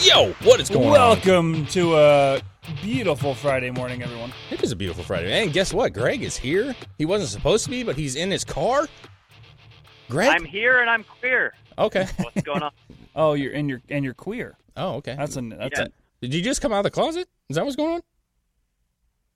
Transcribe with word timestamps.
Yo, 0.00 0.32
what 0.44 0.60
is 0.60 0.68
going 0.68 0.88
on? 0.88 0.92
Welcome 0.92 1.66
to 1.66 1.96
a 1.96 2.40
beautiful 2.82 3.34
Friday 3.34 3.70
morning, 3.70 4.02
everyone. 4.02 4.32
It 4.50 4.62
is 4.62 4.70
a 4.72 4.76
beautiful 4.76 5.02
Friday. 5.02 5.42
And 5.42 5.52
guess 5.52 5.72
what? 5.72 5.92
Greg 5.92 6.22
is 6.22 6.36
here. 6.36 6.74
He 6.98 7.04
wasn't 7.04 7.30
supposed 7.30 7.64
to 7.64 7.70
be, 7.70 7.82
but 7.82 7.96
he's 7.96 8.14
in 8.14 8.30
his 8.30 8.44
car. 8.44 8.86
Greg? 10.08 10.28
I'm 10.28 10.44
here 10.44 10.80
and 10.80 10.90
I'm 10.90 11.02
queer. 11.04 11.54
okay. 11.78 12.06
What's 12.18 12.42
going 12.42 12.62
on? 12.62 12.70
Oh, 13.18 13.32
you're 13.32 13.54
and 13.54 13.66
you're 13.66 13.80
and 13.88 14.04
you're 14.04 14.12
queer. 14.12 14.58
Oh, 14.76 14.96
okay. 14.96 15.14
That's 15.18 15.36
a 15.38 15.40
that's 15.40 15.78
Yeah. 15.78 15.86
a 15.86 15.88
Did 16.20 16.34
you 16.34 16.42
just 16.42 16.60
come 16.60 16.70
out 16.70 16.80
of 16.80 16.84
the 16.84 16.90
closet? 16.90 17.26
Is 17.48 17.56
that 17.56 17.64
what's 17.64 17.76
going 17.76 17.94
on? 17.94 18.02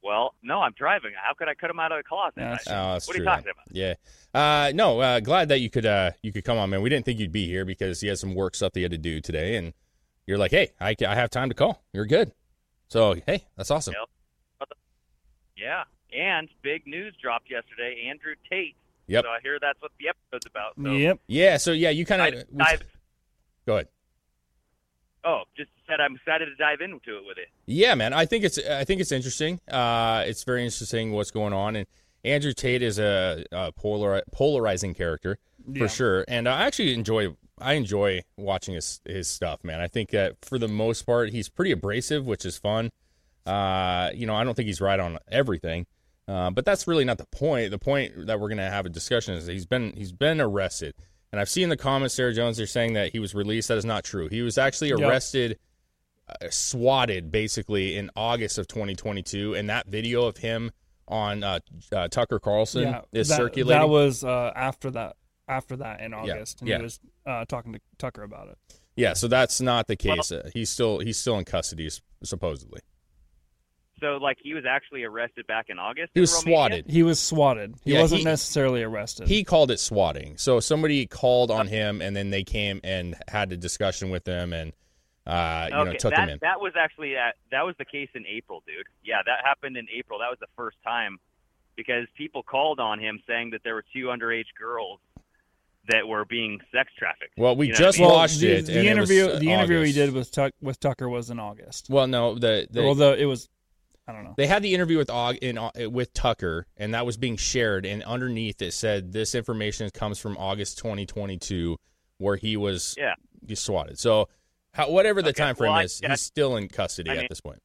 Well, 0.02 0.34
no, 0.42 0.60
I'm 0.60 0.72
driving. 0.76 1.12
How 1.16 1.32
could 1.32 1.48
I 1.48 1.54
cut 1.54 1.70
him 1.70 1.80
out 1.80 1.90
of 1.90 1.96
the 1.98 2.02
closet? 2.04 2.34
That's 2.36 2.68
I- 2.68 2.72
Oh, 2.72 2.92
that's 2.92 3.08
what 3.08 3.16
true. 3.16 3.24
are 3.26 3.30
you 3.30 3.36
talking 3.36 3.52
about? 3.52 3.64
Yeah. 3.74 3.94
Uh, 4.34 4.70
no, 4.74 5.00
uh, 5.00 5.20
glad 5.20 5.48
that 5.48 5.60
you 5.60 5.70
could 5.70 5.86
uh, 5.86 6.10
you 6.22 6.30
could 6.30 6.44
come 6.44 6.58
on, 6.58 6.68
man. 6.68 6.82
We 6.82 6.90
didn't 6.90 7.06
think 7.06 7.18
you'd 7.20 7.32
be 7.32 7.46
here 7.46 7.64
because 7.64 8.02
you 8.02 8.10
had 8.10 8.18
some 8.18 8.34
work 8.34 8.54
stuff 8.54 8.72
that 8.74 8.80
you 8.80 8.84
had 8.84 8.92
to 8.92 8.98
do 8.98 9.22
today, 9.22 9.56
and 9.56 9.72
you're 10.30 10.38
like, 10.38 10.52
hey, 10.52 10.70
I, 10.80 10.94
I 11.06 11.16
have 11.16 11.28
time 11.28 11.48
to 11.48 11.54
call. 11.56 11.82
You're 11.92 12.06
good. 12.06 12.30
So 12.86 13.16
hey, 13.26 13.44
that's 13.56 13.70
awesome. 13.72 13.94
Yep. 13.98 14.68
Yeah. 15.56 15.82
And 16.16 16.48
big 16.62 16.86
news 16.86 17.14
dropped 17.20 17.50
yesterday. 17.50 18.06
Andrew 18.08 18.34
Tate. 18.48 18.76
Yep. 19.08 19.24
So 19.24 19.28
I 19.30 19.38
hear 19.42 19.58
that's 19.60 19.80
what 19.82 19.90
the 19.98 20.08
episode's 20.08 20.46
about. 20.46 20.74
So 20.82 20.92
yep. 20.92 21.18
Yeah. 21.26 21.56
So 21.56 21.72
yeah, 21.72 21.90
you 21.90 22.06
kind 22.06 22.22
of 22.34 22.44
I, 22.60 22.78
go 23.66 23.74
ahead. 23.74 23.88
oh, 25.24 25.42
just 25.56 25.70
said 25.88 26.00
I'm 26.00 26.14
excited 26.14 26.46
to 26.46 26.54
dive 26.54 26.80
into 26.80 27.16
it 27.18 27.24
with 27.26 27.38
it. 27.38 27.48
Yeah, 27.66 27.94
man. 27.96 28.12
I 28.12 28.24
think 28.24 28.44
it's 28.44 28.58
I 28.58 28.84
think 28.84 29.00
it's 29.00 29.12
interesting. 29.12 29.60
Uh, 29.68 30.22
it's 30.26 30.44
very 30.44 30.64
interesting 30.64 31.10
what's 31.12 31.30
going 31.32 31.52
on, 31.52 31.74
and 31.76 31.86
Andrew 32.24 32.52
Tate 32.52 32.82
is 32.82 32.98
a, 33.00 33.44
a 33.50 33.72
polar 33.72 34.22
polarizing 34.32 34.94
character 34.94 35.38
Yeah. 35.68 35.82
for 35.82 35.88
sure. 35.88 36.24
And 36.28 36.48
I 36.48 36.62
actually 36.66 36.94
enjoy 36.94 37.36
I 37.60 37.74
enjoy 37.74 38.22
watching 38.36 38.74
his 38.74 39.00
his 39.04 39.28
stuff, 39.28 39.62
man. 39.64 39.80
I 39.80 39.86
think 39.88 40.10
that 40.10 40.36
for 40.42 40.58
the 40.58 40.68
most 40.68 41.02
part, 41.02 41.30
he's 41.30 41.48
pretty 41.48 41.70
abrasive, 41.72 42.26
which 42.26 42.44
is 42.44 42.56
fun. 42.58 42.90
Uh, 43.46 44.10
you 44.14 44.26
know, 44.26 44.34
I 44.34 44.44
don't 44.44 44.54
think 44.54 44.66
he's 44.66 44.80
right 44.80 45.00
on 45.00 45.18
everything, 45.28 45.86
uh, 46.28 46.50
but 46.50 46.64
that's 46.64 46.86
really 46.86 47.04
not 47.04 47.18
the 47.18 47.26
point. 47.26 47.70
The 47.70 47.78
point 47.78 48.26
that 48.26 48.38
we're 48.40 48.48
going 48.48 48.58
to 48.58 48.70
have 48.70 48.86
a 48.86 48.90
discussion 48.90 49.34
is 49.34 49.46
that 49.46 49.52
he's 49.52 49.66
been 49.66 49.92
he's 49.96 50.12
been 50.12 50.40
arrested, 50.40 50.94
and 51.32 51.40
I've 51.40 51.48
seen 51.48 51.68
the 51.68 51.76
comments. 51.76 52.14
Sarah 52.14 52.34
Jones, 52.34 52.56
they're 52.58 52.66
saying 52.66 52.92
that 52.94 53.12
he 53.12 53.18
was 53.18 53.34
released. 53.34 53.68
That 53.68 53.78
is 53.78 53.84
not 53.84 54.04
true. 54.04 54.28
He 54.28 54.42
was 54.42 54.58
actually 54.58 54.90
Yep. 54.90 55.00
arrested 55.00 55.58
uh, 56.28 56.34
swatted 56.50 57.32
basically 57.32 57.96
in 57.96 58.10
August 58.14 58.58
of 58.58 58.68
2022, 58.68 59.54
and 59.54 59.68
that 59.70 59.86
video 59.88 60.24
of 60.26 60.36
him 60.36 60.70
on 61.08 61.42
uh, 61.42 61.58
uh, 61.92 62.06
Tucker 62.08 62.38
Carlson 62.38 62.82
Yeah, 62.82 63.00
is 63.12 63.28
that, 63.28 63.36
circulating. 63.36 63.80
That 63.80 63.88
was 63.88 64.22
uh, 64.22 64.52
after 64.54 64.90
that. 64.92 65.16
After 65.50 65.76
that 65.76 66.00
in 66.00 66.14
August, 66.14 66.60
and 66.60 66.68
yeah. 66.68 66.76
he 66.76 66.82
was 66.84 67.00
uh, 67.26 67.44
talking 67.46 67.72
to 67.72 67.80
Tucker 67.98 68.22
about 68.22 68.48
it. 68.48 68.58
yeah, 68.94 69.14
so 69.14 69.26
that's 69.28 69.60
not 69.60 69.88
the 69.88 69.96
case. 69.96 70.30
Uh, 70.30 70.48
he's 70.54 70.70
still 70.70 71.00
he's 71.00 71.18
still 71.18 71.38
in 71.38 71.44
custody 71.44 71.90
supposedly. 72.22 72.80
So, 74.00 74.16
like, 74.16 74.38
he 74.42 74.54
was 74.54 74.64
actually 74.66 75.04
arrested 75.04 75.46
back 75.46 75.66
in 75.68 75.78
August. 75.78 76.12
He 76.14 76.20
was 76.20 76.32
Romania? 76.32 76.56
swatted. 76.56 76.84
He 76.88 77.02
was 77.02 77.20
swatted. 77.20 77.74
He 77.84 77.92
Yeah, 77.92 78.00
wasn't 78.00 78.20
he- 78.20 78.24
necessarily 78.24 78.82
arrested. 78.82 79.28
He 79.28 79.44
called 79.44 79.70
it 79.70 79.78
swatting. 79.78 80.38
So 80.38 80.58
somebody 80.58 81.06
called 81.06 81.50
on 81.50 81.66
him, 81.66 82.00
and 82.00 82.16
then 82.16 82.30
they 82.30 82.42
came 82.42 82.80
and 82.82 83.14
had 83.28 83.52
a 83.52 83.58
discussion 83.58 84.08
with 84.10 84.26
him, 84.26 84.52
and 84.54 84.72
uh, 85.26 85.66
you 85.68 85.84
know 85.84 85.92
took 85.94 86.14
that, 86.14 86.20
him 86.20 86.28
in. 86.30 86.38
that 86.40 86.60
was 86.60 86.72
actually 86.78 87.12
that, 87.14 87.34
that 87.50 87.66
was 87.66 87.74
the 87.78 87.84
case 87.84 88.08
in 88.14 88.24
April, 88.26 88.62
dude. 88.66 88.86
Yeah, 89.04 89.18
that 89.26 89.44
happened 89.44 89.76
in 89.76 89.86
April. 89.94 90.18
That 90.20 90.30
was 90.30 90.38
the 90.40 90.48
first 90.56 90.78
time 90.82 91.18
because 91.76 92.06
people 92.16 92.42
called 92.42 92.80
on 92.80 92.98
him 92.98 93.20
saying 93.26 93.50
that 93.50 93.60
there 93.62 93.74
were 93.74 93.84
two 93.92 94.06
underage 94.06 94.48
girls 94.58 94.98
that 95.90 96.06
were 96.06 96.24
being 96.24 96.58
sex 96.74 96.90
trafficked. 96.98 97.32
Well, 97.36 97.56
we 97.56 97.66
You 97.68 97.72
know 97.72 97.76
what 97.78 97.82
I 97.82 97.86
just 97.88 97.98
mean? 97.98 98.08
watched 98.08 98.40
the, 98.40 98.48
it. 98.52 98.66
the 98.66 98.78
and 98.78 98.86
it 98.86 98.90
interview. 98.90 99.26
was, 99.26 99.34
uh, 99.36 99.38
the 99.38 99.52
interview 99.52 99.80
he 99.82 99.92
did 99.92 100.12
with 100.12 100.30
Tuck 100.32 100.52
with 100.60 100.80
Tucker 100.80 101.08
was 101.08 101.30
in 101.30 101.38
August. 101.38 101.88
Well, 101.90 102.06
no, 102.06 102.34
the, 102.34 102.66
the 102.70 102.82
Although 102.84 103.14
it 103.14 103.24
was, 103.26 103.48
I 104.08 104.12
don't 104.12 104.24
know. 104.24 104.34
They 104.36 104.46
had 104.46 104.62
the 104.62 104.74
interview 104.74 104.98
with 104.98 105.10
Og 105.10 105.36
in 105.36 105.58
uh, 105.58 105.70
with 105.90 106.12
Tucker, 106.12 106.66
and 106.76 106.94
that 106.94 107.06
was 107.06 107.16
being 107.16 107.36
shared. 107.36 107.86
And 107.86 108.02
underneath 108.04 108.60
it 108.62 108.72
said 108.72 109.12
this 109.12 109.34
information 109.34 109.88
comes 109.90 110.18
from 110.18 110.36
August 110.38 110.78
2022, 110.78 111.76
where 112.18 112.36
he 112.36 112.56
was 112.56 112.94
Yeah. 112.98 113.14
he 113.46 113.54
swatted. 113.54 113.98
So, 113.98 114.28
how, 114.72 114.90
whatever 114.90 115.22
the 115.22 115.30
Okay, 115.30 115.42
time 115.42 115.54
frame 115.54 115.70
well, 115.72 115.80
I- 115.80 115.84
is, 115.84 116.00
I- 116.04 116.08
he's 116.10 116.22
still 116.22 116.56
in 116.56 116.68
custody 116.68 117.10
I 117.10 117.16
at 117.16 117.28
this 117.28 117.40
point. 117.40 117.62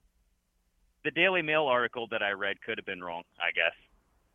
The 1.03 1.12
Daily 1.12 1.42
Mail 1.44 1.66
article 1.66 2.07
that 2.12 2.24
I 2.24 2.31
read 2.31 2.62
could 2.62 2.78
have 2.80 2.86
been 2.86 3.03
wrong, 3.03 3.24
I 3.40 3.52
guess. 3.53 3.74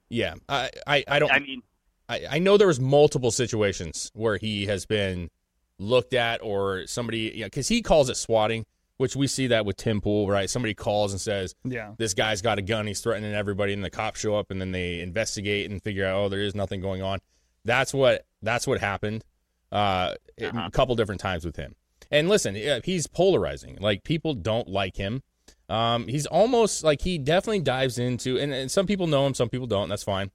Yeah, 0.08 0.34
I 0.48 0.70
I, 0.86 1.04
I 1.08 1.18
don't. 1.20 1.30
I 1.32 1.38
mean, 1.40 1.62
I, 2.10 2.26
I 2.32 2.38
know 2.38 2.56
there 2.56 2.66
was 2.66 2.80
multiple 2.80 3.30
situations 3.30 4.10
where 4.14 4.36
he 4.36 4.66
has 4.66 4.84
been 4.86 5.30
looked 5.78 6.12
at 6.14 6.42
or 6.42 6.86
somebody, 6.86 7.32
you 7.34 7.40
know, 7.40 7.46
because 7.46 7.68
he 7.68 7.80
calls 7.82 8.10
it 8.10 8.16
swatting, 8.16 8.66
which 8.98 9.16
we 9.16 9.26
see 9.26 9.46
that 9.46 9.64
with 9.64 9.76
Tim 9.76 10.00
Pool, 10.00 10.28
right? 10.28 10.50
Somebody 10.50 10.74
calls 10.74 11.12
and 11.12 11.20
says, 11.20 11.54
Yeah. 11.64 11.92
this 11.96 12.12
guy's 12.12 12.42
got 12.42 12.58
a 12.58 12.62
gun, 12.62 12.86
he's 12.86 13.00
threatening 13.00 13.32
everybody, 13.34 13.72
and 13.72 13.82
the 13.84 13.88
cops 13.90 14.20
show 14.20 14.34
up 14.36 14.50
and 14.50 14.60
then 14.60 14.72
they 14.72 15.00
investigate 15.00 15.70
and 15.70 15.82
figure 15.82 16.04
out, 16.06 16.16
oh, 16.16 16.28
there 16.28 16.40
is 16.40 16.54
nothing 16.54 16.80
going 16.82 17.00
on. 17.02 17.20
That's 17.64 17.94
what 17.94 18.26
that's 18.42 18.66
what 18.66 18.80
happened 18.80 19.24
uh, 19.72 20.14
Uh-huh. 20.42 20.62
a 20.66 20.70
couple 20.70 20.94
different 20.96 21.20
times 21.20 21.44
with 21.44 21.56
him. 21.56 21.74
And 22.10 22.28
listen, 22.28 22.56
he's 22.84 23.06
polarizing. 23.06 23.78
Like 23.80 24.02
people 24.02 24.34
don't 24.34 24.68
like 24.68 24.96
him. 24.96 25.22
Um, 25.68 26.08
he's 26.08 26.26
almost 26.26 26.82
like 26.82 27.02
he 27.02 27.16
definitely 27.18 27.60
dives 27.60 27.96
into, 27.98 28.36
and, 28.38 28.52
and 28.52 28.70
some 28.70 28.86
people 28.86 29.06
know 29.06 29.24
him, 29.26 29.34
some 29.34 29.48
people 29.48 29.68
don't. 29.68 29.88
That's 29.88 30.02
fine. 30.02 30.32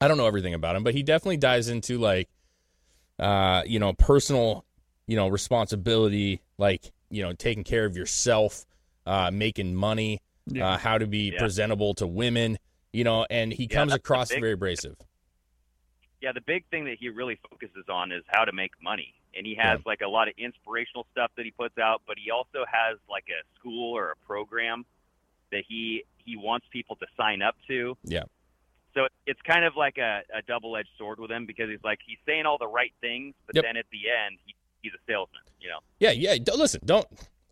I 0.00 0.08
don't 0.08 0.16
know 0.18 0.26
everything 0.26 0.54
about 0.54 0.76
him, 0.76 0.82
but 0.84 0.94
he 0.94 1.02
definitely 1.02 1.36
dives 1.38 1.68
into 1.68 1.98
like, 1.98 2.28
uh, 3.18 3.62
you 3.66 3.78
know, 3.78 3.92
personal, 3.92 4.64
you 5.06 5.16
know, 5.16 5.28
responsibility, 5.28 6.40
like 6.58 6.92
you 7.10 7.22
know, 7.22 7.32
taking 7.32 7.62
care 7.62 7.84
of 7.84 7.96
yourself, 7.96 8.66
uh, 9.06 9.30
making 9.32 9.74
money, 9.74 10.20
Yeah. 10.46 10.70
uh, 10.70 10.78
how 10.78 10.98
to 10.98 11.06
be 11.06 11.30
Yeah. 11.32 11.38
presentable 11.38 11.94
to 11.94 12.06
women, 12.08 12.58
you 12.92 13.04
know, 13.04 13.24
and 13.30 13.52
he 13.52 13.64
Yeah, 13.70 13.76
comes 13.76 13.92
across 13.92 14.30
big- 14.30 14.40
very 14.40 14.52
abrasive. 14.54 14.96
yeah, 16.20 16.32
the 16.32 16.40
big 16.40 16.64
thing 16.70 16.84
that 16.86 16.98
he 16.98 17.10
really 17.10 17.36
focuses 17.48 17.88
on 17.88 18.10
is 18.10 18.24
how 18.28 18.44
to 18.44 18.52
make 18.52 18.72
money. 18.82 19.14
And 19.36 19.46
he 19.46 19.54
has 19.56 19.80
like 19.86 20.00
a 20.00 20.08
lot 20.08 20.26
of 20.28 20.34
inspirational 20.38 21.06
stuff 21.12 21.30
that 21.36 21.44
he 21.44 21.50
puts 21.52 21.76
out, 21.78 22.02
but 22.06 22.18
he 22.18 22.30
also 22.30 22.64
has 22.66 22.98
like 23.08 23.28
a 23.28 23.42
school 23.58 23.96
or 23.96 24.10
a 24.12 24.16
program 24.26 24.84
that 25.52 25.64
he 25.68 26.04
he 26.16 26.36
wants 26.36 26.66
people 26.70 26.96
to 26.96 27.06
sign 27.16 27.42
up 27.42 27.54
to. 27.68 27.96
Yeah. 28.04 28.24
So 28.94 29.06
it's 29.26 29.40
kind 29.42 29.64
of 29.64 29.76
like 29.76 29.98
a, 29.98 30.22
a 30.32 30.42
double 30.46 30.76
edged 30.76 30.88
sword 30.98 31.18
with 31.18 31.30
him 31.30 31.46
because 31.46 31.68
he's 31.68 31.82
like 31.82 31.98
he's 32.06 32.18
saying 32.26 32.46
all 32.46 32.58
the 32.58 32.68
right 32.68 32.92
things, 33.00 33.34
but 33.46 33.56
Yep. 33.56 33.64
then 33.64 33.76
at 33.76 33.86
the 33.90 33.98
end 34.08 34.38
he, 34.46 34.54
he's 34.82 34.92
a 34.92 35.02
salesman. 35.10 35.40
You 35.60 35.68
know. 35.70 35.78
Yeah, 35.98 36.10
yeah. 36.12 36.36
Don't, 36.42 36.58
listen, 36.58 36.80
don't 36.84 37.06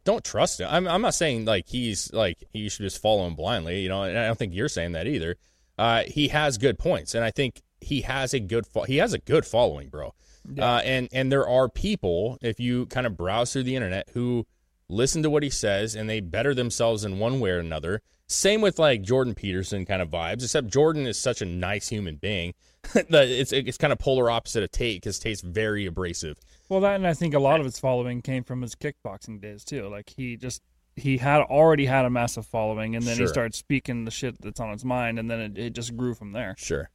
don't 0.05 0.25
trust 0.25 0.61
him. 0.61 0.69
I'm 0.71 0.87
I'm 0.87 1.03
not 1.03 1.15
saying 1.15 1.45
like 1.47 1.67
he's 1.69 2.13
like 2.13 2.43
you 2.53 2.69
should 2.71 2.83
just 2.85 3.01
follow 3.03 3.27
him 3.27 3.35
blindly. 3.35 3.81
You 3.81 3.89
know, 3.89 4.03
and 4.05 4.17
I 4.19 4.27
don't 4.27 4.39
think 4.39 4.55
you're 4.55 4.69
saying 4.69 4.93
that 4.93 5.07
either. 5.07 5.37
Uh, 5.79 6.03
he 6.07 6.29
has 6.29 6.59
good 6.59 6.79
points, 6.79 7.15
and 7.15 7.25
I 7.25 7.31
think 7.31 7.61
he 7.81 8.03
has 8.03 8.35
a 8.35 8.41
good 8.41 8.67
fo- 8.67 8.85
he 8.85 8.99
has 8.99 9.13
a 9.13 9.19
good 9.19 9.45
following, 9.47 9.89
bro. 9.89 10.15
Uh, 10.59 10.81
and 10.85 11.09
and 11.13 11.31
there 11.33 11.49
are 11.49 11.69
people 11.69 12.37
if 12.43 12.59
you 12.61 12.87
kind 12.87 13.07
of 13.07 13.17
browse 13.17 13.53
through 13.53 13.63
the 13.63 13.77
internet 13.77 14.09
who 14.13 14.45
listen 14.93 15.23
to 15.23 15.31
what 15.31 15.43
he 15.43 15.51
says, 15.51 15.95
and 15.95 16.09
they 16.09 16.21
better 16.21 16.55
themselves 16.55 17.05
in 17.05 17.19
one 17.19 17.41
way 17.41 17.51
or 17.51 17.59
another. 17.59 18.03
Same 18.29 18.61
with 18.61 18.79
like 18.79 19.03
Jordan 19.03 19.35
Peterson 19.35 19.85
kind 19.85 20.01
of 20.01 20.09
vibes, 20.09 20.43
except 20.43 20.69
Jordan 20.69 21.07
is 21.07 21.19
such 21.19 21.43
a 21.43 21.45
nice 21.45 21.89
human 21.89 22.17
being. 22.17 22.55
that 22.95 23.29
it's 23.29 23.53
it's 23.53 23.79
kind 23.79 23.93
of 23.93 23.99
polar 23.99 24.31
opposite 24.31 24.63
of 24.63 24.71
Tate 24.71 25.01
because 25.01 25.19
Tate's 25.19 25.41
very 25.41 25.87
abrasive. 25.87 26.39
Well, 26.69 26.81
that 26.81 26.97
and 26.97 27.07
I 27.07 27.15
think 27.15 27.35
a 27.35 27.39
lot 27.39 27.61
of 27.61 27.67
his 27.67 27.79
following 27.79 28.23
came 28.23 28.45
from 28.45 28.63
his 28.63 28.75
kickboxing 28.75 29.41
days 29.41 29.65
too. 29.65 29.89
Like 29.89 30.11
he 30.17 30.37
just 30.37 30.63
he 30.97 31.19
had 31.19 31.43
already 31.43 31.87
had 31.87 32.05
a 32.05 32.11
massive 32.11 32.47
following, 32.47 32.97
and 32.97 33.07
then 33.07 33.17
Sure. 33.17 33.25
he 33.27 33.29
started 33.29 33.55
speaking 33.55 34.05
the 34.05 34.11
shit 34.11 34.41
that's 34.41 34.61
on 34.61 34.73
his 34.73 34.85
mind, 34.85 35.19
and 35.19 35.31
then 35.31 35.41
it, 35.41 35.59
it 35.59 35.73
just 35.75 35.97
grew 35.97 36.15
from 36.15 36.33
there. 36.33 36.55
Sure. 36.59 36.91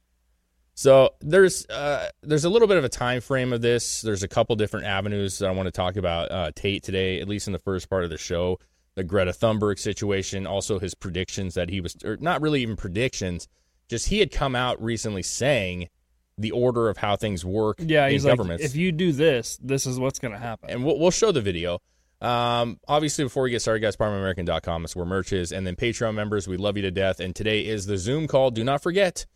So 0.78 1.10
there's 1.18 1.66
uh, 1.66 2.08
there's 2.22 2.44
a 2.44 2.48
little 2.48 2.68
bit 2.68 2.76
of 2.76 2.84
a 2.84 2.88
time 2.88 3.20
frame 3.20 3.52
of 3.52 3.60
this. 3.60 4.00
There's 4.00 4.22
a 4.22 4.28
couple 4.28 4.54
different 4.54 4.86
avenues 4.86 5.40
that 5.40 5.48
I 5.48 5.50
want 5.50 5.66
to 5.66 5.72
talk 5.72 5.96
about 5.96 6.30
uh, 6.30 6.52
Tate 6.54 6.84
today, 6.84 7.20
at 7.20 7.26
least 7.26 7.48
in 7.48 7.52
the 7.52 7.58
first 7.58 7.90
part 7.90 8.04
of 8.04 8.10
the 8.10 8.16
show. 8.16 8.60
The 8.94 9.02
Greta 9.02 9.32
Thunberg 9.32 9.80
situation, 9.80 10.46
also 10.46 10.78
his 10.78 10.94
predictions 10.94 11.54
that 11.54 11.68
he 11.68 11.80
was, 11.80 11.96
or 12.04 12.16
not 12.18 12.40
really 12.40 12.62
even 12.62 12.76
predictions, 12.76 13.48
just 13.88 14.06
he 14.06 14.20
had 14.20 14.30
come 14.30 14.54
out 14.54 14.80
recently 14.80 15.24
saying 15.24 15.88
the 16.38 16.52
order 16.52 16.88
of 16.88 16.98
how 16.98 17.16
things 17.16 17.44
work 17.44 17.78
Yeah, 17.80 18.06
in 18.06 18.12
he's 18.12 18.24
like, 18.24 18.36
governments. 18.36 18.64
if 18.64 18.76
you 18.76 18.92
do 18.92 19.10
this, 19.10 19.58
this 19.60 19.84
is 19.84 19.98
what's 19.98 20.20
going 20.20 20.32
to 20.32 20.38
happen. 20.38 20.70
and 20.70 20.84
we'll, 20.84 20.96
we'll 20.96 21.10
show 21.10 21.32
the 21.32 21.40
video. 21.40 21.80
Um, 22.20 22.78
obviously, 22.86 23.24
before 23.24 23.42
we 23.42 23.50
get 23.50 23.62
started, 23.62 23.80
guys, 23.80 23.96
PardonMyAmerican.com 23.96 24.84
is 24.84 24.94
where 24.94 25.06
merch 25.06 25.32
is. 25.32 25.50
And 25.50 25.66
then 25.66 25.74
Patreon 25.74 26.14
members, 26.14 26.46
we 26.46 26.56
love 26.56 26.76
you 26.76 26.82
to 26.84 26.92
death. 26.92 27.18
And 27.18 27.34
today 27.34 27.66
is 27.66 27.86
the 27.86 27.98
Zoom 27.98 28.28
call. 28.28 28.52
Do 28.52 28.62
not 28.62 28.80
forget. 28.80 29.26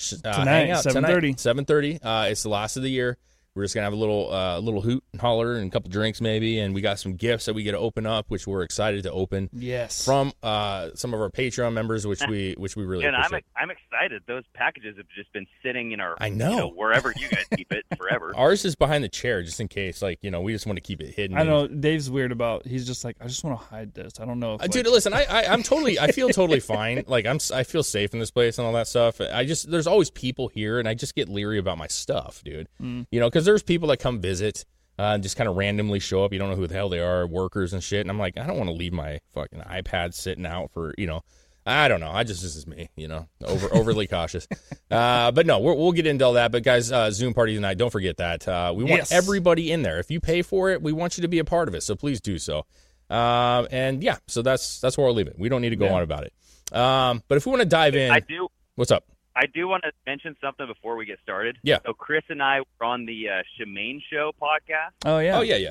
Sh- 0.00 0.14
Uh, 0.24 0.32
Tonight, 0.32 0.60
hang 0.60 0.70
out 0.72 0.84
7:30. 0.84 1.34
7.30. 1.36 1.98
Uh, 2.02 2.28
it's 2.30 2.42
the 2.42 2.48
last 2.48 2.76
of 2.76 2.82
the 2.82 2.90
year. 2.90 3.18
We're 3.54 3.64
just 3.64 3.74
going 3.74 3.82
to 3.82 3.86
have 3.86 3.92
a 3.92 3.96
little 3.96 4.32
uh, 4.32 4.58
little 4.60 4.80
hoot 4.80 5.02
and 5.12 5.20
holler 5.20 5.54
and 5.54 5.68
a 5.68 5.70
couple 5.70 5.90
drinks 5.90 6.20
maybe. 6.20 6.58
And 6.60 6.74
we 6.74 6.80
got 6.80 6.98
some 6.98 7.14
gifts 7.14 7.46
that 7.46 7.54
we 7.54 7.62
get 7.62 7.72
to 7.72 7.78
open 7.78 8.06
up, 8.06 8.26
which 8.28 8.46
we're 8.46 8.62
excited 8.62 9.02
to 9.04 9.12
open 9.12 9.50
yes. 9.52 10.04
from 10.04 10.32
uh, 10.42 10.90
some 10.94 11.14
of 11.14 11.20
our 11.20 11.30
Patreon 11.30 11.72
members, 11.72 12.06
which 12.06 12.22
we 12.28 12.54
which 12.58 12.76
we 12.76 12.84
really 12.84 13.04
and 13.04 13.16
I'm. 13.16 13.30
I'm 13.56 13.70
excited. 13.70 14.22
Those 14.26 14.44
packages 14.54 14.96
have 14.96 15.06
just 15.14 15.32
been 15.32 15.46
sitting 15.62 15.92
in 15.92 16.00
our 16.00 16.16
I 16.18 16.28
you 16.28 16.36
know. 16.36 16.68
wherever 16.68 17.12
you 17.16 17.28
guys 17.28 17.44
keep 17.54 17.72
it 17.72 17.84
forever. 17.96 18.32
Ours 18.36 18.64
is 18.64 18.74
behind 18.74 19.04
the 19.04 19.08
chair 19.08 19.42
just 19.42 19.60
in 19.60 19.68
case, 19.68 20.00
like, 20.00 20.18
you 20.22 20.30
know, 20.30 20.40
we 20.40 20.52
just 20.52 20.66
want 20.66 20.76
to 20.76 20.80
keep 20.80 21.00
it 21.02 21.14
hidden. 21.14 21.36
I 21.36 21.40
and- 21.40 21.50
know 21.50 21.66
Dave's 21.66 22.10
weird 22.10 22.32
about. 22.32 22.66
He's 22.66 22.86
just 22.86 23.04
like, 23.04 23.16
I 23.20 23.26
just 23.26 23.44
want 23.44 23.58
to 23.58 23.66
hide 23.66 23.92
this. 23.94 24.14
I 24.20 24.24
don't 24.24 24.38
know 24.40 24.54
if 24.54 24.60
Uh, 24.60 24.64
like, 24.64 24.70
dude, 24.70 24.86
listen, 24.86 25.12
I, 25.12 25.24
I 25.24 25.52
I'm 25.52 25.62
totally 25.62 25.98
I 25.98 26.12
feel 26.12 26.28
totally 26.30 26.60
fine. 26.76 27.04
Like 27.06 27.26
I'm 27.26 27.38
I 27.52 27.64
feel 27.64 27.82
safe 27.82 28.12
in 28.14 28.20
this 28.20 28.30
place 28.30 28.58
and 28.58 28.66
all 28.66 28.72
that 28.74 28.86
stuff. 28.88 29.20
I 29.20 29.44
just 29.44 29.70
there's 29.70 29.86
always 29.86 30.10
people 30.10 30.48
here, 30.48 30.78
and 30.78 30.88
I 30.88 30.94
just 30.94 31.14
get 31.14 31.28
leery 31.28 31.58
about 31.58 31.76
my 31.78 31.86
stuff, 31.86 32.42
dude. 32.44 32.68
Mm. 32.80 33.06
You 33.10 33.20
know, 33.20 33.28
because 33.28 33.39
there's 33.44 33.62
people 33.62 33.88
that 33.88 33.98
come 33.98 34.20
visit. 34.20 34.64
Uh, 34.98 35.14
and 35.14 35.22
just 35.22 35.34
kind 35.34 35.48
of 35.48 35.56
randomly 35.56 35.98
show 35.98 36.24
up. 36.24 36.32
You 36.34 36.38
don't 36.38 36.50
know 36.50 36.56
who 36.56 36.66
the 36.66 36.74
hell 36.74 36.90
they 36.90 36.98
are, 36.98 37.26
workers 37.26 37.72
and 37.72 37.82
shit. 37.82 38.02
And 38.02 38.10
I'm 38.10 38.18
like, 38.18 38.36
I 38.36 38.46
don't 38.46 38.58
want 38.58 38.68
to 38.68 38.74
leave 38.74 38.92
my 38.92 39.18
fucking 39.32 39.60
iPad 39.60 40.12
sitting 40.12 40.44
out 40.44 40.72
for, 40.72 40.92
you 40.98 41.06
know, 41.06 41.22
I 41.64 41.88
don't 41.88 42.00
know. 42.00 42.10
I 42.10 42.22
just 42.22 42.42
this 42.42 42.54
is 42.54 42.66
me, 42.66 42.90
you 42.96 43.08
know, 43.08 43.26
over 43.42 43.68
overly 43.74 44.06
cautious. 44.06 44.46
Uh, 44.90 45.30
but 45.32 45.46
no, 45.46 45.58
we're, 45.58 45.72
we'll 45.72 45.92
get 45.92 46.06
into 46.06 46.26
all 46.26 46.34
that. 46.34 46.52
But 46.52 46.64
guys, 46.64 46.92
uh, 46.92 47.10
Zoom 47.12 47.32
party 47.32 47.54
tonight. 47.54 47.78
Don't 47.78 47.88
forget 47.88 48.18
that. 48.18 48.46
Uh, 48.46 48.74
we 48.76 48.84
want 48.84 48.98
Yes. 48.98 49.12
everybody 49.12 49.72
in 49.72 49.80
there. 49.80 50.00
If 50.00 50.10
you 50.10 50.20
pay 50.20 50.42
for 50.42 50.68
it, 50.68 50.82
we 50.82 50.92
want 50.92 51.16
you 51.16 51.22
to 51.22 51.28
be 51.28 51.38
a 51.38 51.44
part 51.46 51.68
of 51.68 51.74
it. 51.74 51.82
So 51.82 51.94
please 51.94 52.20
do 52.20 52.36
so. 52.36 52.66
Um, 53.08 53.68
and 53.70 54.02
yeah, 54.02 54.18
so 54.28 54.42
that's 54.42 54.80
that's 54.82 54.98
where 54.98 55.06
I'll 55.06 55.14
leave 55.14 55.28
it. 55.28 55.36
We 55.38 55.48
don't 55.48 55.62
need 55.62 55.70
to 55.70 55.76
go 55.76 55.86
Yeah. 55.86 55.94
on 55.94 56.02
about 56.02 56.24
it. 56.24 56.76
Um, 56.76 57.22
but 57.26 57.38
if 57.38 57.46
we 57.46 57.50
want 57.50 57.60
to 57.62 57.68
dive 57.68 57.96
in, 57.96 58.10
I 58.12 58.20
do 58.20 58.48
what's 58.74 58.90
up? 58.90 59.04
I 59.42 59.46
do 59.46 59.66
want 59.66 59.84
to 59.84 59.92
mention 60.06 60.36
something 60.40 60.66
before 60.66 60.96
we 60.96 61.06
get 61.06 61.18
started. 61.22 61.56
Yeah. 61.62 61.78
So 61.86 61.94
Chris 61.94 62.22
and 62.28 62.42
I 62.42 62.60
were 62.60 62.86
on 62.86 63.06
the 63.06 63.28
uh, 63.28 63.32
Shemane 63.58 64.00
Show 64.12 64.32
podcast, 64.40 64.92
Oh 65.06 65.18
yeah. 65.18 65.38
Oh 65.38 65.42
yeah, 65.42 65.56
yeah. 65.56 65.70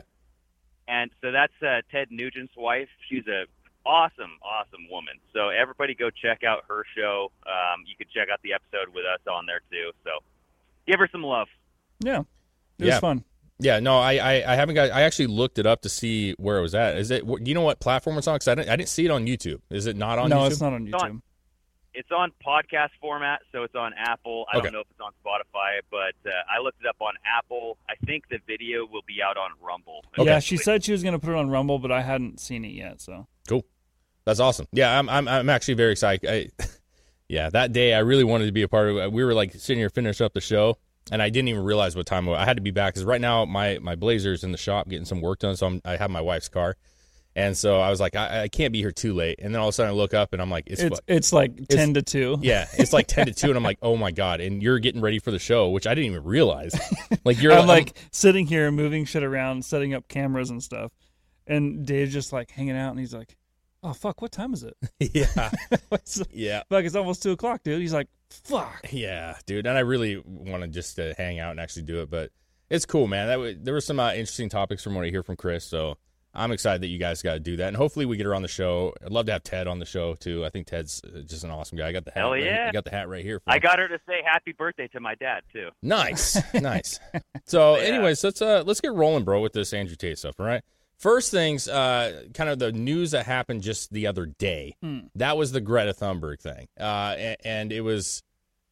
and 0.88 1.12
so 1.21 1.31
that's 1.31 1.54
uh, 1.62 1.81
Ted 1.92 2.07
Nugent's 2.10 2.54
wife. 2.57 2.89
She's 3.10 3.27
a 3.27 3.44
awesome, 3.86 4.31
awesome 4.44 4.88
woman. 4.89 5.13
So 5.33 5.50
everybody 5.50 5.94
go 5.94 6.10
check 6.10 6.44
out 6.44 6.63
her 6.68 6.83
show. 6.98 7.31
Um, 7.45 7.83
you 7.88 7.95
can 7.95 8.07
check 8.13 8.27
out 8.31 8.39
the 8.44 8.54
episode 8.54 8.94
with 8.94 9.06
us 9.06 9.19
on 9.31 9.45
there 9.45 9.62
too. 9.71 9.92
So 10.04 10.12
give 10.88 11.00
her 11.00 11.07
some 11.12 11.24
love. 11.24 11.48
Yeah. 12.04 12.21
It 12.80 12.86
Yeah. 12.88 12.94
was 12.95 13.00
fun. 13.00 13.24
Yeah, 13.62 13.81
no, 13.81 14.00
I, 14.00 14.13
I, 14.13 14.54
I 14.54 14.56
haven't 14.56 14.75
got. 14.75 14.89
I 14.92 15.01
actually 15.01 15.27
looked 15.27 15.60
it 15.60 15.66
up 15.66 15.81
to 15.81 15.89
see 15.89 16.31
where 16.39 16.60
it 16.60 16.62
was 16.62 16.74
at. 16.74 16.98
Is 16.98 17.12
it? 17.12 17.27
Do 17.27 17.38
you 17.44 17.54
know 17.54 17.62
what 17.62 17.81
platform 17.81 18.18
it's 18.18 18.25
on? 18.25 18.36
Because 18.36 18.48
I 18.48 18.56
didn't, 18.56 18.69
I 18.69 18.77
didn't 18.77 18.88
see 18.88 19.04
it 19.04 19.12
on 19.12 19.25
YouTube. 19.25 19.60
Is 19.69 19.86
it 19.86 19.98
not 19.98 20.18
on 20.18 20.30
no, 20.30 20.38
YouTube? 20.38 20.51
it's 20.51 20.62
not 20.62 20.71
on 20.74 20.88
It's 20.88 20.94
on- 20.95 21.12
YouTube. 21.18 21.21
It's 21.94 22.09
on 22.12 22.31
podcast 22.45 22.89
format, 23.01 23.39
so 23.51 23.63
it's 23.63 23.75
on 23.75 23.94
Apple. 23.97 24.45
I 24.51 24.57
Okay. 24.57 24.65
don't 24.65 24.74
know 24.74 24.80
if 24.81 24.88
it's 24.91 25.00
on 25.01 25.12
Spotify, 25.25 25.80
but 25.89 26.13
uh, 26.30 26.31
I 26.50 26.62
looked 26.62 26.81
it 26.81 26.88
up 26.88 26.97
on 27.01 27.13
Apple. 27.25 27.77
I 27.89 27.95
think 28.06 28.30
the 28.30 28.38
video 28.47 28.86
will 28.86 29.01
be 29.07 29.21
out 29.24 29.38
on 29.38 29.51
Rumble. 29.62 30.03
Yeah, 30.18 30.39
she 30.39 30.57
said 30.57 30.83
she 30.83 30.91
was 30.91 31.01
going 31.01 31.13
to 31.13 31.19
put 31.19 31.31
it 31.31 31.36
on 31.38 31.50
Rumble, 31.50 31.80
but 31.80 31.91
I 31.91 32.01
hadn't 32.01 32.39
seen 32.39 32.63
it 32.63 32.69
yet. 32.74 33.01
So 33.01 33.27
Cool. 33.47 33.65
That's 34.25 34.39
awesome. 34.39 34.68
Yeah, 34.71 34.97
I'm, 35.00 35.09
I'm, 35.09 35.27
I'm 35.27 35.50
actually 35.50 35.74
very 35.74 35.91
excited. 35.94 36.30
I, 36.59 36.63
yeah, 37.27 37.50
that 37.50 37.74
day 37.74 37.95
I 37.95 38.00
really 38.00 38.24
wanted 38.24 38.45
to 38.45 38.51
be 38.51 38.62
a 38.62 38.68
part 38.68 38.89
of 38.89 38.97
it. 38.97 39.12
We 39.12 39.24
were 39.24 39.33
like 39.33 39.53
sitting 39.53 39.80
here 39.80 39.89
finishing 39.89 40.24
up 40.25 40.33
the 40.33 40.42
show, 40.42 40.77
and 41.12 41.21
I 41.24 41.30
didn't 41.31 41.47
even 41.47 41.63
realize 41.63 41.95
what 41.95 42.06
time 42.06 42.27
it 42.27 42.31
was. 42.31 42.39
I 42.39 42.45
had 42.45 42.57
to 42.57 42.62
be 42.63 42.69
back 42.71 42.94
because 42.94 43.06
right 43.06 43.21
now 43.21 43.45
my 43.45 43.80
my 43.80 43.95
Blazer's 43.95 44.44
in 44.44 44.51
the 44.51 44.57
shop 44.59 44.88
getting 44.89 45.06
some 45.06 45.21
work 45.21 45.39
done. 45.39 45.56
So 45.56 45.65
I'm, 45.65 45.81
I 45.83 45.95
have 45.97 46.12
my 46.12 46.21
wife's 46.21 46.50
car, 46.50 46.75
and 47.35 47.55
so 47.55 47.79
I 47.79 47.89
was 47.89 47.99
like, 47.99 48.15
I, 48.15 48.43
I 48.43 48.47
can't 48.47 48.73
be 48.73 48.79
here 48.79 48.91
too 48.91 49.13
late. 49.13 49.39
And 49.39 49.53
then 49.53 49.61
all 49.61 49.67
of 49.67 49.73
a 49.73 49.73
sudden 49.73 49.91
I 49.91 49.95
look 49.95 50.13
up 50.13 50.33
and 50.33 50.41
I'm 50.41 50.49
like, 50.49 50.65
it's, 50.67 50.81
it's 50.81 50.99
it's 51.07 51.33
like 51.33 51.67
ten 51.67 51.93
to 51.93 52.01
two. 52.01 52.37
yeah, 52.41 52.67
it's 52.73 52.91
like 52.91 53.07
ten 53.07 53.27
to 53.27 53.33
two, 53.33 53.47
and 53.47 53.57
I'm 53.57 53.63
like, 53.71 53.79
oh 53.81 53.95
my 53.95 54.11
god! 54.11 54.41
And 54.41 54.61
you're 54.61 54.79
getting 54.79 55.01
ready 55.01 55.19
for 55.19 55.31
the 55.31 55.39
show, 55.39 55.69
which 55.69 55.87
I 55.87 55.93
didn't 55.93 56.11
even 56.11 56.23
realize. 56.23 56.73
Like 57.23 57.41
you're 57.41 57.53
I'm 57.53 57.67
like 57.67 57.97
sitting 58.11 58.47
here 58.47 58.71
moving 58.71 59.05
shit 59.05 59.23
around, 59.23 59.63
setting 59.63 59.93
up 59.93 60.07
cameras 60.07 60.49
and 60.49 60.61
stuff, 60.61 60.91
and 61.47 61.85
Dave's 61.85 62.13
just 62.13 62.33
like 62.33 62.51
hanging 62.51 62.75
out, 62.75 62.91
and 62.91 62.99
he's 62.99 63.13
like, 63.13 63.37
"Oh 63.83 63.93
fuck, 63.93 64.21
what 64.21 64.31
time 64.31 64.53
is 64.53 64.63
it? 64.63 64.75
yeah, 64.99 65.51
yeah. 66.31 66.63
fuck, 66.69 66.83
it's 66.85 66.95
almost 66.95 67.23
two 67.23 67.31
o'clock, 67.31 67.63
dude." 67.63 67.81
He's 67.81 67.93
like, 67.93 68.07
"Fuck." 68.29 68.87
Yeah, 68.91 69.35
dude, 69.45 69.67
and 69.67 69.77
I 69.77 69.81
really 69.81 70.21
want 70.25 70.63
to 70.63 70.67
just 70.67 70.99
uh, 70.99 71.13
hang 71.17 71.39
out 71.39 71.51
and 71.51 71.59
actually 71.59 71.83
do 71.83 72.01
it, 72.01 72.09
but 72.09 72.31
it's 72.69 72.85
cool, 72.85 73.07
man. 73.07 73.27
That 73.27 73.35
w- 73.35 73.57
there 73.61 73.73
were 73.73 73.81
some 73.81 73.99
uh, 73.99 74.11
interesting 74.11 74.49
topics 74.49 74.83
from 74.83 74.95
what 74.95 75.05
I 75.05 75.09
hear 75.09 75.23
from 75.23 75.35
Chris, 75.35 75.65
so 75.65 75.97
I'm 76.33 76.51
excited 76.51 76.81
that 76.81 76.87
you 76.87 76.99
guys 76.99 77.21
got 77.21 77.33
to 77.33 77.39
do 77.39 77.57
that, 77.57 77.69
and 77.69 77.75
hopefully 77.77 78.05
we 78.05 78.15
get 78.15 78.25
her 78.27 78.35
on 78.35 78.41
the 78.43 78.47
show. 78.47 78.93
I'd 79.03 79.11
love 79.11 79.25
to 79.25 79.31
have 79.31 79.43
Ted 79.43 79.67
on 79.67 79.79
the 79.79 79.85
show 79.85 80.13
too. 80.13 80.45
I 80.45 80.49
think 80.49 80.67
Ted's 80.67 81.01
uh, 81.03 81.21
just 81.21 81.43
an 81.43 81.49
awesome 81.49 81.77
guy. 81.77 81.87
I 81.87 81.91
got 81.91 82.05
the 82.05 82.11
hat. 82.11 82.19
Hell 82.19 82.31
right- 82.31 82.43
yeah. 82.43 82.67
I 82.69 82.71
got 82.71 82.83
the 82.83 82.91
hat 82.91 83.09
right 83.09 83.23
here. 83.25 83.39
For 83.39 83.51
I 83.51 83.57
got 83.59 83.79
her 83.79 83.87
to 83.87 83.99
say 84.07 84.21
happy 84.23 84.51
birthday 84.51 84.87
to 84.89 84.99
my 84.99 85.15
dad 85.15 85.41
too. 85.51 85.69
Nice, 85.81 86.37
nice. 86.53 86.99
So, 87.45 87.77
Yeah. 87.77 87.83
anyways, 87.83 88.23
let's 88.23 88.41
uh 88.41 88.63
let's 88.65 88.79
get 88.81 88.93
rolling, 88.93 89.23
bro, 89.23 89.41
with 89.41 89.53
this 89.53 89.73
Andrew 89.73 89.95
Tate 89.95 90.17
stuff. 90.19 90.35
All 90.39 90.45
right. 90.45 90.61
First 90.97 91.31
things, 91.31 91.67
uh, 91.69 92.23
kind 92.33 92.49
of 92.49 92.59
the 92.59 92.73
news 92.73 93.11
that 93.11 93.25
happened 93.25 93.61
just 93.63 93.91
the 93.93 94.05
other 94.07 94.25
day. 94.25 94.75
That 95.15 95.37
was 95.37 95.53
the 95.53 95.61
Greta 95.61 95.93
Thunberg 95.93 96.41
thing, 96.41 96.67
uh, 96.79 97.15
and, 97.17 97.37
and 97.45 97.71
it 97.71 97.81
was 97.81 98.21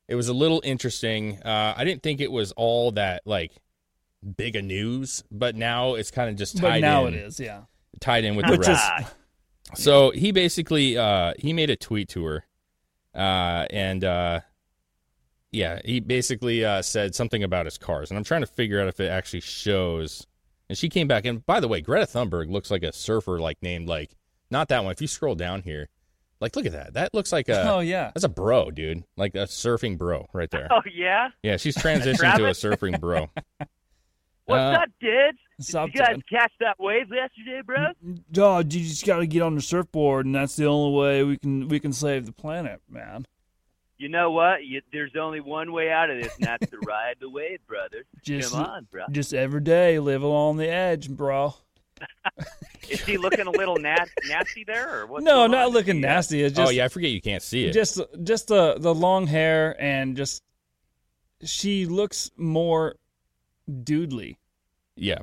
it 0.10 0.16
was 0.16 0.28
a 0.28 0.34
little 0.34 0.62
interesting. 0.66 1.42
Uh, 1.44 1.74
I 1.76 1.84
didn't 1.86 2.04
think 2.04 2.20
it 2.22 2.32
was 2.32 2.52
all 2.52 2.92
that 2.92 3.22
like 3.26 3.54
big 4.36 4.56
a 4.56 4.62
news, 4.62 5.24
but 5.32 5.56
now 5.56 5.96
it's 5.96 6.12
kind 6.12 6.30
of 6.30 6.36
just 6.36 6.58
tied. 6.58 6.62
But 6.62 6.70
tied 6.70 6.82
now 6.82 7.06
in, 7.06 7.14
it 7.14 7.20
is, 7.20 7.40
yeah. 7.40 7.62
tied 8.00 8.24
in 8.24 8.36
with 8.36 8.48
the 8.48 8.58
rest. 8.58 9.14
So 9.76 10.12
he 10.12 10.32
basically 10.32 10.98
uh, 10.98 11.34
he 11.38 11.54
made 11.54 11.70
a 11.70 11.76
tweet 11.76 12.10
to 12.10 12.26
her, 12.26 12.46
uh, 13.14 13.66
and 13.70 14.04
uh, 14.04 14.42
yeah, 15.52 15.82
he 15.84 16.00
basically 16.00 16.64
uh, 16.64 16.82
said 16.82 17.16
something 17.16 17.44
about 17.44 17.66
his 17.66 17.78
cars, 17.78 18.10
and 18.10 18.18
I'm 18.18 18.24
trying 18.24 18.42
to 18.42 18.48
figure 18.48 18.82
out 18.82 18.88
if 18.88 19.00
it 19.00 19.10
actually 19.10 19.42
shows. 19.42 20.26
And 20.70 20.78
she 20.78 20.90
came 20.90 21.08
back, 21.08 21.26
and 21.26 21.46
by 21.46 21.62
the 21.62 21.68
way, 21.68 21.80
Greta 21.80 22.06
Thunberg 22.06 22.52
looks 22.52 22.70
like 22.70 22.84
a 22.84 22.92
surfer, 22.92 23.40
like 23.40 23.62
named 23.62 23.88
like 23.88 24.16
not 24.52 24.68
that 24.70 24.84
one. 24.84 24.92
If 24.92 25.02
you 25.02 25.08
scroll 25.08 25.36
down 25.36 25.62
here, 25.62 25.90
like 26.40 26.56
look 26.56 26.66
at 26.66 26.74
that, 26.74 26.94
that 26.94 27.14
looks 27.14 27.32
like 27.32 27.50
a 27.50 27.72
oh 27.72 27.80
yeah. 27.80 28.12
that's 28.14 28.24
a 28.24 28.30
bro, 28.30 28.72
dude, 28.72 29.04
like 29.16 29.36
a 29.36 29.46
surfing 29.46 29.98
bro 29.98 30.28
right 30.34 30.52
there. 30.52 30.68
oh 30.72 30.82
yeah. 30.92 31.30
Yeah, 31.44 31.58
she's 31.58 31.76
transitioning 31.76 32.36
to 32.38 32.46
a 32.46 32.52
surfing 32.52 33.00
bro. 33.00 33.30
What's 34.48 34.60
Uh, 34.78 34.80
up, 34.82 34.90
dudes? 35.00 35.38
Stop 35.60 35.90
you 35.94 36.00
guys 36.00 36.16
that. 36.18 36.30
catch 36.30 36.52
that 36.60 36.80
wave 36.80 37.08
yesterday, 37.14 37.62
bro? 37.66 37.88
Dog, 38.32 38.72
you 38.74 38.84
just 38.88 39.06
got 39.06 39.18
to 39.20 39.28
get 39.28 39.42
on 39.42 39.56
the 39.56 39.62
surfboard, 39.62 40.26
and 40.26 40.34
that's 40.36 40.56
the 40.56 40.66
only 40.66 40.98
way 40.98 41.24
we 41.24 41.38
can 41.38 41.68
we 41.68 41.80
can 41.80 41.92
save 41.94 42.26
the 42.26 42.32
planet, 42.32 42.82
man. 42.90 43.26
You 43.98 44.10
know 44.10 44.32
what? 44.32 44.64
You, 44.64 44.82
there's 44.94 45.16
only 45.20 45.42
one 45.42 45.72
way 45.74 45.92
out 45.92 46.10
of 46.10 46.22
this, 46.22 46.34
and 46.38 46.46
that's 46.46 46.70
to 46.72 46.78
ride 46.88 47.16
the 47.20 47.30
wave, 47.30 47.60
brothers. 47.68 48.06
Just 48.24 48.52
Come 48.54 48.64
on, 48.66 48.88
bro. 48.92 49.06
just 49.12 49.34
every 49.34 49.62
day, 49.62 49.98
live 50.00 50.22
along 50.22 50.58
the 50.58 50.70
edge, 50.70 51.10
bro. 51.10 51.56
Is 52.90 53.00
she 53.02 53.18
looking 53.18 53.48
a 53.48 53.52
little 53.52 53.76
nas- 53.78 54.10
nasty 54.30 54.64
there, 54.64 55.00
or 55.02 55.08
what's 55.08 55.26
no, 55.26 55.48
not 55.48 55.66
on? 55.68 55.74
looking 55.74 56.00
nasty. 56.00 56.44
It's 56.44 56.56
just 56.56 56.68
oh 56.70 56.72
yeah, 56.72 56.86
I 56.86 56.88
forget 56.90 57.10
you 57.12 57.20
can't 57.22 57.42
see 57.44 57.66
it. 57.66 57.74
just 57.74 58.00
just 58.24 58.48
the 58.48 58.76
the 58.80 58.94
long 58.94 59.28
hair 59.28 59.76
and 59.82 60.16
just 60.16 60.42
she 61.44 61.86
looks 61.86 62.30
more 62.38 62.96
doodly. 63.70 64.38
yeah, 64.96 65.20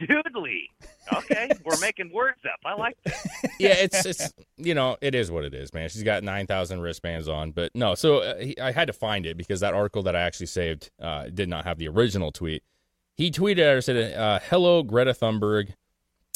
Doodly. 0.00 0.68
Okay, 1.12 1.50
we're 1.64 1.78
making 1.80 2.12
words 2.12 2.38
up. 2.44 2.60
I 2.64 2.74
like 2.74 2.96
that. 3.04 3.50
yeah, 3.58 3.74
it's 3.74 4.06
it's 4.06 4.32
you 4.56 4.74
know 4.74 4.96
it 5.00 5.14
is 5.14 5.30
what 5.30 5.44
it 5.44 5.54
is, 5.54 5.72
man. 5.74 5.88
She's 5.88 6.02
got 6.02 6.22
nine 6.22 6.46
thousand 6.46 6.80
wristbands 6.80 7.28
on, 7.28 7.50
but 7.50 7.74
no. 7.74 7.94
So 7.94 8.18
uh, 8.18 8.38
he, 8.38 8.58
I 8.60 8.72
had 8.72 8.86
to 8.86 8.92
find 8.92 9.26
it 9.26 9.36
because 9.36 9.60
that 9.60 9.74
article 9.74 10.02
that 10.04 10.14
I 10.14 10.20
actually 10.20 10.46
saved 10.46 10.90
uh, 11.00 11.28
did 11.32 11.48
not 11.48 11.64
have 11.64 11.78
the 11.78 11.88
original 11.88 12.30
tweet. 12.30 12.62
He 13.16 13.30
tweeted 13.30 13.58
at 13.58 13.74
her 13.74 13.80
said, 13.80 14.16
uh, 14.16 14.38
"Hello, 14.48 14.82
Greta 14.82 15.12
Thunberg. 15.12 15.70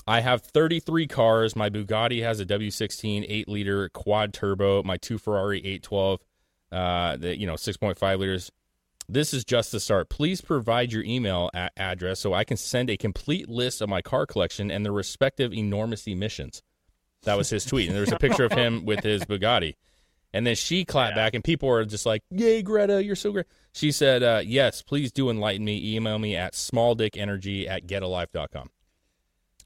I 0.06 0.20
have 0.20 0.42
33 0.42 1.06
cars. 1.06 1.54
My 1.54 1.70
Bugatti 1.70 2.22
has 2.24 2.40
a 2.40 2.46
W16 2.46 3.24
8 3.28 3.48
liter 3.48 3.88
quad 3.90 4.32
turbo. 4.32 4.82
My 4.82 4.96
two 4.96 5.16
Ferrari 5.16 5.58
812, 5.58 6.20
uh, 6.72 7.16
the 7.18 7.38
you 7.38 7.46
know 7.46 7.54
6.5 7.54 8.18
liters. 8.18 8.50
This 9.08 9.34
is 9.34 9.44
just 9.44 9.72
the 9.72 9.80
start. 9.80 10.08
Please 10.08 10.40
provide 10.40 10.92
your 10.92 11.02
email 11.04 11.50
a- 11.54 11.70
address 11.76 12.20
so 12.20 12.32
I 12.34 12.44
can 12.44 12.56
send 12.56 12.88
a 12.88 12.96
complete 12.96 13.48
list 13.48 13.80
of 13.80 13.88
my 13.88 14.00
car 14.00 14.26
collection 14.26 14.70
and 14.70 14.84
their 14.84 14.92
respective 14.92 15.52
enormous 15.52 16.06
emissions. 16.06 16.62
That 17.24 17.36
was 17.36 17.50
his 17.50 17.64
tweet, 17.64 17.86
and 17.88 17.94
there 17.94 18.00
was 18.02 18.12
a 18.12 18.18
picture 18.18 18.44
of 18.44 18.52
him 18.52 18.84
with 18.84 19.04
his 19.04 19.22
Bugatti. 19.24 19.74
And 20.32 20.46
then 20.46 20.54
she 20.56 20.84
clapped 20.84 21.14
back, 21.14 21.34
and 21.34 21.44
people 21.44 21.68
were 21.68 21.84
just 21.84 22.06
like, 22.06 22.22
"Yay, 22.30 22.62
Greta, 22.62 23.04
you're 23.04 23.14
so 23.14 23.32
great." 23.32 23.46
She 23.74 23.92
said, 23.92 24.22
uh, 24.22 24.40
"Yes, 24.44 24.80
please 24.82 25.12
do 25.12 25.28
enlighten 25.30 25.64
me. 25.64 25.94
Email 25.94 26.18
me 26.18 26.34
at 26.36 26.54
smalldickenergy 26.54 27.68
at 27.68 27.86
getalife.com." 27.86 28.70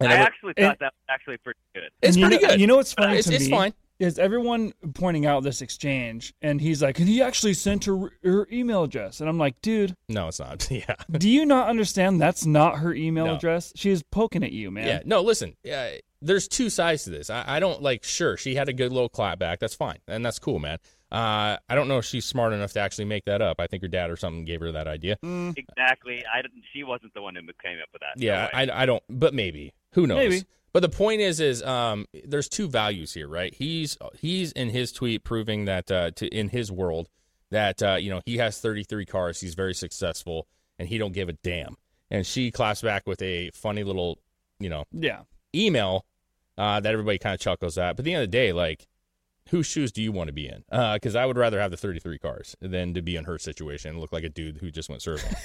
And 0.00 0.12
I 0.12 0.16
I 0.16 0.18
would- 0.18 0.26
actually 0.26 0.52
thought 0.58 0.78
that 0.80 0.92
was 0.92 1.04
actually 1.08 1.36
pretty 1.38 1.60
good. 1.74 1.90
it's 2.02 2.16
And 2.16 2.16
you 2.16 2.26
pretty 2.28 2.42
know, 2.42 2.50
good. 2.50 2.60
You 2.60 2.66
know 2.66 2.76
what's 2.76 2.92
funny 2.92 3.16
It's, 3.18 3.28
to 3.28 3.34
it's 3.34 3.44
me 3.44 3.50
fine. 3.50 3.72
Is 3.98 4.18
everyone 4.18 4.72
pointing 4.94 5.24
out 5.26 5.42
this 5.42 5.62
exchange, 5.62 6.34
and 6.42 6.60
he's 6.60 6.82
like, 6.82 6.96
"He 6.98 7.22
actually 7.22 7.54
sent 7.54 7.84
her 7.86 8.10
her 8.22 8.46
email 8.52 8.82
address," 8.84 9.20
and 9.20 9.28
I'm 9.28 9.38
like, 9.38 9.60
"Dude, 9.62 9.94
No, 10.08 10.28
it's 10.28 10.38
not. 10.40 10.68
Yeah. 10.70 10.94
do 11.12 11.28
you 11.28 11.46
not 11.46 11.68
understand? 11.68 12.20
That's 12.20 12.44
not 12.46 12.78
her 12.78 12.92
email 12.94 13.26
No. 13.26 13.36
address. 13.36 13.72
She 13.76 13.90
is 13.90 14.02
poking 14.02 14.42
at 14.44 14.52
you, 14.52 14.70
man." 14.70 14.86
Yeah. 14.86 15.00
No, 15.04 15.22
listen. 15.22 15.56
Uh, 15.70 15.88
there's 16.22 16.48
two 16.48 16.70
sides 16.70 17.04
to 17.04 17.10
this. 17.10 17.30
I, 17.30 17.44
I 17.46 17.60
don't 17.60 17.82
like. 17.82 18.04
Sure, 18.04 18.36
she 18.36 18.54
had 18.54 18.68
a 18.68 18.72
good 18.72 18.92
little 18.92 19.08
clap 19.08 19.38
back. 19.38 19.58
That's 19.60 19.74
fine, 19.74 19.98
and 20.08 20.24
that's 20.24 20.38
cool, 20.38 20.58
man. 20.58 20.78
Uh, 21.12 21.56
I 21.68 21.74
don't 21.76 21.86
know 21.88 21.98
if 21.98 22.04
she's 22.04 22.24
smart 22.24 22.52
enough 22.52 22.72
to 22.72 22.80
actually 22.80 23.04
make 23.04 23.24
that 23.26 23.40
up. 23.40 23.60
I 23.60 23.66
think 23.68 23.82
her 23.82 23.88
dad 23.88 24.10
or 24.10 24.16
something 24.16 24.44
gave 24.44 24.60
her 24.60 24.72
that 24.72 24.88
idea. 24.88 25.16
Exactly. 25.22 26.24
I 26.32 26.42
didn't. 26.42 26.64
She 26.72 26.82
wasn't 26.82 27.14
the 27.14 27.22
one 27.22 27.34
who 27.36 27.42
came 27.62 27.78
up 27.80 27.88
with 27.92 28.00
that. 28.00 28.20
Yeah, 28.20 28.46
way. 28.46 28.50
I, 28.70 28.82
I 28.82 28.86
don't. 28.86 29.02
But 29.08 29.32
maybe 29.34 29.72
who 29.92 30.06
knows? 30.06 30.18
Maybe. 30.18 30.44
But 30.76 30.82
the 30.82 30.90
point 30.90 31.22
is, 31.22 31.40
is 31.40 31.62
um, 31.62 32.04
there's 32.26 32.50
two 32.50 32.68
values 32.68 33.14
here, 33.14 33.28
right? 33.28 33.54
He's 33.54 33.96
he's 34.20 34.52
in 34.52 34.68
his 34.68 34.92
tweet 34.92 35.24
proving 35.24 35.64
that 35.64 35.90
uh, 35.90 36.10
to 36.16 36.28
in 36.28 36.50
his 36.50 36.70
world 36.70 37.08
that 37.50 37.82
uh, 37.82 37.94
you 37.94 38.10
know 38.10 38.20
he 38.26 38.36
has 38.36 38.60
33 38.60 39.06
cars, 39.06 39.40
he's 39.40 39.54
very 39.54 39.72
successful, 39.72 40.46
and 40.78 40.86
he 40.86 40.98
don't 40.98 41.14
give 41.14 41.30
a 41.30 41.32
damn. 41.32 41.76
And 42.10 42.26
she 42.26 42.50
claps 42.50 42.82
back 42.82 43.06
with 43.06 43.22
a 43.22 43.50
funny 43.54 43.84
little, 43.84 44.18
you 44.58 44.68
know, 44.68 44.84
yeah. 44.92 45.20
email 45.54 46.04
uh, 46.58 46.78
that 46.78 46.92
everybody 46.92 47.16
kind 47.16 47.32
of 47.32 47.40
chuckles 47.40 47.78
at. 47.78 47.96
But 47.96 48.00
at 48.00 48.04
the 48.04 48.12
end 48.12 48.24
of 48.24 48.30
the 48.30 48.36
day, 48.36 48.52
like, 48.52 48.86
whose 49.48 49.64
shoes 49.64 49.92
do 49.92 50.02
you 50.02 50.12
want 50.12 50.28
to 50.28 50.34
be 50.34 50.46
in? 50.46 50.62
Because 50.92 51.16
I 51.16 51.24
would 51.24 51.38
rather 51.38 51.58
have 51.58 51.70
the 51.70 51.78
33 51.78 52.18
cars 52.18 52.54
than 52.60 52.92
to 52.92 53.00
be 53.00 53.16
in 53.16 53.24
her 53.24 53.38
situation 53.38 53.92
and 53.92 54.00
look 54.00 54.12
like 54.12 54.24
a 54.24 54.28
dude 54.28 54.58
who 54.58 54.70
just 54.70 54.90
went 54.90 55.00
surfing. 55.00 55.36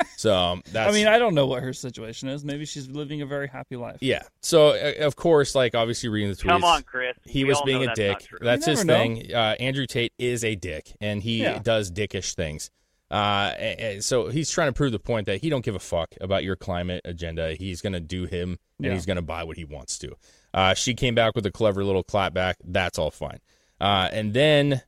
so 0.18 0.34
um, 0.34 0.62
that's. 0.72 0.90
I 0.90 0.92
mean, 0.92 1.06
I 1.06 1.18
don't 1.20 1.34
know 1.34 1.46
what 1.46 1.62
her 1.62 1.72
situation 1.72 2.28
is. 2.28 2.44
Maybe 2.44 2.64
she's 2.64 2.88
living 2.90 3.22
a 3.22 3.26
very 3.26 3.46
happy 3.46 3.76
life. 3.76 3.98
yeah. 4.00 4.22
So 4.42 4.70
uh, 4.70 5.04
of 5.06 5.14
course, 5.14 5.54
like 5.54 5.74
obviously 5.76 6.08
reading 6.08 6.30
the 6.30 6.36
tweets. 6.36 6.48
Come 6.48 6.64
on, 6.64 6.82
Chris. 6.82 7.16
He 7.24 7.44
We 7.44 7.50
was 7.50 7.62
being 7.64 7.84
a 7.84 7.86
that's 7.86 7.96
dick. 7.98 8.28
That's 8.40 8.66
his 8.66 8.84
know. 8.84 8.94
thing. 8.94 9.32
Uh, 9.32 9.54
Andrew 9.60 9.86
Tate 9.86 10.12
is 10.18 10.42
a 10.42 10.56
dick, 10.56 10.92
and 11.00 11.22
he 11.22 11.42
Yeah. 11.42 11.60
does 11.60 11.92
dickish 11.92 12.34
things. 12.34 12.70
Uh, 13.10 13.54
and- 13.58 13.80
and 13.80 14.04
so 14.04 14.28
he's 14.28 14.50
trying 14.50 14.68
to 14.68 14.72
prove 14.72 14.92
the 14.92 14.98
point 14.98 15.26
that 15.26 15.40
he 15.40 15.48
don't 15.48 15.64
give 15.64 15.74
a 15.74 15.78
fuck 15.78 16.14
about 16.20 16.44
your 16.44 16.56
climate 16.56 17.00
agenda. 17.06 17.54
He's 17.54 17.80
gonna 17.80 18.00
do 18.00 18.24
him, 18.26 18.58
and 18.78 18.86
Yeah. 18.88 18.92
he's 18.94 19.06
gonna 19.06 19.22
buy 19.22 19.44
what 19.44 19.56
he 19.56 19.64
wants 19.64 19.98
to. 20.00 20.14
Uh, 20.52 20.74
she 20.74 20.94
came 20.94 21.14
back 21.14 21.34
with 21.34 21.46
a 21.46 21.50
clever 21.52 21.84
little 21.84 22.02
clap 22.02 22.34
back. 22.34 22.56
That's 22.64 22.98
all 22.98 23.10
fine. 23.10 23.38
Uh, 23.80 24.08
and 24.12 24.34
then 24.34 24.82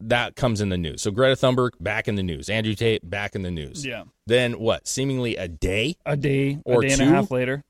that 0.00 0.36
comes 0.36 0.60
in 0.60 0.68
the 0.68 0.76
news. 0.78 1.02
So 1.02 1.10
Greta 1.10 1.34
Thunberg 1.36 1.70
back 1.80 2.08
in 2.08 2.14
the 2.16 2.22
news. 2.22 2.48
Andrew 2.48 2.74
Tate 2.74 3.08
back 3.08 3.34
in 3.34 3.42
the 3.42 3.50
news. 3.50 3.84
Yeah. 3.86 4.04
Then 4.26 4.58
what? 4.58 4.86
Seemingly 4.88 5.36
a 5.36 5.48
day 5.48 5.96
A 6.04 6.16
day, 6.16 6.58
Or 6.64 6.82
a 6.82 6.86
day 6.86 6.92
and 6.94 7.00
two? 7.02 7.08
a 7.08 7.10
half 7.10 7.30
later. 7.30 7.62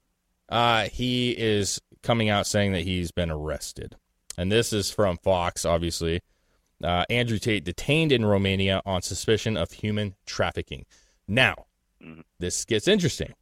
uh, 0.49 0.85
he 0.89 1.31
is 1.31 1.81
coming 2.03 2.29
out 2.29 2.47
saying 2.47 2.73
that 2.73 2.83
he's 2.83 3.11
been 3.13 3.31
arrested. 3.31 3.97
And 4.37 4.51
this 4.51 4.73
is 4.73 4.91
from 4.91 5.17
Fox, 5.19 5.65
obviously. 5.65 6.21
Uh, 6.83 7.05
Andrew 7.09 7.39
Tate 7.39 7.65
detained 7.65 8.11
in 8.13 8.25
Romania 8.27 8.83
on 8.85 9.01
suspicion 9.01 9.57
of 9.57 9.71
human 9.71 10.15
trafficking. 10.27 10.87
Now, 11.29 11.67
this 12.41 12.65
gets 12.65 12.89
interesting 12.89 13.33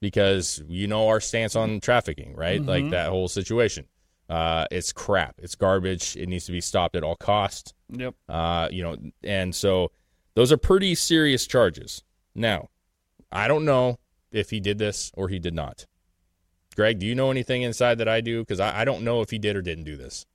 because 0.00 0.62
you 0.66 0.86
know 0.88 1.08
our 1.08 1.20
stance 1.20 1.54
on 1.54 1.78
trafficking, 1.80 2.34
right? 2.34 2.60
Like 2.60 2.90
that 2.90 3.10
whole 3.10 3.28
situation. 3.28 3.86
Uh, 4.30 4.64
it's 4.70 4.92
crap. 4.92 5.34
It's 5.38 5.56
garbage. 5.56 6.16
It 6.16 6.28
needs 6.28 6.46
to 6.46 6.52
be 6.52 6.60
stopped 6.60 6.94
at 6.94 7.02
all 7.02 7.16
costs. 7.16 7.74
Yep. 7.88 8.14
Uh, 8.28 8.68
you 8.70 8.82
know, 8.82 8.96
and 9.24 9.52
so 9.52 9.90
those 10.34 10.52
are 10.52 10.56
pretty 10.56 10.94
serious 10.94 11.48
charges. 11.48 12.04
Now, 12.32 12.68
I 13.32 13.48
don't 13.48 13.64
know 13.64 13.98
if 14.30 14.50
he 14.50 14.60
did 14.60 14.78
this 14.78 15.10
or 15.16 15.28
he 15.28 15.40
did 15.40 15.52
not. 15.52 15.86
Greg, 16.76 17.00
do 17.00 17.06
you 17.06 17.16
know 17.16 17.32
anything 17.32 17.62
inside 17.62 17.98
that 17.98 18.08
I 18.08 18.20
do? 18.20 18.40
Because 18.40 18.60
I, 18.60 18.82
I 18.82 18.84
don't 18.84 19.02
know 19.02 19.20
if 19.20 19.30
he 19.30 19.38
did 19.38 19.56
or 19.56 19.62
didn't 19.62 19.84
do 19.84 19.96
this. 19.96 20.26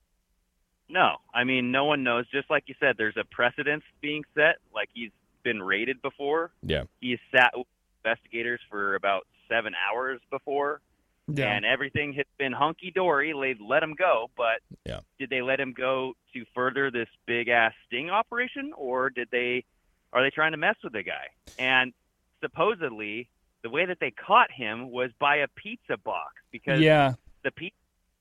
No, 0.90 1.16
I 1.34 1.46
mean, 1.46 1.72
no 1.72 1.86
one 1.86 2.04
knows. 2.04 2.26
Just 2.30 2.50
like 2.50 2.66
you 2.68 2.76
said, 2.82 2.96
there's 2.98 3.18
a 3.18 3.24
precedence 3.24 3.84
being 4.02 4.24
set. 4.36 4.58
Like 4.74 4.90
he's 4.94 5.12
been 5.44 5.64
raided 5.64 6.02
before. 6.02 6.52
Yeah. 6.62 6.84
He's 7.00 7.20
sat 7.34 7.52
with 7.56 7.66
investigators 8.04 8.60
for 8.70 8.96
about 8.96 9.26
seven 9.50 9.74
hours 9.90 10.20
before, 10.30 10.82
Yeah. 11.28 11.56
and 11.56 11.66
everything 11.66 12.14
has 12.14 12.26
been 12.38 12.52
hunky 12.52 12.92
dory. 12.92 13.34
They 13.34 13.56
let 13.64 13.82
him 13.82 13.96
go, 13.96 14.30
but 14.38 14.62
Yeah. 14.86 15.00
did 15.18 15.30
they 15.30 15.42
let 15.42 15.60
him 15.60 15.74
go 15.74 16.14
to 16.34 16.46
further 16.54 16.92
this 16.92 17.10
big 17.26 17.48
ass 17.48 17.74
sting 17.86 18.10
operation, 18.10 18.74
or 18.76 19.10
did 19.10 19.30
they? 19.32 19.66
Are 20.14 20.22
they 20.22 20.30
trying 20.30 20.52
to 20.52 20.58
mess 20.58 20.76
with 20.84 20.94
the 20.94 21.04
guy? 21.04 21.28
And 21.58 21.94
supposedly, 22.42 23.28
the 23.64 23.70
way 23.70 23.86
that 23.86 24.00
they 24.00 24.12
caught 24.12 24.52
him 24.52 24.92
was 24.92 25.12
by 25.20 25.38
a 25.38 25.48
pizza 25.56 25.98
box 25.98 26.34
because 26.52 26.80
yeah. 26.80 27.14
the 27.44 27.52
pe- 27.52 27.72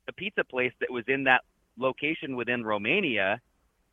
the 0.06 0.12
pizza 0.12 0.44
place 0.44 0.72
that 0.80 0.90
was 0.90 1.04
in 1.06 1.24
that 1.24 1.42
location 1.76 2.36
within 2.36 2.64
Romania, 2.64 3.40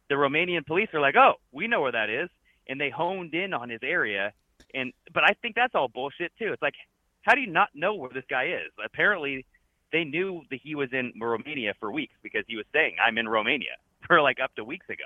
the 0.09 0.15
Romanian 0.15 0.65
police 0.65 0.89
are 0.93 1.01
like, 1.01 1.15
"Oh, 1.15 1.35
we 1.51 1.67
know 1.67 1.81
where 1.81 1.91
that 1.91 2.09
is," 2.09 2.29
and 2.67 2.79
they 2.79 2.89
honed 2.89 3.33
in 3.33 3.53
on 3.53 3.69
his 3.69 3.81
area. 3.83 4.31
And 4.73 4.93
but 5.13 5.23
I 5.23 5.33
think 5.41 5.55
that's 5.55 5.75
all 5.75 5.89
bullshit 5.89 6.31
too. 6.37 6.53
It's 6.53 6.61
like, 6.61 6.75
how 7.21 7.35
do 7.35 7.41
you 7.41 7.51
not 7.51 7.69
know 7.73 7.95
where 7.95 8.09
this 8.13 8.25
guy 8.29 8.45
is? 8.45 8.71
Apparently, 8.83 9.45
they 9.91 10.03
knew 10.03 10.41
that 10.49 10.59
he 10.63 10.75
was 10.75 10.89
in 10.93 11.13
Romania 11.19 11.73
for 11.79 11.91
weeks 11.91 12.13
because 12.23 12.43
he 12.47 12.55
was 12.55 12.65
saying, 12.73 12.95
"I'm 13.05 13.17
in 13.17 13.27
Romania" 13.27 13.77
for 14.07 14.21
like 14.21 14.39
up 14.43 14.53
to 14.55 14.63
weeks 14.63 14.87
ago. 14.89 15.03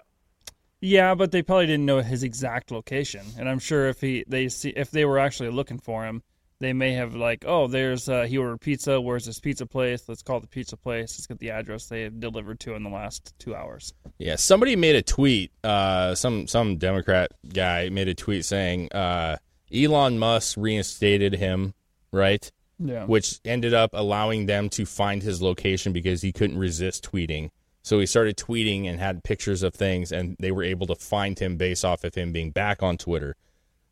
Yeah, 0.81 1.15
but 1.15 1.31
they 1.31 1.41
probably 1.41 1.67
didn't 1.67 1.85
know 1.85 2.01
his 2.01 2.23
exact 2.23 2.69
location. 2.69 3.25
And 3.39 3.49
I'm 3.49 3.59
sure 3.59 3.87
if 3.87 4.01
he 4.01 4.23
they 4.27 4.49
see 4.49 4.69
if 4.69 4.91
they 4.91 5.05
were 5.05 5.19
actually 5.19 5.49
looking 5.49 5.79
for 5.79 6.05
him, 6.05 6.21
they 6.59 6.73
may 6.73 6.93
have 6.93 7.15
like, 7.15 7.43
oh, 7.47 7.67
there's 7.67 8.07
uh, 8.07 8.23
he 8.23 8.37
ordered 8.37 8.61
pizza. 8.61 8.99
Where's 8.99 9.25
this 9.25 9.39
pizza 9.39 9.65
place? 9.65 10.07
Let's 10.07 10.21
call 10.21 10.39
the 10.39 10.47
pizza 10.47 10.77
place. 10.77 11.17
Let's 11.17 11.27
get 11.27 11.39
the 11.39 11.51
address 11.51 11.87
they 11.87 12.03
have 12.03 12.19
delivered 12.19 12.59
to 12.61 12.75
in 12.75 12.83
the 12.83 12.89
last 12.89 13.33
two 13.39 13.55
hours. 13.55 13.93
Yeah, 14.17 14.35
somebody 14.35 14.75
made 14.75 14.95
a 14.95 15.01
tweet. 15.01 15.51
Uh, 15.63 16.15
some 16.15 16.47
some 16.47 16.77
Democrat 16.77 17.31
guy 17.53 17.89
made 17.89 18.07
a 18.07 18.13
tweet 18.13 18.45
saying 18.45 18.91
uh, 18.93 19.37
Elon 19.73 20.17
Musk 20.17 20.57
reinstated 20.57 21.35
him, 21.35 21.73
right? 22.15 22.51
Yeah. 22.79 23.05
Which 23.05 23.39
ended 23.45 23.73
up 23.73 23.91
allowing 23.93 24.47
them 24.47 24.69
to 24.69 24.85
find 24.85 25.21
his 25.23 25.41
location 25.41 25.93
because 25.93 26.21
he 26.21 26.31
couldn't 26.31 26.57
resist 26.57 27.09
tweeting. 27.09 27.51
So 27.83 27.99
he 27.99 28.05
started 28.05 28.35
tweeting 28.35 28.87
and 28.87 28.99
had 28.99 29.23
pictures 29.23 29.61
of 29.61 29.75
things, 29.75 30.11
and 30.11 30.35
they 30.39 30.51
were 30.51 30.63
able 30.63 30.87
to 30.87 30.95
find 30.95 31.37
him 31.37 31.55
based 31.55 31.85
off 31.85 32.03
of 32.03 32.15
him 32.15 32.31
being 32.31 32.51
back 32.51 32.81
on 32.81 32.97
Twitter. 32.97 33.35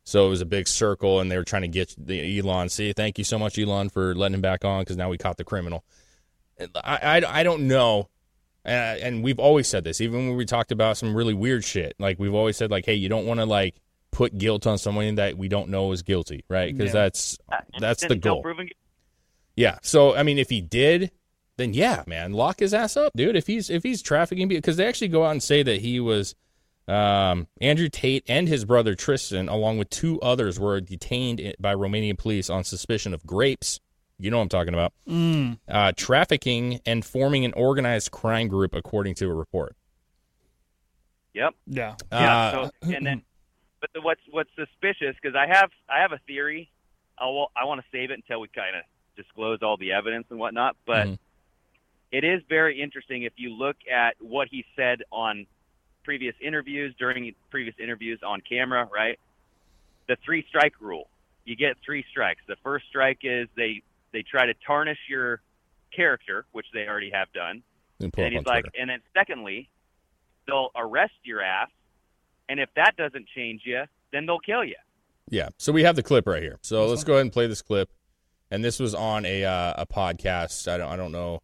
So 0.02 0.26
it 0.26 0.30
was 0.30 0.40
a 0.40 0.46
big 0.46 0.66
circle, 0.66 1.20
and 1.20 1.30
they 1.30 1.36
were 1.36 1.44
trying 1.44 1.62
to 1.62 1.68
get 1.68 1.94
the 1.96 2.38
Elon. 2.38 2.68
See, 2.68 2.92
thank 2.92 3.18
you 3.18 3.24
so 3.24 3.38
much, 3.38 3.58
Elon, 3.58 3.88
for 3.88 4.14
letting 4.14 4.34
him 4.34 4.40
back 4.40 4.64
on 4.64 4.82
because 4.82 4.96
now 4.96 5.08
we 5.08 5.16
caught 5.16 5.36
the 5.36 5.44
criminal. 5.44 5.84
I, 6.74 7.20
I, 7.22 7.40
I 7.40 7.42
don't 7.42 7.66
know 7.66 8.08
and, 8.64 9.00
and 9.00 9.24
we've 9.24 9.38
always 9.38 9.68
said 9.68 9.84
this, 9.84 10.00
even 10.00 10.28
when 10.28 10.36
we 10.36 10.44
talked 10.44 10.72
about 10.72 10.96
some 10.96 11.14
really 11.14 11.34
weird 11.34 11.64
shit. 11.64 11.94
Like 11.98 12.18
we've 12.18 12.34
always 12.34 12.56
said, 12.56 12.70
like, 12.70 12.86
hey, 12.86 12.94
you 12.94 13.08
don't 13.08 13.26
want 13.26 13.40
to 13.40 13.46
like 13.46 13.74
put 14.14 14.38
guilt 14.38 14.66
on 14.66 14.78
someone 14.78 15.16
that 15.16 15.36
we 15.36 15.48
don't 15.48 15.68
know 15.68 15.92
is 15.92 16.02
guilty, 16.02 16.44
right? 16.48 16.74
Because 16.74 16.94
Yeah. 16.94 17.02
that's 17.02 17.38
that's 17.78 18.00
the 18.06 18.14
Until 18.14 18.34
goal. 18.36 18.42
proven- 18.42 18.70
Yeah. 19.56 19.78
So 19.82 20.14
I 20.16 20.22
mean, 20.22 20.38
if 20.38 20.48
he 20.48 20.60
did, 20.62 21.10
then 21.56 21.74
yeah, 21.74 22.02
man, 22.06 22.32
lock 22.32 22.60
his 22.60 22.72
ass 22.72 22.96
up, 22.96 23.12
dude. 23.14 23.36
If 23.36 23.46
he's 23.46 23.68
if 23.70 23.82
he's 23.82 24.00
trafficking, 24.02 24.48
because 24.48 24.76
they 24.76 24.86
actually 24.86 25.08
go 25.08 25.24
out 25.24 25.32
and 25.32 25.42
say 25.42 25.62
that 25.62 25.80
he 25.82 26.00
was 26.00 26.34
um, 26.86 27.46
Andrew 27.60 27.88
Tate 27.88 28.24
and 28.28 28.46
his 28.48 28.64
brother 28.64 28.94
Tristan, 28.94 29.48
along 29.48 29.78
with 29.78 29.88
two 29.90 30.20
others, 30.20 30.60
were 30.60 30.80
detained 30.80 31.54
by 31.58 31.74
Romanian 31.74 32.18
police 32.18 32.50
on 32.50 32.62
suspicion 32.64 33.14
of 33.14 33.24
grapes. 33.26 33.80
You 34.18 34.30
know 34.30 34.36
what 34.36 34.42
I'm 34.44 34.48
talking 34.50 34.74
about. 34.74 34.92
Mm. 35.08 35.58
Uh, 35.68 35.92
trafficking 35.96 36.80
and 36.86 37.04
forming 37.04 37.44
an 37.44 37.52
organized 37.54 38.10
crime 38.10 38.48
group, 38.48 38.74
according 38.74 39.14
to 39.16 39.26
a 39.30 39.34
report. 39.34 39.74
Yep. 41.34 41.54
Yeah. 41.66 41.94
Yeah. 42.12 42.36
Uh, 42.36 42.52
so, 42.52 42.70
and 42.94 43.06
then, 43.06 43.22
but 43.84 43.90
the, 43.92 44.00
what's 44.00 44.20
what's 44.30 44.48
suspicious 44.56 45.14
because 45.20 45.36
I 45.36 45.46
have 45.46 45.68
I 45.90 46.00
have 46.00 46.12
a 46.12 46.18
theory. 46.26 46.70
I 47.18 47.26
will 47.26 47.50
I 47.54 47.66
want 47.66 47.82
to 47.82 47.86
save 47.92 48.10
it 48.10 48.14
until 48.14 48.40
we 48.40 48.48
kind 48.48 48.74
of 48.76 48.82
disclose 49.14 49.58
all 49.62 49.76
the 49.76 49.92
evidence 49.92 50.26
and 50.30 50.38
whatnot. 50.38 50.74
But 50.86 51.06
Mhm. 51.08 51.18
it 52.10 52.24
is 52.24 52.42
very 52.48 52.80
interesting 52.80 53.24
if 53.24 53.34
you 53.36 53.50
look 53.50 53.76
at 53.90 54.16
what 54.20 54.48
he 54.48 54.64
said 54.74 55.02
on 55.12 55.46
previous 56.02 56.34
interviews 56.40 56.94
during 56.98 57.34
previous 57.50 57.78
interviews 57.78 58.22
on 58.22 58.40
camera. 58.40 58.88
Right, 58.90 59.18
the 60.06 60.16
three 60.24 60.46
strike 60.48 60.80
rule. 60.80 61.10
You 61.44 61.54
get 61.54 61.76
three 61.84 62.04
strikes. 62.08 62.40
The 62.46 62.56
first 62.56 62.86
strike 62.86 63.18
is 63.22 63.48
they 63.54 63.82
they 64.12 64.22
try 64.22 64.46
to 64.46 64.54
tarnish 64.66 64.98
your 65.10 65.42
character, 65.94 66.46
which 66.52 66.66
they 66.72 66.88
already 66.88 67.10
have 67.10 67.30
done. 67.34 67.62
And 68.00 68.10
and 68.16 68.32
he's 68.32 68.46
like, 68.46 68.64
Twitter. 68.64 68.80
and 68.80 68.88
then 68.90 69.02
secondly, 69.12 69.68
they'll 70.46 70.70
arrest 70.74 71.14
your 71.22 71.42
ass, 71.42 71.68
and 72.48 72.60
if 72.60 72.68
that 72.76 72.96
doesn't 72.96 73.26
change 73.34 73.62
you, 73.64 73.82
then 74.12 74.26
they'll 74.26 74.38
kill 74.38 74.64
you. 74.64 74.76
Yeah. 75.30 75.48
So 75.58 75.72
we 75.72 75.84
have 75.84 75.96
the 75.96 76.02
clip 76.02 76.26
right 76.26 76.42
here. 76.42 76.58
So 76.62 76.86
let's 76.86 77.04
go 77.04 77.14
ahead 77.14 77.22
and 77.22 77.32
play 77.32 77.46
this 77.46 77.62
clip. 77.62 77.90
And 78.50 78.62
this 78.64 78.78
was 78.78 78.94
on 78.94 79.24
a 79.24 79.44
uh, 79.44 79.74
a 79.78 79.86
podcast. 79.86 80.70
I 80.70 80.76
don't 80.78 80.88
I 80.92 80.96
don't 80.96 81.12
know 81.12 81.40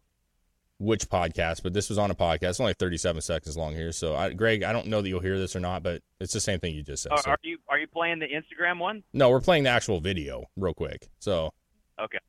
which 0.77 1.09
podcast, 1.09 1.61
but 1.63 1.73
this 1.73 1.89
was 1.89 1.97
on 1.97 2.09
a 2.09 2.15
podcast. 2.15 2.49
It's 2.51 2.59
only 2.59 2.73
37 2.73 3.21
seconds 3.21 3.55
long 3.57 3.73
here. 3.75 3.91
So 3.91 4.15
I, 4.15 4.33
Greg, 4.33 4.63
I 4.63 4.71
don't 4.71 4.87
know 4.87 5.01
that 5.01 5.07
you'll 5.09 5.19
hear 5.19 5.37
this 5.37 5.55
or 5.55 5.59
not, 5.59 5.83
but 5.83 6.01
it's 6.19 6.33
the 6.33 6.39
same 6.39 6.59
thing 6.59 6.73
you 6.73 6.81
just 6.83 7.03
said. 7.03 7.11
Are, 7.11 7.21
So- 7.21 7.31
are 7.31 7.37
you 7.43 7.57
are 7.69 7.77
you 7.79 7.87
playing 7.87 8.19
the 8.19 8.27
Instagram 8.27 8.79
one? 8.79 9.03
no, 9.13 9.29
we're 9.29 9.41
playing 9.41 9.63
the 9.63 9.69
actual 9.71 9.99
video 9.99 10.45
real 10.55 10.73
quick. 10.73 11.09
So 11.19 11.51
Okay. 11.99 12.19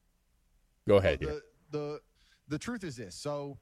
go 0.89 0.97
ahead 0.97 1.21
here. 1.21 1.41
the 1.71 1.79
the 1.79 2.01
the 2.49 2.59
truth 2.59 2.83
is 2.85 2.97
this. 2.97 3.15
So 3.15 3.59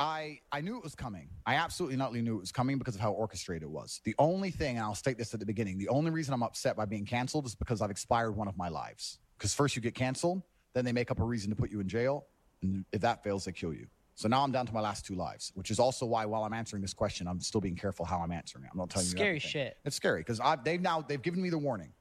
I 0.00 0.40
I 0.50 0.60
knew 0.60 0.76
it 0.76 0.82
was 0.82 0.94
coming. 0.94 1.28
I 1.46 1.56
absolutely 1.56 1.96
not 1.96 2.08
only 2.08 2.22
knew 2.22 2.36
it 2.36 2.40
was 2.40 2.52
coming 2.52 2.78
because 2.78 2.94
of 2.94 3.00
how 3.00 3.12
orchestrated 3.12 3.64
it 3.64 3.70
was. 3.70 4.00
The 4.04 4.14
only 4.18 4.50
thing, 4.50 4.76
and 4.76 4.84
I'll 4.84 4.94
state 4.94 5.18
this 5.18 5.34
at 5.34 5.40
the 5.40 5.46
beginning, 5.46 5.78
the 5.78 5.88
only 5.88 6.10
reason 6.10 6.32
I'm 6.34 6.42
upset 6.42 6.76
by 6.76 6.84
being 6.86 7.04
canceled 7.04 7.46
is 7.46 7.54
because 7.54 7.82
I've 7.82 7.90
expired 7.90 8.36
one 8.36 8.48
of 8.48 8.56
my 8.56 8.68
lives. 8.68 9.18
Because 9.36 9.54
first 9.54 9.76
you 9.76 9.82
get 9.82 9.94
canceled, 9.94 10.42
then 10.74 10.84
they 10.84 10.92
make 10.92 11.10
up 11.10 11.20
a 11.20 11.24
reason 11.24 11.50
to 11.50 11.56
put 11.56 11.70
you 11.70 11.80
in 11.80 11.88
jail, 11.88 12.26
and 12.62 12.84
if 12.92 13.00
that 13.02 13.22
fails, 13.22 13.44
they 13.44 13.52
kill 13.52 13.72
you. 13.72 13.86
So 14.14 14.28
now 14.28 14.42
I'm 14.42 14.52
down 14.52 14.66
to 14.66 14.74
my 14.74 14.80
last 14.80 15.06
two 15.06 15.14
lives, 15.14 15.50
which 15.54 15.70
is 15.70 15.78
also 15.78 16.04
why 16.04 16.26
while 16.26 16.44
I'm 16.44 16.52
answering 16.52 16.82
this 16.82 16.92
question, 16.92 17.26
I'm 17.26 17.40
still 17.40 17.60
being 17.60 17.76
careful 17.76 18.04
how 18.04 18.18
I'm 18.20 18.32
answering 18.32 18.64
it. 18.64 18.70
I'm 18.70 18.78
not 18.78 18.90
telling 18.90 19.06
you 19.06 19.12
Scary 19.12 19.28
everything. 19.30 19.50
shit. 19.50 19.78
It's 19.86 19.96
scary 19.96 20.20
because 20.20 20.40
they've 20.62 20.80
now 20.80 21.00
they've 21.00 21.22
given 21.22 21.40
me 21.40 21.48
the 21.48 21.58
warning, 21.58 21.92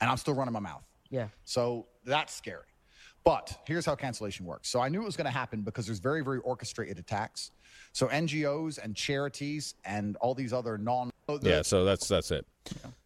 and 0.00 0.10
I'm 0.10 0.18
still 0.18 0.34
running 0.34 0.52
my 0.52 0.60
mouth. 0.60 0.84
Yeah. 1.08 1.28
So 1.44 1.86
that's 2.04 2.34
scary. 2.34 2.66
But 3.24 3.58
here's 3.66 3.86
how 3.86 3.94
cancellation 3.94 4.44
works. 4.44 4.68
So 4.68 4.80
I 4.80 4.88
knew 4.90 5.00
it 5.00 5.06
was 5.06 5.16
going 5.16 5.24
to 5.26 5.30
happen 5.30 5.62
because 5.62 5.86
there's 5.86 5.98
very, 5.98 6.22
very 6.22 6.38
orchestrated 6.40 6.98
attacks. 6.98 7.50
So 7.92 8.06
NGOs 8.08 8.78
and 8.82 8.94
charities 8.94 9.74
and 9.84 10.16
all 10.16 10.34
these 10.34 10.52
other 10.52 10.76
non. 10.76 11.10
yeah, 11.40 11.62
so 11.62 11.84
that's 11.84 12.06
that's 12.06 12.30
it. 12.30 12.46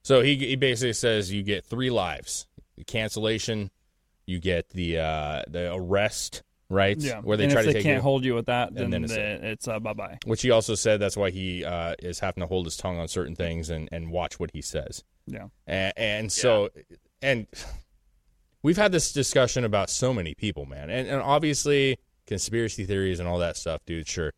So 0.02 0.20
he 0.22 0.34
he 0.36 0.56
basically 0.56 0.94
says 0.94 1.32
you 1.32 1.42
get 1.42 1.64
three 1.64 1.90
lives: 1.90 2.46
cancellation, 2.86 3.70
you 4.26 4.40
get 4.40 4.70
the 4.70 4.98
uh, 4.98 5.42
the 5.46 5.72
arrest, 5.74 6.42
right? 6.68 6.96
Yeah. 6.98 7.20
Where 7.20 7.36
they 7.36 7.44
and 7.44 7.52
try 7.52 7.60
if 7.60 7.66
to 7.66 7.72
they 7.72 7.78
take 7.78 7.82
can't 7.84 7.96
you. 7.96 8.02
hold 8.02 8.24
you 8.24 8.34
with 8.34 8.46
that, 8.46 8.68
And 8.70 8.78
then, 8.78 8.90
then 8.90 9.04
it's 9.04 9.12
it's, 9.12 9.42
it's 9.42 9.68
uh, 9.68 9.78
bye 9.78 9.92
bye. 9.92 10.18
Which 10.24 10.42
he 10.42 10.50
also 10.50 10.74
said 10.74 11.00
that's 11.00 11.16
why 11.16 11.30
he 11.30 11.64
uh, 11.64 11.94
is 11.98 12.18
having 12.18 12.40
to 12.40 12.46
hold 12.46 12.66
his 12.66 12.76
tongue 12.76 12.98
on 12.98 13.08
certain 13.08 13.36
things 13.36 13.70
and, 13.70 13.88
and 13.92 14.10
watch 14.10 14.40
what 14.40 14.50
he 14.52 14.62
says. 14.62 15.04
Yeah. 15.26 15.48
And, 15.66 15.92
and 15.96 16.32
so, 16.32 16.70
and 17.22 17.46
we've 18.68 18.76
had 18.76 18.92
this 18.92 19.12
discussion 19.12 19.64
about 19.64 19.88
so 19.88 20.12
many 20.12 20.34
people, 20.34 20.66
man. 20.66 20.90
And, 20.90 21.08
and 21.08 21.22
obviously, 21.22 21.98
conspiracy 22.26 22.84
theories 22.84 23.18
and 23.18 23.26
all 23.26 23.38
that 23.38 23.56
stuff, 23.56 23.80
dude, 23.86 24.06
sure. 24.06 24.34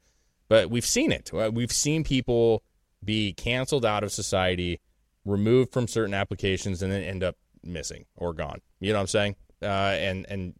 But 0.49 0.70
we've 0.70 0.87
seen 0.87 1.10
it. 1.10 1.34
Uh, 1.34 1.50
We've 1.52 1.72
seen 1.72 2.04
people 2.04 2.62
be 3.04 3.32
canceled 3.32 3.84
out 3.84 4.04
of 4.04 4.12
society, 4.12 4.78
removed 5.25 5.72
from 5.72 5.88
certain 5.88 6.14
applications, 6.14 6.80
and 6.80 6.92
then 6.92 7.02
end 7.02 7.25
up 7.25 7.38
missing 7.64 8.04
or 8.16 8.32
gone. 8.32 8.60
You 8.78 8.92
know 8.92 8.99
what 8.99 9.02
I'm 9.02 9.06
saying? 9.08 9.37
Uh, 9.60 9.66
and, 9.66 10.26
and 10.28 10.54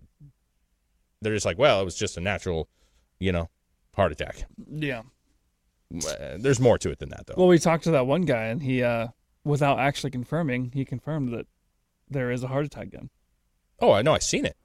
they're 1.23 1.35
just 1.35 1.47
like, 1.47 1.57
well, 1.57 1.81
it 1.81 1.85
was 1.85 1.95
just 1.95 2.17
a 2.17 2.21
natural, 2.21 2.69
you 3.21 3.31
know, 3.31 3.51
heart 3.95 4.11
attack. 4.11 4.47
Yeah. 4.69 5.03
Uh, 5.95 6.39
There's 6.39 6.59
more 6.59 6.77
to 6.79 6.91
it 6.91 6.99
than 6.99 7.11
that, 7.11 7.29
though. 7.29 7.35
Well, 7.37 7.47
we 7.47 7.61
talked 7.61 7.85
to 7.85 7.93
that 7.93 8.09
one 8.09 8.23
guy, 8.23 8.47
and 8.47 8.61
he, 8.61 8.83
uh, 8.83 9.09
without 9.45 9.79
actually 9.79 10.11
confirming, 10.11 10.73
he 10.75 10.85
confirmed 10.85 11.33
that 11.35 11.47
there 12.09 12.33
is 12.33 12.43
a 12.43 12.49
heart 12.49 12.67
attack 12.67 12.91
gun. 12.91 13.11
Oh, 13.81 13.93
I 13.93 14.03
know. 14.03 14.15
I 14.15 14.19
seen 14.19 14.45
it. 14.45 14.57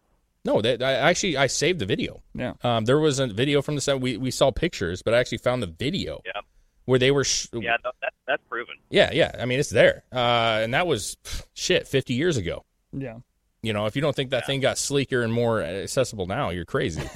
No, 0.43 0.61
that 0.61 0.83
I 0.83 0.93
actually 0.93 1.37
I 1.37 1.47
saved 1.47 1.79
the 1.79 1.85
video. 1.85 2.21
Yeah. 2.35 2.53
Um, 2.63 2.85
there 2.85 2.99
was 2.99 3.19
a 3.19 3.27
video 3.27 3.61
from 3.61 3.75
the 3.75 3.81
set. 3.81 3.99
We 3.99 4.17
we 4.17 4.29
saw 4.31 4.51
pictures, 4.51 5.01
but 5.01 5.13
I 5.13 5.17
actually 5.19 5.39
found 5.39 5.63
the 5.63 5.67
video 5.67 6.21
Yeah. 6.25 6.41
where 6.85 6.99
they 6.99 7.09
were. 7.11 7.23
Sh- 7.23 7.47
Yeah, 7.53 7.77
no, 7.83 7.91
that, 8.01 8.13
that's 8.27 8.43
proven. 8.49 8.75
yeah, 8.89 9.09
yeah. 9.11 9.31
I 9.39 9.45
mean, 9.45 9.59
it's 9.59 9.71
there. 9.71 10.03
Uh, 10.11 10.59
and 10.63 10.73
that 10.75 10.85
was 10.85 11.17
shit 11.55 11.87
50 11.87 12.13
years 12.13 12.37
ago. 12.37 12.63
Yeah. 12.91 13.17
You 13.63 13.73
know, 13.73 13.87
if 13.87 13.95
you 13.95 14.01
don't 14.03 14.15
think 14.15 14.29
that 14.29 14.45
thing 14.45 14.59
got 14.61 14.77
sleeker 14.77 15.23
and 15.23 15.33
more 15.33 15.63
accessible 15.63 16.27
now, 16.27 16.51
you're 16.51 16.65
crazy. 16.65 17.01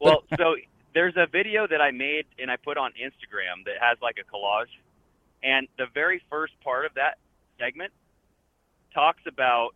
Well, 0.00 0.24
so 0.36 0.56
there's 0.92 1.14
a 1.16 1.26
video 1.26 1.66
that 1.66 1.80
I 1.80 1.90
made 1.90 2.26
and 2.38 2.50
I 2.50 2.56
put 2.56 2.76
on 2.76 2.90
Instagram 2.92 3.64
that 3.64 3.76
has 3.80 3.96
like 4.02 4.16
a 4.18 4.24
collage, 4.36 4.66
and 5.42 5.66
the 5.78 5.86
very 5.94 6.20
first 6.28 6.52
part 6.62 6.84
of 6.84 6.92
that 6.94 7.16
segment 7.58 7.90
talks 8.92 9.22
about 9.26 9.70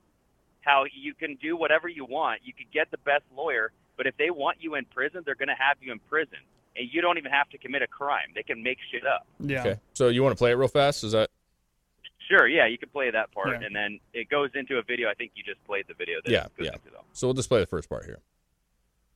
how 0.62 0.84
you 0.92 1.14
can 1.14 1.36
do 1.36 1.56
whatever 1.56 1.88
you 1.88 2.04
want. 2.04 2.40
You 2.44 2.52
could 2.52 2.70
get 2.72 2.90
the 2.90 2.98
best 2.98 3.24
lawyer, 3.36 3.72
but 3.96 4.06
if 4.06 4.16
they 4.16 4.30
want 4.30 4.58
you 4.60 4.74
in 4.74 4.84
prison, 4.84 5.22
they're 5.24 5.34
going 5.34 5.48
to 5.48 5.54
have 5.54 5.76
you 5.80 5.92
in 5.92 5.98
prison, 6.08 6.38
and 6.76 6.88
you 6.92 7.00
don't 7.00 7.18
even 7.18 7.32
have 7.32 7.48
to 7.50 7.58
commit 7.58 7.82
a 7.82 7.86
crime. 7.86 8.28
They 8.34 8.42
can 8.42 8.62
make 8.62 8.78
shit 8.90 9.06
up. 9.06 9.26
Yeah. 9.40 9.60
Okay. 9.60 9.80
So 9.94 10.08
you 10.08 10.22
want 10.22 10.34
to 10.34 10.38
play 10.38 10.50
it 10.50 10.54
real 10.54 10.68
fast? 10.68 11.04
Is 11.04 11.12
that? 11.12 11.30
Sure, 12.28 12.46
yeah, 12.46 12.66
you 12.66 12.76
can 12.76 12.90
play 12.90 13.10
that 13.10 13.32
part, 13.32 13.60
Yeah. 13.60 13.66
and 13.66 13.74
then 13.74 14.00
it 14.12 14.28
goes 14.28 14.50
into 14.54 14.76
a 14.76 14.82
video. 14.82 15.08
I 15.08 15.14
think 15.14 15.32
you 15.34 15.42
just 15.42 15.64
played 15.64 15.86
the 15.88 15.94
video. 15.94 16.18
That 16.24 16.30
Yeah, 16.30 16.42
goes 16.58 16.66
yeah. 16.66 16.72
into. 16.74 16.88
So 17.14 17.26
we'll 17.26 17.34
just 17.34 17.48
play 17.48 17.60
the 17.60 17.66
first 17.66 17.88
part 17.88 18.04
here. 18.04 18.18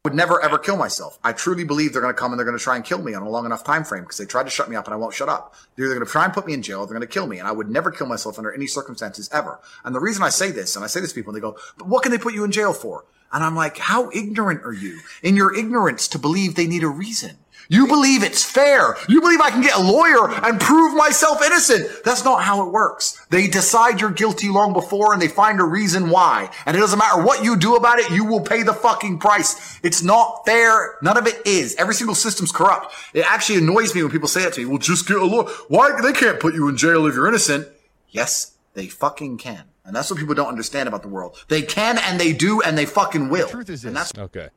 Would 0.04 0.14
never 0.14 0.42
ever 0.42 0.58
kill 0.58 0.76
myself. 0.76 1.16
I 1.22 1.32
truly 1.32 1.62
believe 1.62 1.92
they're 1.92 2.02
going 2.02 2.12
to 2.12 2.18
come 2.18 2.32
and 2.32 2.38
they're 2.38 2.44
going 2.44 2.58
to 2.58 2.62
try 2.62 2.74
and 2.74 2.84
kill 2.84 3.00
me 3.00 3.14
on 3.14 3.22
a 3.22 3.28
long 3.28 3.46
enough 3.46 3.62
time 3.62 3.84
frame 3.84 4.02
because 4.02 4.18
they 4.18 4.24
tried 4.24 4.42
to 4.42 4.50
shut 4.50 4.68
me 4.68 4.74
up 4.74 4.86
and 4.86 4.94
I 4.94 4.96
won't 4.96 5.14
shut 5.14 5.28
up. 5.28 5.54
They're 5.76 5.84
either 5.84 5.94
going 5.94 6.04
to 6.04 6.10
try 6.10 6.24
and 6.24 6.32
put 6.32 6.44
me 6.44 6.54
in 6.54 6.62
jail, 6.62 6.80
or 6.80 6.86
they're 6.86 6.98
going 6.98 7.06
to 7.06 7.12
kill 7.12 7.28
me, 7.28 7.38
and 7.38 7.46
I 7.46 7.52
would 7.52 7.70
never 7.70 7.92
kill 7.92 8.08
myself 8.08 8.36
under 8.36 8.52
any 8.52 8.66
circumstances 8.66 9.30
ever. 9.32 9.60
And 9.84 9.94
the 9.94 10.00
reason 10.00 10.24
I 10.24 10.30
say 10.30 10.50
this, 10.50 10.74
and 10.74 10.84
I 10.84 10.88
say 10.88 10.98
this 10.98 11.10
to 11.10 11.14
people, 11.14 11.30
and 11.32 11.36
they 11.36 11.40
go, 11.40 11.56
"But 11.78 11.86
what 11.86 12.02
can 12.02 12.10
they 12.10 12.18
put 12.18 12.34
you 12.34 12.42
in 12.42 12.50
jail 12.50 12.72
for?" 12.72 13.04
And 13.32 13.44
I'm 13.44 13.54
like, 13.54 13.78
"How 13.78 14.10
ignorant 14.12 14.64
are 14.64 14.72
you 14.72 14.98
in 15.22 15.36
your 15.36 15.54
ignorance 15.54 16.08
to 16.08 16.18
believe 16.18 16.56
they 16.56 16.66
need 16.66 16.82
a 16.82 16.88
reason?" 16.88 17.38
You 17.68 17.86
believe 17.86 18.22
it's 18.22 18.44
fair. 18.44 18.96
You 19.08 19.20
believe 19.20 19.40
I 19.40 19.50
can 19.50 19.62
get 19.62 19.76
a 19.76 19.80
lawyer 19.80 20.30
and 20.30 20.60
prove 20.60 20.94
myself 20.94 21.42
innocent. 21.42 22.04
That's 22.04 22.24
not 22.24 22.42
how 22.42 22.66
it 22.66 22.72
works. 22.72 23.24
They 23.30 23.46
decide 23.46 24.00
you're 24.00 24.10
guilty 24.10 24.48
long 24.48 24.72
before 24.72 25.12
and 25.12 25.20
they 25.22 25.28
find 25.28 25.60
a 25.60 25.64
reason 25.64 26.10
why. 26.10 26.50
And 26.66 26.76
it 26.76 26.80
doesn't 26.80 26.98
matter 26.98 27.22
what 27.22 27.44
you 27.44 27.56
do 27.56 27.76
about 27.76 27.98
it, 27.98 28.10
you 28.10 28.24
will 28.24 28.40
pay 28.40 28.62
the 28.62 28.74
fucking 28.74 29.18
price. 29.18 29.78
It's 29.82 30.02
not 30.02 30.44
fair. 30.44 30.96
None 31.02 31.16
of 31.16 31.26
it 31.26 31.46
is. 31.46 31.74
Every 31.76 31.94
single 31.94 32.14
system's 32.14 32.52
corrupt. 32.52 32.94
It 33.14 33.24
actually 33.30 33.58
annoys 33.58 33.94
me 33.94 34.02
when 34.02 34.12
people 34.12 34.28
say 34.28 34.42
that 34.42 34.54
to 34.54 34.60
me. 34.60 34.66
Well, 34.66 34.78
just 34.78 35.06
get 35.08 35.16
a 35.16 35.24
lawyer. 35.24 35.48
Why? 35.68 36.00
They 36.02 36.12
can't 36.12 36.40
put 36.40 36.54
you 36.54 36.68
in 36.68 36.76
jail 36.76 37.06
if 37.06 37.14
you're 37.14 37.28
innocent. 37.28 37.68
Yes, 38.08 38.52
they 38.74 38.86
fucking 38.88 39.38
can. 39.38 39.64
And 39.84 39.96
that's 39.96 40.10
what 40.10 40.20
people 40.20 40.34
don't 40.34 40.48
understand 40.48 40.88
about 40.88 41.02
the 41.02 41.08
world. 41.08 41.42
They 41.48 41.62
can 41.62 41.98
and 41.98 42.20
they 42.20 42.32
do 42.32 42.60
and 42.62 42.78
they 42.78 42.86
fucking 42.86 43.28
will. 43.30 43.48
truth 43.48 43.70
is 43.70 43.84
and 43.84 43.96
that's 43.96 44.12
Okay. 44.16 44.48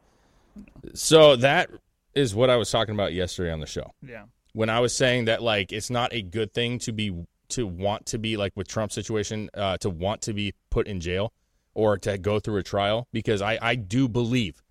So 0.93 1.35
that 1.37 1.69
is 2.15 2.33
what 2.33 2.49
I 2.49 2.55
was 2.55 2.71
talking 2.71 2.93
about 2.95 3.13
yesterday 3.13 3.51
on 3.51 3.59
the 3.59 3.65
show. 3.67 3.91
Yeah. 4.01 4.23
When 4.53 4.69
I 4.69 4.79
was 4.79 4.95
saying 4.95 5.25
that 5.25 5.41
like 5.43 5.71
it's 5.73 5.89
not 5.89 6.13
a 6.13 6.21
good 6.21 6.53
thing 6.53 6.79
to 6.79 6.91
be 6.93 7.25
to 7.49 7.67
want 7.67 8.07
to 8.07 8.17
be 8.17 8.37
like 8.37 8.53
with 8.55 8.67
Trump's 8.67 8.95
situation 8.95 9.49
uh, 9.53 9.77
to 9.77 9.89
want 9.89 10.21
to 10.23 10.33
be 10.33 10.53
put 10.69 10.87
in 10.87 10.99
jail 10.99 11.33
or 11.73 11.97
to 11.99 12.17
go 12.17 12.39
through 12.39 12.57
a 12.57 12.63
trial 12.63 13.07
because 13.11 13.41
I 13.41 13.59
I 13.61 13.75
do 13.75 14.07
believe 14.07 14.61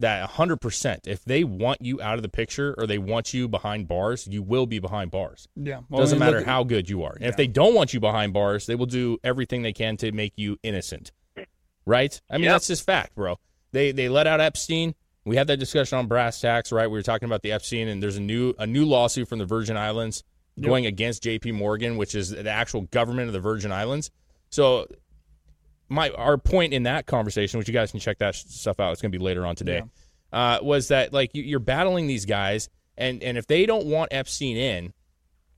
that 0.00 0.28
100% 0.28 1.06
if 1.06 1.24
they 1.24 1.44
want 1.44 1.80
you 1.80 2.02
out 2.02 2.16
of 2.16 2.22
the 2.22 2.28
picture 2.28 2.74
or 2.76 2.86
they 2.86 2.98
want 2.98 3.32
you 3.32 3.46
behind 3.48 3.86
bars, 3.86 4.26
you 4.26 4.42
will 4.42 4.66
be 4.66 4.80
behind 4.80 5.10
bars. 5.12 5.46
Yeah. 5.54 5.80
Well, 5.88 6.00
Doesn't 6.00 6.20
I 6.20 6.24
mean, 6.26 6.26
matter 6.34 6.40
at- 6.40 6.46
how 6.46 6.64
good 6.64 6.90
you 6.90 7.04
are. 7.04 7.14
And 7.14 7.26
if 7.26 7.36
they 7.36 7.46
don't 7.46 7.74
want 7.74 7.94
you 7.94 8.00
behind 8.00 8.32
bars, 8.32 8.66
they 8.66 8.74
will 8.74 8.86
do 8.86 9.18
everything 9.22 9.62
they 9.62 9.72
can 9.72 9.96
to 9.98 10.10
make 10.10 10.32
you 10.36 10.58
innocent. 10.64 11.12
Right? 11.86 12.20
I 12.30 12.38
mean, 12.38 12.48
that's 12.50 12.66
just 12.66 12.84
fact, 12.84 13.14
bro. 13.14 13.38
They 13.72 13.92
they 13.92 14.08
let 14.08 14.26
out 14.26 14.40
Epstein. 14.40 14.94
We 15.24 15.36
had 15.36 15.46
that 15.46 15.56
discussion 15.56 15.98
on 15.98 16.06
brass 16.06 16.40
tacks, 16.40 16.70
right? 16.70 16.86
We 16.86 16.98
were 16.98 17.02
talking 17.02 17.26
about 17.26 17.42
the 17.42 17.52
Epstein, 17.52 17.88
and 17.88 18.02
there's 18.02 18.16
a 18.16 18.20
new 18.22 18.54
a 18.58 18.66
new 18.66 18.84
lawsuit 18.84 19.28
from 19.28 19.38
the 19.38 19.46
Virgin 19.46 19.76
Islands 19.76 20.22
Yep. 20.56 20.66
going 20.68 20.86
against 20.86 21.22
J.P. 21.24 21.50
Morgan, 21.52 21.96
which 21.96 22.14
is 22.14 22.30
the 22.30 22.48
actual 22.48 22.82
government 22.82 23.26
of 23.26 23.32
the 23.32 23.40
Virgin 23.40 23.72
Islands. 23.72 24.12
So, 24.50 24.86
my 25.88 26.10
our 26.10 26.38
point 26.38 26.72
in 26.72 26.84
that 26.84 27.06
conversation, 27.06 27.58
which 27.58 27.66
you 27.66 27.74
guys 27.74 27.90
can 27.90 27.98
check 27.98 28.18
that 28.18 28.36
stuff 28.36 28.78
out, 28.78 28.92
it's 28.92 29.02
going 29.02 29.10
to 29.10 29.18
be 29.18 29.24
later 29.24 29.44
on 29.46 29.56
today, 29.56 29.82
uh, 30.32 30.58
was 30.62 30.88
that 30.88 31.12
like 31.12 31.34
you, 31.34 31.42
you're 31.42 31.58
battling 31.58 32.06
these 32.06 32.24
guys, 32.24 32.68
and 32.96 33.20
and 33.22 33.36
if 33.36 33.46
they 33.48 33.66
don't 33.66 33.86
want 33.86 34.12
Epstein 34.12 34.56
in, 34.56 34.92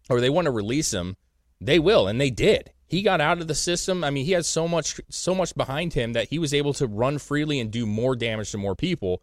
or 0.09 0.21
they 0.21 0.31
want 0.31 0.47
to 0.47 0.51
release 0.51 0.95
him, 0.95 1.17
they 1.61 1.79
will, 1.79 2.09
and 2.09 2.19
they 2.19 2.31
did. 2.31 2.73
He 2.87 3.03
got 3.03 3.21
out 3.21 3.41
of 3.41 3.49
the 3.49 3.55
system. 3.55 4.03
I 4.03 4.11
mean, 4.11 4.25
he 4.25 4.33
had 4.33 4.47
so 4.47 4.67
much 4.67 4.99
so 5.11 5.35
much 5.35 5.55
behind 5.55 5.93
him 5.93 6.15
that 6.15 6.29
he 6.29 6.39
was 6.39 6.55
able 6.55 6.73
to 6.75 6.87
run 6.87 7.19
freely 7.19 7.61
and 7.61 7.71
do 7.71 7.85
more 7.85 8.17
damage 8.17 8.53
to 8.53 8.59
more 8.59 8.75
people. 8.77 9.21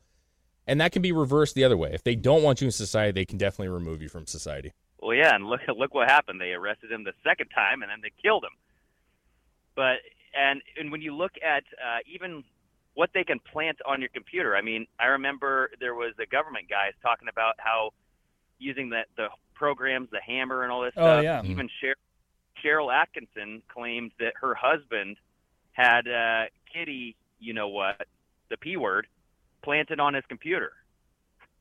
And 0.67 0.80
that 0.82 0.91
can 0.91 1.02
be 1.02 1.12
reversed 1.12 1.56
the 1.56 1.63
other 1.63 1.76
way. 1.78 1.91
If 1.93 2.04
they 2.04 2.15
don't 2.15 2.41
want 2.43 2.62
you 2.62 2.65
in 2.65 2.71
society, 2.71 3.12
they 3.12 3.26
can 3.26 3.38
definitely 3.38 3.67
remove 3.69 4.02
you 4.02 4.08
from 4.10 4.26
society. 4.26 4.71
Well, 5.02 5.13
yeah, 5.15 5.36
and 5.36 5.45
look 5.47 5.62
look 5.78 5.93
what 5.93 6.10
happened. 6.10 6.39
They 6.39 6.52
arrested 6.54 6.91
him 6.91 7.04
the 7.04 7.13
second 7.23 7.49
time, 7.49 7.82
and 7.82 7.91
then 7.91 7.99
they 8.02 8.12
killed 8.21 8.43
him. 8.43 8.52
But 9.76 9.97
and 10.39 10.62
and 10.80 10.91
when 10.91 11.02
you 11.02 11.15
look 11.15 11.34
at 11.45 11.63
uh, 11.84 11.99
even 12.12 12.43
what 12.93 13.10
they 13.13 13.23
can 13.23 13.39
plant 13.39 13.80
on 13.88 13.99
your 13.99 14.10
computer, 14.10 14.56
I 14.56 14.62
mean, 14.62 14.86
I 14.99 15.06
remember 15.08 15.71
there 15.80 15.95
was 15.95 16.13
the 16.17 16.26
government 16.28 16.69
guys 16.69 16.93
talking 17.02 17.28
about 17.28 17.56
how 17.58 17.91
using 18.60 18.89
the 18.89 19.02
the 19.17 19.28
programs, 19.56 20.10
the 20.12 20.21
hammer, 20.26 20.63
and 20.63 20.71
all 20.71 20.82
this 20.82 20.93
Oh, 20.95 21.02
stuff. 21.19 21.23
yeah. 21.23 21.43
Even 21.43 21.69
Sharyl, 21.84 21.95
Sharyl 22.63 22.93
Atkinson 22.93 23.62
claimed 23.67 24.12
that 24.19 24.34
her 24.41 24.56
husband 24.56 25.17
had 25.73 26.08
uh, 26.08 26.45
Kitty, 26.71 27.15
you 27.39 27.54
know 27.54 27.67
what, 27.67 28.08
the 28.49 28.58
p 28.58 28.78
word, 28.78 29.08
planted 29.63 29.99
on 29.99 30.13
his 30.13 30.23
computer 30.28 30.71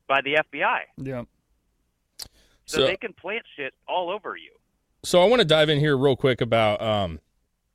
by 0.07 0.21
the 0.21 0.35
FBI. 0.35 0.79
Yeah. 0.97 1.23
So, 2.65 2.79
So- 2.79 2.87
they 2.87 2.97
can 2.97 3.13
plant 3.13 3.43
shit 3.55 3.73
all 3.87 4.09
over 4.09 4.35
you. 4.35 4.51
So 5.05 5.21
I 5.21 5.25
want 5.25 5.41
to 5.41 5.45
dive 5.45 5.67
in 5.67 5.79
here 5.79 5.97
real 5.97 6.15
quick 6.15 6.39
about, 6.39 6.81
um, 6.81 7.19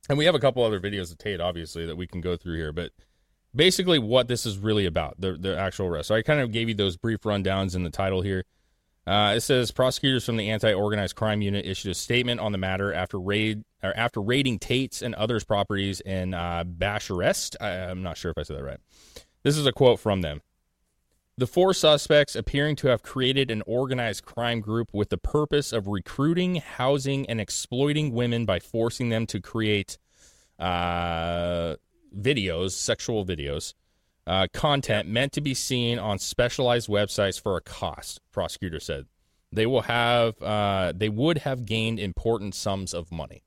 and 0.09 0.17
we 0.17 0.25
have 0.25 0.35
a 0.35 0.39
couple 0.39 0.65
other 0.65 0.81
videos 0.81 1.13
of 1.13 1.19
Tate, 1.19 1.43
obviously, 1.43 1.85
that 1.85 1.97
we 1.97 2.07
can 2.07 2.23
go 2.23 2.37
through 2.39 2.57
here, 2.57 2.73
but 2.73 2.93
basically 3.55 3.99
what 3.99 4.29
this 4.29 4.47
is 4.47 4.57
really 4.57 4.87
about, 4.87 5.21
the 5.21 5.33
the 5.33 5.59
actual 5.59 5.87
arrest. 5.87 6.09
So 6.09 6.15
I 6.15 6.23
kind 6.23 6.41
of 6.41 6.53
gave 6.53 6.69
you 6.69 6.75
those 6.75 6.97
brief 6.97 7.21
rundowns 7.23 7.75
in 7.75 7.83
the 7.83 7.91
title 7.91 8.23
here. 8.23 8.45
Uh, 9.07 9.35
it 9.37 9.41
says 9.41 9.71
prosecutors 9.71 10.25
from 10.25 10.37
the 10.37 10.51
anti-organized 10.51 11.17
crime 11.17 11.41
unit 11.41 11.65
issued 11.65 11.91
a 11.91 11.95
statement 11.95 12.41
on 12.41 12.53
the 12.53 12.59
matter 12.59 12.93
after 12.93 13.19
raid 13.19 13.65
or 13.83 13.95
after 13.97 14.21
raiding 14.21 14.59
Tate's 14.59 15.01
and 15.01 15.15
others' 15.15 15.45
properties 15.45 16.01
in 16.01 16.35
uh, 16.35 16.65
Basharest. 16.65 17.57
I, 17.61 17.71
I'm 17.91 18.03
not 18.03 18.17
sure 18.19 18.31
if 18.31 18.39
I 18.39 18.43
said 18.43 18.59
that 18.59 18.65
right. 18.65 18.81
This 19.49 19.57
is 19.57 19.65
a 19.65 19.73
quote 19.73 19.99
from 19.99 20.21
them. 20.21 20.43
The 21.39 21.47
four 21.47 21.73
suspects 21.73 22.37
appearing 22.37 22.77
to 22.77 22.89
have 22.89 23.03
created 23.03 23.51
an 23.51 23.63
organized 23.67 24.23
crime 24.23 24.61
group 24.61 24.91
with 24.93 25.09
the 25.09 25.17
purpose 25.17 25.73
of 25.73 25.87
recruiting, 25.87 26.57
housing, 26.57 27.25
and 27.31 27.41
exploiting 27.41 28.13
women 28.13 28.45
by 28.45 28.59
forcing 28.61 29.09
them 29.09 29.27
to 29.29 29.41
create 29.41 29.97
uh, 30.59 31.77
videos, 32.15 32.73
sexual 32.73 33.25
videos, 33.25 33.73
uh, 34.27 34.49
content 34.53 35.09
meant 35.09 35.33
to 35.33 35.41
be 35.41 35.55
seen 35.55 35.99
on 35.99 36.19
specialized 36.19 36.91
websites 36.91 37.41
for 37.41 37.57
a 37.57 37.63
cost. 37.63 38.21
Prosecutor 38.31 38.81
said 38.81 39.07
they 39.51 39.65
will 39.65 39.81
have, 39.81 40.43
uh, 40.43 40.93
they 40.95 41.09
would 41.09 41.39
have 41.39 41.65
gained 41.65 41.99
important 41.99 42.55
sums 42.55 42.93
of 42.93 43.11
money. 43.11 43.45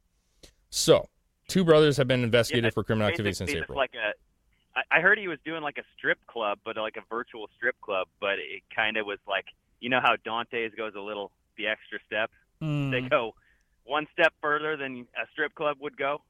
So, 0.71 1.09
two 1.47 1.63
brothers 1.63 1.97
have 1.97 2.07
been 2.07 2.23
investigated 2.23 2.71
Yeah, 2.71 2.71
for 2.71 2.83
criminal 2.83 3.07
activity 3.07 3.35
since 3.35 3.51
April. 3.51 3.77
Like 3.77 3.93
a, 3.93 4.13
I- 4.75 4.97
I 4.97 5.01
heard 5.01 5.17
he 5.19 5.27
was 5.27 5.39
doing 5.45 5.61
like 5.63 5.77
a 5.77 5.83
strip 5.97 6.19
club, 6.27 6.59
but 6.63 6.77
like 6.77 6.97
a 6.97 7.03
virtual 7.09 7.49
strip 7.57 7.79
club. 7.81 8.07
But 8.19 8.39
it 8.39 8.63
kind 8.75 8.97
of 8.97 9.05
was 9.05 9.19
like, 9.27 9.45
you 9.79 9.89
know 9.89 9.99
how 10.01 10.15
Dante's 10.23 10.73
goes 10.75 10.93
a 10.95 11.01
little 11.01 11.31
the 11.57 11.67
extra 11.67 11.99
step. 12.05 12.31
Mm. 12.61 12.91
They 12.91 13.01
go 13.01 13.33
one 13.83 14.07
step 14.13 14.33
further 14.41 14.77
than 14.77 15.07
a 15.21 15.27
strip 15.31 15.53
club 15.55 15.77
would 15.81 15.97
go. 15.97 16.21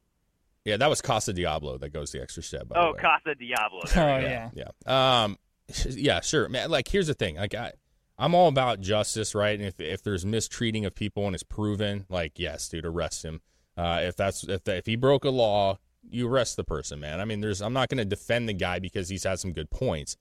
Yeah, 0.66 0.78
that 0.78 0.90
was 0.90 1.02
Casa 1.02 1.34
Diablo 1.34 1.78
that 1.80 1.90
goes 1.90 2.12
the 2.12 2.22
extra 2.22 2.44
step. 2.44 2.68
By 2.68 2.80
the 2.80 2.88
Oh, 2.88 2.92
way. 2.94 3.00
Casa 3.00 3.36
Diablo. 3.36 3.82
Oh 3.84 3.90
There 3.94 4.16
we 4.18 4.22
go. 4.24 4.28
yeah. 4.30 4.50
Yeah. 4.88 5.24
Um, 5.24 5.38
yeah, 5.90 6.22
sure, 6.22 6.48
man. 6.50 6.70
Like, 6.70 6.88
here's 6.88 7.08
the 7.08 7.14
thing. 7.14 7.36
Like, 7.36 7.56
I, 7.56 7.74
I'm 8.18 8.36
all 8.36 8.48
about 8.48 8.80
justice, 8.80 9.34
right? 9.34 9.58
And 9.58 9.68
if 9.68 9.80
if 9.80 10.04
there's 10.04 10.26
mistreating 10.26 10.86
of 10.86 10.94
people 10.96 11.26
and 11.26 11.34
it's 11.34 11.44
proven, 11.44 12.06
like, 12.10 12.34
yes, 12.38 12.68
dude, 12.70 12.86
arrest 12.86 13.24
him. 13.26 13.42
Uh, 13.78 14.02
if 14.04 14.16
that's 14.16 14.44
if 14.44 14.68
if 14.68 14.86
he 14.86 14.96
broke 14.96 15.26
a 15.26 15.30
law, 15.30 15.80
you 16.10 16.28
arrest 16.28 16.56
the 16.58 16.64
person, 16.64 17.00
man. 17.00 17.20
I 17.20 17.26
mean, 17.26 17.42
there's 17.42 17.62
I'm 17.62 17.74
not 17.74 17.90
going 17.90 17.98
to 18.00 18.06
defend 18.06 18.50
the 18.50 18.54
guy 18.54 18.80
because 18.80 19.10
he's 19.10 19.24
had 19.24 19.40
some 19.40 19.54
good 19.54 19.70
points, 19.70 20.18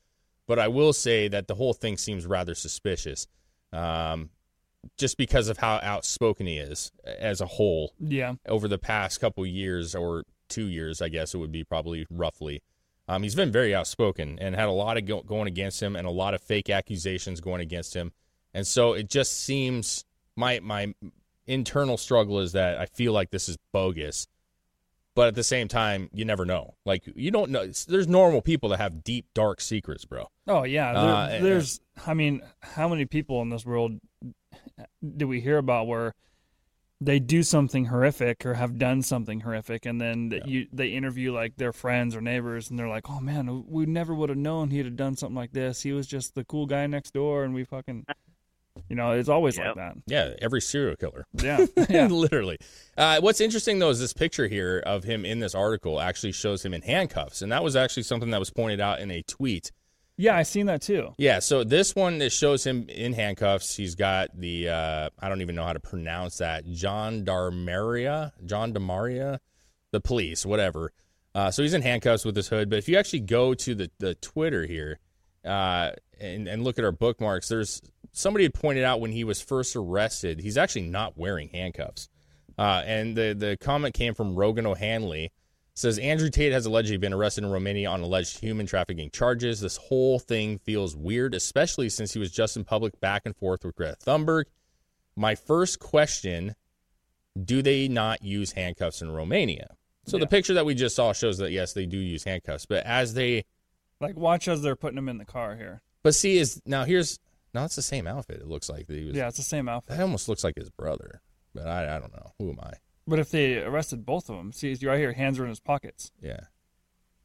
but 0.47 0.59
I 0.59 0.69
will 0.69 0.93
say 0.93 1.29
that 1.29 1.49
the 1.49 1.55
whole 1.55 1.73
thing 1.73 1.97
seems 1.97 2.27
rather 2.27 2.55
suspicious. 2.55 3.27
Um, 3.73 4.31
just 4.97 5.17
because 5.19 5.49
of 5.49 5.59
how 5.59 5.79
outspoken 5.83 6.47
he 6.47 6.57
is 6.57 6.91
as 7.05 7.41
a 7.41 7.47
whole 7.47 7.93
Yeah. 8.01 8.35
over 8.49 8.67
the 8.67 8.79
past 8.79 9.21
couple 9.21 9.45
years 9.47 9.95
or 9.95 10.25
two 10.49 10.67
years, 10.67 11.03
I 11.03 11.09
guess 11.11 11.35
it 11.35 11.39
would 11.39 11.53
be 11.53 11.65
probably 11.65 12.07
roughly. 12.11 12.63
Um, 13.07 13.23
he's 13.23 13.35
been 13.35 13.53
very 13.53 13.75
outspoken 13.75 14.39
and 14.41 14.55
had 14.55 14.69
a 14.69 14.73
lot 14.73 14.97
of 14.97 15.05
go- 15.05 15.23
going 15.23 15.49
against 15.49 15.83
him 15.83 15.97
and 15.97 16.07
a 16.07 16.11
lot 16.11 16.33
of 16.33 16.41
fake 16.41 16.71
accusations 16.71 17.41
going 17.41 17.61
against 17.61 17.95
him, 17.95 18.13
and 18.55 18.67
so 18.67 18.93
it 18.95 19.09
just 19.11 19.39
seems 19.41 20.05
my 20.37 20.61
my 20.61 20.95
internal 21.47 21.97
struggle 21.97 22.39
is 22.41 22.53
that 22.53 22.79
I 22.79 22.87
feel 22.87 23.13
like 23.13 23.31
this 23.31 23.49
is 23.49 23.57
bogus, 23.73 24.29
but 25.15 25.29
at 25.29 25.35
the 25.35 25.43
same 25.45 25.69
time, 25.69 26.09
you 26.13 26.25
never 26.25 26.45
know. 26.45 26.75
Like 26.87 27.03
you 27.15 27.31
don't 27.31 27.51
know. 27.51 27.67
There's 27.89 28.09
normal 28.09 28.43
people 28.43 28.69
that 28.71 28.79
have 28.79 29.03
deep 29.05 29.27
dark 29.35 29.61
secrets, 29.61 30.05
bro. 30.05 30.29
Oh 30.47 30.65
yeah. 30.65 30.93
There, 30.93 31.03
Uh, 31.03 31.29
and- 31.29 31.45
there's. 31.45 31.81
I 32.07 32.15
mean, 32.15 32.41
how 32.61 32.89
many 32.89 33.05
people 33.05 33.43
in 33.43 33.51
this 33.51 33.67
world 33.67 34.01
do 35.17 35.29
we 35.29 35.41
hear 35.41 35.59
about 35.59 35.87
where 35.87 36.15
they 37.03 37.19
do 37.19 37.43
something 37.43 37.87
horrific 37.87 38.45
or 38.45 38.55
have 38.55 38.79
done 38.79 39.01
something 39.03 39.41
horrific, 39.41 39.87
and 39.87 40.01
then 40.01 40.29
that 40.31 40.47
you 40.47 40.67
they 40.73 40.89
interview 40.89 41.33
like 41.33 41.57
their 41.57 41.73
friends 41.73 42.15
or 42.15 42.21
neighbors, 42.21 42.69
and 42.71 42.79
they're 42.79 42.89
like, 42.89 43.09
"Oh 43.09 43.21
man, 43.21 43.65
we 43.67 43.87
never 43.87 44.15
would 44.15 44.29
have 44.29 44.39
known 44.39 44.71
he'd 44.71 44.85
have 44.85 44.97
done 44.97 45.17
something 45.17 45.35
like 45.37 45.53
this. 45.53 45.83
He 45.83 45.93
was 45.93 46.07
just 46.07 46.35
the 46.35 46.45
cool 46.45 46.67
guy 46.67 46.87
next 46.87 47.13
door, 47.15 47.45
and 47.45 47.55
we 47.55 47.65
fucking." 47.65 48.05
You 48.89 48.97
know, 48.97 49.13
it's 49.13 49.29
always 49.29 49.59
like 49.59 49.75
that. 49.77 49.95
Yeah, 50.07 50.35
every 50.41 50.61
serial 50.61 50.97
killer. 50.97 51.27
Yeah, 51.33 51.67
yeah. 51.89 52.07
literally. 52.11 52.59
Uh, 52.97 53.21
what's 53.21 53.41
interesting 53.41 53.79
though 53.79 53.91
is 53.91 54.01
this 54.01 54.13
picture 54.13 54.49
here 54.49 54.83
of 54.85 55.05
him 55.05 55.25
in 55.25 55.41
this 55.41 55.55
article 55.55 56.01
actually 56.01 56.33
shows 56.33 56.65
him 56.65 56.75
in 56.75 56.83
handcuffs, 56.83 57.43
and 57.43 57.53
that 57.53 57.63
was 57.63 57.77
actually 57.77 58.05
something 58.05 58.31
that 58.31 58.41
was 58.41 58.51
pointed 58.51 58.81
out 58.81 59.01
in 59.01 59.11
a 59.11 59.23
tweet. 59.23 59.73
Yeah, 60.17 60.37
I 60.37 60.43
seen 60.43 60.67
that 60.67 60.83
too. 60.83 61.15
Yeah, 61.17 61.39
so 61.39 61.65
this 61.65 61.95
one 61.95 62.19
that 62.19 62.31
shows 62.31 62.65
him 62.67 62.87
in 62.91 63.15
handcuffs. 63.15 63.75
He's 63.75 63.95
got 63.95 64.39
the 64.39 64.69
uh, 64.69 65.11
I 65.19 65.29
don't 65.29 65.41
even 65.41 65.55
know 65.55 65.65
how 65.65 65.73
to 65.73 65.81
pronounce 65.81 66.39
that 66.39 66.67
John 66.67 67.25
Darmaria, 67.25 68.33
John 68.45 68.73
Damaria, 68.73 69.41
the 69.93 70.01
police, 70.01 70.45
whatever. 70.45 70.93
Uh, 71.35 71.51
so 71.51 71.63
he's 71.63 71.75
in 71.75 71.83
handcuffs 71.83 72.25
with 72.25 72.37
his 72.37 72.49
hood. 72.49 72.69
But 72.69 72.79
if 72.81 72.89
you 72.89 72.99
actually 72.99 73.21
go 73.21 73.55
to 73.55 73.75
the 73.75 73.91
the 73.99 74.15
Twitter 74.17 74.67
here 74.67 74.99
uh, 75.45 75.91
and 76.21 76.49
and 76.49 76.65
look 76.65 76.79
at 76.79 76.85
our 76.85 76.93
bookmarks, 76.93 77.49
there's 77.49 77.81
somebody 78.13 78.45
had 78.45 78.55
pointed 78.55 78.85
out 78.85 79.01
when 79.01 79.13
he 79.13 79.25
was 79.25 79.41
first 79.41 79.77
arrested, 79.77 80.41
he's 80.41 80.59
actually 80.59 80.83
not 80.83 81.17
wearing 81.17 81.49
handcuffs. 81.49 82.09
Uh, 82.59 82.83
and 82.85 83.17
the 83.17 83.35
the 83.35 83.57
comment 83.61 83.95
came 83.95 84.15
from 84.15 84.35
Rogan 84.35 84.67
O'Hanley 84.67 85.33
says 85.75 85.99
Andrew 85.99 86.29
Tate 86.29 86.53
has 86.53 86.67
allegedly 86.67 86.99
been 86.99 87.13
arrested 87.13 87.45
in 87.45 87.51
Romania 87.51 87.89
on 87.89 88.03
alleged 88.03 88.39
human 88.39 88.67
trafficking 88.67 89.11
charges. 89.11 89.61
This 89.61 89.77
whole 89.77 90.19
thing 90.19 90.59
feels 90.59 90.95
weird, 90.95 91.35
especially 91.35 91.89
since 91.89 92.13
he 92.13 92.19
was 92.19 92.31
just 92.31 92.57
in 92.57 92.65
public 92.65 93.01
back 93.01 93.23
and 93.25 93.35
forth 93.35 93.65
with 93.65 93.77
Greta 93.77 93.97
Thunberg. 94.05 94.45
My 95.17 95.35
first 95.35 95.79
question 95.79 96.55
do 97.45 97.63
they 97.63 97.89
not 97.89 98.23
use 98.23 98.53
handcuffs 98.53 99.01
in 99.01 99.11
Romania? 99.11 99.77
So 100.05 100.19
the 100.19 100.27
picture 100.27 100.55
that 100.55 100.67
we 100.67 100.75
just 100.75 100.97
saw 100.97 101.13
shows 101.13 101.39
that 101.39 101.53
yes, 101.53 101.73
they 101.73 101.87
do 101.87 101.97
use 101.97 102.25
handcuffs, 102.25 102.67
but 102.67 102.85
as 102.85 103.15
they 103.15 103.45
Like, 104.01 104.17
watch 104.17 104.49
as 104.49 104.63
they're 104.63 104.77
putting 104.77 104.99
him 104.99 105.09
in 105.09 105.19
the 105.19 105.25
car 105.25 105.57
here. 105.57 105.83
but 106.03 106.15
see 106.15 106.39
is 106.39 106.61
now 106.65 106.85
here's 106.85 107.19
now 107.53 107.65
it's 107.65 107.77
the 107.77 107.83
same 107.83 108.07
outfit. 108.07 108.37
It 108.41 108.47
looks 108.49 108.69
like 108.69 108.87
that 108.87 108.97
he 108.97 109.05
was 109.07 109.15
Yeah, 109.17 109.29
it's 109.29 109.37
the 109.37 109.43
same 109.43 109.69
outfit. 109.69 109.97
that 109.97 110.03
almost 110.03 110.29
looks 110.29 110.43
like 110.45 110.57
his 110.57 110.71
brother. 110.71 111.21
But 111.55 111.67
I, 111.67 111.97
I 111.97 111.99
don't 111.99 112.13
know. 112.15 112.33
Who 112.39 112.51
am 112.51 112.61
I? 112.63 112.75
But 113.07 113.19
if 113.19 113.31
they 113.31 113.59
arrested 113.59 114.07
both 114.07 114.31
of 114.31 114.37
them, 114.37 114.53
see, 114.53 114.69
he's 114.69 114.85
right 114.85 114.99
here, 114.99 115.13
hands 115.13 115.39
are 115.41 115.43
in 115.45 115.49
his 115.49 115.59
pockets. 115.61 116.13
Yeah. 116.23 116.41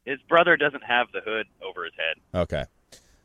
His 0.04 0.18
brother 0.28 0.56
doesn't 0.56 0.82
have 0.82 1.06
the 1.12 1.20
hood 1.20 1.46
over 1.64 1.84
his 1.84 1.92
head. 1.96 2.40
Okay. 2.40 2.64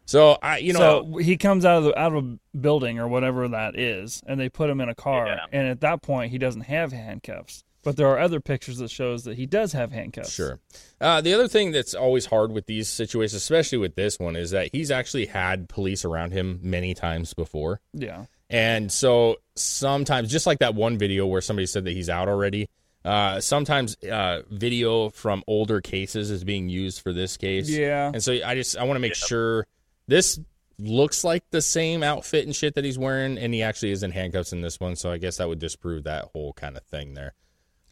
So 0.05 0.37
I 0.41 0.57
you 0.57 0.73
know 0.73 0.79
so 1.13 1.17
he 1.17 1.37
comes 1.37 1.63
out 1.65 1.77
of 1.79 1.83
the, 1.85 1.99
out 1.99 2.13
of 2.13 2.23
a 2.25 2.57
building 2.57 2.99
or 2.99 3.07
whatever 3.07 3.47
that 3.47 3.77
is, 3.77 4.21
and 4.27 4.39
they 4.39 4.49
put 4.49 4.69
him 4.69 4.79
in 4.81 4.89
a 4.89 4.95
car. 4.95 5.27
Yeah. 5.27 5.45
And 5.51 5.67
at 5.67 5.81
that 5.81 6.01
point, 6.01 6.31
he 6.31 6.37
doesn't 6.37 6.61
have 6.61 6.91
handcuffs. 6.91 7.63
But 7.83 7.97
there 7.97 8.07
are 8.07 8.19
other 8.19 8.39
pictures 8.39 8.77
that 8.77 8.91
shows 8.91 9.23
that 9.23 9.37
he 9.37 9.45
does 9.45 9.73
have 9.73 9.91
handcuffs. 9.91 10.31
Sure. 10.31 10.59
Uh, 10.99 11.21
the 11.21 11.33
other 11.33 11.47
thing 11.47 11.71
that's 11.71 11.95
always 11.95 12.27
hard 12.27 12.51
with 12.51 12.67
these 12.67 12.87
situations, 12.87 13.41
especially 13.41 13.79
with 13.79 13.95
this 13.95 14.19
one, 14.19 14.35
is 14.35 14.51
that 14.51 14.69
he's 14.71 14.91
actually 14.91 15.25
had 15.25 15.67
police 15.67 16.05
around 16.05 16.31
him 16.31 16.59
many 16.61 16.93
times 16.93 17.33
before. 17.33 17.81
Yeah. 17.93 18.25
And 18.49 18.91
so 18.91 19.37
sometimes, 19.55 20.29
just 20.29 20.45
like 20.45 20.59
that 20.59 20.75
one 20.75 20.97
video 20.97 21.25
where 21.25 21.41
somebody 21.41 21.65
said 21.65 21.85
that 21.85 21.91
he's 21.91 22.09
out 22.09 22.27
already, 22.27 22.69
uh, 23.03 23.39
sometimes 23.39 23.95
uh, 24.03 24.41
video 24.51 25.09
from 25.09 25.43
older 25.47 25.81
cases 25.81 26.29
is 26.29 26.43
being 26.43 26.69
used 26.69 27.01
for 27.01 27.13
this 27.13 27.37
case. 27.37 27.69
Yeah. 27.69 28.11
And 28.13 28.21
so 28.21 28.33
I 28.45 28.53
just 28.55 28.77
I 28.77 28.83
want 28.83 28.97
to 28.97 29.01
make 29.01 29.15
sure 29.15 29.65
this 30.07 30.39
looks 30.77 31.23
like 31.23 31.43
the 31.51 31.61
same 31.61 32.03
outfit 32.03 32.45
and 32.45 32.55
shit 32.55 32.75
that 32.75 32.83
he's 32.83 32.99
wearing, 32.99 33.37
and 33.37 33.53
he 33.53 33.63
actually 33.63 33.91
is 33.91 34.03
in 34.03 34.11
handcuffs 34.11 34.53
in 34.53 34.61
this 34.61 34.79
one. 34.79 34.95
So 34.95 35.11
I 35.11 35.17
guess 35.17 35.37
that 35.37 35.47
would 35.47 35.59
disprove 35.59 36.03
that 36.03 36.25
whole 36.33 36.53
kind 36.53 36.77
of 36.77 36.83
thing 36.83 37.13
there. 37.13 37.33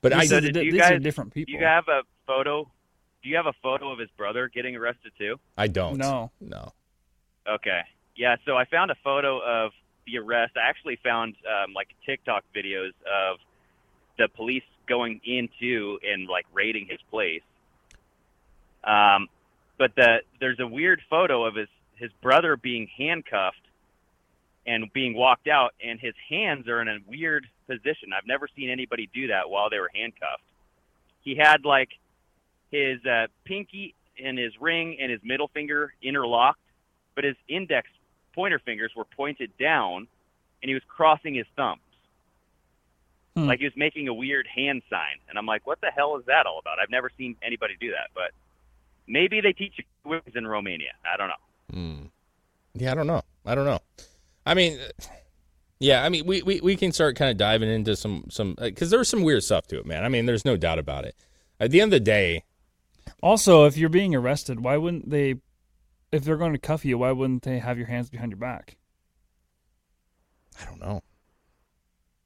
But 0.01 0.13
I 0.13 0.21
These 0.21 0.29
So 0.29 0.37
are 0.37 0.41
did 0.41 0.53
di- 0.53 0.61
you 0.63 0.71
these 0.71 0.81
are 0.81 0.89
guys- 0.91 1.01
different 1.01 1.33
Do 1.33 1.45
people. 1.45 1.59
you 1.59 1.65
have 1.65 1.87
a 1.87 2.03
photo? 2.25 2.69
Do 3.21 3.29
you 3.29 3.35
have 3.35 3.47
a 3.47 3.53
photo 3.61 3.91
of 3.91 3.99
his 3.99 4.09
brother 4.17 4.47
getting 4.47 4.75
arrested 4.75 5.11
too? 5.17 5.39
I 5.57 5.67
don't. 5.67 5.97
No. 5.97 6.31
No. 6.39 6.71
Okay. 7.47 7.81
Yeah, 8.15 8.35
so 8.45 8.55
I 8.57 8.65
found 8.65 8.91
a 8.91 8.95
photo 9.03 9.39
of 9.39 9.71
the 10.05 10.17
arrest. 10.19 10.53
I 10.57 10.69
actually 10.69 10.97
found 11.03 11.35
um, 11.47 11.73
like 11.73 11.89
TikTok 12.05 12.43
videos 12.55 12.91
of 13.05 13.39
the 14.17 14.27
police 14.29 14.63
going 14.87 15.21
into 15.23 15.99
and 16.03 16.27
like 16.27 16.45
raiding 16.53 16.87
his 16.89 16.99
place. 17.09 17.41
Um, 18.83 19.27
but 19.77 19.95
the 19.95 20.19
there's 20.39 20.59
a 20.59 20.67
weird 20.67 21.01
photo 21.09 21.45
of 21.45 21.55
his 21.55 21.67
his 21.95 22.11
brother 22.21 22.55
being 22.55 22.87
handcuffed 22.97 23.57
and 24.65 24.91
being 24.93 25.13
walked 25.13 25.47
out, 25.47 25.73
and 25.83 25.99
his 25.99 26.13
hands 26.29 26.67
are 26.67 26.81
in 26.81 26.87
a 26.87 26.97
weird 27.07 27.47
position. 27.69 28.09
I've 28.17 28.27
never 28.27 28.47
seen 28.55 28.69
anybody 28.69 29.09
do 29.13 29.27
that 29.27 29.49
while 29.49 29.69
they 29.69 29.79
were 29.79 29.91
handcuffed. 29.93 30.43
He 31.21 31.35
had 31.35 31.63
like 31.63 31.89
his 32.71 33.03
uh, 33.05 33.27
pinky 33.45 33.93
and 34.21 34.37
his 34.37 34.53
ring 34.59 34.97
and 34.99 35.11
his 35.11 35.21
middle 35.23 35.49
finger 35.49 35.93
interlocked, 36.01 36.59
but 37.15 37.23
his 37.23 37.35
index 37.47 37.87
pointer 38.33 38.59
fingers 38.59 38.91
were 38.95 39.05
pointed 39.05 39.51
down, 39.57 40.07
and 40.61 40.69
he 40.69 40.73
was 40.73 40.83
crossing 40.87 41.35
his 41.35 41.45
thumbs. 41.55 41.81
Hmm. 43.35 43.47
Like 43.47 43.59
he 43.59 43.65
was 43.65 43.73
making 43.75 44.07
a 44.07 44.13
weird 44.13 44.47
hand 44.47 44.81
sign, 44.89 45.17
and 45.29 45.37
I'm 45.37 45.45
like, 45.45 45.67
"What 45.67 45.79
the 45.81 45.91
hell 45.95 46.17
is 46.17 46.25
that 46.25 46.45
all 46.45 46.59
about?" 46.59 46.79
I've 46.81 46.89
never 46.89 47.11
seen 47.17 47.35
anybody 47.43 47.75
do 47.79 47.91
that, 47.91 48.09
but 48.15 48.31
maybe 49.07 49.41
they 49.41 49.53
teach 49.53 49.73
you 49.77 50.21
in 50.33 50.47
Romania. 50.47 50.93
I 51.05 51.17
don't 51.17 51.27
know. 51.27 51.33
Hmm. 51.71 52.05
Yeah, 52.73 52.91
I 52.91 52.95
don't 52.95 53.07
know. 53.07 53.21
I 53.45 53.55
don't 53.55 53.65
know. 53.65 53.79
I 54.45 54.53
mean, 54.53 54.79
yeah, 55.79 56.03
I 56.03 56.09
mean, 56.09 56.25
we, 56.25 56.41
we, 56.43 56.59
we 56.61 56.75
can 56.75 56.91
start 56.91 57.15
kind 57.15 57.31
of 57.31 57.37
diving 57.37 57.69
into 57.69 57.95
some 57.95 58.25
some 58.29 58.55
uh, 58.57 58.65
because 58.65 58.89
there's 58.89 59.07
some 59.09 59.23
weird 59.23 59.43
stuff 59.43 59.67
to 59.67 59.79
it, 59.79 59.85
man. 59.85 60.03
I 60.03 60.09
mean, 60.09 60.25
there's 60.25 60.45
no 60.45 60.57
doubt 60.57 60.79
about 60.79 61.05
it. 61.05 61.15
At 61.59 61.71
the 61.71 61.81
end 61.81 61.89
of 61.93 61.99
the 61.99 62.05
day, 62.05 62.43
Also, 63.21 63.65
if 63.65 63.77
you're 63.77 63.89
being 63.89 64.13
arrested, 64.15 64.59
why 64.61 64.77
wouldn't 64.77 65.09
they? 65.09 65.35
If 66.11 66.23
they're 66.23 66.37
going 66.37 66.53
to 66.53 66.59
cuff 66.59 66.85
you, 66.85 66.97
why 66.97 67.11
wouldn't 67.11 67.43
they 67.43 67.59
have 67.59 67.77
your 67.77 67.87
hands 67.87 68.09
behind 68.09 68.31
your 68.31 68.39
back? 68.39 68.77
I 70.61 70.65
don't 70.65 70.79
know. 70.79 71.01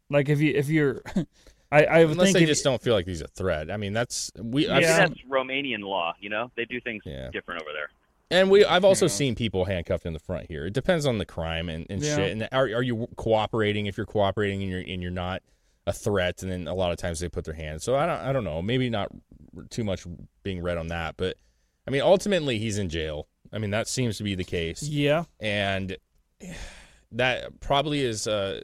Like 0.10 0.30
if 0.30 0.40
you 0.40 0.54
if 0.56 0.70
you're, 0.70 1.02
I 1.72 1.84
I 1.86 2.04
would 2.06 2.12
unless 2.14 2.28
think 2.28 2.38
they 2.38 2.44
if- 2.44 2.50
just 2.50 2.64
don't 2.64 2.82
feel 2.82 2.94
like 2.94 3.06
he's 3.06 3.22
a 3.22 3.28
threat. 3.28 3.70
I 3.72 3.78
mean, 3.78 3.94
that's 3.94 4.32
we. 4.42 4.68
I 4.70 4.78
I've 4.78 4.84
seen- 4.86 4.96
that's 4.98 5.22
Romanian 5.30 5.82
law. 5.82 6.14
You 6.20 6.30
know, 6.30 6.52
they 6.56 6.66
do 6.66 6.80
things 6.82 7.04
Yeah. 7.06 7.30
different 7.32 7.62
over 7.62 7.72
there. 7.74 7.90
And 8.34 8.50
we, 8.50 8.66
I've 8.66 8.84
also 8.86 9.08
seen 9.08 9.36
people 9.36 9.66
handcuffed 9.66 10.06
in 10.06 10.14
the 10.14 10.20
front 10.20 10.48
here. 10.48 10.66
It 10.66 10.74
depends 10.74 11.06
on 11.06 11.18
the 11.18 11.26
crime 11.26 11.70
and, 11.70 11.86
and 11.90 12.02
Yeah. 12.02 12.16
shit. 12.16 12.32
And 12.32 12.50
are, 12.52 12.66
are 12.66 12.82
you 12.82 13.08
cooperating? 13.16 13.86
If 13.86 13.96
you're 13.98 14.06
cooperating 14.06 14.62
and 14.62 14.70
you're 14.72 14.80
and 14.82 15.02
you're 15.02 15.12
not 15.12 15.42
a 15.86 15.94
threat, 15.94 16.44
and 16.44 16.52
then 16.52 16.68
a 16.68 16.74
lot 16.74 16.92
of 16.92 16.98
times 16.98 17.20
they 17.20 17.30
put 17.30 17.46
their 17.46 17.54
hands. 17.54 17.84
So 17.84 17.96
I 17.96 18.06
don't, 18.06 18.20
I 18.20 18.32
don't 18.34 18.44
know. 18.44 18.62
Maybe 18.62 18.90
not 18.90 19.10
too 19.70 19.84
much 19.84 20.06
being 20.44 20.62
read 20.62 20.78
on 20.78 20.88
that, 20.88 21.16
but 21.18 21.38
I 21.88 21.92
mean, 21.92 22.02
ultimately 22.02 22.58
he's 22.60 22.78
in 22.78 22.90
jail. 22.90 23.28
I 23.52 23.58
mean, 23.60 23.72
that 23.72 23.88
seems 23.88 24.18
to 24.18 24.24
be 24.24 24.34
the 24.36 24.44
case. 24.46 24.82
Yeah. 24.84 25.26
and 25.40 25.98
that 27.12 27.60
probably 27.60 28.02
is. 28.04 28.28
Uh, 28.28 28.62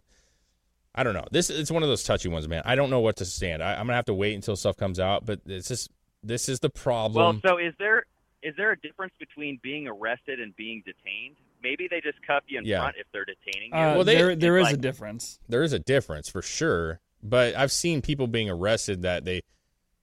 I 0.95 1.03
don't 1.03 1.13
know. 1.13 1.25
This 1.31 1.49
it's 1.49 1.69
one 1.71 1.83
of 1.83 1.89
those 1.89 2.03
touchy 2.03 2.29
ones, 2.29 2.47
man. 2.47 2.63
I 2.65 2.75
don't 2.75 2.89
know 2.89 2.99
what 2.99 3.17
to 3.17 3.25
stand. 3.25 3.61
I, 3.61 3.73
I'm 3.73 3.81
gonna 3.85 3.93
have 3.93 4.05
to 4.05 4.13
wait 4.13 4.33
until 4.33 4.55
stuff 4.55 4.75
comes 4.77 4.99
out. 4.99 5.25
But 5.25 5.41
it's 5.45 5.67
just 5.67 5.91
this 6.23 6.49
is 6.49 6.59
the 6.59 6.69
problem. 6.69 7.41
Well, 7.43 7.51
so 7.53 7.57
is 7.57 7.73
there 7.79 8.05
is 8.43 8.55
there 8.57 8.71
a 8.71 8.79
difference 8.79 9.13
between 9.19 9.59
being 9.61 9.87
arrested 9.87 10.39
and 10.39 10.55
being 10.55 10.81
detained? 10.85 11.35
Maybe 11.61 11.87
they 11.89 11.99
just 12.01 12.21
cuff 12.25 12.43
you 12.47 12.59
in 12.59 12.65
Yeah. 12.65 12.79
front 12.81 12.95
if 12.99 13.05
they're 13.11 13.25
detaining 13.25 13.71
you. 13.71 13.77
Uh, 13.77 13.95
Well, 13.95 14.03
they- 14.05 14.15
there 14.15 14.35
there 14.35 14.57
it's 14.57 14.69
is 14.69 14.73
a 14.75 14.77
difference. 14.77 15.39
there 15.49 15.63
is 15.63 15.73
a 15.73 15.79
difference 15.79 16.29
for 16.29 16.41
sure 16.41 16.99
but 17.21 17.53
i've 17.55 17.71
seen 17.71 18.01
people 18.01 18.27
being 18.27 18.49
arrested 18.49 19.01
that 19.01 19.25
they 19.25 19.41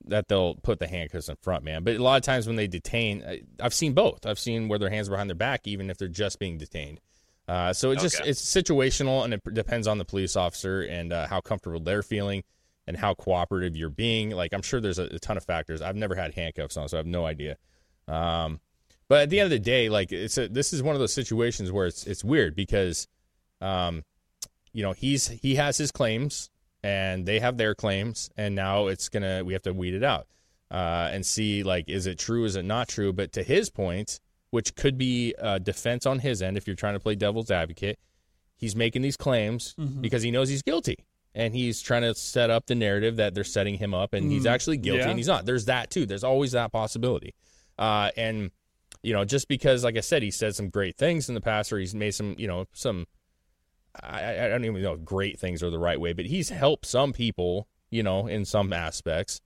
that 0.05 0.29
they'll 0.29 0.55
put 0.57 0.79
the 0.79 0.87
handcuffs 0.87 1.31
in 1.31 1.37
front 1.37 1.65
man 1.65 1.83
but 1.83 1.97
a 1.97 2.03
lot 2.03 2.17
of 2.17 2.23
times 2.23 2.47
when 2.47 2.57
they 2.57 2.67
detain 2.67 3.25
I- 3.27 3.41
i've 3.59 3.73
seen 3.73 3.95
both 3.95 4.27
i've 4.27 4.39
seen 4.39 4.69
where 4.69 4.79
their 4.79 4.91
hands 4.91 5.09
are 5.09 5.13
behind 5.13 5.31
their 5.31 5.35
back 5.35 5.67
even 5.67 5.89
if 5.89 5.97
they're 5.97 6.09
just 6.09 6.39
being 6.39 6.59
detained 6.59 7.01
uh, 7.49 7.73
so 7.73 7.91
it's 7.93 8.03
just 8.03 8.21
Okay. 8.21 8.29
it's 8.29 8.43
situational 8.43 9.25
and 9.25 9.33
it 9.33 9.41
depends 9.55 9.87
on 9.87 9.97
the 9.97 10.05
police 10.05 10.37
officer 10.37 10.83
and 10.83 11.11
uh, 11.11 11.27
how 11.29 11.41
comfortable 11.41 11.81
they're 11.81 12.03
feeling 12.03 12.45
and 12.87 12.99
how 12.99 13.15
cooperative 13.15 13.75
you're 13.77 13.89
being 13.89 14.29
like 14.31 14.53
i'm 14.53 14.61
sure 14.63 14.79
there's 14.79 14.99
a, 14.99 15.05
a 15.05 15.19
ton 15.19 15.39
of 15.39 15.45
factors 15.45 15.81
i've 15.81 15.97
never 15.97 16.15
had 16.17 16.35
handcuffs 16.35 16.77
on 16.77 16.87
so 16.87 16.97
i 16.97 16.99
have 16.99 17.07
no 17.07 17.25
idea 17.25 17.57
um, 18.09 18.61
but 19.09 19.23
at 19.23 19.31
the 19.31 19.39
end 19.41 19.47
of 19.47 19.51
the 19.51 19.59
day 19.59 19.89
like 19.89 20.13
it's 20.13 20.37
a, 20.39 20.49
this 20.49 20.73
is 20.73 20.83
one 20.83 20.95
of 20.95 21.01
those 21.01 21.13
situations 21.13 21.71
where 21.73 21.87
it's 21.87 22.07
it's 22.07 22.25
weird 22.25 22.55
because 22.55 23.07
um, 23.61 24.03
you 24.73 24.83
know 24.83 24.93
he's 24.93 25.29
he 25.29 25.55
has 25.57 25.77
his 25.79 25.91
claims 25.91 26.51
and 26.83 27.27
they 27.27 27.41
have 27.41 27.57
their 27.57 27.75
claims 27.75 28.31
and 28.37 28.55
now 28.55 28.87
it's 28.89 29.09
gonna 29.09 29.43
we 29.45 29.53
have 29.53 29.63
to 29.63 29.73
weed 29.73 29.95
it 29.95 30.05
out 30.05 30.27
uh, 30.71 31.09
and 31.13 31.25
see 31.25 31.63
like 31.63 31.89
is 31.89 32.07
it 32.07 32.19
true 32.19 32.45
is 32.45 32.57
it 32.57 32.65
not 32.65 32.89
true? 32.89 33.13
But 33.13 33.33
to 33.33 33.43
his 33.43 33.71
point 33.71 34.21
which 34.51 34.75
could 34.77 34.97
be 34.97 35.35
a 35.39 35.59
defense 35.59 36.07
on 36.07 36.21
his 36.21 36.41
end 36.43 36.57
if 36.57 36.67
you're 36.67 36.77
trying 36.77 36.95
to 36.95 37.01
play 37.01 37.15
devil's 37.15 37.51
advocate 37.51 37.99
he's 38.57 38.75
making 38.77 39.03
these 39.03 39.17
claims 39.17 39.75
because 40.01 40.23
he 40.23 40.31
knows 40.31 40.49
he's 40.49 40.63
guilty 40.63 40.97
and 41.35 41.55
he's 41.55 41.83
trying 41.83 42.03
to 42.03 42.15
set 42.15 42.49
up 42.49 42.65
the 42.67 42.75
narrative 42.75 43.17
that 43.17 43.35
they're 43.35 43.45
setting 43.45 43.75
him 43.77 43.93
up 43.93 44.15
and 44.15 44.31
he's 44.33 44.45
Mm, 44.45 44.51
actually 44.51 44.77
guilty 44.79 45.01
yeah. 45.01 45.09
and 45.11 45.19
he's 45.19 45.27
not. 45.29 45.45
There's 45.45 45.67
that 45.67 45.91
too. 45.91 46.07
There's 46.07 46.25
always 46.25 46.53
that 46.53 46.73
possibility 46.73 47.35
uh, 47.79 48.11
and 48.17 48.51
you 49.03 49.13
know 49.13 49.25
just 49.25 49.49
because 49.49 49.85
like 49.85 49.97
i 49.97 50.01
said 50.01 50.23
he 50.23 50.31
said 50.31 50.55
some 50.55 50.69
great 50.69 50.97
things 50.97 51.29
in 51.29 51.35
the 51.35 51.41
past 51.41 51.73
or 51.73 51.79
he's 51.79 51.95
made 51.95 52.13
some 52.13 52.35
you 52.39 52.47
know 52.47 52.67
some 52.73 53.07
I, 54.03 54.47
I 54.47 54.49
don't 54.49 54.65
even 54.65 54.83
know 54.83 54.95
if 54.95 55.05
great 55.05 55.39
things 55.39 55.63
are 55.63 55.71
the 55.71 55.79
right 55.79 56.01
way, 56.01 56.13
but 56.13 56.27
he's 56.27 56.51
helped 56.51 56.87
some 56.87 57.13
people, 57.13 57.69
you 57.91 58.03
know, 58.03 58.27
in 58.27 58.45
some 58.45 58.73
aspects. 58.73 59.41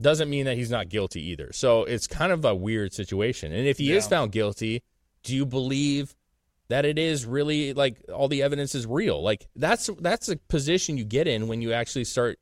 Doesn't 0.00 0.28
mean 0.28 0.46
that 0.46 0.56
he's 0.56 0.70
not 0.70 0.88
guilty 0.88 1.22
either. 1.30 1.52
So 1.52 1.84
it's 1.84 2.06
kind 2.06 2.32
of 2.32 2.44
a 2.44 2.54
weird 2.54 2.92
situation. 2.92 3.52
And 3.52 3.66
if 3.66 3.78
he 3.78 3.92
is 3.92 4.06
found 4.08 4.32
guilty, 4.32 4.82
do 5.22 5.34
you 5.34 5.46
believe 5.46 6.14
that 6.68 6.84
it 6.84 6.98
is 6.98 7.24
really 7.24 7.72
like 7.72 8.02
all 8.12 8.28
the 8.28 8.42
evidence 8.42 8.74
is 8.74 8.86
real? 8.86 9.22
Like 9.22 9.46
that's 9.54 9.88
that's 10.00 10.28
a 10.28 10.36
position 10.36 10.96
you 10.96 11.04
get 11.04 11.28
in 11.28 11.46
when 11.46 11.62
you 11.62 11.72
actually 11.72 12.04
start 12.04 12.38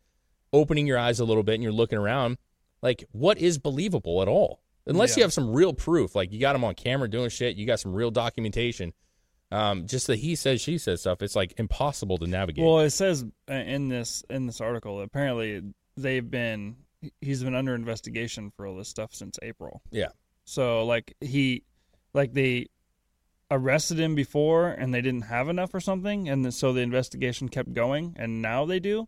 opening 0.52 0.86
your 0.86 0.98
eyes 0.98 1.20
a 1.20 1.24
little 1.24 1.42
bit 1.42 1.54
and 1.54 1.62
you're 1.62 1.72
looking 1.72 1.98
around. 1.98 2.38
Like 2.80 3.04
what 3.12 3.38
is 3.38 3.58
believable 3.58 4.22
at 4.22 4.28
all? 4.28 4.62
Unless 4.86 5.16
you 5.16 5.22
have 5.22 5.32
some 5.32 5.52
real 5.52 5.72
proof, 5.72 6.14
like 6.14 6.32
you 6.32 6.40
got 6.40 6.56
him 6.56 6.64
on 6.64 6.74
camera 6.74 7.08
doing 7.08 7.30
shit, 7.30 7.56
you 7.56 7.66
got 7.66 7.78
some 7.80 7.92
real 7.92 8.10
documentation 8.10 8.92
um, 9.52 9.86
just 9.86 10.06
the 10.06 10.16
he 10.16 10.34
says 10.34 10.62
she 10.62 10.78
says 10.78 11.00
stuff. 11.02 11.20
It's 11.20 11.36
like 11.36 11.52
impossible 11.58 12.16
to 12.18 12.26
navigate. 12.26 12.64
Well, 12.64 12.80
it 12.80 12.90
says 12.90 13.24
uh, 13.50 13.52
in 13.52 13.88
this 13.88 14.24
in 14.30 14.46
this 14.46 14.62
article 14.62 15.02
apparently 15.02 15.62
they've 15.94 16.28
been 16.28 16.76
he's 17.20 17.44
been 17.44 17.54
under 17.54 17.74
investigation 17.74 18.50
for 18.56 18.66
all 18.66 18.76
this 18.76 18.88
stuff 18.88 19.14
since 19.14 19.38
April. 19.42 19.82
yeah, 19.90 20.08
So 20.44 20.86
like 20.86 21.14
he 21.20 21.64
like 22.14 22.32
they 22.32 22.68
arrested 23.50 24.00
him 24.00 24.14
before 24.14 24.68
and 24.68 24.94
they 24.94 25.02
didn't 25.02 25.24
have 25.24 25.50
enough 25.50 25.74
or 25.74 25.80
something 25.80 26.30
and 26.30 26.54
so 26.54 26.72
the 26.72 26.80
investigation 26.80 27.50
kept 27.50 27.74
going 27.74 28.16
and 28.18 28.40
now 28.40 28.64
they 28.64 28.80
do. 28.80 29.06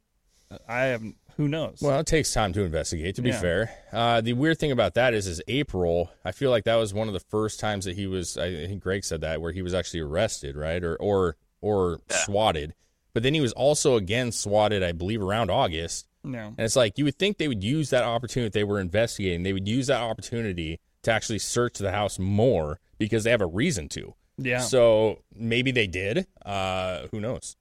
I 0.69 0.83
have 0.83 1.03
who 1.37 1.49
knows. 1.49 1.79
well, 1.83 1.99
it 2.01 2.07
takes 2.07 2.33
time 2.33 2.53
to 2.55 2.63
investigate. 2.63 3.17
To 3.17 3.23
be 3.23 3.31
Yeah. 3.31 3.41
fair, 3.41 3.71
uh, 3.93 4.21
the 4.21 4.33
weird 4.35 4.59
thing 4.59 4.71
about 4.73 4.95
that 4.95 5.15
is, 5.15 5.27
is 5.27 5.43
April. 5.49 6.11
I 6.25 6.33
feel 6.33 6.51
like 6.51 6.65
that 6.65 6.77
was 6.77 6.93
one 6.95 7.09
of 7.09 7.15
the 7.15 7.21
first 7.21 7.61
times 7.61 7.85
that 7.87 7.97
he 7.97 8.07
was. 8.07 8.37
I 8.39 8.67
think 8.67 8.83
Greg 8.83 9.05
said 9.05 9.21
that 9.23 9.41
where 9.41 9.53
he 9.53 9.63
was 9.63 9.75
actually 9.75 10.01
arrested, 10.01 10.57
right, 10.57 10.83
or 10.83 10.97
or 10.97 11.37
or 11.61 12.01
swatted. 12.09 12.75
But 13.13 13.23
then 13.23 13.35
he 13.35 13.41
was 13.41 13.53
also 13.53 13.97
again 13.97 14.33
swatted, 14.33 14.83
I 14.83 14.93
believe, 14.93 15.23
around 15.23 15.51
August. 15.51 16.07
no. 16.25 16.47
And 16.49 16.61
it's 16.61 16.77
like 16.77 16.99
you 16.99 17.05
would 17.05 17.19
think 17.19 17.39
they 17.39 17.49
would 17.49 17.63
use 17.63 17.91
that 17.91 18.03
opportunity 18.05 18.47
if 18.49 18.53
they 18.53 18.65
were 18.65 18.81
investigating. 18.81 19.43
They 19.45 19.53
would 19.53 19.69
use 19.69 19.87
that 19.89 20.01
opportunity 20.01 20.81
to 21.03 21.11
actually 21.13 21.39
search 21.39 21.79
the 21.79 21.93
house 21.93 22.19
more 22.19 22.81
because 22.99 23.25
they 23.25 23.31
have 23.31 23.41
a 23.43 23.47
reason 23.47 23.89
to. 23.91 24.15
Yeah. 24.39 24.61
So 24.61 25.21
maybe 25.35 25.71
they 25.71 25.87
did. 25.87 26.27
Uh, 26.45 27.07
who 27.13 27.21
knows? 27.21 27.57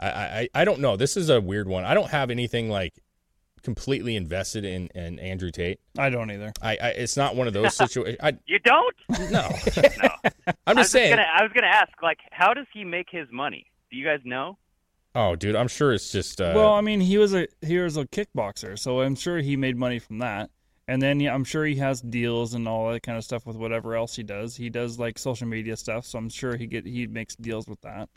I, 0.00 0.08
I 0.08 0.48
I 0.54 0.64
don't 0.64 0.80
know. 0.80 0.96
This 0.96 1.16
is 1.16 1.28
a 1.30 1.40
weird 1.40 1.68
one. 1.68 1.84
I 1.84 1.94
don't 1.94 2.10
have 2.10 2.30
anything 2.30 2.68
like 2.70 2.94
completely 3.66 4.14
invested 4.14 4.64
in, 4.64 4.86
in 4.94 5.18
Andrew 5.18 5.50
Tate. 5.50 5.80
I 5.98 6.08
don't 6.08 6.30
either. 6.30 6.52
I, 6.62 6.78
I 6.80 6.88
it's 6.90 7.16
not 7.16 7.34
one 7.34 7.48
of 7.48 7.52
those 7.52 7.74
situations. 7.84 8.16
You 8.46 8.58
don't? 8.60 8.96
no. 9.30 9.50
No. 10.02 10.54
I'm 10.66 10.76
just 10.76 10.86
was 10.86 10.90
saying. 10.90 11.10
Gonna, 11.10 11.26
I 11.36 11.42
was 11.42 11.50
gonna 11.52 11.66
ask, 11.66 11.90
like, 12.02 12.18
how 12.30 12.54
does 12.54 12.66
he 12.72 12.84
make 12.84 13.08
his 13.10 13.26
money? 13.32 13.66
Do 13.90 13.96
you 13.96 14.04
guys 14.04 14.20
know? 14.24 14.56
Oh, 15.16 15.34
dude, 15.34 15.56
I'm 15.56 15.66
sure 15.66 15.92
it's 15.92 16.12
just. 16.12 16.40
Uh, 16.40 16.52
well, 16.54 16.74
I 16.74 16.80
mean, 16.80 17.00
he 17.00 17.18
was 17.18 17.34
a 17.34 17.48
he 17.60 17.78
was 17.78 17.96
a 17.96 18.06
kickboxer, 18.06 18.78
so 18.78 19.00
I'm 19.00 19.16
sure 19.16 19.38
he 19.38 19.56
made 19.56 19.76
money 19.76 19.98
from 19.98 20.18
that. 20.18 20.50
And 20.86 21.02
then 21.02 21.18
yeah, 21.18 21.34
I'm 21.34 21.42
sure 21.42 21.64
he 21.64 21.74
has 21.76 22.00
deals 22.00 22.54
and 22.54 22.68
all 22.68 22.92
that 22.92 23.02
kind 23.02 23.18
of 23.18 23.24
stuff 23.24 23.44
with 23.44 23.56
whatever 23.56 23.96
else 23.96 24.14
he 24.14 24.22
does. 24.22 24.54
He 24.54 24.70
does 24.70 25.00
like 25.00 25.18
social 25.18 25.48
media 25.48 25.76
stuff, 25.76 26.06
so 26.06 26.18
I'm 26.18 26.28
sure 26.28 26.56
he 26.56 26.66
get 26.66 26.86
he 26.86 27.08
makes 27.08 27.34
deals 27.34 27.66
with 27.66 27.80
that. 27.80 28.08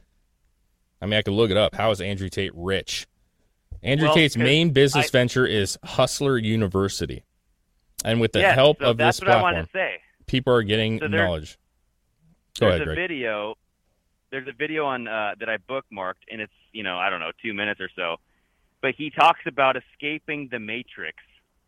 I 1.01 1.05
mean, 1.07 1.15
I 1.15 1.23
could 1.23 1.33
look 1.33 1.49
it 1.49 1.57
up. 1.57 1.73
How 1.73 1.89
is 1.89 2.01
Andrew 2.01 2.29
Tate 2.29 2.51
rich? 2.53 3.07
Andrew 3.81 4.07
Well, 4.07 4.15
Tate's 4.15 4.35
'cause 4.35 4.43
main 4.43 4.71
business 4.71 5.07
I- 5.07 5.09
venture 5.11 5.45
is 5.45 5.77
Hustler 5.83 6.37
University, 6.37 7.23
and 8.03 8.19
with 8.19 8.33
the 8.33 8.39
yes, 8.39 8.55
help 8.55 8.79
so 8.79 8.91
of 8.91 8.97
that's 8.97 9.17
this 9.17 9.21
what 9.27 9.31
platform, 9.31 9.53
wanted 9.53 9.65
to 9.67 9.71
say. 9.71 10.01
people 10.27 10.53
are 10.53 10.63
getting 10.63 10.99
So 10.99 11.07
there- 11.07 11.25
knowledge. 11.25 11.57
Go 12.59 12.69
there's 12.69 12.81
ahead, 12.81 12.87
a 12.89 12.95
video. 12.95 13.55
There's 14.31 14.47
a 14.47 14.51
video 14.51 14.85
on 14.85 15.07
uh, 15.07 15.35
that 15.39 15.49
I 15.49 15.57
bookmarked, 15.57 16.25
and 16.29 16.41
it's 16.41 16.53
you 16.73 16.83
know 16.83 16.97
I 16.97 17.09
don't 17.09 17.19
know 17.19 17.31
two 17.41 17.53
minutes 17.53 17.79
or 17.79 17.89
so, 17.95 18.17
but 18.81 18.95
he 18.95 19.09
talks 19.11 19.39
about 19.45 19.75
escaping 19.77 20.49
the 20.51 20.59
matrix, 20.59 21.17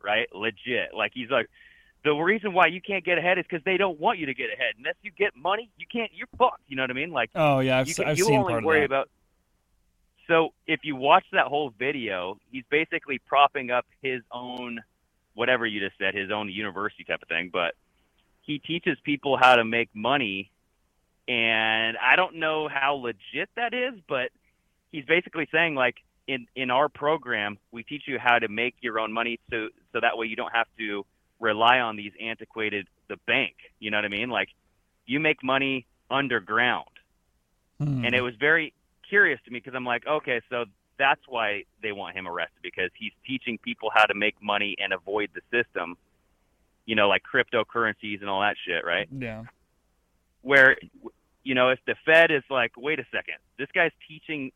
right? 0.04 0.28
Legit, 0.36 0.94
like 0.94 1.12
he's 1.14 1.30
like, 1.30 1.50
the 2.04 2.12
reason 2.14 2.54
why 2.54 2.68
you 2.68 2.82
can't 2.82 3.06
get 3.06 3.18
ahead 3.18 3.38
is 3.40 3.46
because 3.50 3.64
they 3.64 3.78
don't 3.78 4.00
want 4.00 4.20
you 4.20 4.26
to 4.26 4.34
get 4.34 4.52
ahead. 4.52 4.74
Unless 4.78 4.96
you 5.02 5.12
get 5.12 5.36
money, 5.36 5.70
you 5.78 5.86
can't. 5.92 6.12
You're 6.14 6.28
fucked. 6.38 6.62
You 6.68 6.76
know 6.76 6.84
what 6.84 6.92
I 6.92 6.94
mean? 6.94 7.12
Like 7.12 7.30
Oh 7.36 7.60
yeah, 7.60 7.80
I've, 7.80 7.88
you 7.88 7.96
can, 7.96 8.06
I've 8.06 8.18
you 8.18 8.26
seen 8.26 8.40
only 8.40 8.52
part 8.52 8.64
of 8.64 8.66
worry 8.66 8.80
that. 8.82 8.86
about. 8.86 9.10
So 10.32 10.54
if 10.66 10.80
you 10.84 10.96
watch 10.96 11.26
that 11.34 11.48
whole 11.48 11.74
video, 11.78 12.38
he's 12.50 12.64
basically 12.72 13.20
propping 13.20 13.70
up 13.70 13.86
his 14.02 14.22
own, 14.32 14.80
whatever 15.34 15.66
you 15.66 15.82
just 15.82 15.98
said, 16.00 16.16
his 16.16 16.32
own 16.32 16.48
university 16.48 17.04
type 17.04 17.22
of 17.22 17.28
thing. 17.28 17.50
But 17.52 17.76
he 18.40 18.58
teaches 18.58 18.98
people 19.04 19.36
how 19.36 19.58
to 19.58 19.66
make 19.66 19.90
money, 19.94 20.50
and 21.28 21.98
I 21.98 22.16
don't 22.16 22.38
know 22.38 22.70
how 22.70 22.94
legit 22.94 23.50
that 23.58 23.74
is, 23.74 24.00
but 24.08 24.30
he's 24.94 25.04
basically 25.04 25.50
saying 25.52 25.76
like 25.76 25.96
in 26.30 26.48
in 26.56 26.72
our 26.72 26.88
program, 26.88 27.58
we 27.74 27.84
teach 27.84 28.04
you 28.08 28.18
how 28.18 28.40
to 28.40 28.48
make 28.48 28.76
your 28.80 29.00
own 29.00 29.12
money, 29.12 29.38
so 29.50 29.68
so 29.92 30.00
that 30.00 30.18
way 30.18 30.28
you 30.28 30.38
don't 30.38 30.56
have 30.56 30.68
to 30.80 31.06
rely 31.42 31.82
on 31.82 31.98
these 31.98 32.14
antiquated 32.22 32.88
the 33.10 33.18
bank. 33.28 33.56
You 33.80 33.92
know 33.92 33.98
what 33.98 34.06
I 34.06 34.10
mean? 34.10 34.30
Like 34.30 34.48
you 35.06 35.20
make 35.20 35.44
money 35.44 35.88
underground 36.10 36.86
Hmm. 37.82 38.06
and 38.06 38.14
it 38.14 38.22
was 38.22 38.36
very 38.36 38.74
curious 39.12 39.40
to 39.46 39.52
me 39.52 39.60
because 39.60 39.76
I'm 39.76 39.86
like, 39.86 40.08
okay, 40.08 40.42
so 40.50 40.66
that's 40.98 41.22
why 41.28 41.64
they 41.84 41.92
want 41.92 42.16
him 42.16 42.28
arrested 42.28 42.62
because 42.64 42.90
he's 42.98 43.12
teaching 43.28 43.58
people 43.58 43.90
how 43.94 44.06
to 44.06 44.14
make 44.16 44.36
money 44.42 44.76
and 44.80 44.94
avoid 44.94 45.30
the 45.36 45.42
system, 45.52 45.98
you 46.86 46.96
know, 46.96 47.08
like 47.10 47.24
cryptocurrencies 47.32 48.22
and 48.22 48.30
all 48.30 48.42
that 48.42 48.56
shit, 48.66 48.86
right? 48.86 49.08
yeah. 49.12 49.44
where 50.42 50.78
you 51.44 51.56
know 51.56 51.70
if 51.70 51.80
the 51.86 51.96
Fed 52.06 52.32
is 52.32 52.44
like, 52.50 52.72
wait 52.78 53.00
a 53.00 53.06
second, 53.12 53.36
this 53.60 53.68
guy's 53.74 53.92
teaching. 54.08 54.52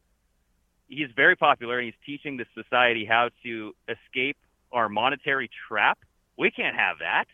He's 0.87 1.09
very 1.15 1.35
popular, 1.35 1.79
and 1.79 1.85
he's 1.85 2.01
teaching 2.05 2.37
the 2.37 2.45
society 2.53 3.05
how 3.05 3.29
to 3.43 3.73
escape 3.89 4.37
our 4.71 4.87
monetary 4.87 5.49
trap. 5.67 5.97
We 6.37 6.51
can't 6.51 6.75
have 6.75 6.97
that. 6.99 7.25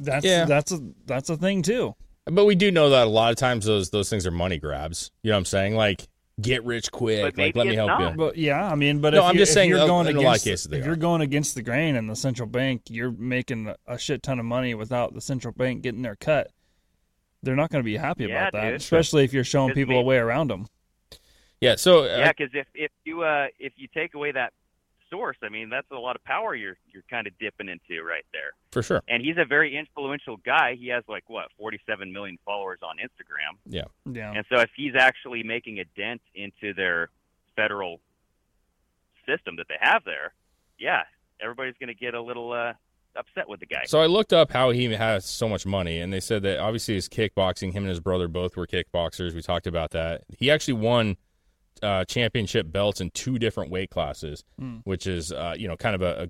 That's 0.00 0.24
Yeah. 0.24 0.46
that's 0.46 0.72
a 0.72 0.80
that's 1.06 1.28
a 1.30 1.36
thing 1.36 1.62
too. 1.62 1.94
But 2.24 2.44
we 2.46 2.54
do 2.54 2.70
know 2.70 2.88
that 2.90 3.06
a 3.06 3.10
lot 3.10 3.30
of 3.30 3.36
times 3.36 3.66
those 3.66 3.90
those 3.90 4.08
things 4.08 4.26
are 4.26 4.30
money 4.30 4.58
grabs. 4.58 5.10
You 5.22 5.30
know 5.30 5.36
what 5.36 5.40
I'm 5.40 5.44
saying? 5.44 5.74
Like 5.76 6.08
get 6.40 6.64
rich 6.64 6.90
quick. 6.90 7.20
But 7.20 7.24
like 7.26 7.36
maybe 7.36 7.58
let 7.58 7.66
me 7.68 7.74
help 7.74 7.88
not. 7.88 8.10
you. 8.12 8.16
But 8.16 8.36
yeah, 8.36 8.64
I 8.70 8.74
mean, 8.74 9.00
but 9.00 9.12
No, 9.14 9.20
if 9.20 9.24
I'm 9.24 9.34
you- 9.34 9.40
just 9.40 9.50
if 9.50 9.54
saying, 9.54 9.70
you're 9.70 9.80
uh, 9.80 9.86
going 9.86 10.06
against, 10.06 10.24
lot 10.24 10.36
of 10.38 10.42
cases 10.44 10.64
they 10.66 10.78
if 10.78 10.84
are. 10.84 10.86
you're 10.86 10.96
going 10.96 11.20
against 11.20 11.54
the 11.54 11.62
grain 11.62 11.96
and 11.96 12.08
the 12.08 12.16
central 12.16 12.48
bank, 12.48 12.82
you're 12.88 13.10
making 13.12 13.72
a 13.86 13.98
shit 13.98 14.22
ton 14.22 14.38
of 14.38 14.44
money 14.46 14.74
without 14.74 15.14
the 15.14 15.20
central 15.20 15.52
bank 15.52 15.82
getting 15.82 16.02
their 16.02 16.16
cut. 16.16 16.50
They're 17.42 17.56
not 17.56 17.70
going 17.70 17.82
to 17.82 17.84
be 17.84 17.96
happy 17.96 18.24
Yeah, 18.26 18.48
about 18.48 18.52
that, 18.52 18.70
dude. 18.70 18.80
especially 18.80 19.24
if 19.24 19.32
you're 19.32 19.42
showing 19.44 19.74
people 19.74 19.94
me- 19.94 20.00
a 20.00 20.04
way 20.04 20.16
around 20.16 20.48
them. 20.48 20.68
Yeah. 21.60 21.76
So 21.76 22.04
uh, 22.04 22.16
Yeah, 22.18 22.32
because 22.36 22.50
if 22.54 22.66
if 22.74 22.90
you 23.04 23.22
uh 23.22 23.46
if 23.58 23.72
you 23.76 23.88
take 23.94 24.14
away 24.14 24.32
that 24.32 24.52
source, 25.12 25.36
I 25.42 25.50
mean 25.50 25.68
that's 25.68 25.90
a 25.90 25.96
lot 25.96 26.16
of 26.16 26.24
power 26.24 26.54
you're 26.54 26.76
you're 26.90 27.04
kind 27.10 27.26
of 27.26 27.38
dipping 27.38 27.68
into 27.68 28.02
right 28.02 28.24
there. 28.32 28.52
for 28.70 28.82
sure. 28.82 29.02
And 29.08 29.22
he's 29.22 29.36
a 29.38 29.44
very 29.44 29.76
influential 29.76 30.38
guy. 30.38 30.76
He 30.78 30.88
has 30.88 31.04
like 31.08 31.24
what 31.28 31.46
47 31.58 32.12
million 32.12 32.38
followers 32.44 32.78
on 32.82 32.96
Instagram. 32.96 33.58
Yeah. 33.66 33.84
Yeah, 34.10 34.32
And 34.34 34.44
so 34.50 34.60
if 34.60 34.70
he's 34.74 34.94
actually 34.98 35.42
making 35.42 35.78
a 35.78 35.84
dent 35.96 36.22
into 36.34 36.72
their 36.74 37.10
federal 37.54 38.00
system 39.26 39.56
that 39.56 39.66
they 39.68 39.76
have 39.80 40.04
there, 40.04 40.32
yeah, 40.78 41.02
everybody's 41.40 41.74
going 41.78 41.88
to 41.88 41.94
get 41.94 42.14
a 42.14 42.22
little 42.22 42.52
uh, 42.52 42.72
upset 43.16 43.48
with 43.48 43.60
the 43.60 43.66
guy. 43.66 43.82
So 43.86 44.00
I 44.00 44.06
looked 44.06 44.32
up 44.32 44.52
how 44.52 44.70
he 44.70 44.92
has 44.92 45.24
so 45.24 45.48
much 45.48 45.66
money, 45.66 46.00
and 46.00 46.12
they 46.12 46.20
said 46.20 46.42
that 46.42 46.58
obviously 46.58 46.94
his 46.94 47.08
kickboxing. 47.08 47.72
Him 47.72 47.84
and 47.84 47.90
his 47.90 48.00
brother 48.00 48.28
both 48.28 48.56
were 48.56 48.66
kickboxers. 48.66 49.34
We 49.34 49.42
talked 49.42 49.66
about 49.66 49.90
that. 49.90 50.22
He 50.28 50.50
actually 50.50 50.74
won 50.74 51.16
uh, 51.82 52.04
championship 52.04 52.70
belts 52.72 53.00
in 53.00 53.10
two 53.10 53.38
different 53.38 53.70
weight 53.70 53.90
classes, 53.90 54.44
which 54.84 55.06
is 55.06 55.32
uh, 55.32 55.54
you 55.56 55.68
know 55.68 55.76
kind 55.76 55.94
of 55.94 56.02
a, 56.02 56.24
a 56.24 56.28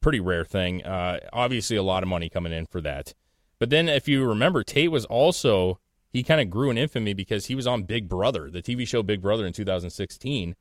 pretty 0.00 0.20
rare 0.20 0.44
thing. 0.44 0.84
Uh, 0.84 1.20
obviously, 1.32 1.76
a 1.76 1.82
lot 1.82 2.02
of 2.02 2.08
money 2.08 2.28
coming 2.28 2.52
in 2.52 2.66
for 2.66 2.80
that. 2.80 3.14
But 3.58 3.70
then, 3.70 3.88
if 3.88 4.06
you 4.08 4.24
remember, 4.24 4.62
Tate 4.62 4.90
was 4.90 5.04
also 5.04 5.80
he 6.12 6.22
kind 6.22 6.40
of 6.40 6.48
grew 6.48 6.70
in 6.70 6.78
infamy 6.78 7.12
because 7.14 7.46
he 7.46 7.54
was 7.54 7.66
on 7.66 7.82
Big 7.82 8.08
Brother, 8.08 8.50
the 8.50 8.62
TV 8.62 8.86
show 8.86 9.02
Big 9.02 9.20
Brother 9.20 9.44
in 9.46 9.52
2016, 9.52 10.56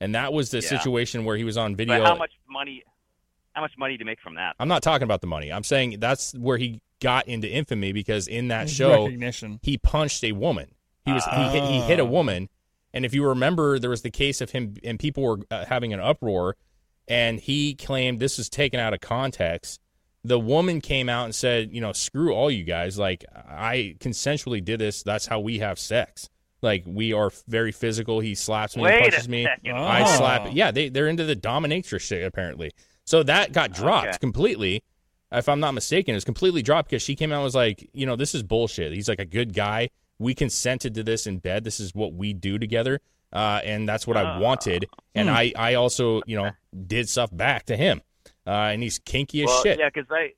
and 0.00 0.14
that 0.14 0.32
was 0.32 0.50
the 0.50 0.58
Yeah. 0.58 0.68
situation 0.68 1.24
where 1.24 1.36
he 1.36 1.44
was 1.44 1.56
on 1.56 1.76
video. 1.76 2.00
but 2.00 2.06
how 2.06 2.14
much 2.16 2.32
money? 2.48 2.82
How 3.54 3.60
much 3.60 3.72
money 3.78 3.98
to 3.98 4.04
make 4.04 4.20
from 4.20 4.34
that? 4.36 4.56
I'm 4.58 4.68
not 4.68 4.82
talking 4.82 5.04
about 5.04 5.20
the 5.20 5.26
money. 5.26 5.52
I'm 5.52 5.62
saying 5.64 5.96
that's 6.00 6.32
where 6.34 6.56
he 6.58 6.80
got 7.00 7.28
into 7.28 7.48
infamy 7.50 7.92
because 7.92 8.26
in 8.28 8.48
that 8.48 8.70
show 8.70 9.08
he 9.62 9.76
punched 9.78 10.24
a 10.24 10.32
woman. 10.32 10.74
He 11.04 11.12
was 11.12 11.24
he, 11.24 11.30
hit, 11.48 11.64
he 11.64 11.80
hit 11.80 11.98
a 12.00 12.04
woman, 12.04 12.48
and 12.94 13.04
if 13.04 13.14
you 13.14 13.26
remember, 13.26 13.78
there 13.78 13.90
was 13.90 14.02
the 14.02 14.10
case 14.10 14.40
of 14.40 14.50
him 14.50 14.74
and 14.84 14.98
people 14.98 15.22
were 15.22 15.38
uh, 15.50 15.64
having 15.64 15.92
an 15.92 16.00
uproar, 16.00 16.56
and 17.08 17.40
he 17.40 17.74
claimed 17.74 18.20
this 18.20 18.38
is 18.38 18.48
taken 18.48 18.78
out 18.80 18.94
of 18.94 19.00
context. 19.00 19.80
The 20.24 20.38
woman 20.38 20.80
came 20.80 21.08
out 21.08 21.24
and 21.24 21.34
said, 21.34 21.70
you 21.72 21.80
know, 21.80 21.92
screw 21.92 22.32
all 22.32 22.50
you 22.50 22.62
guys. 22.64 22.98
Like 22.98 23.24
I 23.34 23.96
consensually 23.98 24.64
did 24.64 24.78
this. 24.80 25.02
That's 25.02 25.26
how 25.26 25.40
we 25.40 25.58
have 25.58 25.78
sex. 25.78 26.28
Like 26.62 26.84
we 26.86 27.12
are 27.12 27.32
very 27.48 27.72
physical. 27.72 28.20
He 28.20 28.36
slaps 28.36 28.76
me, 28.76 28.84
Wait 28.84 29.00
punches 29.00 29.28
me. 29.28 29.44
second. 29.44 29.76
I 29.76 30.02
Oh. 30.02 30.16
slap. 30.16 30.48
Yeah, 30.52 30.70
they 30.70 30.88
they're 30.90 31.08
into 31.08 31.24
the 31.24 31.34
dominatrix 31.34 32.02
shit 32.02 32.24
apparently. 32.24 32.70
So 33.04 33.24
that 33.24 33.52
got 33.52 33.72
dropped 33.72 34.08
Okay. 34.08 34.18
completely. 34.18 34.82
If 35.32 35.48
I'm 35.48 35.58
not 35.58 35.72
mistaken, 35.72 36.12
it 36.12 36.16
was 36.18 36.24
completely 36.24 36.62
dropped 36.62 36.90
because 36.90 37.02
she 37.02 37.16
came 37.16 37.32
out 37.32 37.36
and 37.36 37.44
was 37.44 37.54
like, 37.56 37.88
you 37.92 38.06
know, 38.06 38.14
this 38.14 38.32
is 38.34 38.42
bullshit. 38.44 38.92
He's 38.92 39.08
like 39.08 39.18
a 39.18 39.24
good 39.24 39.54
guy. 39.54 39.88
We 40.22 40.34
consented 40.34 40.94
to 40.94 41.02
this 41.02 41.26
in 41.26 41.38
bed. 41.38 41.64
This 41.64 41.80
is 41.80 41.94
what 41.94 42.14
we 42.14 42.32
do 42.32 42.58
together. 42.58 43.00
Uh, 43.32 43.60
and 43.64 43.88
that's 43.88 44.06
what 44.06 44.16
I 44.16 44.38
wanted. 44.38 44.88
And 45.14 45.30
I, 45.30 45.52
I 45.56 45.74
also, 45.74 46.20
you 46.26 46.36
know, 46.36 46.50
did 46.86 47.08
stuff 47.08 47.34
back 47.34 47.64
to 47.66 47.76
him. 47.76 48.02
Uh, 48.46 48.50
and 48.50 48.82
he's 48.82 48.98
kinky 48.98 49.42
as 49.42 49.46
well, 49.46 49.62
shit. 49.62 49.78
yeah, 49.78 49.88
because 49.92 50.10
I 50.10 50.32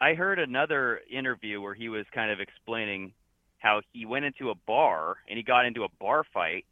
I 0.00 0.14
heard 0.14 0.38
another 0.38 1.00
interview 1.10 1.60
where 1.60 1.74
he 1.74 1.88
was 1.88 2.06
kind 2.14 2.30
of 2.30 2.40
explaining 2.40 3.12
how 3.58 3.82
he 3.92 4.06
went 4.06 4.24
into 4.24 4.50
a 4.50 4.54
bar 4.54 5.16
and 5.28 5.36
he 5.36 5.42
got 5.42 5.66
into 5.66 5.84
a 5.84 5.88
bar 6.00 6.24
fight 6.32 6.64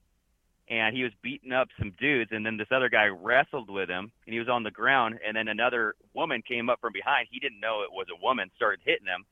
and 0.69 0.97
he 0.97 1.03
was 1.03 1.13
beating 1.23 1.53
up 1.53 1.69
some 1.79 1.93
dudes 1.99 2.31
and 2.33 2.47
then 2.47 2.57
this 2.57 2.69
other 2.71 2.89
guy 2.89 3.07
wrestled 3.07 3.69
with 3.71 3.91
him 3.91 4.11
and 4.27 4.33
he 4.33 4.39
was 4.39 4.49
on 4.49 4.63
the 4.63 4.71
ground 4.71 5.19
and 5.27 5.37
then 5.37 5.49
another 5.49 5.95
woman 6.15 6.43
came 6.47 6.71
up 6.71 6.81
from 6.81 6.93
behind 6.93 7.29
he 7.31 7.39
didn't 7.39 7.61
know 7.61 7.83
it 7.83 7.93
was 7.93 8.07
a 8.11 8.25
woman 8.25 8.51
started 8.57 8.81
hitting 8.85 9.07
him 9.07 9.25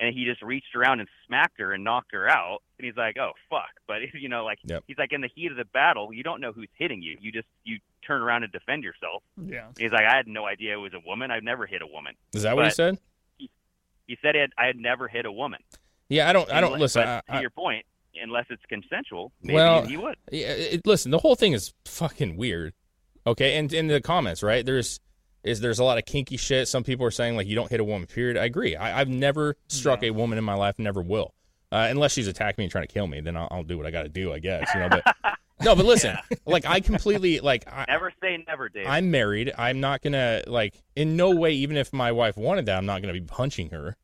and 0.00 0.14
he 0.14 0.24
just 0.24 0.40
reached 0.42 0.74
around 0.74 0.98
and 1.00 1.08
smacked 1.26 1.60
her 1.60 1.72
and 1.72 1.84
knocked 1.84 2.10
her 2.12 2.28
out 2.28 2.62
and 2.78 2.86
he's 2.86 2.96
like 2.96 3.16
oh 3.18 3.32
fuck 3.48 3.68
but 3.86 3.98
you 4.14 4.28
know 4.28 4.44
like 4.44 4.58
Yep. 4.64 4.84
he's 4.86 4.98
like 4.98 5.12
in 5.12 5.20
the 5.20 5.28
heat 5.34 5.50
of 5.50 5.56
the 5.56 5.64
battle 5.66 6.12
you 6.12 6.22
don't 6.22 6.40
know 6.40 6.52
who's 6.52 6.68
hitting 6.76 7.02
you 7.02 7.16
you 7.20 7.30
just 7.30 7.46
you 7.64 7.78
turn 8.06 8.22
around 8.22 8.42
and 8.42 8.50
defend 8.52 8.82
yourself 8.82 9.22
Yeah, 9.40 9.66
he's 9.78 9.92
like 9.92 10.06
i 10.06 10.16
had 10.16 10.26
no 10.26 10.46
idea 10.46 10.72
it 10.72 10.80
was 10.80 10.94
a 10.94 11.00
woman 11.06 11.30
i've 11.30 11.42
never 11.44 11.66
hit 11.66 11.82
a 11.82 11.86
woman 11.86 12.14
Is 12.34 12.42
that 12.42 12.56
what 12.56 12.64
he 12.64 12.70
said? 12.72 12.98
he 14.06 14.18
said 14.22 14.34
he 14.34 14.40
had, 14.40 14.50
I 14.58 14.66
had 14.66 14.76
never 14.76 15.06
hit 15.06 15.24
a 15.24 15.30
woman. 15.32 15.60
Yeah, 16.08 16.28
I 16.28 16.32
don't. 16.32 16.50
I 16.50 16.60
don't 16.60 16.80
listen. 16.80 17.02
but 17.02 17.08
I, 17.28 17.32
to 17.32 17.38
I, 17.38 17.40
your 17.42 17.50
point, 17.50 17.86
unless 18.20 18.46
it's 18.50 18.62
consensual, 18.68 19.30
maybe 19.40 19.54
Well, 19.54 19.86
he 19.86 19.96
would. 19.96 20.16
Yeah, 20.32 20.48
it, 20.48 20.84
listen, 20.84 21.12
the 21.12 21.18
whole 21.18 21.36
thing 21.36 21.52
is 21.52 21.72
fucking 21.84 22.36
weird. 22.36 22.72
Okay, 23.24 23.56
and 23.56 23.72
in 23.72 23.86
the 23.86 24.00
comments, 24.00 24.42
right? 24.42 24.66
There's 24.66 24.98
is 25.42 25.60
there's 25.60 25.78
a 25.78 25.84
lot 25.84 25.98
of 25.98 26.04
kinky 26.04 26.36
shit. 26.36 26.68
Some 26.68 26.84
people 26.84 27.06
are 27.06 27.10
saying 27.10 27.36
like 27.36 27.46
you 27.46 27.54
don't 27.54 27.70
hit 27.70 27.80
a 27.80 27.84
woman. 27.84 28.06
Period. 28.06 28.36
I 28.36 28.44
agree. 28.44 28.76
I, 28.76 29.00
I've 29.00 29.08
never 29.08 29.56
struck 29.68 30.02
a 30.02 30.10
woman 30.10 30.38
in 30.38 30.44
my 30.44 30.54
life. 30.54 30.78
Never 30.78 31.02
will. 31.02 31.34
Uh, 31.72 31.86
unless 31.88 32.12
she's 32.12 32.26
attacking 32.26 32.62
me 32.62 32.64
and 32.64 32.72
trying 32.72 32.86
to 32.86 32.92
kill 32.92 33.06
me, 33.06 33.20
then 33.20 33.36
I'll, 33.36 33.48
I'll 33.50 33.62
do 33.62 33.76
what 33.76 33.86
I 33.86 33.90
got 33.90 34.02
to 34.02 34.08
do. 34.08 34.32
I 34.32 34.38
guess 34.38 34.68
you 34.74 34.80
know. 34.80 34.88
But 34.88 35.16
no, 35.62 35.76
but 35.76 35.86
listen, 35.86 36.16
like 36.44 36.66
I 36.66 36.80
completely 36.80 37.40
like 37.40 37.64
I, 37.68 37.84
Never 37.88 38.12
say 38.20 38.42
never, 38.46 38.68
Dave. 38.68 38.86
I'm 38.86 39.10
married. 39.10 39.52
I'm 39.56 39.80
not 39.80 40.02
gonna 40.02 40.42
like 40.46 40.74
in 40.96 41.16
no 41.16 41.30
way, 41.30 41.52
even 41.52 41.76
if 41.76 41.92
my 41.92 42.12
wife 42.12 42.36
wanted 42.36 42.66
that, 42.66 42.76
I'm 42.76 42.86
not 42.86 43.02
gonna 43.02 43.12
be 43.12 43.20
punching 43.20 43.70
her 43.70 43.96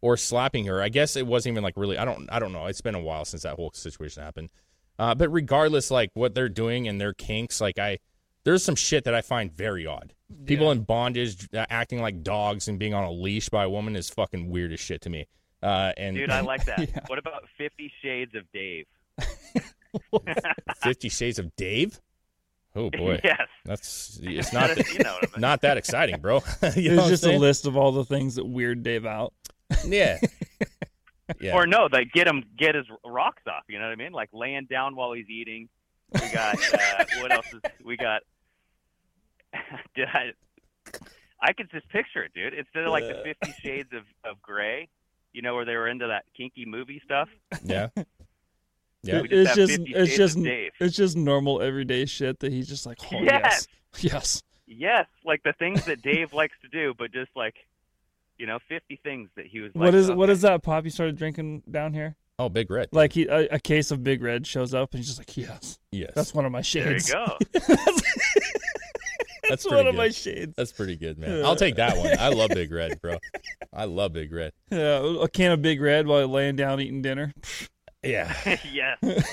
or 0.00 0.16
slapping 0.16 0.66
her. 0.66 0.80
I 0.82 0.88
guess 0.88 1.16
it 1.16 1.26
wasn't 1.26 1.52
even 1.52 1.62
like 1.62 1.74
really. 1.76 1.98
I 1.98 2.04
don't. 2.04 2.28
I 2.32 2.38
don't 2.38 2.52
know. 2.52 2.66
It's 2.66 2.80
been 2.80 2.94
a 2.94 3.00
while 3.00 3.24
since 3.24 3.42
that 3.42 3.56
whole 3.56 3.70
situation 3.74 4.22
happened. 4.22 4.48
Uh, 4.98 5.14
but 5.14 5.28
regardless, 5.28 5.90
like 5.90 6.10
what 6.14 6.34
they're 6.34 6.48
doing 6.48 6.88
and 6.88 7.00
their 7.00 7.12
kinks, 7.12 7.60
like 7.60 7.78
I, 7.78 7.98
there's 8.48 8.64
some 8.64 8.76
shit 8.76 9.04
that 9.04 9.14
I 9.14 9.20
find 9.20 9.52
very 9.52 9.86
odd. 9.86 10.14
People 10.46 10.70
in 10.70 10.80
bondage 10.80 11.48
uh, 11.52 11.66
acting 11.68 12.00
like 12.00 12.22
dogs 12.22 12.66
and 12.66 12.78
being 12.78 12.94
on 12.94 13.04
a 13.04 13.10
leash 13.10 13.50
by 13.50 13.64
a 13.64 13.68
woman 13.68 13.94
is 13.94 14.08
fucking 14.08 14.48
weird 14.48 14.72
as 14.72 14.80
shit 14.80 15.02
to 15.02 15.10
me. 15.10 15.26
Uh, 15.62 15.92
and 15.98 16.16
Dude, 16.16 16.30
I 16.30 16.40
like 16.40 16.64
that. 16.64 17.04
What 17.08 17.18
about 17.18 17.44
Fifty 17.58 17.92
Shades 18.00 18.34
of 18.34 18.50
Dave? 18.54 18.86
Fifty 20.82 21.10
Shades 21.10 21.38
of 21.38 21.54
Dave. 21.56 22.00
Oh 22.74 22.88
boy, 22.88 23.20
yes. 23.22 23.48
that's 23.66 24.18
it's 24.22 24.52
not 24.54 24.74
that, 24.74 24.94
you 24.94 25.00
know 25.00 25.16
I 25.20 25.26
mean. 25.26 25.40
not 25.40 25.60
that 25.62 25.76
exciting, 25.76 26.18
bro. 26.20 26.36
you 26.74 26.92
it's 26.92 27.08
just 27.08 27.26
a 27.26 27.36
list 27.36 27.66
of 27.66 27.76
all 27.76 27.92
the 27.92 28.04
things 28.04 28.36
that 28.36 28.46
weird 28.46 28.82
Dave 28.82 29.04
out. 29.04 29.34
Yeah. 29.84 30.18
yeah. 31.38 31.54
Or 31.54 31.66
no, 31.66 31.88
like 31.92 32.12
get 32.12 32.26
him 32.26 32.44
get 32.56 32.74
his 32.74 32.86
rocks 33.04 33.42
off. 33.46 33.64
You 33.68 33.78
know 33.78 33.84
what 33.84 33.92
I 33.92 33.96
mean? 33.96 34.12
Like 34.12 34.30
laying 34.32 34.64
down 34.64 34.96
while 34.96 35.12
he's 35.12 35.28
eating. 35.28 35.68
We 36.14 36.32
got 36.32 36.56
uh, 36.72 37.04
what 37.20 37.32
else? 37.32 37.46
Is, 37.52 37.60
we 37.84 37.98
got. 37.98 38.22
Did 39.94 40.08
I? 40.08 40.32
I 41.40 41.52
could 41.52 41.70
just 41.70 41.88
picture 41.88 42.24
it, 42.24 42.32
dude. 42.34 42.54
Instead 42.54 42.84
of 42.84 42.90
like 42.90 43.04
the 43.04 43.22
Fifty 43.22 43.54
Shades 43.62 43.90
of 43.92 44.04
of 44.24 44.40
Grey, 44.42 44.88
you 45.32 45.42
know, 45.42 45.54
where 45.54 45.64
they 45.64 45.76
were 45.76 45.88
into 45.88 46.06
that 46.08 46.24
kinky 46.36 46.64
movie 46.64 47.00
stuff. 47.04 47.28
yeah. 47.64 47.88
Yeah. 49.04 49.22
We 49.22 49.28
just 49.28 49.40
it's 49.40 49.48
have 49.48 49.68
just 49.68 49.80
it's 49.86 50.16
just 50.16 50.42
Dave. 50.42 50.72
it's 50.80 50.96
just 50.96 51.16
normal 51.16 51.62
everyday 51.62 52.04
shit 52.04 52.40
that 52.40 52.52
he's 52.52 52.68
just 52.68 52.84
like, 52.84 52.98
oh 53.12 53.22
Yes. 53.22 53.68
yes, 53.94 54.12
yes. 54.12 54.42
Yes, 54.66 55.06
like 55.24 55.42
the 55.44 55.52
things 55.52 55.84
that 55.86 56.02
Dave 56.02 56.32
likes 56.32 56.54
to 56.62 56.68
do, 56.68 56.94
but 56.98 57.12
just 57.12 57.30
like, 57.36 57.54
you 58.38 58.46
know, 58.46 58.58
fifty 58.68 59.00
things 59.02 59.30
that 59.36 59.46
he 59.46 59.60
was. 59.60 59.72
What 59.72 59.86
like, 59.86 59.94
is 59.94 60.10
what 60.10 60.24
okay. 60.24 60.32
is 60.32 60.40
that 60.42 60.64
pop 60.64 60.82
you 60.82 60.90
started 60.90 61.16
drinking 61.16 61.62
down 61.70 61.94
here? 61.94 62.16
Oh, 62.40 62.48
Big 62.48 62.70
Red. 62.70 62.88
Like 62.92 63.12
he 63.12 63.26
a, 63.26 63.48
a 63.52 63.58
case 63.58 63.90
of 63.90 64.04
Big 64.04 64.22
Red 64.22 64.46
shows 64.46 64.74
up 64.74 64.92
and 64.92 64.98
he's 64.98 65.06
just 65.06 65.18
like, 65.18 65.36
yes, 65.36 65.78
yes. 65.90 66.10
that's 66.14 66.34
one 66.34 66.44
of 66.44 66.52
my 66.52 66.60
shades. 66.60 67.08
There 67.08 67.20
you 67.20 67.60
go. 67.60 67.76
That's 69.48 69.64
one 69.64 69.74
pretty 69.74 69.88
of 69.88 69.94
my 69.94 70.06
good. 70.08 70.14
shades. 70.14 70.54
That's 70.56 70.72
pretty 70.72 70.96
good, 70.96 71.18
man. 71.18 71.44
I'll 71.44 71.56
take 71.56 71.76
that 71.76 71.96
one. 71.96 72.18
I 72.18 72.28
love 72.28 72.50
Big 72.50 72.70
Red, 72.72 73.00
bro. 73.00 73.18
I 73.72 73.84
love 73.84 74.12
Big 74.12 74.32
Red. 74.32 74.52
Yeah, 74.70 75.22
a 75.22 75.28
can 75.28 75.52
of 75.52 75.62
Big 75.62 75.80
Red 75.80 76.06
while 76.06 76.26
laying 76.28 76.56
down 76.56 76.80
eating 76.80 77.02
dinner. 77.02 77.32
Yeah. 78.02 78.34
yes. 78.72 78.98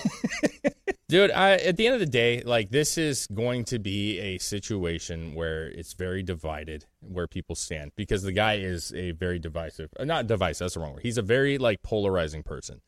Dude, 1.07 1.29
I 1.29 1.51
at 1.57 1.77
the 1.77 1.85
end 1.85 1.93
of 1.93 1.99
the 1.99 2.07
day, 2.07 2.41
like 2.41 2.71
this 2.71 2.97
is 2.97 3.27
going 3.27 3.65
to 3.65 3.77
be 3.77 4.19
a 4.19 4.37
situation 4.39 5.35
where 5.35 5.67
it's 5.67 5.93
very 5.93 6.23
divided 6.23 6.85
where 6.99 7.27
people 7.27 7.55
stand 7.55 7.91
because 7.95 8.23
the 8.23 8.31
guy 8.31 8.55
is 8.55 8.91
a 8.95 9.11
very 9.11 9.37
divisive, 9.37 9.89
not 9.99 10.25
divisive, 10.25 10.65
that's 10.65 10.73
the 10.73 10.79
wrong 10.79 10.93
word. 10.93 11.03
He's 11.03 11.19
a 11.19 11.21
very 11.21 11.59
like 11.59 11.83
polarizing 11.83 12.41
person. 12.41 12.81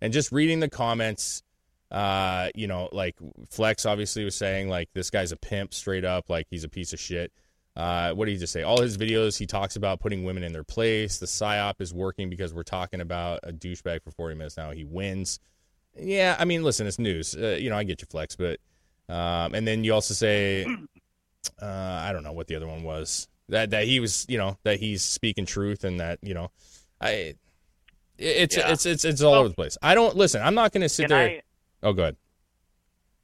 And 0.00 0.12
just 0.12 0.30
reading 0.30 0.60
the 0.60 0.68
comments, 0.68 1.42
uh, 1.90 2.48
you 2.54 2.66
know, 2.66 2.88
like 2.92 3.16
Flex 3.50 3.86
obviously 3.86 4.24
was 4.24 4.34
saying 4.34 4.68
like 4.68 4.88
this 4.94 5.10
guy's 5.10 5.32
a 5.32 5.36
pimp 5.36 5.72
straight 5.74 6.04
up, 6.04 6.28
like 6.30 6.46
he's 6.50 6.64
a 6.64 6.68
piece 6.68 6.92
of 6.92 7.00
shit. 7.00 7.32
Uh, 7.76 8.12
what 8.12 8.26
did 8.26 8.32
he 8.32 8.38
just 8.38 8.52
say? 8.52 8.62
All 8.62 8.80
his 8.80 8.96
videos, 8.96 9.36
he 9.36 9.46
talks 9.46 9.74
about 9.74 9.98
putting 10.00 10.22
women 10.24 10.44
in 10.44 10.52
their 10.52 10.62
place. 10.64 11.18
The 11.18 11.26
psyop 11.26 11.80
is 11.80 11.92
working 11.92 12.30
because 12.30 12.54
we're 12.54 12.62
talking 12.62 13.00
about 13.00 13.40
a 13.42 13.52
douchebag 13.52 14.02
for 14.04 14.12
40 14.12 14.36
minutes 14.36 14.56
now. 14.56 14.70
He 14.70 14.84
wins. 14.84 15.40
Yeah, 15.98 16.36
I 16.38 16.44
mean, 16.44 16.62
listen, 16.62 16.86
it's 16.86 16.98
news. 16.98 17.34
Uh, 17.36 17.56
you 17.60 17.70
know, 17.70 17.76
I 17.76 17.82
get 17.84 18.00
your 18.00 18.06
flex, 18.06 18.36
but 18.36 18.60
um, 19.08 19.54
and 19.54 19.66
then 19.66 19.84
you 19.84 19.92
also 19.92 20.14
say, 20.14 20.64
uh, 21.60 21.66
I 21.66 22.12
don't 22.12 22.22
know 22.22 22.32
what 22.32 22.46
the 22.46 22.56
other 22.56 22.66
one 22.66 22.82
was 22.82 23.28
that 23.48 23.70
that 23.70 23.84
he 23.84 24.00
was, 24.00 24.24
you 24.28 24.38
know, 24.38 24.56
that 24.64 24.80
he's 24.80 25.02
speaking 25.02 25.46
truth 25.46 25.84
and 25.84 26.00
that 26.00 26.18
you 26.22 26.34
know, 26.34 26.50
I 27.00 27.34
it's 28.18 28.56
Yeah. 28.56 28.70
it's 28.72 28.86
it's 28.86 29.04
it's 29.04 29.20
all 29.22 29.34
over 29.34 29.48
the 29.48 29.54
place. 29.54 29.76
I 29.82 29.94
don't 29.94 30.16
listen. 30.16 30.42
I'm 30.42 30.54
not 30.54 30.72
going 30.72 30.82
to 30.82 30.88
sit 30.88 31.08
there. 31.08 31.18
I 31.28 31.42
oh, 31.84 31.92
go 31.92 32.02
ahead. 32.02 32.16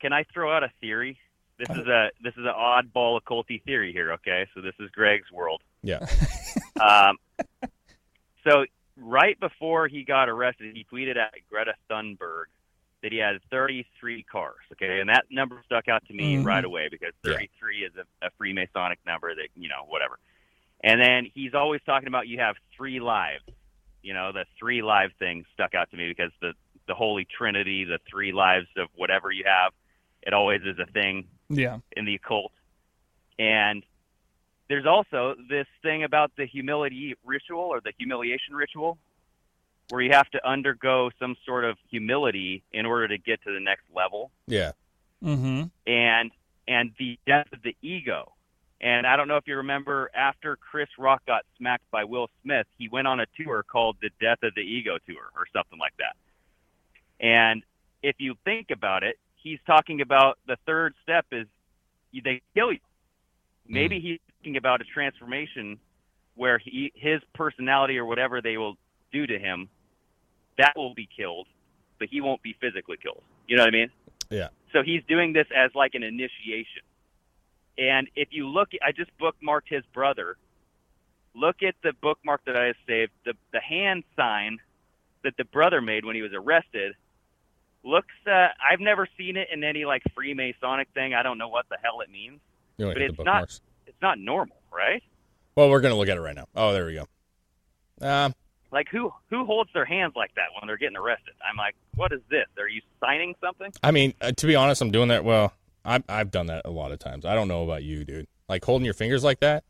can 0.00 0.12
I 0.12 0.24
throw 0.32 0.54
out 0.54 0.62
a 0.62 0.70
theory? 0.80 1.18
This 1.58 1.68
is 1.76 1.86
a 1.86 2.10
this 2.22 2.32
is 2.34 2.44
an 2.46 2.54
oddball 2.56 3.20
occulty 3.20 3.62
theory 3.64 3.92
here. 3.92 4.12
Okay, 4.12 4.46
so 4.54 4.60
this 4.62 4.74
is 4.80 4.88
Greg's 4.92 5.30
world. 5.32 5.62
Yeah. 5.82 6.06
Um, 6.80 7.18
so 8.42 8.64
right 8.96 9.38
before 9.38 9.86
he 9.86 10.02
got 10.02 10.28
arrested, 10.30 10.74
he 10.74 10.86
tweeted 10.90 11.16
at 11.18 11.34
Greta 11.50 11.74
Thunberg 11.90 12.44
that 13.02 13.12
he 13.12 13.18
had 13.18 13.36
33 13.50 14.22
cars. 14.22 14.56
Okay, 14.72 15.00
and 15.00 15.10
that 15.10 15.24
number 15.30 15.60
stuck 15.66 15.88
out 15.88 16.04
to 16.06 16.14
me 16.14 16.36
Mhm. 16.36 16.44
right 16.46 16.64
away 16.64 16.88
because 16.90 17.12
33 17.22 17.84
is 17.84 17.92
a, 17.96 18.26
a 18.26 18.30
Freemasonic 18.40 18.96
number 19.06 19.34
that 19.34 19.48
you 19.54 19.68
know 19.68 19.84
whatever. 19.88 20.18
And 20.82 21.00
then 21.00 21.26
he's 21.34 21.52
always 21.54 21.82
talking 21.84 22.08
about 22.08 22.28
you 22.28 22.38
have 22.40 22.56
three 22.76 22.98
lives. 23.00 23.44
You 24.02 24.14
know, 24.14 24.32
the 24.32 24.46
three 24.58 24.80
live 24.80 25.10
thing 25.18 25.44
stuck 25.52 25.74
out 25.74 25.90
to 25.90 25.96
me 25.98 26.08
because 26.08 26.32
the 26.40 26.54
the 26.90 26.94
Holy 26.94 27.24
Trinity, 27.24 27.84
the 27.84 28.00
three 28.10 28.32
lives 28.32 28.66
of 28.76 28.88
whatever 28.96 29.30
you 29.30 29.44
have, 29.46 29.72
it 30.24 30.32
always 30.34 30.60
is 30.64 30.76
a 30.80 30.86
thing 30.90 31.28
Yeah. 31.48 31.78
in 31.96 32.04
the 32.04 32.16
occult. 32.16 32.50
And 33.38 33.84
there's 34.68 34.86
also 34.86 35.36
this 35.48 35.68
thing 35.82 36.02
about 36.02 36.32
the 36.36 36.46
humility 36.46 37.14
ritual 37.24 37.60
or 37.60 37.80
the 37.80 37.92
humiliation 37.96 38.56
ritual 38.56 38.98
where 39.90 40.02
you 40.02 40.10
have 40.12 40.28
to 40.30 40.44
undergo 40.48 41.10
some 41.20 41.36
sort 41.46 41.64
of 41.64 41.78
humility 41.88 42.64
in 42.72 42.86
order 42.86 43.06
to 43.06 43.18
get 43.18 43.40
to 43.44 43.52
the 43.54 43.60
next 43.60 43.84
level 43.94 44.32
Yeah. 44.48 44.72
Mm-hmm. 45.22 45.64
and 45.86 46.30
and 46.66 46.90
the 46.98 47.18
death 47.24 47.46
of 47.52 47.62
the 47.62 47.76
ego. 47.82 48.32
And 48.80 49.06
I 49.06 49.16
don't 49.16 49.28
know 49.28 49.36
if 49.36 49.46
you 49.46 49.56
remember 49.58 50.10
after 50.14 50.56
Chris 50.56 50.88
Rock 50.98 51.24
got 51.26 51.44
smacked 51.56 51.88
by 51.92 52.02
Will 52.04 52.28
Smith, 52.42 52.66
he 52.78 52.88
went 52.88 53.06
on 53.06 53.20
a 53.20 53.26
tour 53.36 53.62
called 53.62 53.96
the 54.02 54.10
Death 54.20 54.38
of 54.42 54.54
the 54.54 54.62
Ego 54.62 54.98
tour 55.06 55.30
or 55.36 55.46
something 55.52 55.78
like 55.78 55.92
that. 55.98 56.16
And 57.20 57.62
if 58.02 58.16
you 58.18 58.34
think 58.44 58.70
about 58.70 59.02
it, 59.02 59.18
he's 59.36 59.58
talking 59.66 60.00
about 60.00 60.38
the 60.46 60.56
third 60.66 60.94
step 61.02 61.26
is 61.32 61.46
they 62.12 62.40
kill 62.54 62.72
you. 62.72 62.78
Maybe 63.68 64.00
hmm. 64.00 64.06
he's 64.06 64.18
thinking 64.42 64.56
about 64.56 64.80
a 64.80 64.84
transformation 64.84 65.78
where 66.34 66.58
he 66.58 66.92
his 66.94 67.20
personality 67.34 67.98
or 67.98 68.04
whatever 68.04 68.40
they 68.40 68.56
will 68.56 68.76
do 69.12 69.26
to 69.26 69.38
him, 69.38 69.68
that 70.58 70.72
will 70.76 70.94
be 70.94 71.08
killed, 71.14 71.46
but 71.98 72.08
he 72.08 72.20
won't 72.20 72.42
be 72.42 72.56
physically 72.60 72.96
killed. 72.96 73.22
You 73.46 73.56
know 73.56 73.62
what 73.62 73.74
I 73.74 73.76
mean? 73.76 73.90
Yeah. 74.30 74.48
So 74.72 74.82
he's 74.82 75.02
doing 75.08 75.32
this 75.32 75.46
as 75.54 75.70
like 75.74 75.94
an 75.94 76.02
initiation. 76.02 76.82
And 77.76 78.08
if 78.14 78.28
you 78.30 78.48
look, 78.48 78.70
I 78.82 78.92
just 78.92 79.10
bookmarked 79.18 79.68
his 79.68 79.84
brother. 79.92 80.36
Look 81.34 81.62
at 81.62 81.74
the 81.82 81.92
bookmark 82.00 82.44
that 82.46 82.56
I 82.56 82.66
have 82.66 82.76
saved. 82.86 83.12
The 83.24 83.34
the 83.52 83.60
hand 83.60 84.04
sign 84.16 84.58
that 85.22 85.36
the 85.36 85.44
brother 85.44 85.80
made 85.80 86.04
when 86.04 86.16
he 86.16 86.22
was 86.22 86.32
arrested 86.32 86.94
looks. 87.84 88.14
Uh, 88.26 88.48
I've 88.70 88.80
never 88.80 89.08
seen 89.18 89.36
it 89.36 89.48
in 89.52 89.64
any 89.64 89.84
like 89.84 90.02
Freemasonic 90.18 90.86
thing. 90.94 91.14
I 91.14 91.22
don't 91.22 91.38
know 91.38 91.48
what 91.48 91.66
the 91.70 91.76
hell 91.82 92.00
it 92.00 92.10
means, 92.10 92.40
You 92.78 92.86
only 92.86 92.94
but 92.94 93.02
it's 93.02 93.18
not 93.24 93.42
it's 93.86 94.00
not 94.02 94.18
normal, 94.18 94.56
right? 94.72 95.02
Well, 95.56 95.68
we're 95.70 95.80
going 95.80 95.92
to 95.92 95.98
look 95.98 96.08
at 96.08 96.16
it 96.16 96.20
right 96.20 96.34
now. 96.36 96.46
Oh, 96.54 96.72
there 96.72 96.86
we 96.86 96.94
go. 96.94 97.06
Um, 98.06 98.34
Like 98.72 98.88
who 98.90 99.12
who 99.30 99.44
holds 99.44 99.70
their 99.74 99.84
hands 99.84 100.12
like 100.16 100.34
that 100.36 100.46
when 100.58 100.66
they're 100.66 100.76
getting 100.78 100.96
arrested? 100.96 101.34
I'm 101.48 101.56
like, 101.56 101.74
what 101.96 102.12
is 102.12 102.20
this? 102.30 102.46
Are 102.58 102.68
you 102.68 102.80
signing 103.00 103.34
something? 103.40 103.72
I 103.82 103.90
mean, 103.90 104.14
uh, 104.20 104.32
to 104.32 104.46
be 104.46 104.54
honest, 104.56 104.80
I'm 104.80 104.90
doing 104.90 105.08
that. 105.08 105.24
Well, 105.24 105.52
I've 105.84 106.04
I've 106.08 106.30
done 106.30 106.46
that 106.46 106.62
a 106.64 106.70
lot 106.70 106.92
of 106.92 106.98
times. 106.98 107.24
I 107.24 107.34
don't 107.34 107.48
know 107.48 107.64
about 107.64 107.82
you, 107.82 108.04
dude. 108.04 108.26
Like 108.48 108.64
holding 108.64 108.84
your 108.84 108.94
fingers 108.94 109.22
like 109.24 109.40
that, 109.40 109.64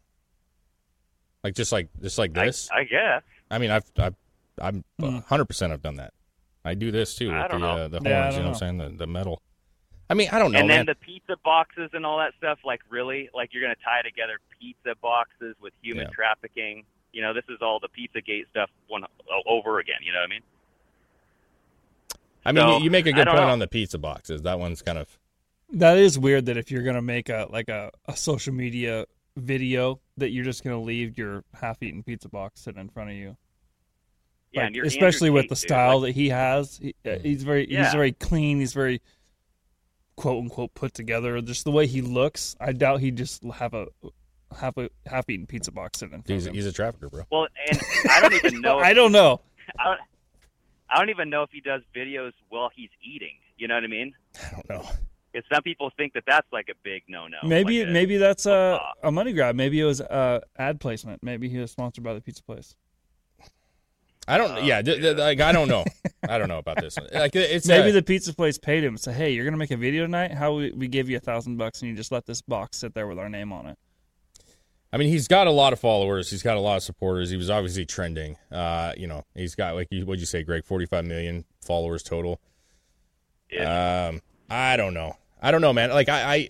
like 1.42 1.54
just 1.54 1.72
like 1.72 1.88
just 2.02 2.18
like 2.18 2.32
this. 2.34 2.68
I 2.72 2.84
guess. 2.84 3.22
I 3.50 3.58
mean, 3.58 3.70
I've 3.70 3.84
I've 3.98 4.14
I'm 4.60 4.84
Hmm. 4.98 5.14
100 5.14 5.44
percent 5.46 5.72
I've 5.72 5.82
done 5.82 5.96
that. 5.96 6.12
I 6.64 6.74
do 6.74 6.90
this 6.90 7.14
too 7.14 7.30
I 7.30 7.42
with 7.42 7.50
don't 7.52 7.60
the 7.60 7.66
know. 7.66 7.82
uh, 7.84 7.88
the 7.88 7.96
horns. 7.98 8.06
Yeah, 8.08 8.20
I 8.24 8.26
you 8.26 8.30
don't 8.32 8.32
know, 8.32 8.38
know. 8.38 8.44
what 8.44 8.48
I'm 8.48 8.54
saying 8.58 8.78
the 8.78 8.88
the 8.98 9.06
metal. 9.06 9.42
I 10.08 10.14
mean, 10.14 10.28
I 10.32 10.38
don't 10.40 10.50
know, 10.52 10.58
and 10.58 10.68
then 10.68 10.78
man. 10.78 10.86
the 10.86 10.94
pizza 10.96 11.36
boxes 11.44 11.90
and 11.92 12.04
all 12.04 12.18
that 12.18 12.32
stuff. 12.36 12.58
Like 12.64 12.80
really, 12.90 13.30
like 13.32 13.54
you're 13.54 13.62
gonna 13.62 13.76
tie 13.84 14.02
together 14.02 14.38
pizza 14.60 14.94
boxes 15.00 15.54
with 15.60 15.72
human 15.82 16.04
Yeah. 16.06 16.10
trafficking. 16.14 16.84
You 17.12 17.22
know, 17.22 17.32
this 17.32 17.44
is 17.48 17.58
all 17.60 17.80
the 17.80 17.88
Pizzagate 17.88 18.48
stuff 18.50 18.70
one 18.88 19.04
o- 19.04 19.42
over 19.46 19.78
again. 19.80 19.96
You 20.02 20.12
know 20.12 20.18
what 20.20 20.26
I 20.26 20.30
mean? 20.30 20.42
I 22.44 22.52
mean, 22.52 22.62
so, 22.62 22.78
you, 22.78 22.84
you 22.84 22.90
make 22.90 23.06
a 23.06 23.12
good 23.12 23.26
point 23.26 23.38
know. 23.40 23.48
on 23.48 23.58
the 23.58 23.66
pizza 23.68 23.98
boxes. 23.98 24.42
That 24.42 24.58
one's 24.58 24.80
kind 24.82 24.98
of 24.98 25.18
That 25.72 25.98
is 25.98 26.18
weird 26.18 26.46
that 26.46 26.56
if 26.56 26.70
you're 26.70 26.82
gonna 26.82 27.02
make 27.02 27.28
a 27.28 27.46
like 27.50 27.68
a, 27.68 27.90
a 28.06 28.16
social 28.16 28.52
media 28.54 29.06
video 29.36 30.00
that 30.16 30.30
you're 30.30 30.44
just 30.44 30.64
gonna 30.64 30.80
leave 30.80 31.16
your 31.18 31.44
half-eaten 31.60 32.02
pizza 32.02 32.28
box 32.28 32.60
sitting 32.62 32.80
in 32.80 32.88
front 32.88 33.10
of 33.10 33.16
you. 33.16 33.36
Yeah, 34.52 34.62
Like, 34.64 34.74
and 34.76 34.86
especially 34.86 35.28
Andrew 35.28 35.34
with 35.34 35.42
Tate, 35.44 35.48
the 35.50 35.56
style 35.56 36.00
Like, 36.00 36.08
that 36.14 36.20
he 36.20 36.28
has. 36.30 36.78
He, 36.78 36.94
uh, 37.04 37.18
he's 37.18 37.42
very 37.44 37.66
he's 37.66 37.92
very 37.92 38.12
clean. 38.12 38.58
He's 38.58 38.72
very 38.72 39.00
quote 40.16 40.42
unquote 40.42 40.74
put 40.74 40.92
together. 40.94 41.40
Just 41.40 41.64
the 41.64 41.70
way 41.70 41.86
he 41.86 42.02
looks, 42.02 42.56
I 42.60 42.72
doubt 42.72 43.00
he'd 43.00 43.16
just 43.16 43.42
have 43.44 43.74
a 43.74 43.86
half 44.58 44.76
a 44.76 44.90
half-eaten 45.06 45.46
pizza 45.46 45.70
box 45.70 46.02
in 46.02 46.08
front 46.08 46.26
he's 46.28 46.46
of 46.46 46.50
him. 46.50 46.54
he's 46.56 46.66
a 46.66 46.72
trafficker, 46.72 47.08
bro. 47.08 47.22
well, 47.30 47.46
and 47.70 47.80
I 48.10 48.20
don't 48.20 48.34
even 48.34 48.60
know. 48.62 48.78
I 48.78 48.92
don't 48.92 49.12
know. 49.12 49.40
I 49.78 49.84
don't, 49.84 50.00
I 50.90 50.98
don't 50.98 51.10
even 51.10 51.30
know 51.30 51.44
if 51.44 51.50
he 51.52 51.60
does 51.60 51.82
videos 51.94 52.32
while 52.48 52.70
he's 52.74 52.90
eating. 53.02 53.36
You 53.56 53.68
know 53.68 53.74
what 53.76 53.84
I 53.84 53.88
mean? 53.88 54.12
I 54.42 54.50
don't 54.50 54.68
know. 54.68 54.88
Because 55.32 55.46
some 55.52 55.62
people 55.62 55.92
think 55.96 56.14
that 56.14 56.24
that's 56.26 56.48
like 56.52 56.68
a 56.68 56.74
big 56.82 57.04
no-no. 57.08 57.36
Maybe 57.44 57.80
like 57.82 57.90
a- 57.90 57.92
maybe 57.92 58.16
that's 58.16 58.46
a, 58.46 58.80
a 59.04 59.12
money 59.12 59.32
grab. 59.32 59.54
Maybe 59.54 59.78
it 59.78 59.84
was 59.84 60.00
uh, 60.00 60.40
ad 60.58 60.80
placement. 60.80 61.22
Maybe 61.22 61.48
he 61.48 61.58
was 61.58 61.70
sponsored 61.70 62.02
by 62.02 62.14
the 62.14 62.20
pizza 62.20 62.42
place. 62.42 62.74
I 64.30 64.38
don't. 64.38 64.64
yeah, 64.64 64.82
d- 64.82 65.00
d- 65.00 65.14
like 65.14 65.40
I 65.40 65.52
don't 65.52 65.68
know. 65.68 65.84
I 66.28 66.38
don't 66.38 66.48
know 66.48 66.58
about 66.58 66.80
this. 66.80 66.96
One. 66.96 67.08
Like 67.12 67.34
it's 67.34 67.66
Maybe 67.66 67.90
a- 67.90 67.92
the 67.92 68.02
pizza 68.02 68.32
place 68.34 68.58
paid 68.58 68.84
him. 68.84 68.96
Say, 68.96 69.12
hey, 69.12 69.30
you're 69.32 69.44
gonna 69.44 69.56
make 69.56 69.70
a 69.70 69.76
video 69.76 70.04
tonight. 70.04 70.32
How 70.32 70.54
we, 70.54 70.70
we 70.72 70.88
give 70.88 71.10
you 71.10 71.16
a 71.16 71.20
thousand 71.20 71.56
bucks 71.56 71.82
and 71.82 71.90
you 71.90 71.96
just 71.96 72.12
let 72.12 72.26
this 72.26 72.40
box 72.42 72.78
sit 72.78 72.94
there 72.94 73.06
with 73.06 73.18
our 73.18 73.28
name 73.28 73.52
on 73.52 73.66
it. 73.66 73.78
I 74.92 74.96
mean, 74.96 75.08
he's 75.08 75.28
got 75.28 75.46
a 75.46 75.50
lot 75.52 75.72
of 75.72 75.78
followers. 75.80 76.30
He's 76.30 76.42
got 76.42 76.56
a 76.56 76.60
lot 76.60 76.76
of 76.76 76.82
supporters. 76.82 77.30
He 77.30 77.36
was 77.36 77.48
obviously 77.50 77.86
trending. 77.86 78.36
Uh, 78.50 78.92
you 78.96 79.06
know, 79.06 79.24
he's 79.34 79.54
got 79.54 79.74
like 79.74 79.88
what'd 79.90 80.20
you 80.20 80.26
say, 80.26 80.42
Greg? 80.42 80.64
Forty-five 80.64 81.04
million 81.04 81.44
followers 81.60 82.02
total. 82.02 82.40
Um, 83.60 84.20
I 84.48 84.76
don't 84.76 84.94
know. 84.94 85.16
I 85.42 85.50
don't 85.50 85.60
know, 85.60 85.72
man. 85.72 85.90
Like 85.90 86.08
I, 86.08 86.34
I, 86.34 86.48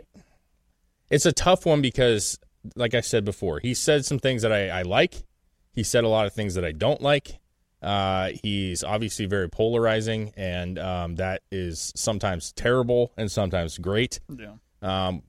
it's 1.11 1.27
a 1.27 1.33
tough 1.33 1.65
one 1.67 1.81
because, 1.81 2.39
like 2.77 2.95
I 2.95 3.01
said 3.01 3.25
before, 3.25 3.61
he 3.61 3.73
said 3.75 4.05
some 4.05 4.19
things 4.19 4.43
that 4.43 4.53
I, 4.53 4.69
I 4.69 4.83
like. 4.83 5.23
He 5.73 5.83
said 5.83 6.05
a 6.05 6.09
lot 6.09 6.27
of 6.27 6.33
things 6.35 6.55
that 6.57 6.65
I 6.65 6.73
don't 6.73 7.01
like. 7.01 7.39
Uh, 7.83 8.31
he's 8.43 8.85
obviously 8.85 9.27
very 9.27 9.49
polarizing, 9.49 10.33
and 10.37 10.79
um, 10.79 11.17
that 11.17 11.43
is 11.51 11.93
sometimes 11.97 12.53
terrible 12.53 13.13
and 13.17 13.31
sometimes 13.31 13.79
great. 13.79 14.21
Yeah. 14.29 14.55
Um, 14.83 15.23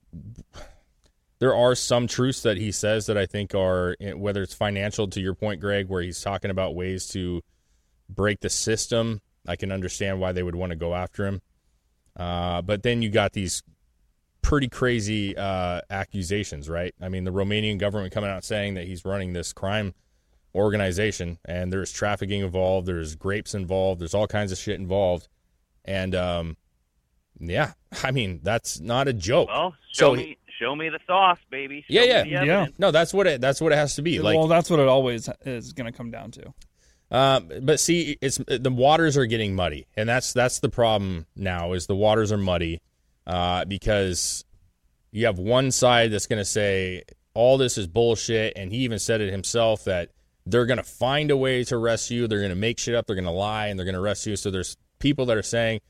there 1.38 1.54
are 1.54 1.74
some 1.74 2.06
truths 2.06 2.42
that 2.42 2.56
he 2.56 2.70
says 2.70 3.06
that 3.06 3.18
I 3.18 3.26
think 3.26 3.54
are 3.54 3.96
whether 4.14 4.42
it's 4.42 4.54
financial 4.54 5.08
to 5.08 5.20
your 5.20 5.34
point, 5.34 5.60
Greg, 5.60 5.88
where 5.88 6.02
he's 6.02 6.20
talking 6.20 6.50
about 6.50 6.74
ways 6.74 7.08
to 7.08 7.42
break 8.08 8.40
the 8.40 8.50
system. 8.50 9.20
I 9.46 9.56
can 9.56 9.72
understand 9.72 10.20
why 10.20 10.32
they 10.32 10.42
would 10.42 10.54
want 10.54 10.70
to 10.70 10.76
go 10.76 10.94
after 10.94 11.26
him. 11.26 11.42
Uh, 12.16 12.62
but 12.62 12.82
then 12.82 13.02
you 13.02 13.10
got 13.10 13.32
these 13.32 13.62
pretty 14.42 14.68
crazy 14.68 15.36
uh, 15.36 15.80
accusations, 15.90 16.68
right? 16.68 16.94
I 17.00 17.08
mean, 17.08 17.24
the 17.24 17.32
Romanian 17.32 17.78
government 17.78 18.12
coming 18.12 18.30
out 18.30 18.44
saying 18.44 18.74
that 18.74 18.86
he's 18.86 19.04
running 19.04 19.32
this 19.32 19.52
crime 19.52 19.94
organization 20.54 21.38
and 21.44 21.72
there's 21.72 21.92
trafficking 21.92 22.42
involved, 22.42 22.86
there's 22.86 23.14
grapes 23.14 23.54
involved, 23.54 24.00
there's 24.00 24.14
all 24.14 24.26
kinds 24.26 24.52
of 24.52 24.58
shit 24.58 24.78
involved. 24.78 25.28
And 25.84 26.14
um, 26.14 26.56
yeah, 27.38 27.72
I 28.02 28.10
mean, 28.10 28.40
that's 28.42 28.80
not 28.80 29.08
a 29.08 29.12
joke. 29.12 29.48
Well, 29.48 29.74
show 29.92 30.10
So- 30.10 30.14
me, 30.14 30.38
show 30.58 30.76
me 30.76 30.88
the 30.88 31.00
sauce, 31.06 31.38
baby. 31.50 31.84
Show 31.90 32.02
yeah, 32.02 32.24
me 32.24 32.30
yeah. 32.32 32.66
No, 32.78 32.90
that's 32.90 33.12
what 33.12 33.26
it. 33.26 33.40
That's 33.40 33.60
what 33.60 33.72
it 33.72 33.76
has 33.76 33.96
to 33.96 34.02
be. 34.02 34.20
Like, 34.20 34.36
well, 34.36 34.46
that's 34.46 34.70
what 34.70 34.78
it 34.78 34.88
always 34.88 35.28
is 35.44 35.72
going 35.72 35.90
to 35.90 35.96
come 35.96 36.10
down 36.10 36.30
to. 36.32 36.54
Um, 37.10 37.50
but 37.62 37.78
see, 37.78 38.16
it's 38.22 38.38
the 38.48 38.70
waters 38.70 39.16
are 39.18 39.26
getting 39.26 39.54
muddy, 39.54 39.86
and 39.96 40.08
that's 40.08 40.32
that's 40.32 40.60
the 40.60 40.70
problem 40.70 41.26
now. 41.36 41.72
Is 41.74 41.86
the 41.86 41.96
waters 41.96 42.32
are 42.32 42.38
muddy 42.38 42.80
uh, 43.26 43.66
because 43.66 44.44
you 45.10 45.26
have 45.26 45.38
one 45.38 45.70
side 45.72 46.10
that's 46.10 46.26
going 46.26 46.40
to 46.40 46.44
say 46.44 47.02
all 47.34 47.58
this 47.58 47.76
is 47.76 47.86
bullshit, 47.86 48.54
and 48.56 48.72
he 48.72 48.78
even 48.78 48.98
said 48.98 49.20
it 49.20 49.30
himself 49.30 49.84
that 49.84 50.08
they're 50.46 50.66
going 50.66 50.78
to 50.78 50.82
find 50.82 51.30
a 51.30 51.36
way 51.36 51.64
to 51.64 51.76
arrest 51.76 52.10
you. 52.10 52.26
They're 52.26 52.40
going 52.40 52.50
to 52.50 52.56
make 52.56 52.78
shit 52.78 52.94
up. 52.94 53.06
They're 53.06 53.16
going 53.16 53.24
to 53.24 53.30
lie, 53.30 53.68
and 53.68 53.78
they're 53.78 53.84
going 53.84 53.94
to 53.94 54.00
arrest 54.00 54.26
you. 54.26 54.36
So 54.36 54.50
there's 54.50 54.76
people 54.98 55.26
that 55.26 55.36
are 55.36 55.42
saying 55.42 55.80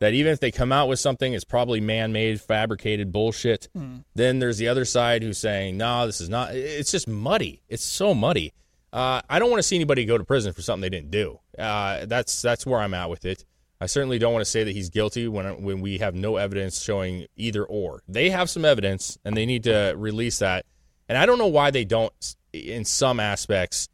that 0.00 0.14
even 0.14 0.32
if 0.32 0.40
they 0.40 0.50
come 0.50 0.72
out 0.72 0.88
with 0.88 0.98
something, 0.98 1.32
it's 1.32 1.44
probably 1.44 1.80
man-made, 1.80 2.40
fabricated 2.40 3.12
bullshit. 3.12 3.68
Then 4.14 4.38
there's 4.40 4.58
the 4.58 4.68
other 4.68 4.84
side 4.84 5.22
who's 5.22 5.38
saying, 5.38 5.76
"No, 5.76 6.06
this 6.06 6.20
is 6.20 6.28
not." 6.28 6.54
It's 6.54 6.90
just 6.90 7.06
muddy. 7.06 7.62
It's 7.68 7.84
so 7.84 8.12
muddy. 8.12 8.52
Uh, 8.92 9.22
I 9.30 9.38
don't 9.38 9.48
want 9.48 9.60
to 9.60 9.62
see 9.62 9.76
anybody 9.76 10.04
go 10.04 10.18
to 10.18 10.24
prison 10.24 10.52
for 10.52 10.60
something 10.60 10.82
they 10.82 10.90
didn't 10.90 11.10
do. 11.12 11.38
Uh, 11.58 12.04
that's 12.06 12.42
that's 12.42 12.66
where 12.66 12.80
I'm 12.80 12.94
at 12.94 13.08
with 13.08 13.24
it. 13.24 13.44
I 13.80 13.86
certainly 13.86 14.18
don't 14.18 14.32
want 14.32 14.44
to 14.44 14.50
say 14.50 14.64
that 14.64 14.72
he's 14.72 14.90
guilty 14.90 15.28
when 15.28 15.62
when 15.62 15.80
we 15.80 15.98
have 15.98 16.14
no 16.14 16.36
evidence 16.36 16.82
showing 16.82 17.26
either 17.36 17.64
or. 17.64 18.02
They 18.06 18.30
have 18.30 18.50
some 18.50 18.64
evidence 18.64 19.18
and 19.24 19.36
they 19.36 19.46
need 19.46 19.64
to 19.64 19.94
release 19.96 20.40
that. 20.40 20.66
And 21.08 21.18
I 21.18 21.26
don't 21.26 21.38
know 21.38 21.48
why 21.48 21.70
they 21.70 21.84
don't, 21.84 22.12
in 22.52 22.84
some 22.84 23.18
aspects, 23.18 23.88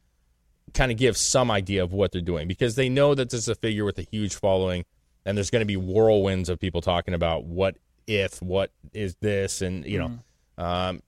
kind 0.75 0.93
of 0.93 0.99
give 0.99 1.17
some 1.17 1.51
idea 1.51 1.83
of 1.83 1.93
what 1.93 2.13
they're 2.13 2.21
doing 2.21 2.49
because 2.49 2.75
they 2.75 2.89
know 2.89 3.15
that 3.15 3.31
this 3.31 3.41
is 3.41 3.49
a 3.49 3.55
figure 3.55 3.85
with 3.85 3.99
a 3.99 4.07
huge 4.11 4.35
following 4.35 4.85
and 5.25 5.37
there's 5.37 5.51
going 5.51 5.61
to 5.61 5.67
be 5.67 5.77
whirlwinds 5.77 6.49
of 6.49 6.59
people 6.59 6.81
talking 6.81 7.15
about 7.15 7.45
what 7.45 7.77
if, 8.07 8.41
what 8.41 8.71
is 8.95 9.15
this, 9.17 9.61
and 9.61 9.85
you 9.85 9.99
know, 9.99 10.19
um, 10.65 11.03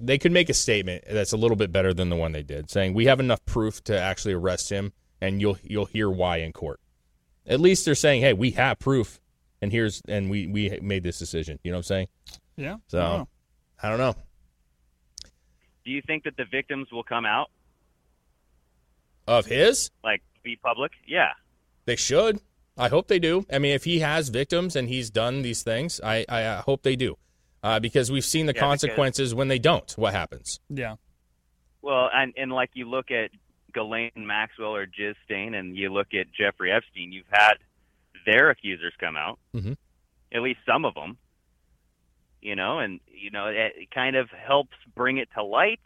they 0.00 0.16
could 0.16 0.32
make 0.32 0.48
a 0.48 0.54
statement 0.54 1.04
that's 1.08 1.32
a 1.32 1.36
little 1.36 1.56
bit 1.56 1.70
better 1.70 1.92
than 1.92 2.08
the 2.08 2.16
one 2.16 2.32
they 2.32 2.42
did, 2.42 2.70
saying 2.70 2.94
we 2.94 3.04
have 3.04 3.20
enough 3.20 3.44
proof 3.44 3.84
to 3.84 4.00
actually 4.00 4.32
arrest 4.32 4.70
him, 4.70 4.92
and 5.20 5.40
you'll 5.40 5.58
you'll 5.62 5.84
hear 5.84 6.08
why 6.08 6.38
in 6.38 6.52
court. 6.52 6.80
At 7.46 7.60
least 7.60 7.84
they're 7.84 7.94
saying, 7.94 8.22
hey, 8.22 8.32
we 8.32 8.52
have 8.52 8.78
proof, 8.78 9.20
and 9.60 9.70
here's 9.70 10.00
and 10.08 10.30
we 10.30 10.46
we 10.46 10.78
made 10.80 11.02
this 11.02 11.18
decision. 11.18 11.58
You 11.62 11.70
know 11.70 11.76
what 11.76 11.80
I'm 11.80 11.84
saying? 11.84 12.08
Yeah. 12.56 12.76
So 12.86 12.98
I 12.98 13.02
don't 13.02 13.18
know. 13.18 13.28
I 13.82 13.88
don't 13.90 13.98
know. 13.98 14.14
Do 15.84 15.90
you 15.90 16.02
think 16.06 16.24
that 16.24 16.36
the 16.36 16.44
victims 16.50 16.88
will 16.90 17.04
come 17.04 17.26
out, 17.26 17.50
Of 19.28 19.46
his, 19.46 19.90
like 20.02 20.22
be 20.42 20.56
public? 20.56 20.92
Yeah. 21.06 21.32
they 21.84 21.96
should. 21.96 22.40
I 22.76 22.88
hope 22.88 23.08
they 23.08 23.18
do. 23.18 23.44
I 23.52 23.58
mean, 23.58 23.72
if 23.74 23.84
he 23.84 23.98
has 24.00 24.28
victims 24.28 24.76
and 24.76 24.88
he's 24.88 25.10
done 25.10 25.42
these 25.42 25.62
things, 25.62 26.00
I 26.02 26.24
I 26.28 26.62
hope 26.64 26.82
they 26.82 26.96
do, 26.96 27.16
uh, 27.62 27.80
because 27.80 28.10
we've 28.10 28.24
seen 28.24 28.46
the 28.46 28.50
Yeah, 28.54 28.60
because- 28.60 28.80
consequences 28.82 29.34
when 29.34 29.48
they 29.48 29.58
don't. 29.58 29.90
What 29.98 30.14
happens? 30.14 30.60
Yeah. 30.68 30.96
Well, 31.82 32.08
and 32.12 32.32
and 32.36 32.52
like 32.52 32.70
you 32.74 32.88
look 32.88 33.10
at 33.10 33.30
Ghislaine 33.74 34.12
Maxwell 34.16 34.74
or 34.74 34.86
Jiz 34.86 35.14
Stain, 35.24 35.54
and 35.54 35.76
you 35.76 35.92
look 35.92 36.14
at 36.14 36.26
Jeffrey 36.32 36.72
Epstein, 36.72 37.12
you've 37.12 37.26
had 37.30 37.54
their 38.26 38.50
accusers 38.50 38.94
come 38.98 39.16
out, 39.16 39.38
Mhm. 39.54 39.76
at 40.32 40.40
least 40.42 40.60
some 40.66 40.84
of 40.84 40.94
them. 40.94 41.18
You 42.40 42.54
know, 42.54 42.78
and 42.78 43.00
you 43.08 43.30
know 43.30 43.46
it, 43.48 43.72
it 43.76 43.90
kind 43.90 44.14
of 44.16 44.30
helps 44.30 44.76
bring 44.94 45.18
it 45.18 45.28
to 45.34 45.42
light. 45.42 45.80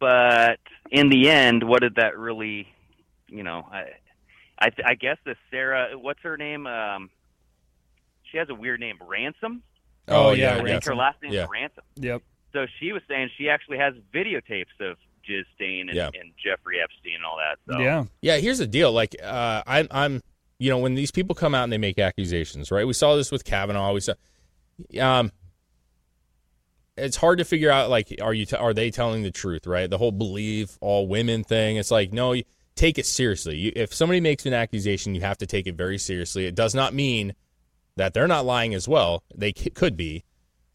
But 0.00 0.58
in 0.90 1.08
the 1.08 1.28
end, 1.30 1.62
what 1.62 1.80
did 1.82 1.96
that 1.96 2.16
really? 2.18 2.68
You 3.28 3.42
know, 3.42 3.66
I, 3.70 3.84
I, 4.60 4.70
I 4.84 4.94
guess 4.94 5.16
the 5.24 5.36
Sarah, 5.50 5.98
what's 5.98 6.20
her 6.22 6.36
name? 6.36 6.66
Um, 6.66 7.10
she 8.30 8.38
has 8.38 8.48
a 8.48 8.54
weird 8.54 8.80
name, 8.80 8.98
Ransome. 9.06 9.62
Oh, 10.08 10.28
Oh, 10.28 10.32
yeah, 10.32 10.56
yeah, 10.56 10.62
I 10.62 10.64
think 10.64 10.84
her 10.84 10.94
last 10.94 11.22
name 11.22 11.32
Yeah. 11.32 11.44
is 11.44 11.48
Ransome. 11.50 11.84
Yep. 11.96 12.22
So 12.52 12.66
she 12.80 12.92
was 12.92 13.02
saying 13.08 13.30
she 13.38 13.48
actually 13.48 13.78
has 13.78 13.94
videotapes 14.14 14.66
of 14.80 14.96
Jiz 15.28 15.44
Stain 15.54 15.88
and, 15.88 15.96
Yeah. 15.96 16.06
and 16.08 16.32
Jeffrey 16.42 16.80
Epstein 16.82 17.14
and 17.16 17.24
all 17.24 17.38
that. 17.38 17.58
So 17.72 17.80
Yeah. 17.80 18.04
Yeah, 18.20 18.36
here's 18.38 18.58
the 18.58 18.66
deal. 18.66 18.92
Like, 18.92 19.16
uh, 19.22 19.62
I'm, 19.66 19.88
I'm, 19.90 20.20
you 20.58 20.68
know, 20.70 20.78
when 20.78 20.94
these 20.94 21.10
people 21.10 21.34
come 21.34 21.54
out 21.54 21.64
and 21.64 21.72
they 21.72 21.78
make 21.78 21.98
accusations, 21.98 22.70
right? 22.70 22.86
We 22.86 22.92
saw 22.92 23.16
this 23.16 23.30
with 23.32 23.44
Kavanaugh. 23.44 23.92
We 23.92 24.00
saw, 24.00 24.14
um, 25.00 25.32
it's 26.96 27.16
hard 27.16 27.38
to 27.38 27.44
figure 27.44 27.70
out. 27.70 27.90
Like, 27.90 28.14
are 28.20 28.34
you, 28.34 28.46
t- 28.46 28.56
are 28.56 28.74
they 28.74 28.90
telling 28.90 29.22
the 29.22 29.30
truth, 29.30 29.66
right? 29.66 29.88
The 29.88 29.98
whole 29.98 30.12
believe 30.12 30.76
all 30.80 31.06
women 31.06 31.44
thing. 31.44 31.76
It's 31.76 31.90
like, 31.90 32.12
no, 32.12 32.32
you 32.32 32.44
take 32.76 32.98
it 32.98 33.06
seriously. 33.06 33.56
You, 33.56 33.72
if 33.74 33.94
somebody 33.94 34.20
makes 34.20 34.46
an 34.46 34.54
accusation, 34.54 35.14
you 35.14 35.20
have 35.22 35.38
to 35.38 35.46
take 35.46 35.66
it 35.66 35.74
very 35.74 35.98
seriously. 35.98 36.46
It 36.46 36.54
does 36.54 36.74
not 36.74 36.94
mean 36.94 37.34
that 37.96 38.14
they're 38.14 38.28
not 38.28 38.44
lying 38.44 38.74
as 38.74 38.88
well. 38.88 39.22
They 39.34 39.52
c- 39.56 39.70
could 39.70 39.96
be. 39.96 40.24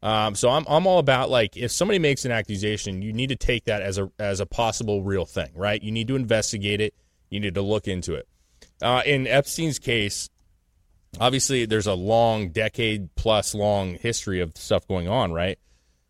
Um, 0.04 0.36
so 0.36 0.50
I'm 0.50 0.64
I'm 0.70 0.86
all 0.86 1.00
about 1.00 1.30
like 1.32 1.58
if 1.58 1.72
somebody 1.72 1.98
makes 1.98 2.24
an 2.24 2.32
accusation, 2.32 3.02
you 3.02 3.12
need 3.12 3.30
to 3.30 3.36
take 3.36 3.66
that 3.66 3.82
as 3.82 3.98
a 3.98 4.12
as 4.20 4.40
a 4.40 4.46
possible 4.46 5.02
real 5.02 5.26
thing, 5.26 5.50
right? 5.56 5.82
You 5.82 5.92
need 5.92 6.08
to 6.10 6.16
investigate 6.16 6.82
it. 6.82 6.94
You 7.30 7.40
need 7.40 7.56
to 7.56 7.64
look 7.64 7.88
into 7.88 8.14
it. 8.14 8.28
Uh, 8.82 9.02
in 9.06 9.26
Epstein's 9.26 9.80
case, 9.80 10.30
obviously 11.20 11.66
there's 11.66 11.88
a 11.88 11.96
long 11.96 12.50
decade 12.50 13.16
plus 13.16 13.56
long 13.56 13.96
history 13.96 14.40
of 14.40 14.56
stuff 14.56 14.88
going 14.88 15.08
on, 15.08 15.34
right? 15.34 15.58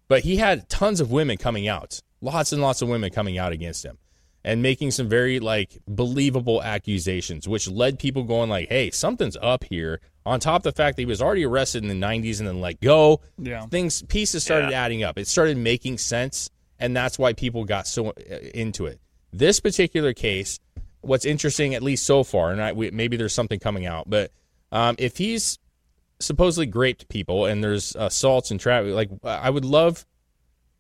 But 0.08 0.24
he 0.24 0.38
had 0.38 0.70
tons 0.70 1.00
of 1.00 1.12
women 1.12 1.38
coming 1.38 1.68
out, 1.68 2.02
lots 2.22 2.52
and 2.54 2.62
lots 2.62 2.82
of 2.82 2.90
women 2.90 3.10
coming 3.12 3.38
out 3.38 3.52
against 3.52 3.84
him 3.86 3.98
and 4.44 4.62
making 4.62 4.92
some 4.92 5.10
very 5.10 5.40
like 5.40 5.78
believable 5.88 6.64
accusations, 6.64 7.48
which 7.48 7.70
led 7.70 8.00
people 8.00 8.24
going 8.24 8.50
like, 8.50 8.70
"Hey, 8.70 8.92
something's 8.92 9.38
up 9.42 9.66
here." 9.66 10.00
On 10.26 10.40
top 10.40 10.60
of 10.60 10.64
the 10.64 10.72
fact 10.72 10.96
that 10.98 11.02
he 11.02 11.06
was 11.06 11.22
already 11.22 11.46
arrested 11.46 11.84
in 11.84 11.90
the 11.90 12.06
'90s 12.08 12.40
and 12.40 12.48
then 12.48 12.62
let 12.62 12.80
go, 12.82 13.22
Yeah. 13.38 13.66
things 13.68 14.02
pieces 14.04 14.44
started 14.44 14.72
adding 14.74 15.04
up. 15.04 15.18
It 15.18 15.28
started 15.28 15.58
making 15.58 15.98
sense, 15.98 16.50
and 16.80 16.96
that's 16.96 17.18
why 17.20 17.34
people 17.34 17.66
got 17.66 17.88
so 17.88 18.10
uh, 18.10 18.14
into 18.54 18.86
it. 18.86 19.00
This 19.34 19.60
particular 19.60 20.14
case, 20.14 20.60
what's 21.02 21.26
interesting, 21.26 21.76
at 21.76 21.84
least 21.84 22.06
so 22.06 22.24
far, 22.24 22.52
and 22.52 22.62
I, 22.62 22.72
we, 22.72 22.92
maybe 22.92 23.18
there's 23.18 23.34
something 23.34 23.60
coming 23.60 23.86
out, 23.86 24.10
but 24.10 24.32
um, 24.72 24.96
if 24.98 25.18
he's 25.18 25.60
supposedly 26.20 26.72
raped 26.72 27.08
people 27.10 27.46
and 27.46 27.64
there's 27.64 27.96
assaults 27.96 28.52
and 28.52 28.60
traffic, 28.60 28.94
like 28.94 29.10
I 29.24 29.50
would 29.50 29.66
love 29.66 30.06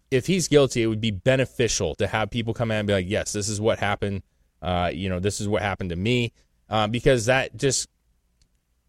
if 0.10 0.26
he's 0.28 0.48
guilty, 0.48 0.84
it 0.84 0.88
would 0.88 1.02
be 1.02 1.12
beneficial 1.12 1.94
to 1.96 2.08
have 2.08 2.30
people 2.30 2.54
come 2.54 2.72
out 2.72 2.76
and 2.80 2.88
be 2.88 2.94
like, 2.94 3.10
yes, 3.10 3.34
this 3.34 3.50
is 3.50 3.60
what 3.60 3.78
happened. 3.80 4.24
Uh, 4.62 4.90
you 4.94 5.10
know, 5.10 5.20
this 5.20 5.42
is 5.42 5.48
what 5.50 5.62
happened 5.62 5.90
to 5.90 5.96
me, 5.98 6.32
uh, 6.70 6.88
because 6.88 7.26
that 7.26 7.56
just 7.58 7.90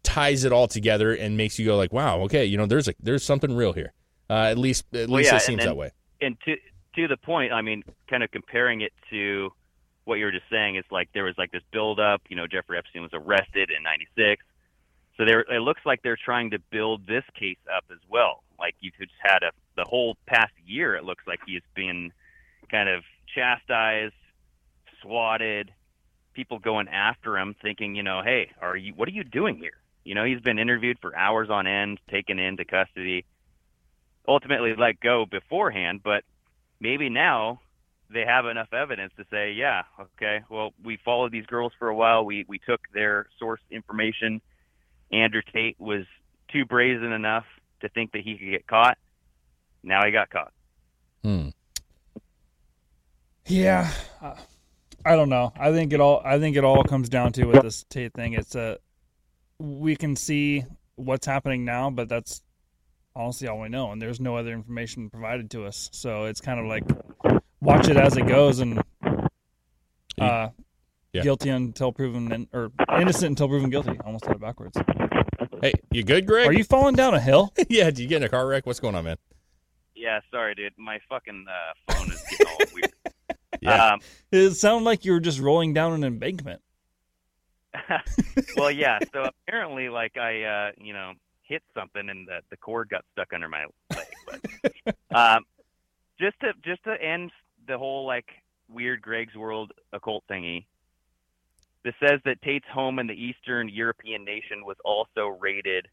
ties 0.01 0.45
it 0.45 0.51
all 0.51 0.67
together 0.67 1.13
and 1.13 1.35
makes 1.37 1.59
you 1.59 1.65
go 1.65 1.75
like, 1.77 1.91
wow, 1.93 2.21
okay, 2.21 2.45
you 2.45 2.57
know, 2.57 2.65
there's 2.65 2.87
a 2.87 2.93
there's 3.01 3.23
something 3.23 3.55
real 3.55 3.73
here. 3.73 3.93
Uh, 4.29 4.45
at 4.49 4.57
least 4.57 4.85
at 4.93 5.09
Well, 5.09 5.17
least 5.17 5.31
yeah, 5.31 5.37
it 5.37 5.41
seems 5.41 5.57
then- 5.59 5.67
that 5.67 5.75
way. 5.75 5.91
and 6.21 6.37
to 6.45 6.55
to 6.95 7.07
the 7.07 7.17
point, 7.17 7.53
I 7.53 7.61
mean, 7.61 7.83
kind 8.09 8.23
of 8.23 8.31
comparing 8.31 8.81
it 8.81 8.93
to 9.11 9.51
what 10.05 10.15
you 10.15 10.25
were 10.25 10.31
just 10.31 10.49
saying, 10.49 10.75
it's 10.75 10.91
like 10.91 11.09
there 11.13 11.25
was 11.25 11.35
like 11.37 11.51
this 11.51 11.61
build 11.71 11.99
up. 11.99 12.21
You 12.29 12.35
know, 12.35 12.47
Jeffrey 12.47 12.77
Epstein 12.79 13.03
was 13.03 13.11
arrested 13.13 13.69
in 13.75 13.83
'96, 13.83 14.43
so 15.19 15.25
there 15.25 15.41
it 15.41 15.61
looks 15.61 15.81
like 15.85 16.01
they're 16.01 16.17
trying 16.23 16.51
to 16.51 16.59
build 16.71 17.05
this 17.05 17.23
case 17.37 17.57
up 17.75 17.83
as 17.91 17.99
well. 18.09 18.43
Like 18.57 18.75
you've 18.79 18.97
just 18.97 19.11
had 19.21 19.43
a 19.43 19.51
the 19.75 19.85
whole 19.87 20.17
past 20.25 20.53
year, 20.65 20.95
it 20.95 21.03
looks 21.03 21.25
like 21.27 21.39
he's 21.45 21.61
been 21.75 22.11
kind 22.71 22.89
of 22.89 23.03
chastised, 23.33 24.13
swatted, 25.01 25.71
people 26.33 26.59
going 26.59 26.87
after 26.87 27.37
him, 27.37 27.55
thinking, 27.61 27.95
you 27.95 28.03
know, 28.03 28.21
hey, 28.23 28.51
are 28.61 28.75
you? 28.75 28.93
What 28.95 29.07
are 29.07 29.11
you 29.11 29.23
doing 29.23 29.57
here? 29.57 29.77
You 30.05 30.15
know, 30.15 30.23
he's 30.23 30.39
been 30.39 30.57
interviewed 30.57 30.97
for 31.01 31.15
hours 31.15 31.49
on 31.51 31.67
end, 31.67 31.99
taken 32.09 32.39
into 32.39 32.65
custody 32.65 33.25
ultimately 34.29 34.75
let 34.77 34.99
go 34.99 35.25
beforehand, 35.25 36.01
but 36.03 36.23
maybe 36.79 37.09
now 37.09 37.59
they 38.11 38.23
have 38.25 38.45
enough 38.45 38.71
evidence 38.73 39.11
to 39.17 39.25
say, 39.31 39.51
yeah, 39.51 39.83
okay, 39.99 40.41
well, 40.49 40.71
we 40.83 40.97
followed 41.03 41.31
these 41.31 41.45
girls 41.47 41.73
for 41.77 41.89
a 41.89 41.95
while. 41.95 42.23
We 42.25 42.45
we 42.47 42.59
took 42.59 42.81
their 42.93 43.27
source 43.39 43.61
information. 43.71 44.41
Andrew 45.11 45.41
Tate 45.53 45.79
was 45.79 46.05
too 46.51 46.65
brazen 46.65 47.11
enough 47.11 47.45
to 47.81 47.89
think 47.89 48.11
that 48.11 48.21
he 48.21 48.37
could 48.37 48.49
get 48.49 48.67
caught. 48.67 48.97
Now 49.83 50.05
he 50.05 50.11
got 50.11 50.29
caught. 50.29 50.51
Hmm. 51.23 51.49
Yeah, 53.45 53.89
uh, 54.21 54.35
I 55.03 55.15
don't 55.15 55.29
know. 55.29 55.53
I 55.57 55.71
think 55.71 55.93
it 55.93 55.99
all. 55.99 56.21
I 56.23 56.39
think 56.39 56.55
it 56.55 56.63
all 56.63 56.83
comes 56.83 57.09
down 57.09 57.31
to 57.33 57.45
with 57.45 57.61
this 57.63 57.83
Tate 57.89 58.13
thing. 58.13 58.33
It's 58.33 58.55
a 58.55 58.77
we 59.57 59.95
can 59.95 60.15
see 60.15 60.65
what's 60.95 61.25
happening 61.25 61.65
now, 61.65 61.89
but 61.89 62.09
that's 62.09 62.41
honestly 63.15 63.47
all 63.47 63.59
we 63.59 63.69
know, 63.69 63.91
and 63.91 64.01
there's 64.01 64.19
no 64.19 64.37
other 64.37 64.53
information 64.53 65.09
provided 65.09 65.49
to 65.51 65.65
us. 65.65 65.89
So 65.93 66.25
it's 66.25 66.41
kind 66.41 66.59
of 66.59 66.67
like 66.67 66.83
watch 67.59 67.87
it 67.87 67.97
as 67.97 68.17
it 68.17 68.27
goes, 68.27 68.59
and 68.59 68.83
uh, 70.19 70.49
Yeah. 71.13 71.23
guilty 71.23 71.49
until 71.49 71.91
proven, 71.91 72.31
in, 72.31 72.47
or 72.53 72.71
innocent 72.99 73.31
until 73.31 73.47
proven 73.47 73.69
guilty. 73.69 73.97
Almost 74.05 74.25
said 74.25 74.35
it 74.35 74.41
backwards. 74.41 74.77
Hey, 75.61 75.73
you 75.91 76.03
good, 76.03 76.27
Greg? 76.27 76.47
Are 76.47 76.53
you 76.53 76.63
falling 76.63 76.95
down 76.95 77.13
a 77.13 77.19
hill? 77.19 77.51
yeah, 77.69 77.85
did 77.85 77.99
you 77.99 78.07
get 78.07 78.17
in 78.17 78.23
a 78.23 78.29
car 78.29 78.47
wreck? 78.47 78.65
What's 78.65 78.79
going 78.79 78.95
on, 78.95 79.05
man? 79.05 79.17
Yeah, 79.95 80.19
sorry, 80.31 80.55
dude. 80.55 80.73
My 80.77 80.99
fucking 81.09 81.45
uh, 81.49 81.93
phone 81.93 82.11
is 82.11 82.23
getting 82.29 82.47
all 82.47 82.57
weird. 82.73 82.93
Yeah. 83.61 83.93
Um, 83.93 83.99
It 84.31 84.51
sounded 84.51 84.85
like 84.85 85.03
you 85.03 85.11
were 85.11 85.19
just 85.19 85.41
rolling 85.41 85.73
down 85.73 85.91
an 85.91 86.05
embankment. 86.05 86.61
well, 88.55 88.71
yeah. 88.71 88.99
So 89.11 89.29
apparently, 89.47 89.89
like 89.89 90.15
I, 90.15 90.43
uh, 90.43 90.71
you 90.77 90.93
know, 90.93 91.11
hit 91.41 91.61
something 91.73 92.09
and 92.09 92.25
the 92.25 92.39
the 92.51 92.55
cord 92.57 92.87
got 92.89 93.03
stuck 93.11 93.33
under 93.33 93.49
my 93.49 93.65
leg. 93.93 94.07
But 94.25 94.95
um, 95.13 95.43
just 96.21 96.39
to 96.39 96.53
just 96.63 96.83
to 96.85 97.01
end 97.01 97.31
the 97.67 97.77
whole 97.77 98.05
like 98.05 98.27
weird 98.69 99.01
Greg's 99.01 99.35
World 99.35 99.73
occult 99.91 100.23
thingy. 100.31 100.65
This 101.83 101.93
says 101.99 102.19
that 102.25 102.41
Tate's 102.41 102.67
home 102.71 102.99
in 102.99 103.07
the 103.07 103.13
Eastern 103.13 103.69
European 103.69 104.25
nation 104.25 104.65
was 104.65 104.77
also 104.83 105.27
raided 105.27 105.87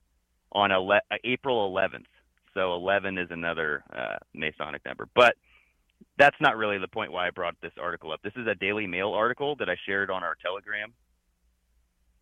on 0.52 0.72
ele- 0.72 0.92
uh, 0.92 1.16
April 1.24 1.72
11th. 1.72 2.06
So 2.54 2.74
11 2.74 3.18
is 3.18 3.28
another 3.30 3.84
uh, 3.94 4.16
Masonic 4.34 4.84
number, 4.84 5.08
but 5.14 5.34
that's 6.18 6.36
not 6.40 6.56
really 6.56 6.78
the 6.78 6.88
point 6.88 7.12
why 7.12 7.26
I 7.26 7.30
brought 7.30 7.54
this 7.60 7.72
article 7.80 8.12
up. 8.12 8.22
This 8.22 8.32
is 8.36 8.46
a 8.46 8.54
Daily 8.54 8.86
Mail 8.86 9.12
article 9.12 9.56
that 9.56 9.68
I 9.68 9.76
shared 9.86 10.10
on 10.10 10.22
our 10.22 10.36
Telegram 10.42 10.92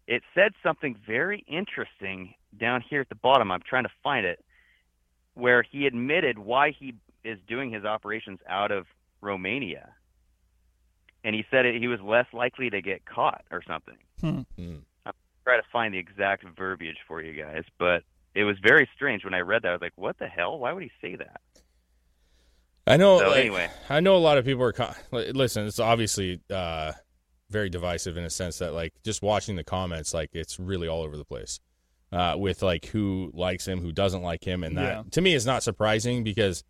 it 0.06 0.22
said 0.34 0.52
something 0.62 0.96
very 1.06 1.44
interesting 1.48 2.34
down 2.58 2.82
here 2.88 3.00
at 3.00 3.08
the 3.08 3.14
bottom. 3.14 3.50
I'm 3.50 3.62
trying 3.68 3.84
to 3.84 3.92
find 4.02 4.26
it, 4.26 4.44
where 5.34 5.62
he 5.62 5.86
admitted 5.86 6.38
why 6.38 6.70
he 6.70 6.94
is 7.24 7.38
doing 7.48 7.72
his 7.72 7.84
operations 7.84 8.38
out 8.48 8.70
of 8.70 8.86
Romania, 9.20 9.90
and 11.24 11.34
he 11.34 11.44
said 11.50 11.66
it, 11.66 11.80
he 11.80 11.88
was 11.88 12.00
less 12.00 12.26
likely 12.32 12.70
to 12.70 12.80
get 12.80 13.04
caught 13.06 13.42
or 13.50 13.62
something. 13.66 13.96
Hmm. 14.20 14.42
I'm 15.06 15.12
trying 15.44 15.60
to 15.60 15.68
find 15.72 15.92
the 15.94 15.98
exact 15.98 16.44
verbiage 16.56 16.98
for 17.08 17.20
you 17.22 17.32
guys, 17.42 17.64
but 17.78 18.02
it 18.34 18.44
was 18.44 18.56
very 18.62 18.88
strange 18.94 19.24
when 19.24 19.34
I 19.34 19.40
read 19.40 19.62
that. 19.62 19.68
I 19.68 19.72
was 19.72 19.80
like, 19.80 19.92
"What 19.96 20.18
the 20.18 20.28
hell? 20.28 20.58
Why 20.58 20.72
would 20.72 20.82
he 20.82 20.90
say 21.00 21.16
that?" 21.16 21.40
I 22.86 22.96
know. 22.96 23.18
So 23.18 23.28
like, 23.28 23.38
anyway. 23.38 23.70
I 23.88 24.00
know 24.00 24.16
a 24.16 24.18
lot 24.18 24.38
of 24.38 24.44
people 24.44 24.62
are. 24.64 24.72
Con- 24.72 24.94
listen, 25.10 25.66
it's 25.66 25.78
obviously 25.80 26.40
uh, 26.50 26.92
very 27.50 27.70
divisive 27.70 28.16
in 28.16 28.24
a 28.24 28.30
sense 28.30 28.58
that, 28.58 28.74
like, 28.74 28.92
just 29.04 29.22
watching 29.22 29.56
the 29.56 29.64
comments, 29.64 30.12
like, 30.12 30.30
it's 30.34 30.58
really 30.60 30.88
all 30.88 31.02
over 31.02 31.16
the 31.16 31.24
place 31.24 31.60
uh, 32.12 32.34
with 32.38 32.62
like 32.62 32.86
who 32.86 33.30
likes 33.34 33.66
him, 33.66 33.80
who 33.80 33.92
doesn't 33.92 34.22
like 34.22 34.44
him, 34.44 34.62
and 34.64 34.76
that 34.78 34.82
Yeah. 34.82 35.02
to 35.12 35.20
me 35.20 35.34
is 35.34 35.46
not 35.46 35.62
surprising 35.62 36.22
because 36.24 36.62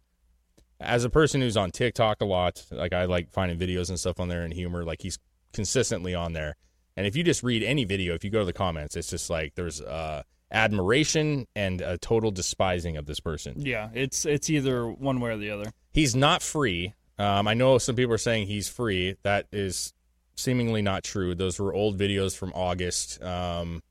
as 0.85 1.05
a 1.05 1.11
person 1.11 1.41
who's 1.41 1.57
on 1.57 1.71
TikTok 1.71 2.21
a 2.21 2.25
lot, 2.25 2.65
like 2.71 2.93
I 2.93 3.05
like 3.05 3.33
finding 3.33 3.59
videos 3.59 3.89
and 3.89 3.99
stuff 3.99 4.21
on 4.21 4.29
there 4.29 4.43
and 4.43 4.53
humor, 4.53 4.85
like 4.85 5.03
he's 5.03 5.19
consistently 5.53 6.15
on 6.15 6.33
there. 6.33 6.57
And 6.97 7.07
if 7.07 7.17
you 7.17 7.25
just 7.25 7.43
read 7.43 7.63
any 7.63 7.85
video, 7.85 8.15
if 8.15 8.25
you 8.25 8.31
go 8.31 8.41
to 8.41 8.45
the 8.45 8.53
comments, 8.53 8.97
it's 8.97 9.11
just 9.11 9.29
like 9.29 9.55
there's 9.55 9.81
uh, 9.81 10.23
admiration 10.51 11.47
and 11.57 11.81
a 11.81 11.99
total 11.99 12.31
despising 12.31 12.97
of 12.97 13.07
this 13.07 13.21
person. 13.21 13.55
Yeah, 13.59 13.91
it's 13.95 14.25
it's 14.25 14.49
either 14.49 14.89
one 14.89 15.21
way 15.21 15.31
or 15.31 15.37
the 15.37 15.51
other. 15.51 15.73
He's 15.93 16.15
not 16.15 16.43
free. 16.43 16.95
Um, 17.19 17.49
I 17.49 17.55
know 17.55 17.79
some 17.79 17.97
people 17.97 18.15
are 18.15 18.19
saying 18.19 18.47
he's 18.47 18.69
free. 18.69 19.17
That 19.23 19.47
is 19.53 19.93
seemingly 20.37 20.83
not 20.83 21.05
true. 21.05 21.35
Those 21.35 21.59
were 21.59 21.75
old 21.75 21.99
videos 21.99 22.37
from 22.37 22.53
August. 22.55 23.23
Um, 23.23 23.83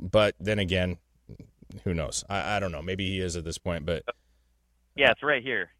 but 0.00 0.34
then 0.40 0.58
again, 0.58 0.98
who 1.84 1.94
knows? 1.94 2.24
I, 2.28 2.56
I 2.56 2.60
don't 2.60 2.72
know. 2.72 2.82
Maybe 2.82 3.08
he 3.08 3.20
is 3.20 3.36
at 3.36 3.44
this 3.44 3.58
point, 3.58 3.86
but 3.86 4.02
Yeah, 4.94 5.10
it's 5.10 5.22
right 5.22 5.42
here. 5.42 5.70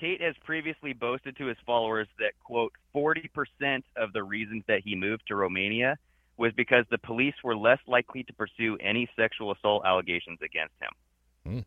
Tate 0.00 0.20
has 0.22 0.34
previously 0.44 0.92
boasted 0.92 1.36
to 1.36 1.46
his 1.46 1.58
followers 1.66 2.08
that, 2.18 2.32
quote, 2.42 2.72
40% 2.94 3.82
of 3.96 4.12
the 4.12 4.22
reasons 4.22 4.64
that 4.66 4.80
he 4.84 4.94
moved 4.94 5.24
to 5.28 5.36
Romania 5.36 5.98
was 6.36 6.52
because 6.56 6.86
the 6.90 6.98
police 6.98 7.34
were 7.44 7.54
less 7.56 7.78
likely 7.86 8.22
to 8.24 8.32
pursue 8.32 8.78
any 8.80 9.08
sexual 9.14 9.52
assault 9.52 9.84
allegations 9.84 10.38
against 10.42 10.72
him. 10.80 11.64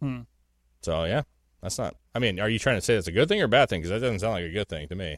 Hmm. 0.00 0.06
Hmm. 0.06 0.20
so 0.82 1.04
yeah, 1.04 1.22
that's 1.60 1.78
not. 1.78 1.96
I 2.14 2.18
mean, 2.20 2.38
are 2.40 2.48
you 2.48 2.58
trying 2.58 2.76
to 2.76 2.80
say 2.80 2.94
that's 2.94 3.08
a 3.08 3.12
good 3.12 3.28
thing 3.28 3.40
or 3.40 3.44
a 3.44 3.48
bad 3.48 3.68
thing? 3.68 3.80
Because 3.80 3.90
that 3.90 4.00
doesn't 4.00 4.20
sound 4.20 4.34
like 4.34 4.44
a 4.44 4.50
good 4.52 4.68
thing 4.68 4.88
to 4.88 4.94
me. 4.94 5.16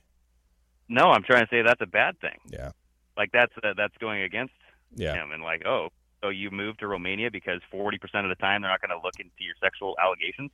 No, 0.88 1.10
I'm 1.10 1.22
trying 1.22 1.42
to 1.46 1.48
say 1.50 1.62
that's 1.62 1.80
a 1.80 1.86
bad 1.86 2.18
thing. 2.20 2.36
Yeah. 2.50 2.72
Like 3.16 3.30
that's 3.32 3.52
uh, 3.62 3.74
that's 3.76 3.96
going 3.98 4.22
against 4.22 4.54
Yeah. 4.94 5.14
him 5.14 5.32
and 5.32 5.42
like, 5.42 5.66
oh, 5.66 5.88
so 6.22 6.28
you 6.30 6.50
moved 6.50 6.80
to 6.80 6.86
Romania 6.86 7.30
because 7.30 7.60
40% 7.72 7.94
of 8.24 8.28
the 8.28 8.34
time 8.36 8.62
they're 8.62 8.70
not 8.70 8.80
going 8.80 8.90
to 8.90 9.02
look 9.02 9.14
into 9.18 9.30
your 9.40 9.54
sexual 9.62 9.96
allegations. 10.02 10.50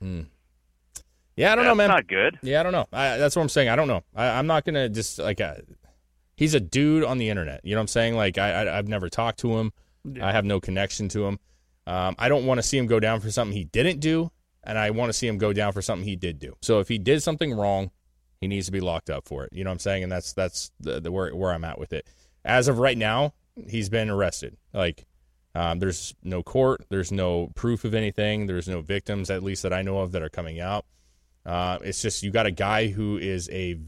Hmm. 0.00 0.22
Yeah, 1.40 1.52
I 1.52 1.56
don't 1.56 1.64
know, 1.64 1.70
That's 1.70 1.78
man. 1.78 1.88
not 1.88 2.06
good. 2.06 2.38
Yeah, 2.42 2.60
I 2.60 2.62
don't 2.62 2.72
know. 2.72 2.86
I, 2.92 3.16
that's 3.16 3.34
what 3.34 3.40
I'm 3.40 3.48
saying. 3.48 3.70
I 3.70 3.76
don't 3.76 3.88
know. 3.88 4.04
I, 4.14 4.26
I'm 4.26 4.46
not 4.46 4.66
gonna 4.66 4.90
just 4.90 5.18
like. 5.18 5.40
Uh, 5.40 5.54
he's 6.36 6.52
a 6.52 6.60
dude 6.60 7.02
on 7.02 7.16
the 7.16 7.30
internet. 7.30 7.62
You 7.64 7.74
know 7.74 7.78
what 7.78 7.84
I'm 7.84 7.88
saying? 7.88 8.14
Like 8.14 8.36
I, 8.36 8.50
I 8.50 8.78
I've 8.78 8.88
never 8.88 9.08
talked 9.08 9.40
to 9.40 9.56
him. 9.58 9.72
Yeah. 10.04 10.26
I 10.26 10.32
have 10.32 10.44
no 10.44 10.60
connection 10.60 11.08
to 11.08 11.26
him. 11.26 11.38
Um, 11.86 12.14
I 12.18 12.28
don't 12.28 12.44
want 12.44 12.58
to 12.58 12.62
see 12.62 12.76
him 12.76 12.86
go 12.86 13.00
down 13.00 13.20
for 13.20 13.30
something 13.30 13.56
he 13.56 13.64
didn't 13.64 14.00
do, 14.00 14.30
and 14.64 14.76
I 14.76 14.90
want 14.90 15.08
to 15.08 15.14
see 15.14 15.26
him 15.26 15.38
go 15.38 15.54
down 15.54 15.72
for 15.72 15.80
something 15.80 16.06
he 16.06 16.14
did 16.14 16.38
do. 16.38 16.56
So 16.60 16.78
if 16.80 16.88
he 16.88 16.98
did 16.98 17.22
something 17.22 17.54
wrong, 17.54 17.90
he 18.42 18.46
needs 18.46 18.66
to 18.66 18.72
be 18.72 18.80
locked 18.80 19.08
up 19.08 19.26
for 19.26 19.44
it. 19.44 19.52
You 19.54 19.64
know 19.64 19.70
what 19.70 19.74
I'm 19.74 19.78
saying? 19.80 20.02
And 20.02 20.12
that's 20.12 20.34
that's 20.34 20.72
the, 20.78 21.00
the 21.00 21.10
where 21.10 21.34
where 21.34 21.52
I'm 21.52 21.64
at 21.64 21.78
with 21.78 21.94
it. 21.94 22.06
As 22.44 22.68
of 22.68 22.78
right 22.78 22.98
now, 22.98 23.32
he's 23.66 23.88
been 23.88 24.10
arrested. 24.10 24.58
Like 24.74 25.06
um, 25.54 25.78
there's 25.78 26.14
no 26.22 26.42
court, 26.42 26.84
there's 26.90 27.10
no 27.10 27.46
proof 27.54 27.86
of 27.86 27.94
anything, 27.94 28.46
there's 28.46 28.68
no 28.68 28.82
victims 28.82 29.30
at 29.30 29.42
least 29.42 29.62
that 29.62 29.72
I 29.72 29.80
know 29.80 30.00
of 30.00 30.12
that 30.12 30.22
are 30.22 30.28
coming 30.28 30.60
out. 30.60 30.84
Uh, 31.46 31.78
it's 31.82 32.02
just 32.02 32.22
you 32.22 32.30
got 32.30 32.46
a 32.46 32.50
guy 32.50 32.88
who 32.88 33.16
is 33.18 33.48
a, 33.50 33.78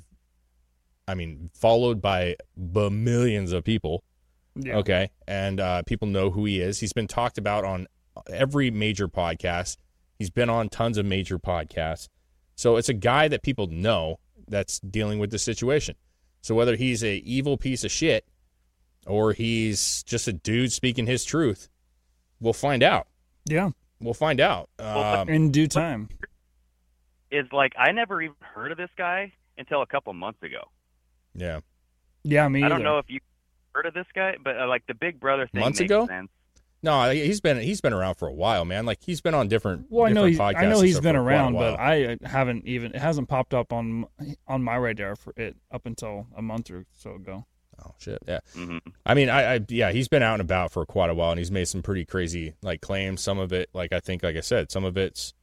I 1.06 1.14
mean, 1.14 1.50
followed 1.54 2.00
by 2.00 2.36
b- 2.56 2.90
millions 2.90 3.52
of 3.52 3.64
people. 3.64 4.02
Yeah. 4.54 4.76
Okay, 4.76 5.10
and 5.26 5.60
uh, 5.60 5.82
people 5.84 6.08
know 6.08 6.30
who 6.30 6.44
he 6.44 6.60
is. 6.60 6.78
He's 6.80 6.92
been 6.92 7.08
talked 7.08 7.38
about 7.38 7.64
on 7.64 7.86
every 8.30 8.70
major 8.70 9.08
podcast. 9.08 9.78
He's 10.18 10.30
been 10.30 10.50
on 10.50 10.68
tons 10.68 10.98
of 10.98 11.06
major 11.06 11.38
podcasts. 11.38 12.08
So 12.54 12.76
it's 12.76 12.90
a 12.90 12.94
guy 12.94 13.28
that 13.28 13.42
people 13.42 13.66
know 13.66 14.18
that's 14.46 14.78
dealing 14.80 15.18
with 15.18 15.30
the 15.30 15.38
situation. 15.38 15.96
So 16.42 16.54
whether 16.54 16.76
he's 16.76 17.02
a 17.02 17.16
evil 17.16 17.56
piece 17.56 17.82
of 17.82 17.90
shit 17.90 18.26
or 19.06 19.32
he's 19.32 20.02
just 20.02 20.28
a 20.28 20.32
dude 20.32 20.70
speaking 20.72 21.06
his 21.06 21.24
truth, 21.24 21.68
we'll 22.40 22.52
find 22.52 22.82
out. 22.82 23.06
Yeah, 23.46 23.70
We'll 24.02 24.14
find 24.14 24.40
out. 24.40 24.68
Um, 24.80 25.28
in 25.28 25.50
due 25.52 25.68
time. 25.68 26.08
Is 27.32 27.46
like 27.52 27.72
I 27.78 27.92
never 27.92 28.22
even 28.22 28.36
heard 28.40 28.70
of 28.72 28.78
this 28.78 28.90
guy 28.96 29.32
until 29.58 29.82
a 29.82 29.86
couple 29.86 30.12
months 30.12 30.42
ago. 30.42 30.68
yeah. 31.34 31.60
Yeah, 32.24 32.46
me 32.48 32.62
I 32.62 32.68
don't 32.68 32.84
know 32.84 32.98
if 32.98 33.06
you 33.08 33.18
heard 33.74 33.86
of 33.86 33.94
this 33.94 34.06
guy, 34.14 34.36
but 34.42 34.56
uh, 34.56 34.68
like 34.68 34.86
the 34.86 34.94
Big 34.94 35.18
Brother 35.18 35.48
thing 35.52 35.60
Months 35.60 35.80
ago? 35.80 36.06
sense. 36.06 36.30
No, 36.84 37.10
he's 37.10 37.40
been 37.40 37.58
he's 37.58 37.80
been 37.80 37.92
around 37.92 38.14
for 38.16 38.28
a 38.28 38.32
while, 38.32 38.64
man. 38.64 38.86
Like 38.86 38.98
he's 39.02 39.20
been 39.20 39.34
on 39.34 39.48
different. 39.48 39.86
Well, 39.88 40.06
I 40.06 40.08
know 40.10 40.26
different 40.26 40.56
he's, 40.56 40.62
I 40.62 40.66
know 40.66 40.78
and 40.78 40.86
he's 40.86 40.94
stuff 40.94 41.04
been 41.04 41.14
for 41.14 41.22
quite 41.22 41.34
a 41.34 41.36
around, 41.36 41.52
but 41.54 41.80
I 41.80 42.18
haven't 42.24 42.66
even 42.66 42.92
it 42.94 43.00
hasn't 43.00 43.28
popped 43.28 43.54
up 43.54 43.72
on 43.72 44.06
on 44.46 44.62
my 44.62 44.76
radar 44.76 45.16
for 45.16 45.32
it 45.36 45.56
up 45.70 45.86
until 45.86 46.26
a 46.36 46.42
month 46.42 46.70
or 46.70 46.84
so 46.92 47.14
ago. 47.14 47.46
Oh 47.84 47.94
shit, 47.98 48.18
yeah. 48.28 48.40
hmm 48.54 48.78
I 49.06 49.14
mean, 49.14 49.28
I, 49.30 49.54
I 49.54 49.60
yeah, 49.68 49.92
he's 49.92 50.08
been 50.08 50.22
out 50.22 50.34
and 50.34 50.42
about 50.42 50.72
for 50.72 50.84
quite 50.84 51.10
a 51.10 51.14
while, 51.14 51.30
and 51.30 51.38
he's 51.38 51.50
made 51.50 51.66
some 51.66 51.82
pretty 51.82 52.04
crazy 52.04 52.54
like 52.62 52.80
claims. 52.80 53.20
Some 53.20 53.38
of 53.38 53.52
it, 53.52 53.70
like 53.72 53.92
I 53.92 54.00
think, 54.00 54.22
like 54.22 54.36
I 54.36 54.40
said, 54.40 54.70
some 54.70 54.84
of 54.84 54.96
it's, 54.96 55.34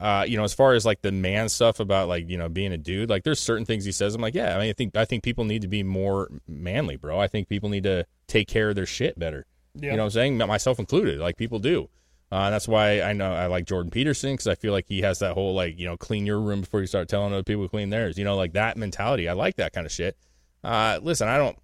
uh, 0.00 0.24
you 0.26 0.38
know, 0.38 0.44
as 0.44 0.54
far 0.54 0.72
as 0.72 0.86
like 0.86 1.02
the 1.02 1.12
man 1.12 1.48
stuff 1.48 1.78
about 1.78 2.08
like 2.08 2.28
you 2.28 2.38
know 2.38 2.48
being 2.48 2.72
a 2.72 2.78
dude, 2.78 3.10
like 3.10 3.22
there's 3.22 3.38
certain 3.38 3.66
things 3.66 3.84
he 3.84 3.92
says. 3.92 4.14
I'm 4.14 4.22
like, 4.22 4.34
yeah, 4.34 4.56
I 4.56 4.60
mean, 4.60 4.70
I 4.70 4.72
think 4.72 4.96
I 4.96 5.04
think 5.04 5.22
people 5.22 5.44
need 5.44 5.62
to 5.62 5.68
be 5.68 5.82
more 5.82 6.30
manly, 6.48 6.96
bro. 6.96 7.20
I 7.20 7.26
think 7.26 7.48
people 7.48 7.68
need 7.68 7.82
to 7.82 8.06
take 8.26 8.48
care 8.48 8.70
of 8.70 8.76
their 8.76 8.86
shit 8.86 9.18
better. 9.18 9.46
Yeah. 9.74 9.90
You 9.90 9.96
know 9.98 10.04
what 10.04 10.16
I'm 10.16 10.38
saying? 10.38 10.38
Myself 10.38 10.78
included. 10.78 11.18
Like 11.18 11.36
people 11.36 11.58
do. 11.58 11.90
Uh, 12.32 12.48
that's 12.48 12.68
why 12.68 13.02
I 13.02 13.12
know 13.12 13.32
I 13.32 13.46
like 13.46 13.66
Jordan 13.66 13.90
Peterson 13.90 14.34
because 14.34 14.46
I 14.46 14.54
feel 14.54 14.72
like 14.72 14.86
he 14.86 15.02
has 15.02 15.18
that 15.18 15.34
whole 15.34 15.52
like 15.54 15.78
you 15.78 15.86
know 15.86 15.96
clean 15.96 16.24
your 16.24 16.40
room 16.40 16.62
before 16.62 16.80
you 16.80 16.86
start 16.86 17.08
telling 17.08 17.32
other 17.32 17.42
people 17.42 17.64
to 17.64 17.68
clean 17.68 17.90
theirs. 17.90 18.16
You 18.16 18.24
know, 18.24 18.36
like 18.36 18.54
that 18.54 18.78
mentality. 18.78 19.28
I 19.28 19.34
like 19.34 19.56
that 19.56 19.72
kind 19.72 19.84
of 19.84 19.92
shit. 19.92 20.16
Uh, 20.64 20.98
listen, 21.02 21.28
I 21.28 21.38
don't, 21.38 21.56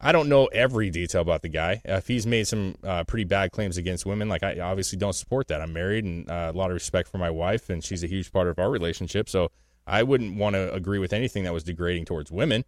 I 0.00 0.12
don't 0.12 0.28
know 0.28 0.46
every 0.46 0.88
detail 0.88 1.20
about 1.20 1.42
the 1.42 1.48
guy. 1.48 1.82
If 1.84 2.08
he's 2.08 2.26
made 2.26 2.48
some 2.48 2.74
uh, 2.82 3.04
pretty 3.04 3.24
bad 3.24 3.52
claims 3.52 3.76
against 3.76 4.06
women, 4.06 4.28
like 4.28 4.42
I 4.42 4.58
obviously 4.60 4.98
don't 4.98 5.12
support 5.12 5.48
that. 5.48 5.60
I'm 5.60 5.72
married 5.72 6.04
and 6.04 6.30
uh, 6.30 6.50
a 6.54 6.56
lot 6.56 6.70
of 6.70 6.74
respect 6.74 7.08
for 7.08 7.18
my 7.18 7.30
wife, 7.30 7.68
and 7.68 7.84
she's 7.84 8.02
a 8.02 8.06
huge 8.06 8.32
part 8.32 8.48
of 8.48 8.58
our 8.58 8.70
relationship. 8.70 9.28
So 9.28 9.50
I 9.86 10.02
wouldn't 10.02 10.36
want 10.36 10.54
to 10.54 10.72
agree 10.72 10.98
with 10.98 11.12
anything 11.12 11.44
that 11.44 11.52
was 11.52 11.64
degrading 11.64 12.06
towards 12.06 12.32
women. 12.32 12.64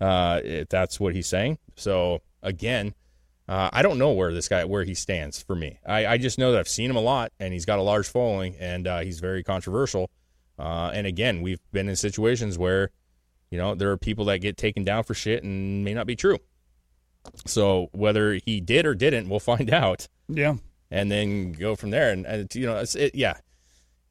Uh, 0.00 0.40
if 0.42 0.68
that's 0.68 0.98
what 0.98 1.14
he's 1.14 1.28
saying. 1.28 1.58
So 1.76 2.20
again, 2.42 2.94
uh, 3.48 3.70
I 3.72 3.82
don't 3.82 3.96
know 3.98 4.10
where 4.10 4.34
this 4.34 4.48
guy 4.48 4.64
where 4.64 4.82
he 4.82 4.94
stands 4.94 5.42
for 5.42 5.54
me. 5.54 5.78
I, 5.86 6.06
I 6.06 6.18
just 6.18 6.38
know 6.38 6.50
that 6.52 6.58
I've 6.58 6.68
seen 6.68 6.90
him 6.90 6.96
a 6.96 7.00
lot, 7.00 7.32
and 7.38 7.52
he's 7.52 7.64
got 7.64 7.78
a 7.78 7.82
large 7.82 8.08
following, 8.08 8.56
and 8.58 8.88
uh, 8.88 9.00
he's 9.00 9.20
very 9.20 9.44
controversial. 9.44 10.10
Uh, 10.58 10.90
and 10.92 11.06
again, 11.06 11.42
we've 11.42 11.60
been 11.72 11.88
in 11.88 11.96
situations 11.96 12.58
where, 12.58 12.90
you 13.50 13.58
know, 13.58 13.74
there 13.74 13.90
are 13.92 13.96
people 13.96 14.24
that 14.26 14.38
get 14.38 14.56
taken 14.56 14.82
down 14.82 15.04
for 15.04 15.14
shit 15.14 15.44
and 15.44 15.84
may 15.84 15.94
not 15.94 16.06
be 16.06 16.16
true. 16.16 16.38
So 17.46 17.88
whether 17.92 18.34
he 18.34 18.60
did 18.60 18.86
or 18.86 18.94
didn't, 18.94 19.28
we'll 19.28 19.40
find 19.40 19.72
out, 19.72 20.08
Yeah. 20.28 20.56
and 20.90 21.10
then 21.10 21.52
go 21.52 21.74
from 21.76 21.90
there. 21.90 22.10
And, 22.10 22.26
and 22.26 22.54
you 22.54 22.66
know, 22.66 22.78
it's, 22.78 22.94
it, 22.94 23.14
yeah, 23.14 23.34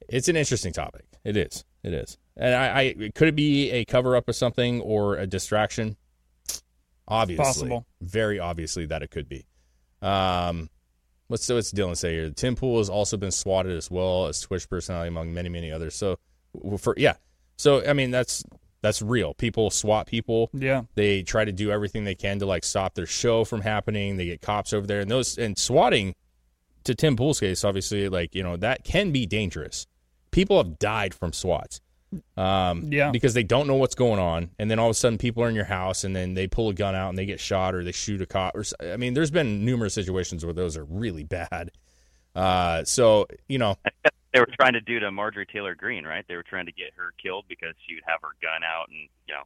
it's 0.08 0.28
an 0.28 0.36
interesting 0.36 0.72
topic. 0.72 1.04
It 1.24 1.36
is. 1.36 1.64
It 1.82 1.92
is. 1.94 2.18
And 2.36 2.54
I, 2.54 2.80
I 3.00 3.10
could 3.14 3.28
it 3.28 3.36
be 3.36 3.70
a 3.70 3.84
cover 3.84 4.16
up 4.16 4.28
of 4.28 4.34
something 4.36 4.80
or 4.80 5.16
a 5.16 5.26
distraction? 5.26 5.96
Obviously, 7.06 7.44
Possible. 7.44 7.86
very 8.00 8.38
obviously 8.38 8.86
that 8.86 9.02
it 9.02 9.10
could 9.10 9.28
be. 9.28 9.46
Um, 10.00 10.70
what's 11.28 11.48
what's 11.48 11.70
Dylan 11.72 11.96
say 11.96 12.14
here? 12.14 12.30
Tim 12.30 12.56
Pool 12.56 12.78
has 12.78 12.88
also 12.88 13.16
been 13.16 13.30
swatted 13.30 13.76
as 13.76 13.90
well 13.90 14.26
as 14.26 14.40
Twitch 14.40 14.68
personality 14.68 15.08
among 15.08 15.32
many 15.34 15.48
many 15.50 15.70
others. 15.70 15.94
So 15.94 16.18
for 16.78 16.94
yeah, 16.96 17.14
so 17.56 17.86
I 17.86 17.92
mean 17.92 18.10
that's 18.10 18.42
that's 18.84 19.02
real. 19.02 19.34
People 19.34 19.70
swat 19.70 20.06
people. 20.06 20.50
Yeah. 20.52 20.82
They 20.94 21.22
try 21.22 21.44
to 21.44 21.52
do 21.52 21.70
everything 21.72 22.04
they 22.04 22.14
can 22.14 22.38
to 22.38 22.46
like 22.46 22.62
stop 22.64 22.94
their 22.94 23.06
show 23.06 23.44
from 23.44 23.62
happening. 23.62 24.16
They 24.16 24.26
get 24.26 24.40
cops 24.42 24.72
over 24.72 24.86
there, 24.86 25.00
and 25.00 25.10
those 25.10 25.36
and 25.38 25.58
swatting 25.58 26.14
to 26.84 26.94
Tim 26.94 27.16
Pool's 27.16 27.40
case, 27.40 27.64
obviously, 27.64 28.08
like 28.08 28.34
you 28.34 28.42
know 28.42 28.56
that 28.58 28.84
can 28.84 29.10
be 29.10 29.26
dangerous. 29.26 29.86
People 30.30 30.56
have 30.58 30.78
died 30.78 31.14
from 31.14 31.32
swats. 31.32 31.80
Um, 32.36 32.92
Yeah. 32.92 33.10
because 33.10 33.34
they 33.34 33.42
don't 33.42 33.66
know 33.66 33.74
what's 33.74 33.96
going 33.96 34.20
on, 34.20 34.50
and 34.60 34.70
then 34.70 34.78
all 34.78 34.86
of 34.86 34.92
a 34.92 34.94
sudden 34.94 35.18
people 35.18 35.42
are 35.42 35.48
in 35.48 35.56
your 35.56 35.64
house, 35.64 36.04
and 36.04 36.14
then 36.14 36.34
they 36.34 36.46
pull 36.46 36.68
a 36.68 36.74
gun 36.74 36.94
out 36.94 37.08
and 37.08 37.18
they 37.18 37.26
get 37.26 37.40
shot, 37.40 37.74
or 37.74 37.82
they 37.82 37.90
shoot 37.90 38.20
a 38.22 38.26
cop. 38.26 38.54
Or 38.54 38.60
s- 38.60 38.72
I 38.80 38.96
mean, 38.96 39.14
there's 39.14 39.32
been 39.32 39.64
numerous 39.64 39.94
situations 39.94 40.44
where 40.44 40.54
those 40.54 40.76
are 40.76 40.84
really 40.84 41.24
bad. 41.40 41.70
Uh, 42.36 42.84
so 42.84 43.26
you 43.48 43.58
know, 43.58 43.76
They 44.34 44.40
were 44.40 44.48
trying 44.60 44.72
to 44.74 44.80
do 44.80 44.98
to 45.00 45.10
Marjorie 45.12 45.46
Taylor 45.46 45.74
Greene, 45.74 46.04
right? 46.04 46.24
They 46.28 46.34
were 46.36 46.42
trying 46.42 46.66
to 46.66 46.72
get 46.72 46.88
her 46.96 47.12
killed 47.22 47.44
because 47.48 47.74
she 47.86 47.94
would 47.94 48.02
have 48.06 48.20
her 48.22 48.30
gun 48.42 48.62
out, 48.64 48.88
and 48.88 48.98
you 49.28 49.34
know, 49.34 49.42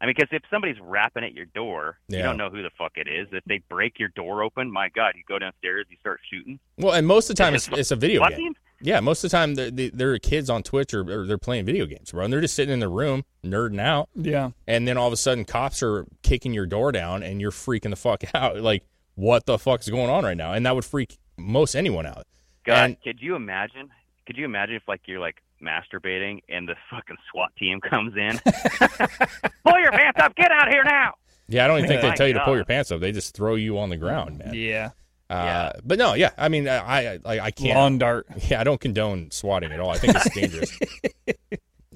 I 0.00 0.06
mean, 0.06 0.14
because 0.16 0.28
if 0.32 0.42
somebody's 0.50 0.80
rapping 0.80 1.24
at 1.24 1.32
your 1.34 1.46
door, 1.46 1.98
you 2.08 2.18
don't 2.18 2.36
know 2.36 2.48
who 2.50 2.62
the 2.62 2.70
fuck 2.78 2.92
it 2.96 3.08
is. 3.08 3.26
If 3.32 3.42
they 3.44 3.60
break 3.68 3.98
your 3.98 4.10
door 4.10 4.42
open, 4.42 4.70
my 4.70 4.88
God, 4.88 5.14
you 5.16 5.22
go 5.26 5.38
downstairs, 5.38 5.86
you 5.90 5.96
start 6.00 6.20
shooting. 6.32 6.58
Well, 6.78 6.94
and 6.94 7.06
most 7.06 7.28
of 7.30 7.36
the 7.36 7.42
time 7.42 7.54
it's, 7.54 7.68
It's 7.68 7.78
it's 7.78 7.90
a 7.90 7.96
video 7.96 8.20
SWAT 8.20 8.30
game. 8.30 8.38
team? 8.38 8.54
Yeah, 8.80 9.00
most 9.00 9.24
of 9.24 9.30
the 9.30 9.36
time 9.36 9.54
they're, 9.54 9.70
they- 9.70 9.88
they're 9.90 10.18
kids 10.18 10.50
on 10.50 10.62
Twitch 10.62 10.92
or, 10.92 11.00
or 11.10 11.26
they're 11.26 11.38
playing 11.38 11.64
video 11.64 11.86
games, 11.86 12.10
bro. 12.12 12.24
And 12.24 12.32
they're 12.32 12.40
just 12.42 12.54
sitting 12.54 12.72
in 12.74 12.80
their 12.80 12.90
room 12.90 13.24
nerding 13.42 13.80
out. 13.80 14.10
Yeah. 14.14 14.50
And 14.66 14.86
then 14.86 14.96
all 14.98 15.06
of 15.06 15.12
a 15.12 15.16
sudden, 15.16 15.44
cops 15.44 15.82
are 15.82 16.06
kicking 16.22 16.52
your 16.52 16.66
door 16.66 16.92
down, 16.92 17.22
and 17.22 17.40
you're 17.40 17.50
freaking 17.52 17.90
the 17.90 17.96
fuck 17.96 18.22
out. 18.34 18.56
Like, 18.60 18.84
what 19.14 19.46
the 19.46 19.58
fuck 19.58 19.80
is 19.80 19.88
going 19.88 20.10
on 20.10 20.22
right 20.24 20.36
now? 20.36 20.52
And 20.52 20.66
that 20.66 20.74
would 20.74 20.84
freak 20.84 21.16
most 21.38 21.74
anyone 21.74 22.04
out. 22.04 22.26
God, 22.66 22.84
And- 22.90 23.02
could 23.02 23.22
you 23.22 23.36
imagine? 23.36 23.90
Could 24.26 24.36
you 24.36 24.44
imagine 24.44 24.76
if 24.76 24.82
like 24.88 25.02
you're 25.06 25.20
like 25.20 25.42
masturbating 25.62 26.40
and 26.48 26.68
the 26.68 26.74
fucking 26.90 27.16
SWAT 27.30 27.50
team 27.56 27.80
comes 27.80 28.14
in? 28.16 28.38
Pull 29.64 29.78
your 29.80 29.92
pants 29.92 30.20
up! 30.20 30.34
Get 30.36 30.50
out 30.50 30.68
of 30.68 30.72
here 30.72 30.84
now! 30.84 31.14
Yeah, 31.48 31.64
I 31.64 31.68
don't 31.68 31.78
even 31.78 31.88
think 31.88 32.00
they 32.02 32.12
tell 32.12 32.26
you 32.26 32.32
to 32.34 32.44
pull 32.44 32.56
your 32.56 32.64
pants 32.64 32.90
up. 32.90 33.00
They 33.00 33.12
just 33.12 33.34
throw 33.36 33.54
you 33.54 33.78
on 33.78 33.90
the 33.90 33.98
ground, 33.98 34.38
man. 34.38 34.54
Yeah. 34.54 34.90
Uh, 35.28 35.72
But 35.84 35.98
no, 35.98 36.14
yeah, 36.14 36.30
I 36.38 36.48
mean, 36.48 36.66
I 36.68 36.78
I, 37.14 37.18
I, 37.24 37.40
I 37.40 37.50
can't. 37.50 37.76
Lawn 37.78 37.98
dart. 37.98 38.26
Yeah, 38.48 38.60
I 38.60 38.64
don't 38.64 38.80
condone 38.80 39.30
swatting 39.30 39.70
at 39.72 39.78
all. 39.80 39.90
I 39.90 39.98
think 39.98 40.16
it's 40.16 40.30
dangerous. 40.34 40.78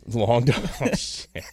Long 0.14 0.44
dart. 0.44 0.68
Oh, 0.82 0.94
shit. 0.94 1.44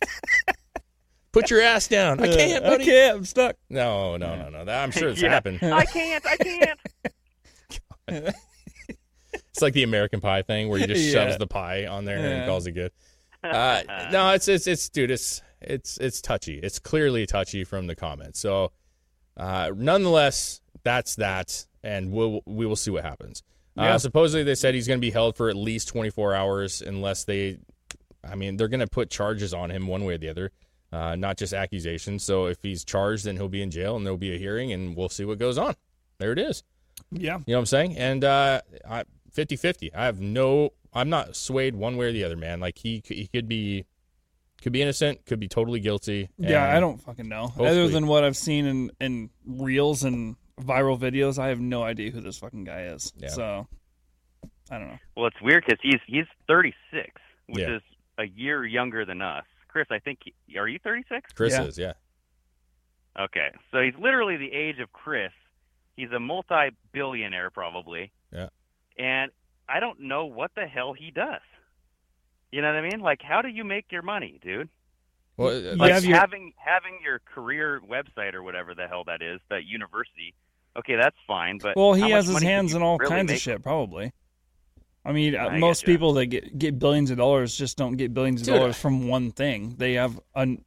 Put 1.32 1.50
your 1.50 1.62
ass 1.62 1.88
down. 1.88 2.20
I 2.22 2.28
can't, 2.34 2.64
Uh, 2.64 2.68
I 2.68 2.70
buddy. 2.72 2.86
can't. 2.86 3.18
I'm 3.18 3.26
stuck. 3.26 3.56
No, 3.70 4.16
no, 4.18 4.36
no, 4.36 4.50
no. 4.50 4.66
That- 4.66 4.84
I'm 4.84 4.92
sure 4.92 5.10
it's 5.10 5.22
Yeah. 5.22 5.30
happened. 5.30 5.60
I 5.64 5.86
can't. 5.86 6.26
I 6.26 6.38
can't. 6.38 6.80
It's 9.56 9.62
like 9.62 9.74
the 9.74 9.84
American 9.84 10.20
Pie 10.20 10.42
thing 10.42 10.68
where 10.68 10.78
he 10.80 10.86
just 10.86 11.02
Yeah. 11.06 11.12
shoves 11.14 11.38
the 11.38 11.48
pie 11.48 11.86
on 11.86 12.04
there 12.04 12.18
and 12.18 12.26
Yeah. 12.26 12.46
calls 12.46 12.68
it 12.68 12.74
good. 12.74 12.92
Uh, 13.44 13.84
no, 14.12 14.32
it's 14.32 14.48
it's 14.48 14.66
it's 14.66 14.90
dude, 14.90 15.12
it's 15.12 15.42
it's 15.62 15.98
it's 16.00 16.20
touchy. 16.20 16.60
It's 16.64 16.80
clearly 16.80 17.28
touchy 17.28 17.64
from 17.64 17.86
the 17.86 17.96
comments. 17.96 18.40
So, 18.40 18.72
uh, 19.38 19.70
nonetheless, 19.76 20.62
that's 20.84 21.16
that, 21.18 21.68
and 21.84 22.12
we'll 22.12 22.42
we 22.48 22.66
will 22.66 22.76
see 22.76 22.90
what 22.90 23.04
happens. 23.04 23.44
Yeah. 23.78 23.94
Uh, 23.94 23.98
supposedly, 24.00 24.44
they 24.44 24.56
said 24.56 24.74
he's 24.74 24.88
going 24.88 25.00
to 25.00 25.02
be 25.02 25.12
held 25.12 25.38
for 25.38 25.50
at 25.50 25.56
least 25.56 25.88
24 25.90 26.34
hours, 26.34 26.82
unless 26.82 27.24
they, 27.26 27.60
I 28.24 28.34
mean, 28.34 28.58
they're 28.58 28.68
going 28.68 28.80
to 28.80 28.88
put 28.88 29.10
charges 29.12 29.54
on 29.54 29.70
him 29.70 29.86
one 29.86 30.06
way 30.06 30.16
or 30.16 30.18
the 30.18 30.30
other, 30.30 30.52
uh, 30.92 31.16
not 31.16 31.38
just 31.38 31.54
accusations. 31.54 32.24
So 32.24 32.48
if 32.48 32.58
he's 32.64 32.84
charged, 32.84 33.26
then 33.26 33.36
he'll 33.36 33.48
be 33.50 33.62
in 33.62 33.70
jail, 33.70 33.96
and 33.96 34.04
there'll 34.06 34.18
be 34.18 34.34
a 34.34 34.40
hearing, 34.40 34.72
and 34.74 34.96
we'll 34.96 35.10
see 35.10 35.24
what 35.26 35.38
goes 35.38 35.58
on. 35.60 35.76
There 36.18 36.32
it 36.32 36.40
is. 36.40 36.64
Yeah. 37.12 37.38
You 37.46 37.52
know 37.54 37.58
what 37.58 37.60
I'm 37.60 37.66
saying? 37.68 37.98
And 37.98 38.24
uh, 38.24 38.62
I 38.90 39.04
50-50. 39.36 39.90
I 39.96 40.06
have 40.06 40.20
no. 40.20 40.72
I'm 40.94 41.10
not 41.10 41.36
swayed 41.36 41.76
one 41.76 41.98
way 41.98 42.06
or 42.08 42.12
the 42.14 42.24
other, 42.24 42.38
man. 42.38 42.60
Like 42.60 42.78
he 42.78 43.02
he 43.06 43.28
could 43.28 43.48
be 43.48 43.86
could 44.62 44.72
be 44.72 44.82
innocent, 44.82 45.26
could 45.26 45.40
be 45.40 45.48
totally 45.50 45.80
guilty. 45.82 46.30
Yeah, 46.38 46.76
I 46.76 46.80
don't 46.80 46.98
fucking 47.02 47.28
know. 47.28 47.48
hopefully- 47.48 47.70
Other 47.70 47.88
than 47.90 48.08
what 48.08 48.24
I've 48.24 48.38
seen 48.38 48.66
in, 48.66 48.92
in 49.02 49.30
reels 49.46 50.04
and 50.04 50.38
viral 50.60 50.98
videos, 50.98 51.38
I 51.38 51.50
have 51.50 51.60
no 51.60 51.84
idea 51.84 52.12
who 52.12 52.22
this 52.22 52.38
fucking 52.38 52.64
guy 52.64 52.84
is. 52.84 53.12
Yeah. 53.18 53.28
So, 53.30 53.68
I 54.72 54.80
don't 54.80 54.88
know. 54.88 54.98
Well, 55.18 55.28
it's 55.28 55.42
weird 55.42 55.66
because 55.66 55.80
he's 55.84 56.00
he's 56.08 56.26
36, 56.48 57.12
which 57.48 57.60
Yeah. 57.60 57.76
is 57.76 57.82
a 58.18 58.24
year 58.26 58.66
younger 58.66 59.04
than 59.06 59.22
us. 59.22 59.44
Chris, 59.68 59.88
I 59.92 60.00
think 60.00 60.20
he- 60.48 60.58
are 60.58 60.68
you 60.70 60.80
36? 60.80 61.34
Chris 61.34 61.54
Yeah. 61.54 61.64
is, 61.64 61.78
yeah. 61.78 61.94
Okay, 63.20 63.50
so 63.72 63.82
he's 63.82 63.94
literally 64.00 64.38
the 64.38 64.52
age 64.52 64.80
of 64.80 64.92
Chris. 64.94 65.32
He's 65.96 66.12
a 66.12 66.20
multi-billionaire, 66.20 67.50
probably. 67.52 68.12
Yeah. 68.98 69.06
And 69.24 69.32
I 69.68 69.80
don't 69.80 70.02
know 70.02 70.26
what 70.26 70.52
the 70.56 70.66
hell 70.68 70.94
he 70.94 71.12
does. 71.12 71.42
You 72.52 72.62
know 72.62 72.68
what 72.74 72.78
I 72.78 72.82
mean? 72.90 73.00
Like, 73.02 73.22
how 73.22 73.42
do 73.42 73.50
you 73.50 73.64
make 73.64 73.86
your 73.92 74.02
money, 74.02 74.40
dude? 74.42 74.70
Well, 75.38 75.50
uh, 75.50 75.60
You 75.72 75.76
Like 75.76 75.92
have 75.92 76.06
your- 76.06 76.18
having 76.18 76.54
having 76.58 77.00
your 77.04 77.20
career 77.20 77.82
website 77.90 78.34
or 78.34 78.44
whatever 78.44 78.74
the 78.74 78.88
hell 78.88 79.04
that 79.06 79.22
is, 79.22 79.42
that 79.50 79.66
university. 79.66 80.34
Okay, 80.78 80.96
that's 80.96 81.18
fine, 81.28 81.58
but 81.58 81.76
Well, 81.76 81.94
he 81.94 82.12
has 82.12 82.28
his 82.28 82.42
hands 82.42 82.74
in 82.74 82.82
all 82.82 82.98
really 82.98 83.10
kinds 83.10 83.28
make? 83.30 83.38
of 83.38 83.42
shit, 83.42 83.64
probably. 83.64 84.14
I 85.04 85.12
mean, 85.12 85.36
uh 85.36 85.40
I 85.50 85.58
most 85.60 85.86
people 85.86 86.14
that 86.14 86.28
get 86.28 86.58
get 86.58 86.80
billions 86.80 87.12
of 87.12 87.18
dollars 87.18 87.56
just 87.58 87.78
don't 87.78 87.96
get 87.98 88.14
billions 88.14 88.42
of 88.42 88.48
Dude. 88.48 88.56
dollars 88.56 88.78
from 88.80 89.08
one 89.08 89.32
thing. 89.32 89.76
They 89.78 89.94
have 89.94 90.20
an 90.36 90.64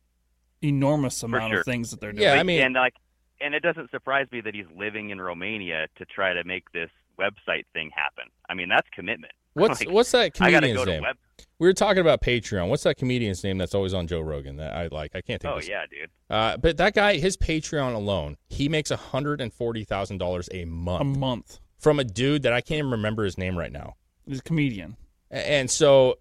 enormous 0.63 1.23
amount 1.23 1.51
sure. 1.53 1.61
of 1.61 1.65
things 1.65 1.91
that 1.91 2.01
they're 2.01 2.13
doing. 2.13 2.25
Yeah, 2.25 2.35
I 2.35 2.43
mean- 2.43 2.61
and 2.61 2.75
like, 2.75 2.95
and 3.41 3.55
it 3.55 3.61
doesn't 3.61 3.91
surprise 3.91 4.27
me 4.33 4.41
that 4.43 4.55
he's 4.55 4.67
living 4.75 5.11
in 5.11 5.21
Romania 5.21 5.87
to 5.97 6.05
try 6.05 6.33
to 6.35 6.45
make 6.45 6.71
this 6.73 6.91
website 7.19 7.65
thing 7.73 7.91
happen. 7.95 8.25
I 8.49 8.55
mean, 8.55 8.69
that's 8.69 8.89
commitment. 8.95 9.33
What's 9.55 9.81
Like, 9.81 9.91
what's 9.91 10.13
that 10.13 10.37
I 10.41 10.51
gotta 10.53 10.67
comedian's 10.69 10.79
go 10.79 10.85
to 10.85 10.91
name? 10.93 11.03
web. 11.03 11.17
We 11.59 11.67
were 11.67 11.73
talking 11.75 12.01
about 12.01 12.21
Patreon. 12.23 12.69
What's 12.69 12.85
that 12.85 12.97
comedian's 12.97 13.43
name 13.43 13.59
that's 13.59 13.75
always 13.75 13.93
on 13.93 14.07
Joe 14.07 14.21
Rogan 14.21 14.57
that 14.59 14.73
I 14.77 14.87
like? 14.93 15.17
I 15.17 15.21
can't 15.21 15.43
think. 15.43 15.51
Oh 15.53 15.57
of 15.57 15.61
his- 15.63 15.69
yeah, 15.69 15.83
dude. 15.91 16.11
Uh, 16.31 16.57
but 16.59 16.77
that 16.77 16.95
guy, 16.95 17.17
his 17.17 17.37
Patreon 17.37 17.95
alone, 17.95 18.37
he 18.49 18.69
makes 18.69 18.91
hundred 18.91 19.41
and 19.41 19.53
forty 19.53 19.83
thousand 19.83 20.19
dollars 20.19 20.49
a 20.53 20.65
month. 20.65 21.01
a 21.01 21.05
month 21.05 21.19
month. 21.19 21.61
from 21.81 21.99
a 21.99 22.05
dude 22.05 22.43
that 22.43 22.53
I 22.53 22.61
can't 22.61 22.79
even 22.79 22.91
remember 22.93 23.25
his 23.25 23.37
name 23.37 23.59
right 23.59 23.73
now. 23.73 23.95
He's 24.27 24.39
a 24.39 24.43
comedian. 24.43 24.97
And 25.31 25.69
so 25.69 26.19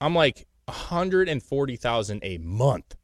I'm 0.00 0.14
like, 0.14 0.46
140,000 0.66 2.20
a 2.22 2.38
month. 2.38 2.96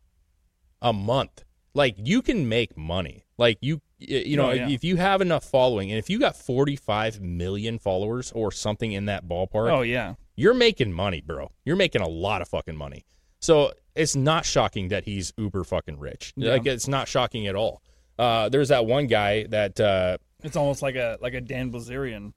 A 0.83 0.93
month. 0.93 1.45
Like 1.75 1.97
you 1.99 2.23
can 2.23 2.49
make 2.49 2.77
money. 2.77 3.25
Like 3.39 3.59
you 3.61 3.77
y- 3.77 3.81
you 4.09 4.37
know, 4.37 4.51
Oh, 4.51 4.53
yeah. 4.53 4.69
if 4.69 4.85
you 4.85 4.97
have 4.97 5.21
enough 5.21 5.45
following 5.45 5.91
and 5.91 5.99
if 5.99 6.09
you 6.11 6.19
got 6.19 6.37
45 6.37 7.21
million 7.21 7.79
followers 7.79 8.33
or 8.33 8.51
something 8.53 8.93
in 8.93 9.07
that 9.07 9.27
ballpark, 9.27 9.71
Oh 9.71 9.83
yeah. 9.83 10.15
you're 10.37 10.55
making 10.55 10.93
money, 10.93 11.21
bro. 11.21 11.51
You're 11.65 11.77
making 11.77 12.03
a 12.03 12.09
lot 12.09 12.43
of 12.43 12.49
fucking 12.49 12.77
money. 12.77 13.05
So 13.41 13.73
it's 13.95 14.17
not 14.17 14.45
shocking 14.45 14.89
that 14.89 15.05
he's 15.05 15.33
uber 15.37 15.65
fucking 15.65 15.99
rich. 15.99 16.33
Yeah. 16.37 16.53
Like 16.53 16.67
it's 16.67 16.89
not 16.89 17.09
shocking 17.09 17.47
at 17.47 17.55
all. 17.55 17.83
Uh, 18.19 18.49
there's 18.49 18.69
that 18.69 18.87
one 18.87 19.07
guy 19.07 19.45
that 19.49 19.79
uh, 19.81 20.19
It's 20.43 20.57
almost 20.57 20.83
like 20.83 20.95
a 20.97 21.19
like 21.21 21.35
a 21.35 21.41
Dan 21.41 21.71
Bilzerian. 21.73 22.33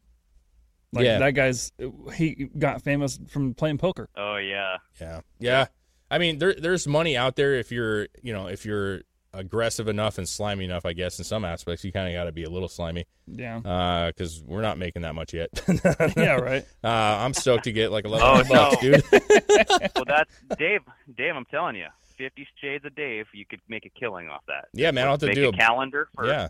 Like 0.93 1.05
Yeah. 1.05 1.19
that 1.19 1.31
guy's 1.31 1.71
he 2.15 2.49
got 2.57 2.81
famous 2.81 3.19
from 3.29 3.53
playing 3.53 3.77
poker. 3.77 4.09
Oh 4.15 4.37
yeah. 4.37 4.77
Yeah, 4.99 5.21
yeah. 5.39 5.65
I 6.09 6.17
mean, 6.19 6.37
there 6.39 6.53
there's 6.53 6.87
money 6.87 7.17
out 7.17 7.35
there 7.35 7.55
if 7.55 7.71
you're 7.71 8.07
you 8.23 8.31
know 8.33 8.47
if 8.47 8.65
you're 8.65 9.01
aggressive 9.37 9.87
enough 9.87 10.17
and 10.17 10.27
slimy 10.27 10.65
enough. 10.65 10.85
I 10.85 10.93
guess 10.93 11.17
in 11.19 11.25
some 11.25 11.45
aspects 11.45 11.83
you 11.85 11.91
kind 11.91 12.07
of 12.07 12.13
got 12.19 12.25
to 12.25 12.31
be 12.31 12.43
a 12.43 12.49
little 12.49 12.67
slimy 12.67 13.05
Yeah. 13.27 13.59
because 14.07 14.41
we're 14.45 14.61
not 14.61 14.77
making 14.77 15.03
that 15.03 15.15
much 15.15 15.33
yet. 15.33 15.49
yeah, 16.17 16.35
right. 16.35 16.65
Uh, 16.83 16.87
I'm 16.89 17.33
stoked 17.33 17.65
to 17.65 17.71
get 17.71 17.91
like 17.91 18.05
eleven 18.05 18.25
Oh, 18.27 18.35
hundred 18.43 18.49
bucks, 18.49 18.83
no. 18.83 18.91
dude. 18.91 19.91
well, 19.95 20.05
that's 20.07 20.31
Dave. 20.57 20.81
Dave, 21.17 21.35
I'm 21.35 21.45
telling 21.45 21.75
you, 21.75 21.87
Fifty 22.17 22.47
Shades 22.61 22.85
of 22.85 22.95
Dave. 22.95 23.25
You 23.33 23.45
could 23.45 23.59
make 23.67 23.85
a 23.85 23.89
killing 23.89 24.29
off 24.29 24.41
that. 24.47 24.69
Yeah, 24.73 24.91
man, 24.91 25.05
I'll 25.05 25.11
have 25.13 25.19
to 25.21 25.27
make 25.27 25.35
do 25.35 25.45
a 25.45 25.49
a- 25.49 25.53
calendar. 25.53 26.09
For, 26.15 26.27
yeah. 26.27 26.47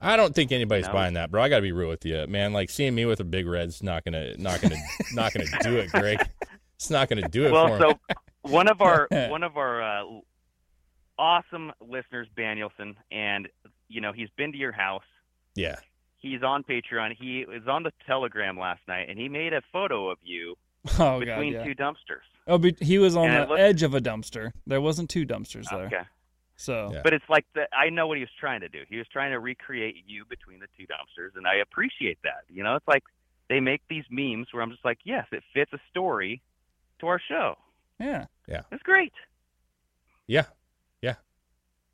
I 0.00 0.16
don't 0.16 0.34
think 0.34 0.52
anybody's 0.52 0.86
No. 0.86 0.92
buying 0.92 1.14
that, 1.14 1.30
bro. 1.30 1.42
I 1.42 1.48
got 1.48 1.56
to 1.56 1.62
be 1.62 1.72
real 1.72 1.88
with 1.88 2.04
you, 2.04 2.26
man. 2.28 2.52
Like 2.52 2.68
seeing 2.70 2.94
me 2.94 3.06
with 3.06 3.20
a 3.20 3.24
big 3.24 3.46
red's 3.46 3.82
not 3.82 4.04
gonna, 4.04 4.36
not 4.36 4.60
gonna, 4.60 4.76
not 5.14 5.32
gonna 5.32 5.46
do 5.62 5.76
it, 5.76 5.90
Greg. 5.92 6.18
It's 6.76 6.90
not 6.90 7.08
gonna 7.08 7.28
do 7.28 7.46
it 7.46 7.52
Well, 7.52 7.68
for 7.68 7.78
so 7.78 7.88
him. 7.90 7.96
one 8.42 8.68
of 8.68 8.82
our 8.82 9.06
one 9.10 9.42
of 9.42 9.56
our 9.56 9.82
uh, 9.82 10.04
awesome 11.18 11.72
listeners, 11.80 12.28
Danielson, 12.36 12.96
and 13.10 13.48
you 13.88 14.00
know 14.00 14.12
he's 14.12 14.30
been 14.36 14.52
to 14.52 14.58
your 14.58 14.72
house. 14.72 15.02
Yeah, 15.54 15.76
He's 16.18 16.42
on 16.42 16.64
Patreon. 16.64 17.14
He 17.18 17.44
was 17.46 17.68
on 17.68 17.82
the 17.82 17.92
Telegram 18.06 18.58
last 18.58 18.80
night, 18.88 19.08
and 19.10 19.18
he 19.18 19.28
made 19.28 19.52
a 19.52 19.62
photo 19.72 20.08
of 20.10 20.18
you 20.22 20.56
Oh 20.98 21.18
god. 21.18 21.20
between 21.20 21.52
Yeah. 21.52 21.64
two 21.64 21.74
dumpsters. 21.74 22.24
Oh, 22.46 22.58
but 22.58 22.78
he 22.80 22.98
was 22.98 23.14
on 23.16 23.28
And 23.30 23.44
the 23.44 23.48
looked- 23.48 23.60
edge 23.60 23.82
of 23.82 23.94
a 23.94 24.00
dumpster. 24.00 24.52
There 24.66 24.80
wasn't 24.80 25.10
two 25.10 25.24
dumpsters 25.26 25.68
there. 25.70 25.86
Okay. 25.86 26.02
So 26.56 26.90
Yeah. 26.92 27.00
But 27.04 27.12
it's 27.14 27.24
like 27.28 27.44
the, 27.54 27.66
I 27.76 27.90
know 27.90 28.06
what 28.06 28.16
he 28.16 28.22
was 28.22 28.30
trying 28.38 28.60
to 28.60 28.68
do. 28.68 28.80
He 28.88 28.96
was 28.96 29.06
trying 29.08 29.32
to 29.32 29.38
recreate 29.40 29.96
you 30.06 30.24
between 30.24 30.60
the 30.60 30.66
two 30.76 30.84
dumpsters, 30.86 31.36
and 31.36 31.46
I 31.46 31.56
appreciate 31.56 32.18
that. 32.24 32.44
You 32.48 32.62
know, 32.62 32.74
it's 32.76 32.86
like 32.88 33.02
they 33.48 33.60
make 33.60 33.82
these 33.88 34.04
memes 34.10 34.48
where 34.52 34.62
I'm 34.62 34.70
just 34.70 34.84
like, 34.84 34.98
yes, 35.04 35.26
it 35.32 35.42
fits 35.52 35.72
a 35.72 35.78
story 35.90 36.42
to 37.00 37.06
our 37.08 37.20
show. 37.28 37.56
yeah. 38.00 38.26
Yeah, 38.48 38.62
it's 38.72 38.82
great. 38.82 39.12
yeah, 40.26 40.42
yeah, 40.42 40.44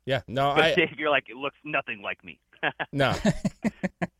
yeah. 0.05 0.21
No, 0.27 0.53
But 0.55 0.63
I 0.63 0.75
Dave, 0.75 0.97
you're 0.97 1.09
like, 1.09 1.25
it 1.29 1.35
looks 1.35 1.57
nothing 1.63 2.01
like 2.01 2.23
me. 2.23 2.39
no, 2.91 3.15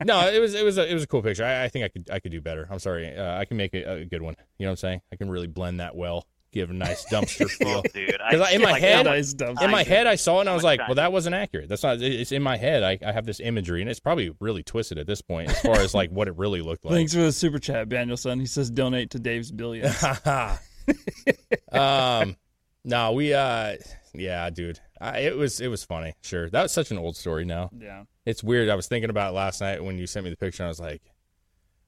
no. 0.04 0.28
It 0.28 0.40
was 0.40 0.56
it 0.56 0.66
was 0.66 0.78
a, 0.80 0.90
it 0.90 0.94
was 0.96 1.04
a 1.04 1.08
cool 1.08 1.22
picture. 1.22 1.46
I, 1.46 1.66
I 1.66 1.68
think 1.70 1.86
I 1.86 1.90
could 1.90 2.10
I 2.12 2.20
could 2.20 2.32
do 2.32 2.42
better. 2.42 2.68
I'm 2.72 2.80
sorry. 2.80 3.16
Uh, 3.16 3.38
I 3.38 3.46
can 3.46 3.56
make 3.56 3.74
a, 3.76 3.98
a 3.98 4.06
good 4.06 4.22
one. 4.24 4.36
You 4.58 4.66
know 4.66 4.72
what 4.72 4.74
I'm 4.74 4.78
saying? 4.78 5.02
I 5.14 5.16
can 5.16 5.30
really 5.30 5.46
blend 5.48 5.80
that 5.80 5.96
well. 5.96 6.26
Give 6.52 6.70
a 6.70 6.74
nice 6.74 7.06
dumpster 7.12 7.50
feel. 7.50 7.82
dude. 7.94 8.08
Because 8.30 8.52
in 8.52 8.62
my 8.62 8.72
like, 8.72 8.82
head, 8.82 9.06
how 9.06 9.14
Nice 9.14 9.34
dumpster. 9.34 9.64
in 9.64 9.72
my 9.72 9.84
head, 9.84 10.08
I 10.08 10.16
saw 10.16 10.40
it 10.40 10.42
and 10.42 10.50
I 10.50 10.54
was 10.54 10.64
like, 10.64 10.80
"Well, 10.80 10.96
that 10.96 11.14
wasn't 11.14 11.36
accurate. 11.36 11.70
That's 11.70 11.84
not. 11.84 12.02
It's 12.02 12.32
in 12.32 12.42
my 12.42 12.58
head. 12.58 12.84
I, 12.84 12.98
I 13.06 13.12
have 13.12 13.26
this 13.26 13.40
imagery, 13.40 13.82
and 13.82 13.90
it's 13.90 14.00
probably 14.02 14.36
really 14.40 14.64
twisted 14.64 14.98
at 14.98 15.08
this 15.08 15.22
point 15.22 15.50
as 15.50 15.60
far 15.62 15.78
as 15.80 15.94
like 15.94 16.10
what 16.10 16.28
it 16.28 16.36
really 16.36 16.62
looked 16.62 16.84
like." 16.84 16.94
Thanks 16.96 17.14
for 17.14 17.22
the 17.22 17.32
super 17.32 17.60
chat, 17.60 17.88
Danielson. 17.90 18.40
He 18.40 18.48
says 18.48 18.70
donate 18.70 19.12
to 19.12 19.20
Dave's 19.20 19.52
billion. 19.52 19.94
um, 21.72 22.36
no, 22.84 23.12
we 23.14 23.34
uh, 23.34 23.76
yeah, 24.14 24.50
dude, 24.50 24.80
I, 25.02 25.20
it 25.20 25.36
was 25.36 25.60
it 25.60 25.68
was 25.68 25.84
funny. 25.84 26.14
Sure, 26.22 26.50
that 26.52 26.62
was 26.62 26.72
such 26.72 26.92
an 26.92 26.98
old 26.98 27.16
story 27.18 27.44
now. 27.46 27.70
yeah. 27.78 28.04
It's 28.26 28.44
weird. 28.44 28.70
I 28.70 28.76
was 28.76 28.88
thinking 28.88 29.10
about 29.10 29.32
it 29.32 29.36
last 29.36 29.60
night 29.62 29.84
when 29.84 29.98
you 29.98 30.06
sent 30.06 30.24
me 30.24 30.30
the 30.30 30.38
picture. 30.38 30.62
And 30.64 30.68
I 30.68 30.70
was 30.70 30.80
like, 30.80 31.02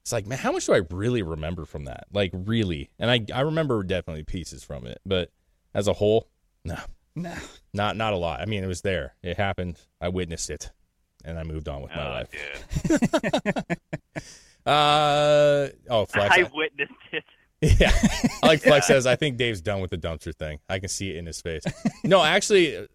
it's 0.02 0.12
like, 0.12 0.26
man, 0.26 0.40
how 0.40 0.52
much 0.52 0.66
do 0.66 0.74
I 0.74 0.82
really 0.90 1.22
remember 1.22 1.66
from 1.66 1.86
that? 1.86 2.06
Like, 2.12 2.32
really? 2.34 2.90
And 2.98 3.12
I 3.12 3.24
I 3.34 3.42
remember 3.42 3.84
definitely 3.84 4.24
pieces 4.24 4.64
from 4.64 4.88
it, 4.88 5.00
but 5.06 5.30
as 5.76 5.88
a 5.88 5.94
whole, 5.94 6.28
no. 6.66 6.78
No. 7.16 7.36
Not 7.74 7.96
not 7.98 8.14
a 8.14 8.18
lot. 8.18 8.42
I 8.42 8.46
mean, 8.46 8.64
it 8.64 8.68
was 8.68 8.82
there. 8.82 9.14
It 9.22 9.38
happened. 9.38 9.78
I 10.02 10.10
witnessed 10.10 10.50
it, 10.50 10.72
and 11.24 11.38
I 11.38 11.44
moved 11.44 11.70
on 11.70 11.84
with 11.84 11.92
my 11.92 12.08
Oh, 12.08 12.10
life. 12.10 13.64
uh 14.66 15.68
oh, 15.90 16.06
Flex. 16.06 16.36
I 16.36 16.50
witnessed 16.54 16.92
it. 17.12 17.24
Yeah, 17.64 17.92
like 18.42 18.62
Flex 18.64 18.88
says, 18.88 19.06
I 19.06 19.16
think 19.16 19.38
Dave's 19.38 19.62
done 19.62 19.82
with 19.82 19.92
the 19.92 19.98
dumpster 19.98 20.36
thing. 20.36 20.60
I 20.70 20.80
can 20.80 20.90
see 20.90 21.12
it 21.12 21.18
in 21.18 21.26
his 21.26 21.42
face. 21.42 21.64
No, 22.04 22.24
actually, 22.24 22.78
uh, 22.78 22.86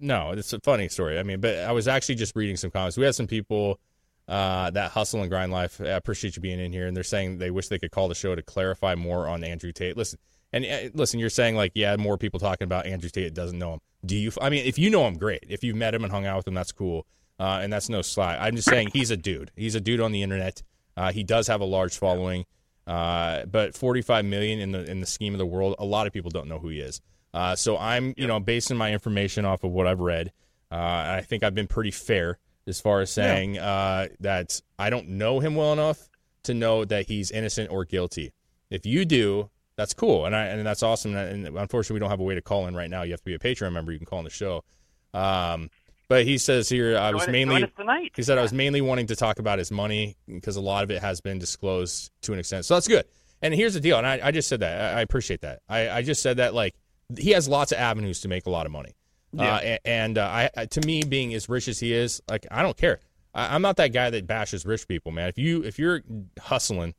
no, 0.00 0.32
it's 0.32 0.52
a 0.52 0.60
funny 0.60 0.88
story. 0.88 1.18
I 1.18 1.22
mean, 1.22 1.40
but 1.40 1.56
I 1.58 1.72
was 1.72 1.88
actually 1.88 2.16
just 2.16 2.36
reading 2.36 2.56
some 2.56 2.70
comments. 2.70 2.96
We 2.96 3.04
had 3.04 3.14
some 3.14 3.26
people 3.26 3.80
uh, 4.28 4.70
that 4.70 4.90
hustle 4.90 5.20
and 5.20 5.30
grind 5.30 5.50
life. 5.50 5.80
I 5.80 5.88
appreciate 5.88 6.36
you 6.36 6.42
being 6.42 6.60
in 6.60 6.72
here, 6.72 6.86
and 6.86 6.96
they're 6.96 7.04
saying 7.04 7.38
they 7.38 7.50
wish 7.50 7.68
they 7.68 7.78
could 7.78 7.90
call 7.90 8.08
the 8.08 8.14
show 8.14 8.34
to 8.34 8.42
clarify 8.42 8.94
more 8.94 9.26
on 9.26 9.42
Andrew 9.42 9.72
Tate. 9.72 9.96
Listen, 9.96 10.18
and 10.52 10.64
uh, 10.64 10.90
listen, 10.94 11.18
you're 11.18 11.30
saying 11.30 11.56
like, 11.56 11.72
yeah, 11.74 11.96
more 11.96 12.18
people 12.18 12.38
talking 12.38 12.66
about 12.66 12.86
Andrew 12.86 13.10
Tate 13.10 13.34
doesn't 13.34 13.58
know 13.58 13.74
him. 13.74 13.80
Do 14.04 14.16
you? 14.16 14.30
I 14.40 14.50
mean, 14.50 14.66
if 14.66 14.78
you 14.78 14.90
know 14.90 15.06
him, 15.06 15.16
great. 15.16 15.44
If 15.48 15.64
you've 15.64 15.76
met 15.76 15.94
him 15.94 16.04
and 16.04 16.12
hung 16.12 16.26
out 16.26 16.36
with 16.36 16.48
him, 16.48 16.54
that's 16.54 16.72
cool. 16.72 17.06
Uh, 17.40 17.60
and 17.62 17.72
that's 17.72 17.88
no 17.88 18.02
sly. 18.02 18.36
I'm 18.36 18.56
just 18.56 18.68
saying 18.68 18.90
he's 18.92 19.10
a 19.10 19.16
dude. 19.16 19.52
He's 19.56 19.76
a 19.76 19.80
dude 19.80 20.00
on 20.00 20.10
the 20.12 20.22
internet. 20.22 20.62
Uh, 20.96 21.12
he 21.12 21.22
does 21.22 21.46
have 21.46 21.60
a 21.60 21.64
large 21.64 21.96
following. 21.96 22.44
Uh, 22.88 23.44
but 23.44 23.76
45 23.76 24.24
million 24.24 24.60
in 24.60 24.72
the 24.72 24.90
in 24.90 25.00
the 25.00 25.06
scheme 25.06 25.34
of 25.34 25.38
the 25.38 25.46
world, 25.46 25.74
a 25.78 25.84
lot 25.84 26.06
of 26.06 26.12
people 26.12 26.30
don't 26.30 26.48
know 26.48 26.58
who 26.58 26.70
he 26.70 26.80
is. 26.80 27.02
Uh, 27.34 27.54
so 27.54 27.76
I'm, 27.76 28.14
you 28.16 28.26
know, 28.26 28.40
basing 28.40 28.78
my 28.78 28.92
information 28.92 29.44
off 29.44 29.62
of 29.62 29.72
what 29.72 29.86
I've 29.86 30.00
read. 30.00 30.32
Uh, 30.72 31.18
I 31.18 31.24
think 31.26 31.42
I've 31.42 31.54
been 31.54 31.66
pretty 31.66 31.90
fair 31.90 32.38
as 32.66 32.80
far 32.80 33.00
as 33.00 33.10
saying 33.10 33.58
uh, 33.58 34.08
that 34.20 34.60
I 34.78 34.88
don't 34.88 35.10
know 35.10 35.38
him 35.38 35.54
well 35.54 35.72
enough 35.74 36.08
to 36.44 36.54
know 36.54 36.86
that 36.86 37.06
he's 37.06 37.30
innocent 37.30 37.70
or 37.70 37.84
guilty. 37.84 38.32
If 38.70 38.86
you 38.86 39.04
do, 39.04 39.50
that's 39.76 39.92
cool, 39.92 40.24
and 40.24 40.34
I 40.34 40.46
and 40.46 40.66
that's 40.66 40.82
awesome. 40.82 41.14
And 41.14 41.46
unfortunately, 41.46 41.94
we 41.94 42.00
don't 42.00 42.10
have 42.10 42.20
a 42.20 42.24
way 42.24 42.34
to 42.34 42.42
call 42.42 42.66
in 42.66 42.74
right 42.74 42.90
now. 42.90 43.02
You 43.02 43.12
have 43.12 43.20
to 43.20 43.24
be 43.24 43.34
a 43.34 43.38
Patreon 43.38 43.72
member. 43.72 43.92
You 43.92 43.98
can 43.98 44.06
call 44.06 44.18
in 44.18 44.24
the 44.24 44.30
show. 44.30 44.64
Um, 45.12 45.70
but 46.08 46.24
he 46.24 46.38
says 46.38 46.68
here 46.68 46.96
I 46.98 47.12
was 47.12 47.28
mainly 47.28 47.56
join 47.56 47.64
us 47.64 47.70
tonight. 47.76 48.12
he 48.16 48.22
said 48.22 48.38
I 48.38 48.42
was 48.42 48.52
mainly 48.52 48.80
wanting 48.80 49.06
to 49.08 49.16
talk 49.16 49.38
about 49.38 49.58
his 49.58 49.70
money 49.70 50.16
because 50.26 50.56
a 50.56 50.60
lot 50.60 50.84
of 50.84 50.90
it 50.90 51.00
has 51.02 51.20
been 51.20 51.38
disclosed 51.38 52.10
to 52.22 52.32
an 52.32 52.38
extent. 52.38 52.64
So 52.64 52.74
that's 52.74 52.88
good. 52.88 53.04
And 53.42 53.54
here's 53.54 53.74
the 53.74 53.80
deal, 53.80 53.98
and 53.98 54.06
I, 54.06 54.18
I 54.24 54.30
just 54.32 54.48
said 54.48 54.60
that. 54.60 54.94
I, 54.94 54.98
I 54.98 55.00
appreciate 55.02 55.42
that. 55.42 55.60
I, 55.68 55.88
I 55.90 56.02
just 56.02 56.22
said 56.22 56.38
that 56.38 56.54
like 56.54 56.74
he 57.16 57.30
has 57.30 57.48
lots 57.48 57.70
of 57.72 57.78
avenues 57.78 58.20
to 58.22 58.28
make 58.28 58.46
a 58.46 58.50
lot 58.50 58.66
of 58.66 58.72
money. 58.72 58.94
Yeah. 59.32 59.54
Uh, 59.54 59.76
and 59.84 60.18
uh, 60.18 60.24
I, 60.24 60.50
I- 60.56 60.66
to 60.66 60.80
me, 60.86 61.02
being 61.04 61.32
as 61.34 61.48
rich 61.48 61.68
as 61.68 61.78
he 61.78 61.92
is, 61.92 62.20
like 62.28 62.46
I 62.50 62.62
don't 62.62 62.76
care. 62.76 62.98
I, 63.34 63.54
I'm 63.54 63.62
not 63.62 63.76
that 63.76 63.88
guy 63.92 64.10
that 64.10 64.26
bashes 64.26 64.64
rich 64.66 64.88
people, 64.88 65.12
man. 65.12 65.28
If 65.28 65.38
you 65.38 65.62
if 65.62 65.78
you're 65.78 66.02
hustling, 66.40 66.94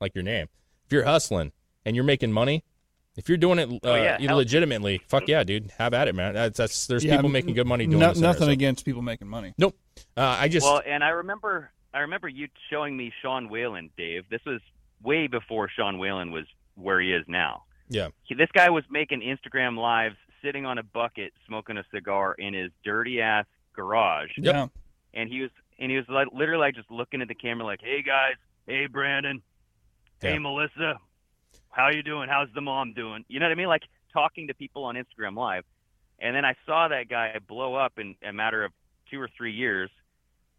like 0.00 0.14
your 0.14 0.24
name, 0.24 0.46
if 0.86 0.92
you're 0.92 1.04
hustling 1.04 1.52
and 1.84 1.94
you're 1.96 2.04
making 2.04 2.32
money, 2.32 2.64
if 3.16 3.28
you're 3.28 3.38
doing 3.38 3.58
it 3.58 3.68
uh, 3.68 3.78
Oh, 3.90 3.94
yeah, 3.94 4.32
legitimately, 4.34 5.02
fuck 5.08 5.28
yeah, 5.28 5.44
dude, 5.44 5.70
have 5.78 5.94
at 5.94 6.08
it, 6.08 6.14
man. 6.14 6.34
That's, 6.34 6.56
that's 6.58 6.86
there's 6.86 7.04
Yeah, 7.04 7.16
people 7.16 7.26
m- 7.28 7.32
making 7.32 7.54
good 7.54 7.66
money 7.66 7.86
doing 7.86 7.98
no- 8.00 8.08
this. 8.08 8.18
in 8.18 8.22
there, 8.22 8.30
nothing 8.32 8.46
so- 8.48 8.52
against 8.52 8.84
people 8.84 9.02
making 9.02 9.28
money. 9.28 9.54
Nope. 9.58 9.76
Uh, 10.16 10.36
I 10.40 10.48
just 10.48 10.64
well, 10.66 10.82
and 10.86 11.02
I 11.04 11.10
remember 11.10 11.70
I 11.92 12.00
remember 12.00 12.28
you 12.28 12.48
showing 12.70 12.96
me 12.96 13.12
Sean 13.22 13.48
Whalen, 13.48 13.90
Dave. 13.96 14.24
This 14.30 14.40
was 14.44 14.60
way 15.02 15.26
before 15.28 15.68
Sean 15.68 15.98
Whalen 15.98 16.32
was 16.32 16.44
where 16.74 17.00
he 17.00 17.12
is 17.12 17.24
now. 17.28 17.62
yeah. 17.88 18.08
He, 18.24 18.34
this 18.34 18.48
guy 18.52 18.70
was 18.70 18.82
making 18.90 19.20
Instagram 19.20 19.78
lives, 19.78 20.16
sitting 20.42 20.66
on 20.66 20.78
a 20.78 20.82
bucket, 20.82 21.32
smoking 21.46 21.76
a 21.76 21.84
cigar 21.94 22.34
in 22.34 22.52
his 22.54 22.70
dirty 22.84 23.20
ass 23.20 23.46
garage, 23.76 24.30
Yeah. 24.36 24.66
and 25.12 25.28
he 25.30 25.42
was 25.42 25.50
and 25.78 25.90
he 25.90 25.96
was 25.96 26.06
like 26.08 26.28
literally 26.32 26.60
like 26.60 26.74
just 26.74 26.90
looking 26.90 27.22
at 27.22 27.28
the 27.28 27.34
camera, 27.34 27.64
like, 27.64 27.80
"Hey 27.82 28.02
guys, 28.02 28.34
hey 28.66 28.86
Brandon, 28.86 29.40
hey 30.20 30.38
Melissa, 30.38 30.94
how 31.74 31.90
you 31.90 32.02
doing? 32.02 32.28
How's 32.28 32.48
the 32.54 32.60
mom 32.60 32.92
doing?" 32.94 33.24
You 33.28 33.40
know 33.40 33.46
what 33.46 33.52
I 33.52 33.56
mean? 33.56 33.68
Like 33.68 33.82
talking 34.12 34.48
to 34.48 34.54
people 34.54 34.84
on 34.84 34.94
Instagram 34.96 35.36
Live. 35.36 35.64
And 36.20 36.34
then 36.34 36.44
I 36.44 36.54
saw 36.64 36.88
that 36.88 37.08
guy 37.08 37.36
blow 37.48 37.74
up 37.74 37.98
in 37.98 38.14
a 38.26 38.32
matter 38.32 38.64
of 38.64 38.72
two 39.10 39.20
or 39.20 39.28
three 39.36 39.52
years. 39.52 39.90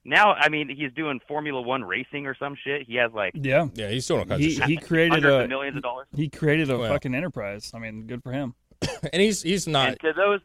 Now, 0.03 0.33
I 0.33 0.49
mean, 0.49 0.69
he's 0.69 0.91
doing 0.93 1.19
Formula 1.27 1.59
One 1.61 1.83
racing 1.83 2.27
or 2.27 2.35
some 2.35 2.55
shit. 2.61 2.83
He 2.85 2.95
has 2.95 3.11
like 3.13 3.31
Yeah. 3.35 3.67
Yeah, 3.73 3.89
he's 3.89 4.05
doing 4.05 4.19
all 4.19 4.25
kinds 4.25 4.41
He, 4.43 4.51
of 4.51 4.57
shit. 4.57 4.65
he 4.67 4.77
created 4.77 5.25
a 5.25 5.43
of 5.43 5.49
millions 5.49 5.77
of 5.77 5.83
dollars. 5.83 6.07
he 6.15 6.29
created 6.29 6.69
a 6.69 6.77
Well. 6.77 6.91
fucking 6.91 7.15
enterprise. 7.15 7.71
I 7.73 7.79
mean, 7.79 8.05
good 8.05 8.21
for 8.21 8.31
him. 8.31 8.53
and 9.13 9.21
he's 9.21 9.41
he's 9.41 9.67
not 9.67 9.87
and 9.89 9.99
to 10.01 10.13
those 10.13 10.41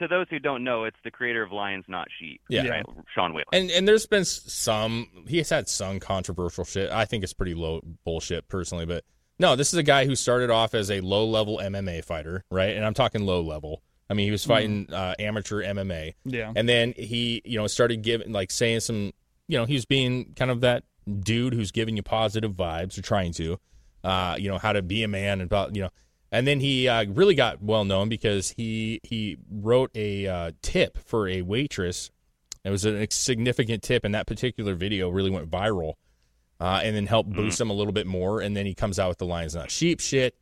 to 0.00 0.06
those 0.08 0.26
who 0.28 0.38
don't 0.38 0.62
know, 0.62 0.84
it's 0.84 0.96
the 1.04 1.10
creator 1.10 1.42
of 1.42 1.52
Lions 1.52 1.84
Not 1.88 2.06
Sheep. 2.20 2.40
Yeah. 2.50 2.68
right? 2.68 2.84
Sean 3.14 3.32
Whalen. 3.32 3.46
and 3.52 3.70
and 3.70 3.88
there's 3.88 4.06
been 4.06 4.20
s- 4.22 4.42
some 4.52 5.24
he's 5.26 5.48
had 5.48 5.68
some 5.68 6.00
controversial 6.00 6.64
shit. 6.64 6.90
I 6.90 7.04
think 7.06 7.24
it's 7.24 7.32
pretty 7.32 7.54
low 7.54 7.80
bullshit 8.04 8.48
personally, 8.48 8.84
but 8.84 9.04
no, 9.38 9.56
this 9.56 9.72
is 9.72 9.78
a 9.78 9.82
guy 9.82 10.04
who 10.06 10.14
started 10.16 10.50
off 10.50 10.74
as 10.74 10.90
a 10.90 11.00
low 11.00 11.24
level 11.26 11.58
MMA 11.58 12.04
fighter, 12.04 12.44
right? 12.50 12.76
And 12.76 12.84
I'm 12.84 12.94
talking 12.94 13.24
low 13.24 13.40
level. 13.40 13.82
I 14.10 14.14
mean, 14.14 14.24
he 14.26 14.30
was 14.30 14.44
fighting 14.44 14.88
uh, 14.92 15.14
amateur 15.18 15.62
MMA, 15.62 16.14
Yeah. 16.24 16.52
and 16.56 16.68
then 16.68 16.94
he 16.96 17.42
you 17.44 17.58
know 17.58 17.66
started 17.66 18.02
giving 18.02 18.32
like 18.32 18.50
saying 18.50 18.80
some 18.80 19.12
you 19.48 19.58
know 19.58 19.64
he 19.66 19.74
was 19.74 19.84
being 19.84 20.32
kind 20.34 20.50
of 20.50 20.60
that 20.62 20.84
dude 21.20 21.52
who's 21.54 21.70
giving 21.72 21.96
you 21.96 22.02
positive 22.02 22.52
vibes 22.52 22.98
or 22.98 23.02
trying 23.02 23.32
to 23.32 23.58
uh 24.04 24.36
you 24.38 24.48
know 24.48 24.58
how 24.58 24.72
to 24.74 24.82
be 24.82 25.02
a 25.02 25.08
man 25.08 25.40
and 25.40 25.50
about 25.50 25.74
you 25.74 25.80
know 25.82 25.88
and 26.30 26.46
then 26.46 26.60
he 26.60 26.86
uh, 26.86 27.04
really 27.08 27.34
got 27.34 27.62
well 27.62 27.84
known 27.84 28.08
because 28.10 28.50
he 28.50 29.00
he 29.02 29.38
wrote 29.50 29.90
a 29.94 30.26
uh, 30.26 30.50
tip 30.62 30.98
for 31.06 31.26
a 31.28 31.40
waitress 31.42 32.10
it 32.64 32.70
was 32.70 32.84
a 32.84 33.06
significant 33.10 33.82
tip 33.82 34.04
and 34.04 34.14
that 34.14 34.26
particular 34.26 34.74
video 34.74 35.08
really 35.08 35.30
went 35.30 35.50
viral 35.50 35.94
uh, 36.60 36.80
and 36.82 36.94
then 36.96 37.06
help 37.06 37.26
boost 37.26 37.60
him 37.60 37.70
a 37.70 37.74
little 37.74 37.92
bit 37.92 38.06
more 38.06 38.40
and 38.40 38.56
then 38.56 38.66
he 38.66 38.74
comes 38.74 38.98
out 38.98 39.08
with 39.08 39.18
the 39.18 39.26
lions 39.26 39.54
not 39.54 39.70
sheep 39.70 40.00
shit 40.00 40.34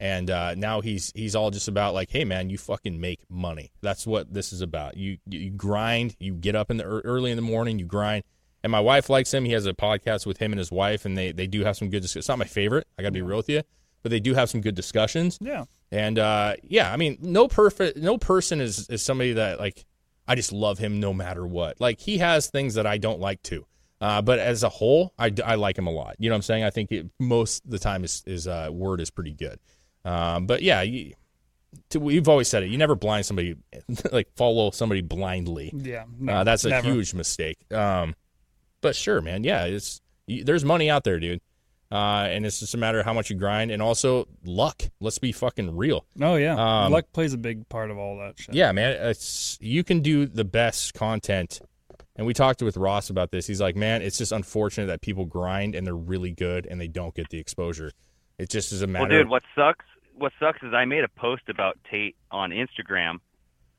and 0.00 0.30
uh, 0.30 0.54
now 0.54 0.80
he's 0.80 1.12
he's 1.14 1.36
all 1.36 1.50
just 1.50 1.68
about 1.68 1.94
like, 1.94 2.10
hey 2.10 2.24
man, 2.24 2.50
you 2.50 2.58
fucking 2.58 3.00
make 3.00 3.20
money. 3.30 3.70
That's 3.80 4.06
what 4.06 4.32
this 4.32 4.52
is 4.52 4.60
about. 4.60 4.96
You 4.96 5.18
you 5.26 5.50
grind. 5.50 6.16
You 6.18 6.34
get 6.34 6.56
up 6.56 6.70
in 6.70 6.76
the 6.76 6.84
early 6.84 7.30
in 7.30 7.36
the 7.36 7.42
morning. 7.42 7.78
You 7.78 7.86
grind. 7.86 8.24
And 8.62 8.70
my 8.70 8.80
wife 8.80 9.10
likes 9.10 9.32
him. 9.32 9.44
He 9.44 9.52
has 9.52 9.66
a 9.66 9.74
podcast 9.74 10.26
with 10.26 10.38
him 10.38 10.52
and 10.52 10.58
his 10.58 10.72
wife, 10.72 11.04
and 11.04 11.16
they 11.16 11.32
they 11.32 11.46
do 11.46 11.64
have 11.64 11.76
some 11.76 11.90
good. 11.90 12.04
It's 12.04 12.28
not 12.28 12.38
my 12.38 12.44
favorite. 12.44 12.86
I 12.98 13.02
got 13.02 13.08
to 13.08 13.12
be 13.12 13.22
real 13.22 13.36
with 13.36 13.48
you, 13.48 13.62
but 14.02 14.10
they 14.10 14.20
do 14.20 14.34
have 14.34 14.50
some 14.50 14.60
good 14.60 14.74
discussions. 14.74 15.38
Yeah. 15.40 15.64
And 15.92 16.18
uh, 16.18 16.56
yeah, 16.62 16.92
I 16.92 16.96
mean, 16.96 17.18
no 17.20 17.46
perfect, 17.46 17.96
no 17.96 18.18
person 18.18 18.60
is 18.60 18.88
is 18.88 19.02
somebody 19.02 19.34
that 19.34 19.60
like 19.60 19.84
I 20.26 20.34
just 20.34 20.52
love 20.52 20.78
him 20.78 20.98
no 20.98 21.14
matter 21.14 21.46
what. 21.46 21.80
Like 21.80 22.00
he 22.00 22.18
has 22.18 22.48
things 22.48 22.74
that 22.74 22.86
I 22.86 22.98
don't 22.98 23.20
like 23.20 23.42
too. 23.42 23.66
Uh, 24.04 24.20
but 24.20 24.38
as 24.38 24.62
a 24.62 24.68
whole, 24.68 25.14
I, 25.18 25.32
I 25.42 25.54
like 25.54 25.78
him 25.78 25.86
a 25.86 25.90
lot. 25.90 26.16
You 26.18 26.28
know 26.28 26.34
what 26.34 26.40
I'm 26.40 26.42
saying? 26.42 26.62
I 26.62 26.68
think 26.68 26.92
it, 26.92 27.06
most 27.18 27.64
of 27.64 27.70
the 27.70 27.78
time 27.78 28.02
his, 28.02 28.22
his 28.26 28.46
uh, 28.46 28.68
word 28.70 29.00
is 29.00 29.08
pretty 29.08 29.32
good. 29.32 29.58
Um, 30.04 30.46
but 30.46 30.60
yeah, 30.60 30.82
you, 30.82 31.14
to, 31.88 32.00
we've 32.00 32.28
always 32.28 32.46
said 32.46 32.62
it. 32.62 32.66
You 32.66 32.76
never 32.76 32.96
blind 32.96 33.24
somebody, 33.24 33.56
like 34.12 34.28
follow 34.36 34.72
somebody 34.72 35.00
blindly. 35.00 35.72
Yeah. 35.74 36.04
No, 36.18 36.34
uh, 36.34 36.44
that's 36.44 36.66
a 36.66 36.68
never. 36.68 36.86
huge 36.86 37.14
mistake. 37.14 37.56
Um, 37.72 38.14
but 38.82 38.94
sure, 38.94 39.22
man. 39.22 39.42
Yeah, 39.42 39.64
it's 39.64 40.02
you, 40.26 40.44
there's 40.44 40.66
money 40.66 40.90
out 40.90 41.04
there, 41.04 41.18
dude. 41.18 41.40
Uh, 41.90 42.28
and 42.28 42.44
it's 42.44 42.60
just 42.60 42.74
a 42.74 42.76
matter 42.76 42.98
of 42.98 43.06
how 43.06 43.14
much 43.14 43.30
you 43.30 43.36
grind 43.36 43.70
and 43.70 43.80
also 43.80 44.28
luck. 44.44 44.82
Let's 45.00 45.18
be 45.18 45.32
fucking 45.32 45.74
real. 45.74 46.04
Oh 46.20 46.34
yeah. 46.36 46.56
Um, 46.84 46.92
Luck 46.92 47.06
plays 47.14 47.32
a 47.32 47.38
big 47.38 47.66
part 47.70 47.90
of 47.90 47.96
all 47.96 48.18
that 48.18 48.38
shit. 48.38 48.54
Yeah, 48.54 48.70
man. 48.72 48.92
It's 49.08 49.56
you 49.62 49.82
can 49.82 50.00
do 50.00 50.26
the 50.26 50.44
best 50.44 50.92
content. 50.92 51.62
And 52.16 52.26
we 52.26 52.32
talked 52.34 52.62
with 52.62 52.76
Ross 52.76 53.10
about 53.10 53.30
this. 53.30 53.46
He's 53.46 53.60
like, 53.60 53.74
man, 53.74 54.02
it's 54.02 54.18
just 54.18 54.30
unfortunate 54.32 54.86
that 54.86 55.00
people 55.00 55.24
grind 55.24 55.74
and 55.74 55.86
they're 55.86 55.96
really 55.96 56.30
good 56.30 56.66
and 56.66 56.80
they 56.80 56.86
don't 56.86 57.14
get 57.14 57.28
the 57.30 57.38
exposure. 57.38 57.90
It 58.38 58.50
just 58.50 58.72
is 58.72 58.82
a 58.82 58.86
matter. 58.86 59.08
Well, 59.08 59.18
dude, 59.18 59.28
what 59.28 59.42
sucks? 59.54 59.84
What 60.16 60.32
sucks 60.38 60.62
is 60.62 60.72
I 60.72 60.84
made 60.84 61.02
a 61.04 61.08
post 61.08 61.48
about 61.48 61.76
Tate 61.90 62.16
on 62.30 62.50
Instagram, 62.50 63.16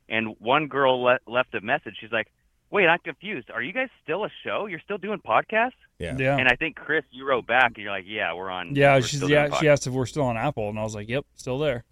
and 0.10 0.36
one 0.40 0.68
girl 0.68 1.02
le- 1.02 1.20
left 1.28 1.54
a 1.56 1.62
message. 1.62 1.96
She's 2.00 2.12
like, 2.12 2.28
"Wait, 2.72 2.88
I'm 2.88 3.00
confused. 3.00 3.50
Are 3.52 3.62
you 3.62 3.72
guys 3.72 3.88
still 4.04 4.26
a 4.26 4.30
show? 4.44 4.66
You're 4.66 4.82
still 4.82 4.98
doing 4.98 5.20
podcasts?" 5.20 5.72
yeah. 5.98 6.18
Yeah. 6.18 6.38
And 6.38 6.48
I 6.50 6.56
think 6.56 6.76
Chris, 6.76 7.04
you 7.12 7.26
wrote 7.26 7.48
back, 7.48 7.72
and 7.76 7.78
you're 7.78 7.92
like, 7.92 8.06
"Yeah, 8.06 8.34
we're 8.34 8.50
on." 8.50 8.76
yeah, 8.76 8.96
we're 8.96 9.02
she's 9.02 9.22
yeah, 9.30 9.58
she 9.60 9.70
asked 9.70 9.88
if 9.88 9.94
we're 9.94 10.06
still 10.06 10.24
on 10.24 10.36
Apple 10.38 10.70
and 10.70 10.78
I 10.78 10.84
was 10.84 10.94
like, 10.96 11.08
"Yep, 11.08 11.26
still 11.36 11.58
there." 11.58 11.86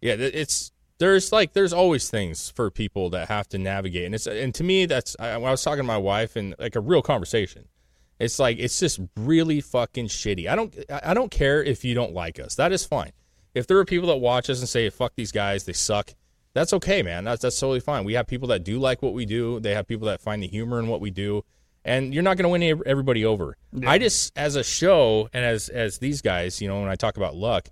Yeah, 0.00 0.14
it's 0.14 0.72
there's 1.00 1.32
like 1.32 1.54
there's 1.54 1.72
always 1.72 2.10
things 2.10 2.50
for 2.50 2.70
people 2.70 3.10
that 3.10 3.28
have 3.28 3.48
to 3.48 3.58
navigate, 3.58 4.04
and 4.04 4.14
it's 4.14 4.26
and 4.26 4.54
to 4.54 4.62
me 4.62 4.86
that's 4.86 5.16
I, 5.18 5.30
I 5.30 5.38
was 5.38 5.64
talking 5.64 5.78
to 5.78 5.84
my 5.84 5.96
wife 5.96 6.36
and 6.36 6.54
like 6.58 6.76
a 6.76 6.80
real 6.80 7.02
conversation. 7.02 7.64
It's 8.18 8.38
like 8.38 8.58
it's 8.58 8.78
just 8.78 9.00
really 9.16 9.62
fucking 9.62 10.08
shitty. 10.08 10.46
I 10.46 10.54
don't 10.54 10.76
I 10.90 11.00
I 11.04 11.14
don't 11.14 11.30
care 11.30 11.64
if 11.64 11.84
you 11.84 11.94
don't 11.94 12.12
like 12.12 12.38
us. 12.38 12.54
That 12.54 12.70
is 12.70 12.84
fine. 12.84 13.12
If 13.54 13.66
there 13.66 13.78
are 13.78 13.84
people 13.84 14.08
that 14.08 14.18
watch 14.18 14.50
us 14.50 14.60
and 14.60 14.68
say 14.68 14.88
fuck 14.90 15.14
these 15.16 15.32
guys, 15.32 15.64
they 15.64 15.72
suck. 15.72 16.12
That's 16.52 16.74
okay, 16.74 17.02
man. 17.02 17.24
That's 17.24 17.42
that's 17.42 17.58
totally 17.58 17.80
fine. 17.80 18.04
We 18.04 18.12
have 18.12 18.26
people 18.26 18.48
that 18.48 18.62
do 18.62 18.78
like 18.78 19.00
what 19.00 19.14
we 19.14 19.24
do. 19.24 19.58
They 19.58 19.74
have 19.74 19.88
people 19.88 20.06
that 20.08 20.20
find 20.20 20.42
the 20.42 20.48
humor 20.48 20.78
in 20.78 20.86
what 20.86 21.00
we 21.00 21.10
do. 21.10 21.44
And 21.82 22.12
you're 22.12 22.22
not 22.22 22.36
going 22.36 22.44
to 22.44 22.50
win 22.50 22.82
everybody 22.84 23.24
over. 23.24 23.56
I 23.86 23.96
just 23.96 24.36
as 24.36 24.54
a 24.54 24.62
show 24.62 25.30
and 25.32 25.42
as 25.42 25.70
as 25.70 25.96
these 25.96 26.20
guys, 26.20 26.60
you 26.60 26.68
know, 26.68 26.78
when 26.78 26.90
I 26.90 26.94
talk 26.94 27.16
about 27.16 27.36
luck, 27.36 27.70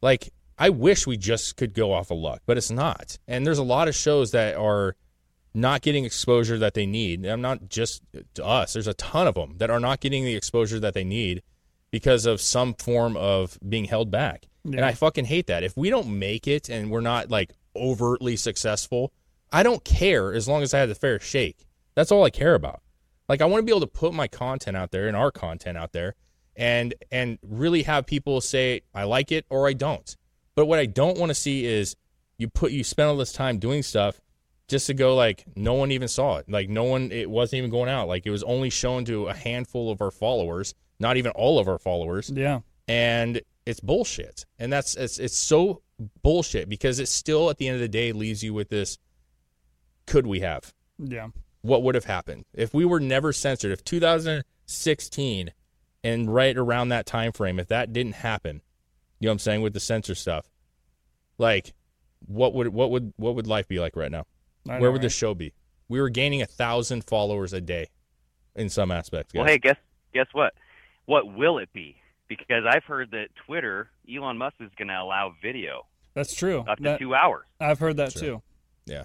like 0.00 0.32
I 0.58 0.70
wish 0.70 1.06
we 1.06 1.16
just 1.16 1.56
could 1.56 1.72
go 1.72 1.92
off 1.92 2.10
of 2.10 2.18
luck, 2.18 2.42
but 2.46 2.56
it's 2.56 2.70
not. 2.70 3.18
And 3.28 3.46
there's 3.46 3.58
a 3.58 3.64
lot 3.64 3.88
of 3.88 3.94
shows 3.94 4.32
that 4.32 4.56
are 4.56 4.96
not 5.54 5.82
getting 5.82 6.04
exposure 6.04 6.58
that 6.58 6.74
they 6.74 6.86
need. 6.86 7.24
I'm 7.24 7.40
not 7.40 7.68
just 7.68 8.02
to 8.34 8.44
us. 8.44 8.72
There's 8.72 8.86
a 8.86 8.94
ton 8.94 9.26
of 9.26 9.34
them 9.34 9.54
that 9.58 9.70
are 9.70 9.80
not 9.80 10.00
getting 10.00 10.24
the 10.24 10.34
exposure 10.34 10.80
that 10.80 10.94
they 10.94 11.04
need 11.04 11.42
because 11.90 12.26
of 12.26 12.40
some 12.40 12.74
form 12.74 13.16
of 13.16 13.58
being 13.66 13.84
held 13.84 14.10
back. 14.10 14.46
And 14.64 14.84
I 14.84 14.92
fucking 14.92 15.26
hate 15.26 15.46
that. 15.46 15.62
If 15.62 15.76
we 15.76 15.90
don't 15.90 16.18
make 16.18 16.46
it 16.46 16.68
and 16.68 16.90
we're 16.90 17.00
not 17.00 17.30
like 17.30 17.52
overtly 17.74 18.36
successful, 18.36 19.12
I 19.52 19.62
don't 19.62 19.84
care 19.84 20.34
as 20.34 20.48
long 20.48 20.62
as 20.62 20.74
I 20.74 20.80
have 20.80 20.88
the 20.88 20.94
fair 20.94 21.18
shake. 21.20 21.66
That's 21.94 22.12
all 22.12 22.24
I 22.24 22.30
care 22.30 22.54
about. 22.54 22.82
Like 23.28 23.40
I 23.40 23.46
want 23.46 23.60
to 23.60 23.64
be 23.64 23.72
able 23.72 23.80
to 23.80 23.86
put 23.86 24.12
my 24.12 24.28
content 24.28 24.76
out 24.76 24.90
there 24.90 25.06
and 25.06 25.16
our 25.16 25.30
content 25.30 25.78
out 25.78 25.92
there 25.92 26.14
and 26.56 26.94
and 27.10 27.38
really 27.42 27.84
have 27.84 28.04
people 28.04 28.40
say 28.40 28.82
I 28.94 29.04
like 29.04 29.32
it 29.32 29.46
or 29.48 29.68
I 29.68 29.72
don't. 29.72 30.16
But 30.58 30.66
what 30.66 30.80
I 30.80 30.86
don't 30.86 31.16
want 31.16 31.30
to 31.30 31.36
see 31.36 31.66
is 31.66 31.94
you 32.36 32.48
put 32.48 32.72
you 32.72 32.82
spend 32.82 33.08
all 33.08 33.16
this 33.16 33.30
time 33.30 33.58
doing 33.60 33.84
stuff 33.84 34.20
just 34.66 34.88
to 34.88 34.94
go 34.94 35.14
like 35.14 35.44
no 35.54 35.74
one 35.74 35.92
even 35.92 36.08
saw 36.08 36.38
it. 36.38 36.50
Like 36.50 36.68
no 36.68 36.82
one 36.82 37.12
it 37.12 37.30
wasn't 37.30 37.58
even 37.58 37.70
going 37.70 37.88
out. 37.88 38.08
Like 38.08 38.26
it 38.26 38.32
was 38.32 38.42
only 38.42 38.68
shown 38.68 39.04
to 39.04 39.28
a 39.28 39.34
handful 39.34 39.88
of 39.88 40.02
our 40.02 40.10
followers, 40.10 40.74
not 40.98 41.16
even 41.16 41.30
all 41.36 41.60
of 41.60 41.68
our 41.68 41.78
followers. 41.78 42.28
Yeah. 42.34 42.62
And 42.88 43.40
it's 43.66 43.78
bullshit. 43.78 44.46
And 44.58 44.72
that's 44.72 44.96
it's 44.96 45.20
it's 45.20 45.36
so 45.36 45.82
bullshit 46.24 46.68
because 46.68 46.98
it 46.98 47.06
still 47.06 47.50
at 47.50 47.58
the 47.58 47.68
end 47.68 47.76
of 47.76 47.80
the 47.80 47.86
day 47.86 48.10
leaves 48.10 48.42
you 48.42 48.52
with 48.52 48.68
this 48.68 48.98
could 50.08 50.26
we 50.26 50.40
have? 50.40 50.74
Yeah. 50.98 51.28
What 51.62 51.84
would 51.84 51.94
have 51.94 52.06
happened 52.06 52.46
if 52.52 52.74
we 52.74 52.84
were 52.84 52.98
never 52.98 53.32
censored? 53.32 53.70
If 53.70 53.84
2016 53.84 55.52
and 56.02 56.34
right 56.34 56.56
around 56.56 56.88
that 56.88 57.06
time 57.06 57.30
frame, 57.30 57.60
if 57.60 57.68
that 57.68 57.92
didn't 57.92 58.16
happen, 58.16 58.60
you 59.20 59.26
know 59.26 59.30
what 59.30 59.34
I'm 59.34 59.38
saying 59.40 59.62
with 59.62 59.72
the 59.74 59.80
censor 59.80 60.14
stuff, 60.14 60.46
like 61.38 61.74
what 62.26 62.54
would 62.54 62.68
what 62.68 62.90
would 62.90 63.12
what 63.16 63.34
would 63.34 63.46
life 63.46 63.68
be 63.68 63.78
like 63.78 63.96
right 63.96 64.10
now? 64.10 64.24
Know, 64.64 64.78
Where 64.78 64.90
would 64.92 65.02
the 65.02 65.08
show 65.08 65.34
be? 65.34 65.52
We 65.88 66.00
were 66.00 66.10
gaining 66.10 66.42
a 66.42 66.46
thousand 66.46 67.04
followers 67.04 67.52
a 67.52 67.60
day, 67.60 67.88
in 68.54 68.68
some 68.68 68.90
aspects. 68.90 69.32
Well, 69.34 69.46
hey, 69.46 69.58
guess 69.58 69.76
guess 70.12 70.26
what? 70.32 70.52
What 71.06 71.32
will 71.34 71.58
it 71.58 71.72
be? 71.72 71.96
Because 72.28 72.64
I've 72.68 72.84
heard 72.84 73.12
that 73.12 73.28
Twitter, 73.46 73.90
Elon 74.12 74.36
Musk 74.36 74.56
is 74.60 74.70
going 74.76 74.88
to 74.88 74.94
allow 75.00 75.32
video 75.40 75.86
That's 76.12 76.34
true. 76.34 76.60
up 76.68 76.76
to 76.78 76.82
That- 76.84 76.98
two 76.98 77.14
hours. 77.14 77.46
I've 77.58 77.78
heard 77.78 77.96
that 77.96 78.12
Sure. 78.12 78.20
too. 78.22 78.42
yeah, 78.84 79.04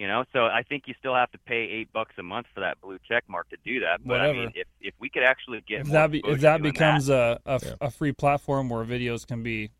You 0.00 0.08
know, 0.08 0.24
so 0.32 0.46
I 0.46 0.62
think 0.62 0.84
you 0.86 0.94
still 0.98 1.14
have 1.14 1.30
to 1.32 1.38
pay 1.38 1.56
eight 1.78 1.92
bucks 1.92 2.14
a 2.18 2.22
month 2.22 2.46
for 2.54 2.60
that 2.60 2.80
blue 2.80 2.96
check 3.06 3.24
mark 3.28 3.50
to 3.50 3.58
do 3.62 3.80
that. 3.80 4.00
But 4.02 4.22
I 4.22 4.32
mean, 4.32 4.50
if 4.54 4.66
if 4.80 4.94
we 4.98 5.10
could 5.10 5.22
actually 5.22 5.62
get 5.68 5.80
If 5.80 5.88
more 5.88 5.92
that 5.98 6.10
be, 6.10 6.22
if 6.24 6.40
that 6.40 6.62
becomes 6.62 7.10
uh, 7.10 7.36
a 7.44 7.56
a, 7.56 7.60
Yeah. 7.62 7.74
a 7.82 7.90
free 7.90 8.12
platform 8.12 8.70
where 8.70 8.82
videos 8.82 9.26
can 9.26 9.42
be 9.42 9.72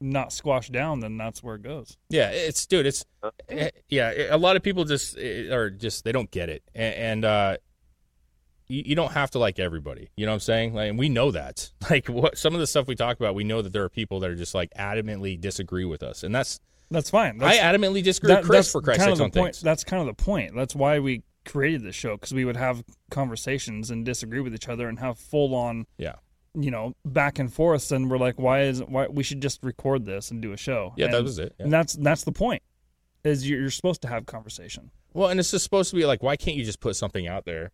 not 0.00 0.32
squashed 0.32 0.72
down, 0.72 0.98
then 0.98 1.16
that's 1.16 1.40
where 1.44 1.54
it 1.54 1.62
goes. 1.62 1.96
yeah. 2.08 2.30
It's 2.30 2.66
dude. 2.66 2.84
It's 2.84 3.04
eh, 3.48 3.70
yeah. 3.88 4.34
A 4.34 4.38
lot 4.38 4.56
of 4.56 4.64
people 4.64 4.84
just 4.84 5.16
eh, 5.16 5.52
are 5.54 5.70
just 5.70 6.02
they 6.02 6.10
don't 6.10 6.32
get 6.32 6.48
it, 6.48 6.64
and, 6.74 6.94
and 6.94 7.24
uh, 7.24 7.56
you, 8.66 8.82
you 8.86 8.94
don't 8.96 9.12
have 9.12 9.30
to 9.30 9.38
like 9.38 9.60
everybody. 9.60 10.10
You 10.16 10.26
know 10.26 10.32
what 10.32 10.36
I'm 10.36 10.40
saying? 10.40 10.74
Like, 10.74 10.90
and 10.90 10.98
we 10.98 11.08
know 11.08 11.30
that. 11.30 11.70
Like, 11.88 12.08
what 12.08 12.36
some 12.36 12.54
of 12.54 12.60
the 12.60 12.66
stuff 12.66 12.88
we 12.88 12.96
talk 12.96 13.20
about, 13.20 13.36
we 13.36 13.44
know 13.44 13.62
that 13.62 13.72
there 13.72 13.84
are 13.84 13.88
people 13.88 14.18
that 14.20 14.30
are 14.30 14.34
just 14.36 14.52
like 14.54 14.72
adamantly 14.76 15.40
disagree 15.40 15.84
with 15.84 16.02
us, 16.02 16.24
and 16.24 16.34
that's 16.34 16.58
That's 16.90 17.10
fine. 17.10 17.42
I 17.42 17.56
adamantly 17.56 18.02
disagree 18.02 18.28
that- 18.28 18.40
with 18.42 18.48
Chris 18.50 18.66
that's 18.66 18.72
for 18.72 18.80
Christ's 18.82 19.04
kind 19.04 19.12
of 19.12 19.20
on 19.20 19.30
point. 19.30 19.54
things. 19.54 19.62
That's 19.62 19.84
kind 19.84 20.00
of 20.00 20.06
the 20.16 20.22
point. 20.22 20.54
That's 20.56 20.74
why 20.74 20.98
we 20.98 21.22
created 21.46 21.82
this 21.82 21.94
show 21.94 22.16
because 22.16 22.34
we 22.34 22.44
would 22.44 22.56
have 22.56 22.82
conversations 23.10 23.90
and 23.90 24.04
disagree 24.04 24.40
with 24.40 24.54
each 24.54 24.68
other 24.68 24.88
and 24.88 24.98
have 24.98 25.18
full 25.18 25.54
on 25.54 25.86
Yeah. 25.98 26.16
you 26.54 26.70
know 26.70 26.94
back 27.04 27.38
and 27.38 27.52
forth. 27.52 27.90
And 27.92 28.10
we're 28.10 28.18
like, 28.18 28.38
why 28.38 28.62
is 28.62 28.80
why 28.82 29.06
we 29.06 29.22
should 29.22 29.40
just 29.40 29.62
record 29.62 30.04
this 30.04 30.30
and 30.30 30.42
do 30.42 30.52
a 30.52 30.56
show? 30.56 30.92
Yeah, 30.96 31.08
that 31.08 31.22
was 31.22 31.38
it, 31.38 31.54
yeah. 31.58 31.64
And 31.64 31.72
that's 31.72 31.94
that's 31.94 32.24
the 32.24 32.32
point. 32.32 32.62
Is 33.22 33.48
you're, 33.48 33.60
you're 33.60 33.70
supposed 33.70 34.02
to 34.02 34.08
have 34.08 34.26
conversation. 34.26 34.90
Well, 35.12 35.28
and 35.28 35.38
it's 35.38 35.50
just 35.50 35.64
supposed 35.64 35.90
to 35.90 35.96
be 35.96 36.06
like, 36.06 36.22
why 36.22 36.36
can't 36.36 36.56
you 36.56 36.64
just 36.64 36.80
put 36.80 36.96
something 36.96 37.26
out 37.28 37.44
there 37.44 37.70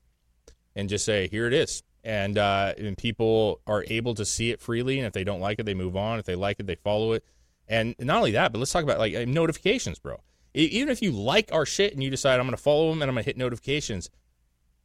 and 0.74 0.88
just 0.88 1.04
say, 1.04 1.28
here 1.28 1.46
it 1.46 1.52
is? 1.54 1.82
And, 2.02 2.38
uh, 2.38 2.72
and 2.78 2.96
people 2.96 3.60
are 3.66 3.84
able 3.88 4.14
to 4.14 4.24
see 4.24 4.50
it 4.50 4.60
freely. 4.60 4.98
And 4.98 5.06
if 5.06 5.12
they 5.12 5.24
don't 5.24 5.40
like 5.40 5.58
it, 5.58 5.66
they 5.66 5.74
move 5.74 5.96
on. 5.96 6.18
If 6.18 6.24
they 6.24 6.34
like 6.36 6.58
it, 6.60 6.66
they 6.66 6.76
follow 6.76 7.12
it. 7.12 7.24
And 7.68 7.94
not 7.98 8.18
only 8.18 8.32
that, 8.32 8.52
but 8.52 8.58
let's 8.58 8.72
talk 8.72 8.84
about 8.84 8.98
like 8.98 9.14
uh, 9.14 9.24
notifications, 9.26 9.98
bro. 9.98 10.20
E- 10.56 10.68
Even 10.72 10.88
if 10.90 11.02
you 11.02 11.10
like 11.12 11.52
our 11.52 11.66
shit 11.66 11.92
and 11.94 12.02
you 12.02 12.10
decide 12.10 12.38
I'm 12.38 12.46
going 12.46 12.56
to 12.56 12.62
follow 12.62 12.90
them 12.90 13.02
and 13.02 13.08
I'm 13.10 13.14
going 13.14 13.24
to 13.24 13.28
hit 13.28 13.36
notifications, 13.36 14.08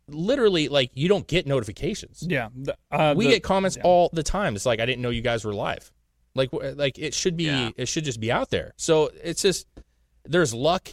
literally, 0.08 0.68
like 0.68 0.92
you 0.94 1.08
don't 1.08 1.28
get 1.28 1.46
notifications. 1.48 2.24
Yeah, 2.28 2.50
the- 2.56 2.76
uh, 2.92 3.14
we 3.16 3.26
the- 3.26 3.32
get 3.34 3.44
comments 3.44 3.78
all 3.84 4.10
the 4.14 4.24
time. 4.24 4.56
It's 4.56 4.66
like 4.66 4.80
I 4.80 4.86
didn't 4.86 5.02
know 5.02 5.10
you 5.10 5.22
guys 5.22 5.46
were 5.46 5.54
live. 5.54 5.92
Like 6.34 6.50
like 6.54 6.98
it 6.98 7.14
should 7.14 7.36
be 7.36 7.46
Yeah. 7.46 7.72
it 7.76 7.88
should 7.88 8.06
just 8.06 8.20
be 8.20 8.32
out 8.32 8.50
there. 8.52 8.72
So 8.78 9.10
it's 9.24 9.42
just 9.42 9.68
there's 10.24 10.54
luck, 10.54 10.90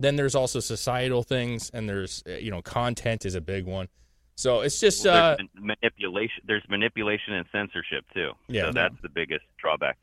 then 0.00 0.16
there's 0.16 0.34
also 0.34 0.58
societal 0.60 1.22
things 1.22 1.70
and 1.70 1.88
there's 1.88 2.22
uh, 2.28 2.32
you 2.32 2.50
know 2.50 2.60
content 2.60 3.24
is 3.24 3.34
a 3.36 3.40
big 3.40 3.66
one. 3.66 3.88
So 4.34 4.60
it's 4.62 4.80
just 4.80 5.04
Well, 5.04 5.14
uh 5.14 5.36
there's 5.36 5.48
man- 5.54 5.76
manipulation. 5.80 6.42
There's 6.44 6.64
manipulation 6.68 7.34
and 7.34 7.46
censorship 7.52 8.04
too. 8.12 8.32
Yeah. 8.48 8.62
so 8.66 8.72
that's 8.72 8.96
the 9.02 9.08
biggest 9.08 9.44
drawback. 9.58 9.96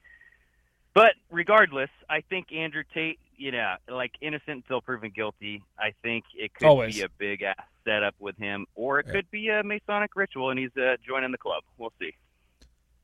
But 0.97 1.13
regardless, 1.29 1.91
I 2.09 2.21
think 2.21 2.51
Andrew 2.51 2.81
Tate, 2.91 3.19
you 3.37 3.51
know, 3.51 3.75
like 3.87 4.13
innocent 4.19 4.63
until 4.63 4.81
proven 4.81 5.11
guilty. 5.15 5.61
I 5.77 5.93
think 6.01 6.23
it 6.35 6.55
could 6.55 6.65
Always. 6.65 6.95
be 6.95 7.03
a 7.03 7.09
big 7.19 7.43
ass 7.43 7.55
setup 7.85 8.15
with 8.17 8.35
him, 8.37 8.65
or 8.73 8.99
it 8.99 9.05
Yeah. 9.05 9.13
could 9.13 9.29
be 9.29 9.49
a 9.49 9.61
Masonic 9.63 10.15
ritual, 10.15 10.49
and 10.49 10.57
he's 10.59 10.75
uh, 10.75 10.95
joining 11.07 11.31
the 11.31 11.37
club. 11.37 11.61
We'll 11.77 11.93
see. 11.99 12.13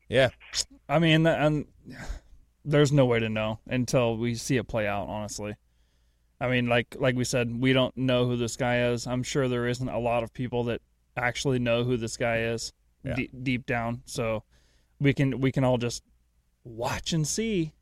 yeah. 0.08 0.30
I 0.88 0.98
mean, 0.98 1.24
and 1.24 1.66
there's 2.64 2.90
no 2.90 3.06
way 3.06 3.20
to 3.20 3.28
know 3.28 3.60
until 3.68 4.16
we 4.16 4.34
see 4.34 4.56
it 4.56 4.66
play 4.66 4.88
out. 4.88 5.06
Honestly, 5.06 5.54
I 6.40 6.48
mean, 6.48 6.66
like 6.66 6.96
like 6.98 7.14
we 7.14 7.22
said, 7.24 7.60
we 7.60 7.72
don't 7.72 7.96
know 7.96 8.26
who 8.26 8.36
this 8.36 8.56
guy 8.56 8.86
is. 8.88 9.06
I'm 9.06 9.22
sure 9.22 9.46
there 9.46 9.68
isn't 9.68 9.88
a 9.88 10.00
lot 10.00 10.24
of 10.24 10.34
people 10.34 10.64
that 10.64 10.80
actually 11.16 11.60
know 11.60 11.84
who 11.84 11.96
this 11.96 12.16
guy 12.16 12.38
is 12.40 12.72
Yeah. 13.04 13.14
deep, 13.14 13.30
deep 13.44 13.66
down. 13.66 14.02
So 14.04 14.42
we 14.98 15.14
can 15.14 15.38
we 15.40 15.52
can 15.52 15.62
all 15.62 15.78
just 15.78 16.02
watch 16.64 17.12
and 17.12 17.24
see. 17.24 17.72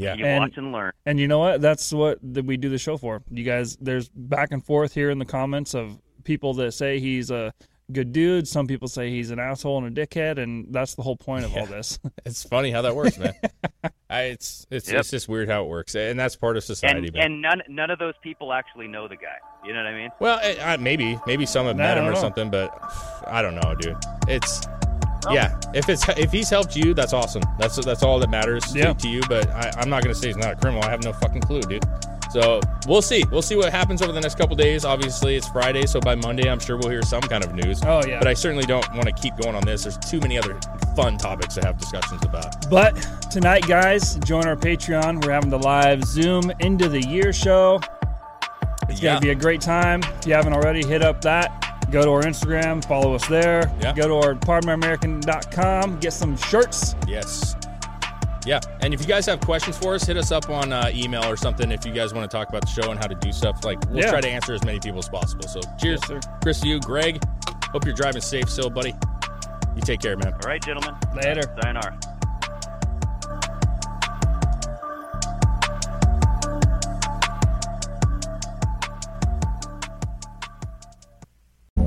Yeah. 0.00 0.14
You 0.14 0.24
And- 0.26 0.40
watch 0.40 0.56
and 0.56 0.72
learn. 0.72 0.92
And 1.06 1.18
you 1.20 1.28
know 1.28 1.38
what? 1.38 1.60
That's 1.60 1.92
what 1.92 2.18
that 2.34 2.44
we 2.44 2.56
do 2.56 2.68
the 2.68 2.78
show 2.78 2.96
for. 2.96 3.22
You 3.30 3.44
guys, 3.44 3.76
there's 3.80 4.08
back 4.08 4.48
and 4.52 4.64
forth 4.64 4.94
here 4.94 5.10
in 5.10 5.18
the 5.18 5.24
comments 5.24 5.74
of 5.74 5.98
people 6.24 6.54
that 6.54 6.72
say 6.72 6.98
he's 7.00 7.30
a 7.30 7.52
good 7.92 8.12
dude. 8.12 8.46
Some 8.46 8.66
people 8.68 8.86
say 8.88 9.10
he's 9.10 9.30
an 9.30 9.38
asshole 9.40 9.84
and 9.84 9.98
a 9.98 10.06
dickhead, 10.06 10.38
and 10.38 10.66
that's 10.70 10.94
the 10.94 11.02
whole 11.02 11.16
point 11.16 11.44
of 11.44 11.56
all 11.56 11.66
this. 11.66 11.98
It's 12.24 12.44
funny 12.44 12.70
how 12.70 12.82
that 12.82 12.94
works, 12.94 13.18
man. 13.18 13.32
I, 14.10 14.22
it's 14.24 14.66
it's 14.70 14.90
Yep. 14.90 15.00
it's 15.00 15.10
just 15.10 15.28
weird 15.28 15.48
how 15.48 15.62
it 15.64 15.68
works, 15.68 15.94
and 15.94 16.18
that's 16.18 16.36
part 16.36 16.56
of 16.56 16.64
society. 16.64 17.06
And 17.08 17.14
man. 17.14 17.24
and 17.24 17.42
none 17.42 17.62
none 17.68 17.90
of 17.90 17.98
those 17.98 18.14
people 18.22 18.52
actually 18.52 18.88
know 18.88 19.06
the 19.08 19.16
guy. 19.16 19.38
You 19.64 19.72
know 19.72 19.80
what 19.84 19.86
I 19.92 19.94
mean? 19.96 20.10
well, 20.20 20.38
eh, 20.42 20.56
I, 20.62 20.76
maybe 20.76 21.18
maybe 21.26 21.46
some 21.46 21.66
have 21.66 21.76
Nah, 21.76 21.82
met 21.84 21.96
I 21.98 22.00
him 22.02 22.08
or 22.08 22.12
know. 22.14 22.20
something, 22.20 22.50
but 22.50 22.70
I 23.26 23.40
don't 23.42 23.54
know, 23.54 23.74
dude. 23.76 23.96
It's 24.28 24.66
yeah. 25.30 25.58
If 25.74 25.88
it's 25.88 26.08
if 26.10 26.30
he's 26.32 26.48
helped 26.48 26.76
you, 26.76 26.94
that's 26.94 27.12
awesome. 27.12 27.42
That's 27.58 27.76
that's 27.84 28.02
all 28.02 28.18
that 28.20 28.30
matters 28.30 28.64
to- 28.72 28.78
Yeah. 28.78 28.92
to, 28.94 29.08
you. 29.08 29.22
But 29.28 29.50
I, 29.50 29.72
I'm 29.76 29.88
not 29.90 30.02
gonna 30.02 30.14
say 30.14 30.28
he's 30.28 30.36
not 30.36 30.52
a 30.52 30.56
criminal. 30.56 30.82
I 30.84 30.90
have 30.90 31.02
no 31.04 31.12
fucking 31.12 31.42
clue, 31.42 31.60
dude. 31.62 31.84
So 32.32 32.60
we'll 32.86 33.02
see. 33.02 33.24
We'll 33.32 33.42
see 33.42 33.56
what 33.56 33.72
happens 33.72 34.02
over 34.02 34.12
the 34.12 34.20
next 34.20 34.36
couple 34.38 34.54
days. 34.54 34.84
Obviously, 34.84 35.34
it's 35.34 35.48
Friday, 35.48 35.84
so 35.84 35.98
by 36.00 36.14
Monday, 36.14 36.48
I'm 36.48 36.60
sure 36.60 36.76
we'll 36.76 36.88
hear 36.90 37.02
some 37.02 37.22
kind 37.22 37.42
of 37.42 37.54
news. 37.56 37.82
Oh, 37.84 38.02
yeah. 38.06 38.20
But 38.20 38.28
I 38.28 38.34
certainly 38.34 38.64
don't 38.64 38.88
want 38.94 39.06
to 39.08 39.12
keep 39.12 39.36
going 39.36 39.56
on 39.56 39.64
this. 39.64 39.82
There's 39.82 39.98
too 39.98 40.20
many 40.20 40.38
other 40.38 40.56
fun 40.94 41.18
topics 41.18 41.54
to 41.56 41.62
have 41.66 41.76
discussions 41.76 42.24
about. 42.24 42.70
But 42.70 42.92
tonight, 43.32 43.66
guys, 43.66 44.14
join 44.18 44.46
our 44.46 44.54
Patreon. 44.54 45.24
We're 45.24 45.32
having 45.32 45.50
the 45.50 45.58
live 45.58 46.04
Zoom 46.04 46.52
into 46.60 46.88
the 46.88 47.00
year 47.00 47.32
show. 47.32 47.80
It's 48.88 49.02
Yeah. 49.02 49.10
going 49.10 49.20
to 49.22 49.26
be 49.26 49.30
a 49.30 49.34
great 49.34 49.60
time. 49.60 50.00
If 50.20 50.26
you 50.28 50.34
haven't 50.34 50.52
already, 50.52 50.86
hit 50.86 51.02
up 51.02 51.20
that. 51.22 51.79
Go 51.90 52.04
to 52.04 52.10
our 52.10 52.22
Instagram, 52.22 52.84
follow 52.84 53.14
us 53.14 53.26
there. 53.26 53.70
Yeah. 53.80 53.92
Go 53.94 54.06
to 54.08 54.14
our 54.14 54.34
pardonmyamerican.com, 54.34 55.98
get 55.98 56.12
some 56.12 56.36
shirts. 56.36 56.94
Yes. 57.08 57.56
Yeah, 58.46 58.60
and 58.80 58.94
if 58.94 59.00
you 59.02 59.06
guys 59.06 59.26
have 59.26 59.40
questions 59.40 59.76
for 59.76 59.94
us, 59.94 60.04
hit 60.06 60.16
us 60.16 60.32
up 60.32 60.48
on 60.48 60.72
uh, 60.72 60.90
email 60.94 61.24
or 61.24 61.36
something. 61.36 61.70
If 61.70 61.84
you 61.84 61.92
guys 61.92 62.14
want 62.14 62.30
to 62.30 62.34
talk 62.34 62.48
about 62.48 62.62
the 62.62 62.68
show 62.68 62.90
and 62.90 62.98
how 62.98 63.06
to 63.06 63.14
do 63.16 63.32
stuff, 63.32 63.64
like 63.64 63.78
we'll 63.90 63.98
Yeah. 64.04 64.10
try 64.10 64.20
to 64.22 64.28
answer 64.28 64.54
as 64.54 64.64
many 64.64 64.80
people 64.80 64.98
as 64.98 65.08
possible. 65.10 65.46
So, 65.46 65.60
cheers, 65.78 66.00
Yes, 66.00 66.06
sir. 66.08 66.20
Chris, 66.42 66.60
to 66.60 66.68
you, 66.68 66.80
Greg. 66.80 67.22
Hope 67.64 67.84
you're 67.84 67.94
driving 67.94 68.22
safe, 68.22 68.48
still, 68.48 68.70
buddy. 68.70 68.94
You 69.74 69.82
take 69.82 70.00
care, 70.00 70.16
man. 70.16 70.32
All 70.32 70.40
right, 70.46 70.62
gentlemen. 70.62 70.94
Later. 71.14 71.42
Sayonara. 71.60 71.98